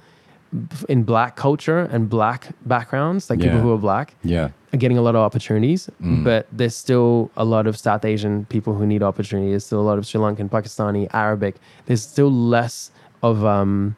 in 0.88 1.04
black 1.04 1.36
culture 1.36 1.82
and 1.92 2.10
black 2.10 2.48
backgrounds 2.66 3.30
like 3.30 3.40
people 3.40 3.60
who 3.60 3.72
are 3.74 3.78
black 3.78 4.14
Yeah. 4.24 4.50
are 4.74 4.78
getting 4.78 4.98
a 4.98 5.02
lot 5.02 5.16
of 5.16 5.22
opportunities, 5.22 5.90
Mm. 6.02 6.24
but 6.24 6.48
there's 6.52 6.76
still 6.76 7.30
a 7.36 7.44
lot 7.44 7.68
of 7.68 7.76
South 7.78 8.06
Asian 8.06 8.46
people 8.46 8.74
who 8.76 8.86
need 8.86 9.04
opportunity. 9.04 9.50
There's 9.50 9.66
still 9.66 9.82
a 9.82 9.88
lot 9.90 9.98
of 9.98 10.06
Sri 10.06 10.20
Lankan, 10.22 10.50
Pakistani, 10.50 11.08
Arabic. 11.14 11.56
There's 11.88 12.04
still 12.04 12.32
less 12.32 12.92
of 13.22 13.44
um, 13.44 13.96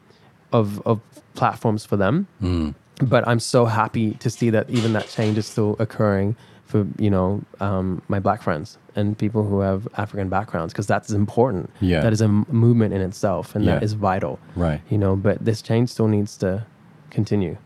of 0.52 0.80
of 0.86 1.00
platforms 1.34 1.84
for 1.84 1.96
them. 1.96 2.26
Mm. 2.42 2.74
But 3.02 3.22
I'm 3.28 3.38
so 3.38 3.66
happy 3.66 4.14
to 4.24 4.28
see 4.30 4.50
that 4.50 4.68
even 4.70 4.92
that 4.94 5.06
change 5.08 5.38
is 5.38 5.46
still 5.46 5.76
occurring 5.78 6.34
for 6.68 6.86
you 6.98 7.10
know 7.10 7.42
um, 7.60 8.02
my 8.08 8.20
black 8.20 8.40
friends 8.42 8.76
and 8.94 9.16
people 9.16 9.42
who 9.48 9.60
have 9.60 9.88
African 9.96 10.28
backgrounds 10.28 10.72
because 10.72 10.86
that's 10.86 11.10
important. 11.10 11.70
Yeah. 11.80 12.00
that 12.02 12.12
is 12.12 12.20
a 12.20 12.24
m- 12.24 12.46
movement 12.50 12.92
in 12.94 13.00
itself, 13.00 13.54
and 13.56 13.66
that 13.66 13.80
Yeah. 13.80 13.84
is 13.86 13.92
vital. 13.94 14.38
Right. 14.54 14.80
You 14.90 14.98
know, 14.98 15.16
but 15.16 15.44
this 15.44 15.62
change 15.62 15.88
still 15.88 16.08
needs 16.08 16.36
to 16.38 16.66
continue. 17.10 17.56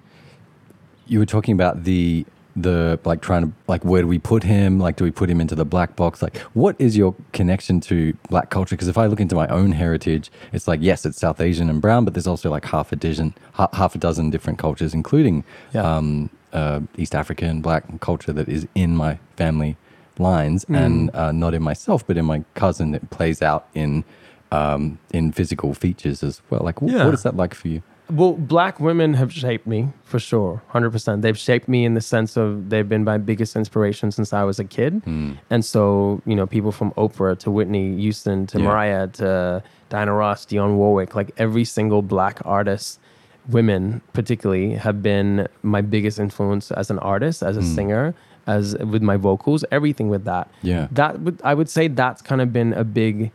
You 1.06 1.18
were 1.18 1.26
talking 1.26 1.54
about 1.54 1.82
the 1.84 2.24
the 2.54 2.98
like 3.04 3.22
trying 3.22 3.42
to 3.46 3.52
like 3.66 3.84
where 3.84 4.02
do 4.02 4.08
we 4.08 4.18
put 4.18 4.42
him? 4.42 4.78
Like 4.78 4.96
do 4.96 5.04
we 5.04 5.10
put 5.10 5.30
him 5.30 5.40
into 5.40 5.54
the 5.54 5.64
black 5.64 5.96
box? 5.96 6.20
Like 6.22 6.36
what 6.54 6.76
is 6.78 6.96
your 6.96 7.14
connection 7.32 7.80
to 7.82 8.12
black 8.28 8.50
culture? 8.50 8.74
Because 8.76 8.88
if 8.88 8.98
I 8.98 9.06
look 9.06 9.20
into 9.20 9.34
my 9.34 9.46
own 9.48 9.72
heritage, 9.72 10.30
it's 10.52 10.68
like 10.68 10.80
yes, 10.82 11.06
it's 11.06 11.18
South 11.18 11.40
Asian 11.40 11.70
and 11.70 11.80
brown, 11.80 12.04
but 12.04 12.14
there's 12.14 12.26
also 12.26 12.50
like 12.50 12.66
half 12.66 12.92
a 12.92 12.96
dozen 12.96 13.34
half 13.54 13.94
a 13.94 13.98
dozen 13.98 14.30
different 14.30 14.58
cultures, 14.58 14.92
including 14.94 15.44
Yeah. 15.72 15.96
um, 15.96 16.30
uh, 16.52 16.80
East 16.98 17.14
African 17.14 17.62
black 17.62 17.84
culture 18.00 18.32
that 18.34 18.48
is 18.48 18.66
in 18.74 18.94
my 18.96 19.18
family 19.36 19.76
lines 20.18 20.64
and 20.68 21.10
uh, 21.14 21.32
not 21.32 21.54
in 21.54 21.62
myself, 21.62 22.06
but 22.06 22.18
in 22.18 22.26
my 22.26 22.44
cousin. 22.54 22.94
It 22.94 23.08
plays 23.10 23.40
out 23.40 23.66
in 23.74 24.04
um, 24.50 24.98
in 25.14 25.32
physical 25.32 25.72
features 25.72 26.22
as 26.22 26.42
well. 26.50 26.60
Like 26.62 26.76
Yeah. 26.82 27.06
what 27.06 27.14
is 27.14 27.22
that 27.22 27.34
like 27.36 27.54
for 27.54 27.68
you? 27.68 27.82
Well, 28.12 28.32
black 28.34 28.78
women 28.78 29.14
have 29.14 29.32
shaped 29.32 29.66
me 29.66 29.88
for 30.04 30.18
sure, 30.18 30.62
hundred 30.68 30.90
percent. 30.92 31.22
They've 31.22 31.38
shaped 31.38 31.66
me 31.68 31.84
in 31.84 31.94
the 31.94 32.00
sense 32.00 32.36
of 32.36 32.68
they've 32.70 32.88
been 32.88 33.04
my 33.04 33.16
biggest 33.18 33.56
inspiration 33.56 34.10
since 34.12 34.32
I 34.32 34.44
was 34.44 34.58
a 34.58 34.64
kid, 34.64 35.02
and 35.06 35.64
so 35.64 36.20
you 36.26 36.34
know, 36.36 36.46
people 36.46 36.72
from 36.72 36.90
Oprah 36.92 37.38
to 37.40 37.50
Whitney 37.50 37.96
Houston 37.96 38.46
to 38.48 38.58
Yeah. 38.58 38.64
Mariah 38.66 39.08
to 39.20 39.62
Diana 39.88 40.12
Ross, 40.12 40.44
Dionne 40.46 40.76
Warwick, 40.76 41.14
like 41.14 41.30
every 41.38 41.64
single 41.64 42.02
black 42.02 42.40
artist, 42.44 43.00
women 43.48 44.00
particularly, 44.12 44.74
have 44.74 45.02
been 45.02 45.48
my 45.62 45.80
biggest 45.80 46.18
influence 46.18 46.70
as 46.70 46.90
an 46.90 46.98
artist, 46.98 47.42
as 47.42 47.56
a 47.56 47.62
singer, 47.62 48.14
as 48.46 48.76
with 48.78 49.02
my 49.02 49.16
vocals, 49.16 49.64
everything 49.70 50.08
with 50.08 50.24
that. 50.24 50.50
Yeah. 50.62 50.88
that 50.92 51.20
would 51.20 51.40
I 51.44 51.54
would 51.54 51.68
say 51.68 51.88
that's 51.88 52.20
kind 52.22 52.40
of 52.40 52.52
been 52.52 52.72
a 52.74 52.84
big 52.84 53.30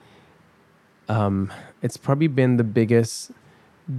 um, 1.10 1.52
it's 1.82 1.98
probably 1.98 2.28
been 2.28 2.58
the 2.58 2.64
biggest 2.64 3.32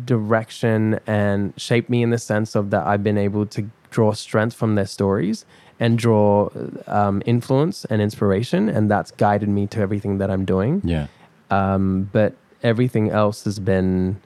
direction 0.04 1.00
and 1.06 1.52
shaped 1.56 1.88
me 1.88 2.02
in 2.02 2.10
the 2.10 2.18
sense 2.18 2.54
of 2.54 2.70
that 2.70 2.86
I've 2.86 3.02
been 3.02 3.18
able 3.18 3.46
to 3.46 3.70
draw 3.90 4.12
strength 4.12 4.54
from 4.54 4.74
their 4.74 4.86
stories 4.86 5.46
and 5.80 5.98
draw 5.98 6.50
um, 6.86 7.22
influence 7.24 7.84
and 7.86 8.02
inspiration, 8.02 8.68
and 8.68 8.90
that's 8.90 9.12
guided 9.12 9.48
me 9.48 9.66
to 9.68 9.80
everything 9.80 10.18
that 10.18 10.30
I'm 10.30 10.44
doing. 10.44 10.82
Yeah. 10.84 11.06
Um, 11.50 12.10
but 12.12 12.34
everything 12.62 13.10
else 13.10 13.44
has 13.44 13.58
been, 13.58 14.20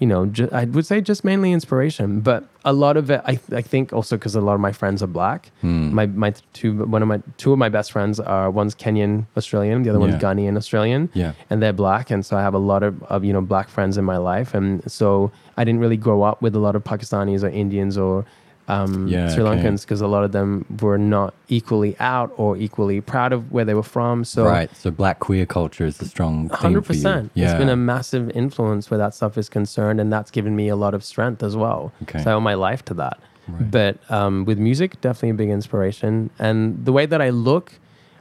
you 0.00 0.06
know, 0.06 0.26
ju- 0.26 0.48
I 0.50 0.64
would 0.64 0.86
say 0.86 1.00
just 1.00 1.22
mainly 1.24 1.52
inspiration. 1.52 2.20
But 2.20 2.44
a 2.64 2.72
lot 2.72 2.96
of 2.96 3.10
it, 3.10 3.20
I, 3.24 3.38
I 3.54 3.62
think, 3.62 3.92
also 3.92 4.16
because 4.16 4.34
a 4.34 4.40
lot 4.40 4.54
of 4.54 4.60
my 4.60 4.72
friends 4.72 5.02
are 5.02 5.06
black. 5.06 5.50
Hmm. 5.60 5.94
My 5.94 6.06
my 6.06 6.34
two 6.52 6.72
one 6.84 7.02
of 7.02 7.08
my 7.08 7.22
two 7.36 7.52
of 7.52 7.58
my 7.58 7.68
best 7.68 7.92
friends 7.92 8.18
are 8.18 8.50
one's 8.50 8.74
Kenyan 8.74 9.26
Australian, 9.36 9.82
the 9.84 9.90
other 9.90 10.00
one's 10.00 10.16
Ghanaian 10.16 10.56
Australian 10.56 11.08
Yeah. 11.14 11.32
and 11.50 11.62
they're 11.62 11.72
black 11.84 12.10
and 12.10 12.24
so 12.26 12.36
i 12.36 12.42
have 12.42 12.54
a 12.54 12.58
lot 12.72 12.82
of, 12.82 13.02
of 13.04 13.24
you 13.24 13.32
know 13.32 13.40
black 13.40 13.68
friends 13.68 13.96
in 13.98 14.04
my 14.04 14.16
life 14.16 14.54
and 14.54 14.68
so 14.90 15.30
i 15.56 15.64
didn't 15.64 15.80
really 15.80 15.96
grow 15.96 16.22
up 16.22 16.42
with 16.42 16.54
a 16.54 16.58
lot 16.58 16.74
of 16.76 16.82
pakistanis 16.84 17.42
or 17.42 17.48
indians 17.48 17.96
or 17.96 18.24
um, 18.70 19.08
Yeah, 19.08 19.28
sri 19.34 19.42
lankans 19.42 19.82
because 19.82 20.00
a 20.00 20.06
lot 20.06 20.22
of 20.24 20.32
them 20.32 20.64
were 20.80 20.98
not 20.98 21.34
equally 21.48 21.96
out 21.98 22.32
or 22.36 22.56
equally 22.56 23.00
proud 23.00 23.32
of 23.32 23.50
where 23.52 23.64
they 23.64 23.74
were 23.74 23.82
from 23.96 24.24
so 24.24 24.44
right. 24.44 24.70
So 24.76 24.90
black 24.90 25.18
queer 25.18 25.46
culture 25.46 25.86
is 25.86 26.00
a 26.00 26.04
strong 26.06 26.48
hundred 26.50 26.84
percent. 26.84 27.30
Yeah. 27.34 27.50
It's 27.50 27.58
been 27.58 27.68
a 27.68 27.76
massive 27.76 28.30
influence 28.30 28.90
where 28.90 28.98
that 28.98 29.14
stuff 29.14 29.36
is 29.36 29.48
concerned, 29.48 30.00
and 30.00 30.12
that's 30.12 30.30
given 30.30 30.54
me 30.56 30.68
a 30.68 30.76
lot 30.76 30.94
of 30.94 31.02
strength 31.04 31.42
as 31.42 31.56
well. 31.56 31.92
Okay. 32.04 32.22
So 32.22 32.30
I 32.30 32.34
owe 32.34 32.40
my 32.40 32.54
life 32.54 32.84
to 32.86 32.94
that. 32.94 33.18
Right. 33.48 33.70
But 33.70 34.10
um, 34.10 34.44
with 34.44 34.58
music, 34.58 35.00
definitely 35.00 35.30
a 35.30 35.34
big 35.34 35.50
inspiration, 35.50 36.30
and 36.38 36.84
the 36.84 36.92
way 36.92 37.06
that 37.06 37.20
I 37.20 37.30
look, 37.30 37.72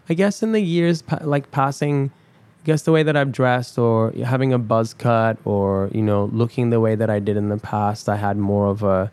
I 0.09 0.13
guess 0.15 0.41
in 0.41 0.51
the 0.53 0.61
years 0.61 1.03
like 1.21 1.51
passing, 1.51 2.11
I 2.63 2.65
guess 2.65 2.81
the 2.83 2.91
way 2.91 3.03
that 3.03 3.15
I've 3.15 3.31
dressed, 3.31 3.77
or 3.77 4.11
having 4.25 4.53
a 4.53 4.57
buzz 4.57 4.93
cut, 4.93 5.37
or 5.45 5.89
you 5.93 6.01
know, 6.01 6.25
looking 6.33 6.71
the 6.71 6.79
way 6.79 6.95
that 6.95 7.09
I 7.09 7.19
did 7.19 7.37
in 7.37 7.49
the 7.49 7.57
past, 7.57 8.09
I 8.09 8.15
had 8.15 8.37
more 8.37 8.67
of 8.67 8.81
a 8.81 9.11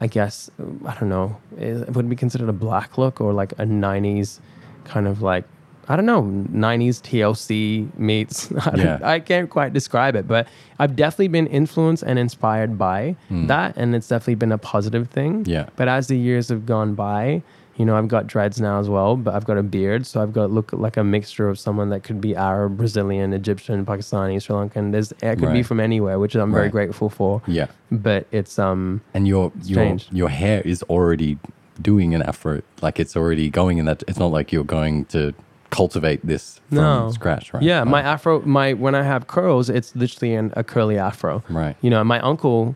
I 0.00 0.06
guess 0.06 0.50
I 0.86 0.94
don't 0.94 1.08
know. 1.08 1.36
It 1.58 1.90
would 1.94 2.08
be 2.08 2.16
considered 2.16 2.48
a 2.48 2.52
black 2.52 2.98
look 2.98 3.20
or 3.20 3.32
like 3.32 3.52
a 3.52 3.64
'90s 3.64 4.40
kind 4.84 5.08
of 5.08 5.22
like 5.22 5.44
I 5.88 5.96
don't 5.96 6.06
know 6.06 6.22
'90s 6.22 7.00
TLC 7.02 7.98
meets. 7.98 8.52
I, 8.60 8.76
Yeah. 8.76 8.98
I 9.02 9.18
can't 9.20 9.50
quite 9.50 9.72
describe 9.72 10.14
it, 10.14 10.28
but 10.28 10.46
I've 10.78 10.94
definitely 10.94 11.28
been 11.28 11.48
influenced 11.48 12.04
and 12.04 12.18
inspired 12.18 12.78
by 12.78 13.16
hmm. 13.28 13.46
that, 13.46 13.76
and 13.76 13.94
it's 13.94 14.08
definitely 14.08 14.36
been 14.36 14.52
a 14.52 14.58
positive 14.58 15.08
thing. 15.08 15.44
Yeah. 15.46 15.68
But 15.76 15.88
as 15.88 16.06
the 16.06 16.18
years 16.18 16.48
have 16.50 16.64
gone 16.64 16.94
by, 16.94 17.42
you 17.78 17.84
know, 17.86 17.96
I've 17.96 18.08
got 18.08 18.26
dreads 18.26 18.60
now 18.60 18.80
as 18.80 18.88
well, 18.88 19.16
but 19.16 19.34
I've 19.34 19.44
got 19.46 19.56
a 19.56 19.62
beard, 19.62 20.04
so 20.04 20.20
I've 20.22 20.32
got 20.32 20.50
look 20.50 20.72
like 20.72 20.96
a 20.96 21.04
mixture 21.04 21.48
of 21.48 21.58
someone 21.58 21.88
that 21.90 22.02
could 22.02 22.20
be 22.20 22.34
Arab, 22.36 22.76
Brazilian, 22.76 23.32
Egyptian, 23.32 23.86
Pakistani, 23.86 24.42
Sri 24.42 24.54
Lankan. 24.56 24.92
There's 24.92 25.12
it 25.22 25.36
could 25.38 25.52
be 25.52 25.62
from 25.62 25.80
anywhere, 25.80 26.18
which 26.18 26.34
I'm 26.34 26.52
very 26.52 26.68
grateful 26.68 27.08
for. 27.08 27.40
Yeah. 27.46 27.68
But 27.90 28.26
it's 28.32 28.58
um 28.58 29.00
And 29.14 29.26
your 29.26 29.52
your 29.62 29.76
Strange. 29.76 30.08
your 30.12 30.28
hair 30.28 30.60
is 30.62 30.82
already 30.84 31.38
doing 31.80 32.14
an 32.14 32.22
afro. 32.22 32.60
Like 32.82 32.98
it's 33.00 33.16
already 33.16 33.48
going 33.48 33.78
in 33.78 33.84
that. 33.86 34.02
It's 34.08 34.18
not 34.18 34.32
like 34.32 34.52
you're 34.52 34.64
going 34.64 35.04
to 35.06 35.32
cultivate 35.70 36.26
this 36.26 36.60
from 36.68 36.78
no 36.78 37.10
scratch, 37.12 37.52
right? 37.52 37.62
Yeah, 37.62 37.82
Oh, 37.82 37.84
my 37.84 38.00
afro, 38.02 38.40
my 38.40 38.72
when 38.72 38.94
I 38.94 39.02
have 39.02 39.26
curls, 39.26 39.68
it's 39.70 39.94
literally 39.94 40.34
an, 40.34 40.52
a 40.56 40.64
curly 40.64 40.98
afro. 40.98 41.42
Right. 41.48 41.76
You 41.82 41.90
know, 41.90 42.02
my 42.04 42.20
uncle, 42.20 42.74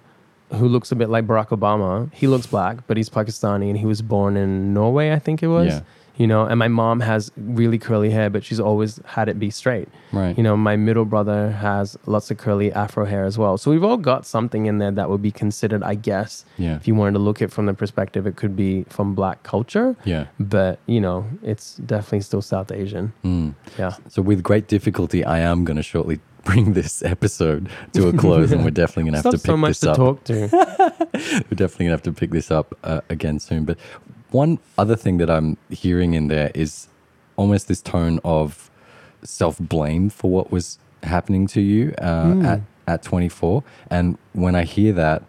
who 0.55 0.69
looks 0.69 0.93
a 0.93 0.97
bit 0.97 1.09
like 1.09 1.27
Barack 1.27 1.49
Obama, 1.49 2.13
he 2.13 2.27
looks 2.27 2.47
black, 2.47 2.87
but 2.87 2.97
he's 2.97 3.09
Pakistani 3.09 3.69
and 3.69 3.79
he 3.79 3.87
was 3.87 4.03
born 4.03 4.37
in 4.37 4.75
Norway, 4.75 5.13
I 5.13 5.19
think 5.19 5.43
it 5.43 5.49
was. 5.49 5.69
Yeah. 5.69 5.81
You 6.19 6.27
know, 6.27 6.45
and 6.45 6.59
my 6.59 6.69
mom 6.69 7.01
has 7.01 7.33
really 7.39 7.79
curly 7.79 8.11
hair, 8.11 8.29
but 8.29 8.45
she's 8.45 8.61
always 8.61 9.01
had 9.07 9.31
it 9.31 9.39
be 9.39 9.49
straight. 9.51 9.89
Right. 10.13 10.37
You 10.37 10.43
know, 10.43 10.59
my 10.59 10.77
middle 10.77 11.07
brother 11.07 11.53
has 11.53 11.97
lots 12.05 12.31
of 12.31 12.37
curly 12.37 12.71
afro 12.71 13.07
hair 13.07 13.25
as 13.25 13.39
well. 13.39 13.57
So 13.57 13.71
we've 13.71 13.83
all 13.83 13.97
got 13.97 14.27
something 14.27 14.67
in 14.67 14.77
there 14.77 14.91
that 14.91 15.09
would 15.09 15.23
be 15.23 15.31
considered, 15.31 15.83
I 15.83 15.95
guess. 15.95 16.45
Yeah. 16.59 16.77
If 16.77 16.87
you 16.87 16.95
wanted 16.95 17.13
to 17.15 17.19
look 17.19 17.41
at 17.41 17.47
it 17.47 17.53
from 17.53 17.65
the 17.65 17.73
perspective, 17.73 18.27
it 18.27 18.37
could 18.37 18.55
be 18.55 18.85
from 18.91 19.15
black 19.15 19.43
culture. 19.43 19.97
Yeah. 20.05 20.27
But, 20.39 20.81
you 20.85 21.01
know, 21.01 21.27
it's 21.43 21.77
definitely 21.77 22.21
still 22.21 22.43
South 22.43 22.71
Asian. 22.71 23.15
Mm. 23.25 23.55
Yeah. 23.79 23.97
So 24.11 24.21
with 24.21 24.43
great 24.43 24.69
difficulty, 24.69 25.25
I 25.25 25.39
am 25.39 25.65
going 25.65 25.79
to 25.79 25.83
shortly 25.83 26.21
bring 26.45 26.73
this 26.73 27.03
episode 27.03 27.69
to 27.93 28.09
a 28.09 28.13
close, 28.13 28.53
and 28.53 28.65
we're 28.65 28.71
definitely 28.71 29.11
to 29.13 29.17
have 29.17 29.23
Still 29.23 29.33
to 29.33 29.39
pick 29.39 29.47
so 29.47 29.57
much 29.57 29.69
this 29.71 29.81
to 29.81 29.91
up. 29.93 29.97
talk 29.97 30.25
to. 30.25 30.49
we're 31.51 31.57
definitely 31.57 31.87
gonna 31.87 31.91
have 31.91 32.03
to 32.03 32.13
pick 32.13 32.31
this 32.31 32.51
up 32.51 32.77
uh, 32.85 33.01
again 33.09 33.39
soon. 33.39 33.65
But 33.65 33.79
one 34.31 34.59
other 34.79 34.97
thing 34.97 35.19
that 35.19 35.31
I'm 35.31 35.57
hearing 35.71 36.15
in 36.15 36.29
there 36.29 36.51
is 36.55 36.89
almost 37.37 37.69
this 37.69 37.81
tone 37.81 38.21
of 38.25 38.71
self 39.23 39.59
blame 39.59 40.11
for 40.11 40.31
what 40.31 40.51
was 40.51 40.79
happening 41.03 41.47
to 41.49 41.61
you 41.61 41.95
uh, 41.99 42.41
at 42.45 42.61
at 42.87 43.03
24. 43.03 43.63
And 43.91 44.19
when 44.33 44.55
I 44.55 44.65
hear 44.65 44.93
that, 44.95 45.23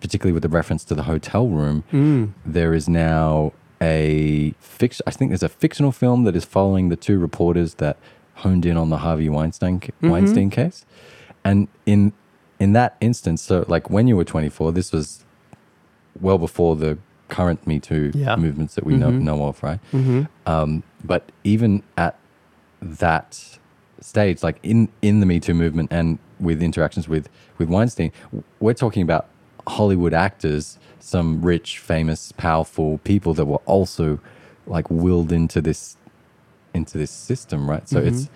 particularly 0.00 0.32
with 0.32 0.42
the 0.42 0.48
reference 0.48 0.84
to 0.84 0.94
the 0.94 1.04
hotel 1.04 1.48
room, 1.48 2.34
there 2.46 2.72
is 2.74 2.88
now 2.88 3.52
a 3.80 4.52
fiction. 4.60 5.02
I 5.06 5.10
think 5.10 5.30
there's 5.30 5.42
a 5.42 5.48
fictional 5.48 5.92
film 5.92 6.24
that 6.24 6.36
is 6.36 6.44
following 6.44 6.88
the 6.88 6.96
two 6.96 7.18
reporters 7.18 7.74
that 7.74 7.96
honed 8.38 8.64
in 8.66 8.76
on 8.76 8.90
the 8.90 8.98
Harvey 8.98 9.28
Weinstein 9.28 9.80
mm-hmm. 9.80 10.10
Weinstein 10.10 10.50
case, 10.50 10.84
and 11.44 11.68
in 11.86 12.12
in 12.58 12.72
that 12.72 12.96
instance, 13.00 13.42
so 13.42 13.64
like 13.68 13.88
when 13.88 14.08
you 14.08 14.16
were 14.16 14.24
24, 14.24 14.72
this 14.72 14.92
was 14.92 15.24
well 16.20 16.38
before 16.38 16.76
the 16.76 16.98
current 17.28 17.66
Me 17.66 17.78
Too 17.78 18.10
Yeah. 18.14 18.36
movements 18.36 18.74
that 18.74 18.84
we 18.84 18.96
know, 18.96 19.10
mm-hmm. 19.10 19.24
know 19.24 19.46
of, 19.46 19.62
right? 19.62 19.78
Mm-hmm. 19.92 20.22
Um, 20.46 20.82
but 21.04 21.30
even 21.44 21.82
at 21.96 22.18
that 22.82 23.58
stage, 24.00 24.42
like 24.42 24.58
in 24.62 24.88
in 25.02 25.20
the 25.20 25.26
Me 25.26 25.40
Too 25.40 25.54
movement 25.54 25.92
and 25.92 26.18
with 26.40 26.62
interactions 26.62 27.08
with 27.08 27.28
with 27.58 27.68
Weinstein, 27.68 28.12
we're 28.60 28.74
talking 28.74 29.02
about 29.02 29.28
Hollywood 29.66 30.14
actors, 30.14 30.78
some 31.00 31.42
rich, 31.42 31.78
famous, 31.78 32.32
powerful 32.32 32.98
people 32.98 33.34
that 33.34 33.44
were 33.44 33.60
also 33.66 34.18
like 34.66 34.90
willed 34.90 35.32
into 35.32 35.60
this 35.60 35.96
into 36.74 36.98
this 36.98 37.10
system, 37.10 37.68
right? 37.68 37.88
So 37.88 37.98
it's 38.00 38.28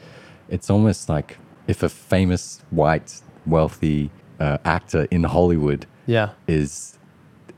it's 0.49 0.69
almost 0.71 1.09
like 1.09 1.39
if 1.67 1.83
a 1.83 1.89
famous 1.89 2.61
white 2.71 3.21
wealthy 3.47 4.11
uh, 4.41 4.59
actor 4.65 5.07
in 5.11 5.25
Hollywood 5.25 5.87
Yeah. 6.07 6.31
is 6.47 6.99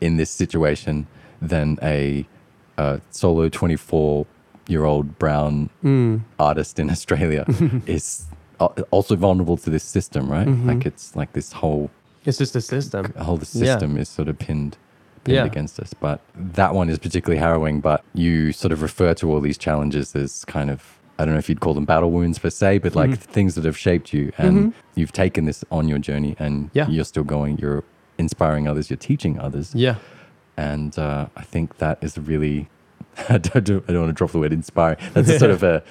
in 0.00 0.16
this 0.16 0.30
situation 0.30 1.06
then 1.40 1.78
a, 1.82 2.26
uh 2.78 2.98
solo 3.10 3.48
24 3.48 4.26
year 4.68 4.84
old 4.84 5.18
brown 5.18 5.68
artist 6.38 6.78
in 6.78 6.90
Australia 6.96 7.44
is 7.86 8.26
also 8.90 9.16
vulnerable 9.16 9.56
to 9.58 9.68
this 9.70 9.82
system, 9.84 10.30
right? 10.30 10.48
Like 10.66 10.86
it's 10.86 11.14
like 11.16 11.32
this 11.32 11.52
whole 11.52 11.90
It's 12.24 12.38
just 12.38 12.56
a 12.56 12.60
system. 12.60 13.12
whole 13.16 13.36
the 13.36 13.50
Yeah. 13.58 13.64
system 13.78 13.96
is 13.98 14.08
sort 14.08 14.28
of 14.28 14.38
pinned 14.38 14.76
pinned 15.24 15.36
Yeah. 15.36 15.44
against 15.44 15.80
us. 15.80 15.92
But 15.94 16.20
that 16.34 16.74
one 16.74 16.88
is 16.90 16.98
particularly 16.98 17.40
harrowing. 17.40 17.80
But 17.80 18.04
you 18.14 18.52
sort 18.52 18.72
of 18.72 18.82
refer 18.82 19.14
to 19.14 19.30
all 19.30 19.40
these 19.40 19.58
challenges 19.58 20.14
as 20.14 20.44
kind 20.44 20.70
of 20.70 20.98
I 21.18 21.24
don't 21.24 21.34
know 21.34 21.38
if 21.38 21.48
you'd 21.48 21.60
call 21.60 21.74
them 21.74 21.84
battle 21.84 22.10
wounds 22.10 22.38
per 22.40 22.50
se, 22.50 22.78
but 22.78 22.94
like 22.96 23.10
Mm-hmm. 23.10 23.32
things 23.32 23.54
that 23.54 23.64
have 23.64 23.78
shaped 23.78 24.12
you, 24.12 24.32
and 24.36 24.74
you've 24.96 25.12
taken 25.12 25.44
this 25.44 25.64
on 25.70 25.88
your 25.88 25.98
journey, 25.98 26.34
and 26.40 26.70
Yeah. 26.74 26.88
you're 26.88 27.04
still 27.04 27.22
going. 27.22 27.58
You're 27.58 27.84
inspiring 28.18 28.66
others. 28.66 28.90
You're 28.90 28.96
teaching 28.96 29.38
others, 29.38 29.72
Yeah. 29.76 29.96
and 30.56 30.98
uh, 30.98 31.26
I 31.36 31.42
think 31.42 31.78
that 31.78 31.98
is 32.02 32.18
really 32.18 32.68
I 33.28 33.38
don't, 33.38 33.56
I 33.88 33.92
don't 33.92 34.00
want 34.00 34.08
to 34.08 34.12
drop 34.12 34.32
the 34.32 34.40
word 34.40 34.52
inspiring. 34.52 34.98
That's 35.12 35.28
a 35.28 35.38
sort 35.38 35.52
of 35.52 35.62
a, 35.72 35.84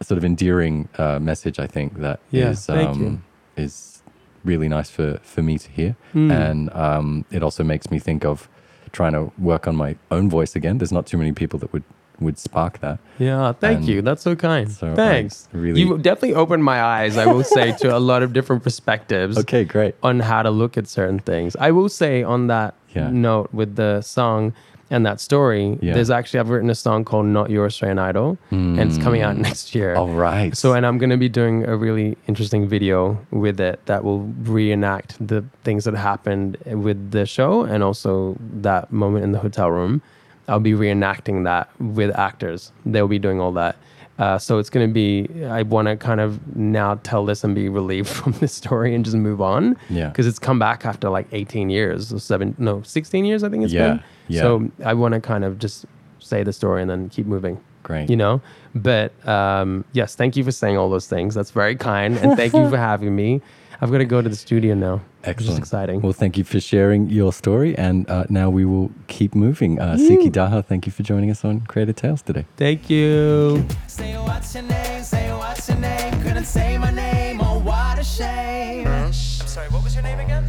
a 0.00 0.04
sort 0.04 0.18
of 0.18 0.24
endearing 0.24 0.88
uh, 0.98 1.20
message. 1.20 1.60
I 1.60 1.68
think 1.68 1.98
that 2.00 2.18
is 2.32 2.68
Yeah, 2.68 2.80
you. 2.80 2.86
um, 2.88 3.24
is 3.56 3.99
really 4.44 4.68
nice 4.68 4.90
for 4.90 5.18
for 5.22 5.42
me 5.42 5.58
to 5.58 5.70
hear, 5.70 5.96
Hmm. 6.12 6.30
and 6.30 6.70
um, 6.74 7.24
it 7.30 7.42
also 7.42 7.64
makes 7.64 7.90
me 7.90 7.98
think 7.98 8.24
of 8.24 8.48
trying 8.92 9.12
to 9.12 9.30
work 9.38 9.66
on 9.68 9.76
my 9.76 9.96
own 10.10 10.28
voice 10.30 10.56
again. 10.56 10.78
There's 10.78 10.92
not 10.92 11.06
too 11.06 11.18
many 11.18 11.32
people 11.32 11.58
that 11.60 11.72
would 11.72 11.84
would 12.20 12.38
spark 12.38 12.80
that. 12.80 12.98
Yeah, 13.18 13.52
thank 13.52 13.78
And 13.78 13.88
you. 13.88 14.02
That's 14.02 14.22
so 14.22 14.36
kind. 14.36 14.70
so 14.70 14.92
I 14.92 14.94
Thanks. 14.94 15.48
really- 15.52 15.80
you 15.80 15.96
definitely 15.96 16.34
opened 16.34 16.62
my 16.64 16.82
eyes, 16.82 17.16
I 17.16 17.24
will 17.24 17.42
say, 17.44 17.72
to 17.80 17.96
a 17.96 17.98
lot 18.10 18.22
of 18.22 18.34
different 18.34 18.62
perspectives 18.62 19.38
Okay, 19.38 19.64
great. 19.64 19.94
on 20.02 20.20
how 20.20 20.42
to 20.42 20.50
look 20.50 20.76
at 20.76 20.86
certain 20.86 21.18
things. 21.18 21.56
I 21.58 21.70
will 21.70 21.88
say 21.88 22.22
on 22.22 22.46
that 22.48 22.74
Yeah. 22.94 23.08
note 23.10 23.48
with 23.54 23.76
the 23.76 24.02
song 24.02 24.52
and 24.90 25.06
that 25.06 25.20
story, 25.20 25.78
Yeah. 25.80 25.94
there's 25.94 26.10
actually 26.10 26.40
I've 26.40 26.50
written 26.50 26.68
a 26.70 26.74
song 26.74 27.04
called 27.04 27.26
Not 27.26 27.48
Your 27.50 27.64
Australian 27.66 27.98
Idol 27.98 28.38
and 28.50 28.78
it's 28.80 28.98
coming 28.98 29.22
out 29.22 29.36
next 29.36 29.74
year. 29.74 29.94
All 29.94 30.08
right. 30.08 30.56
So, 30.56 30.72
and 30.74 30.84
I'm 30.84 30.98
going 30.98 31.10
to 31.10 31.16
be 31.16 31.28
doing 31.28 31.64
a 31.64 31.76
really 31.76 32.16
interesting 32.26 32.66
video 32.68 33.18
with 33.30 33.60
it 33.60 33.78
that 33.86 34.02
will 34.04 34.22
reenact 34.42 35.14
the 35.24 35.44
things 35.64 35.84
that 35.84 35.94
happened 35.94 36.56
with 36.66 37.12
the 37.12 37.24
show 37.26 37.62
and 37.62 37.82
also 37.82 38.36
that 38.62 38.90
moment 38.92 39.24
in 39.24 39.32
the 39.32 39.38
hotel 39.38 39.70
room. 39.70 40.02
I'll 40.48 40.58
be 40.60 40.72
reenacting 40.72 41.44
that 41.44 41.68
with 41.80 42.10
actors. 42.18 42.72
They'll 42.84 43.06
be 43.08 43.20
doing 43.20 43.40
all 43.40 43.52
that. 43.52 43.76
Uh, 44.18 44.36
so 44.36 44.58
it's 44.58 44.68
going 44.68 44.86
to 44.86 44.92
be, 44.92 45.44
I 45.46 45.62
want 45.62 45.88
to 45.88 45.96
kind 45.96 46.20
of 46.20 46.54
now 46.54 46.96
tell 47.04 47.24
this 47.24 47.42
and 47.44 47.54
be 47.54 47.68
relieved 47.70 48.08
from 48.18 48.32
this 48.32 48.52
story 48.52 48.94
and 48.94 49.02
just 49.04 49.16
move 49.16 49.40
on. 49.40 49.76
Yeah. 49.88 50.08
Because 50.08 50.26
it's 50.26 50.38
come 50.38 50.58
back 50.58 50.84
after 50.84 51.08
like 51.08 51.26
18 51.32 51.70
years 51.70 52.12
or 52.12 52.18
seven, 52.18 52.54
no, 52.58 52.82
16 52.82 53.24
years, 53.24 53.42
I 53.44 53.48
think 53.48 53.64
it's 53.64 53.72
Yeah, 53.72 53.88
been. 53.94 54.02
Yeah. 54.30 54.42
So 54.42 54.70
I 54.84 54.94
want 54.94 55.14
to 55.14 55.20
kind 55.20 55.44
of 55.44 55.58
just 55.58 55.84
say 56.18 56.42
the 56.42 56.52
story 56.52 56.80
and 56.82 56.90
then 56.90 57.08
keep 57.08 57.26
moving 57.26 57.56
Great. 57.82 58.10
you 58.10 58.16
know 58.16 58.40
but 58.74 59.10
um 59.26 59.84
yes 59.92 60.14
thank 60.14 60.36
you 60.36 60.44
for 60.44 60.52
saying 60.52 60.76
all 60.76 60.90
those 60.90 61.08
things 61.08 61.34
that's 61.34 61.50
very 61.50 61.74
kind 61.74 62.18
and 62.18 62.36
thank 62.36 62.52
you 62.52 62.68
for 62.68 62.76
having 62.90 63.16
me 63.16 63.40
i've 63.80 63.90
got 63.90 63.98
to 63.98 64.04
go 64.04 64.20
to 64.20 64.28
the 64.28 64.36
studio 64.36 64.74
now 64.74 65.00
Excellent. 65.24 65.36
which 65.38 65.48
is 65.54 65.58
exciting 65.58 66.00
Well, 66.02 66.12
thank 66.12 66.36
you 66.38 66.44
for 66.44 66.60
sharing 66.60 67.08
your 67.08 67.32
story, 67.32 67.76
and 67.76 68.08
uh, 68.08 68.24
now 68.30 68.48
we 68.48 68.64
will 68.64 68.90
keep 69.06 69.34
moving. 69.34 69.78
Uh, 69.78 69.96
Siki 69.96 70.30
Daha, 70.30 70.64
thank 70.64 70.86
you 70.86 70.92
for 70.92 71.02
joining 71.02 71.30
us 71.30 71.44
on 71.44 71.60
Creative 71.72 71.94
Tales 71.96 72.22
today. 72.22 72.44
thank 72.56 72.88
you 72.88 73.66
Say 73.86 74.14
what's 74.28 74.54
your 74.54 74.64
name, 74.64 75.02
say 75.02 75.26
what's 75.32 75.68
your 75.68 75.78
name. 75.78 76.12
Couldn't 76.22 76.46
say 76.46 76.78
my 76.78 76.90
name, 76.90 77.40
oh 77.42 77.58
what 77.60 77.98
a 77.98 78.04
shame. 78.04 78.86
I'm 78.86 79.12
sorry, 79.12 79.68
what 79.68 79.82
was 79.84 79.92
your 79.94 80.04
name 80.04 80.20
again? 80.20 80.39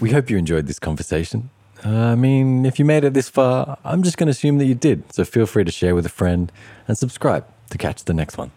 We 0.00 0.10
hope 0.10 0.28
you 0.28 0.36
enjoyed 0.36 0.66
this 0.66 0.78
conversation. 0.78 1.48
I 1.82 2.14
mean, 2.14 2.66
if 2.66 2.78
you 2.78 2.84
made 2.84 3.04
it 3.04 3.14
this 3.14 3.28
far, 3.28 3.78
I'm 3.84 4.02
just 4.02 4.18
going 4.18 4.26
to 4.26 4.32
assume 4.32 4.58
that 4.58 4.66
you 4.66 4.74
did. 4.74 5.10
So 5.12 5.24
feel 5.24 5.46
free 5.46 5.64
to 5.64 5.72
share 5.72 5.94
with 5.94 6.04
a 6.04 6.10
friend 6.10 6.52
and 6.86 6.98
subscribe 6.98 7.46
to 7.70 7.78
catch 7.78 8.04
the 8.04 8.12
next 8.12 8.36
one. 8.36 8.50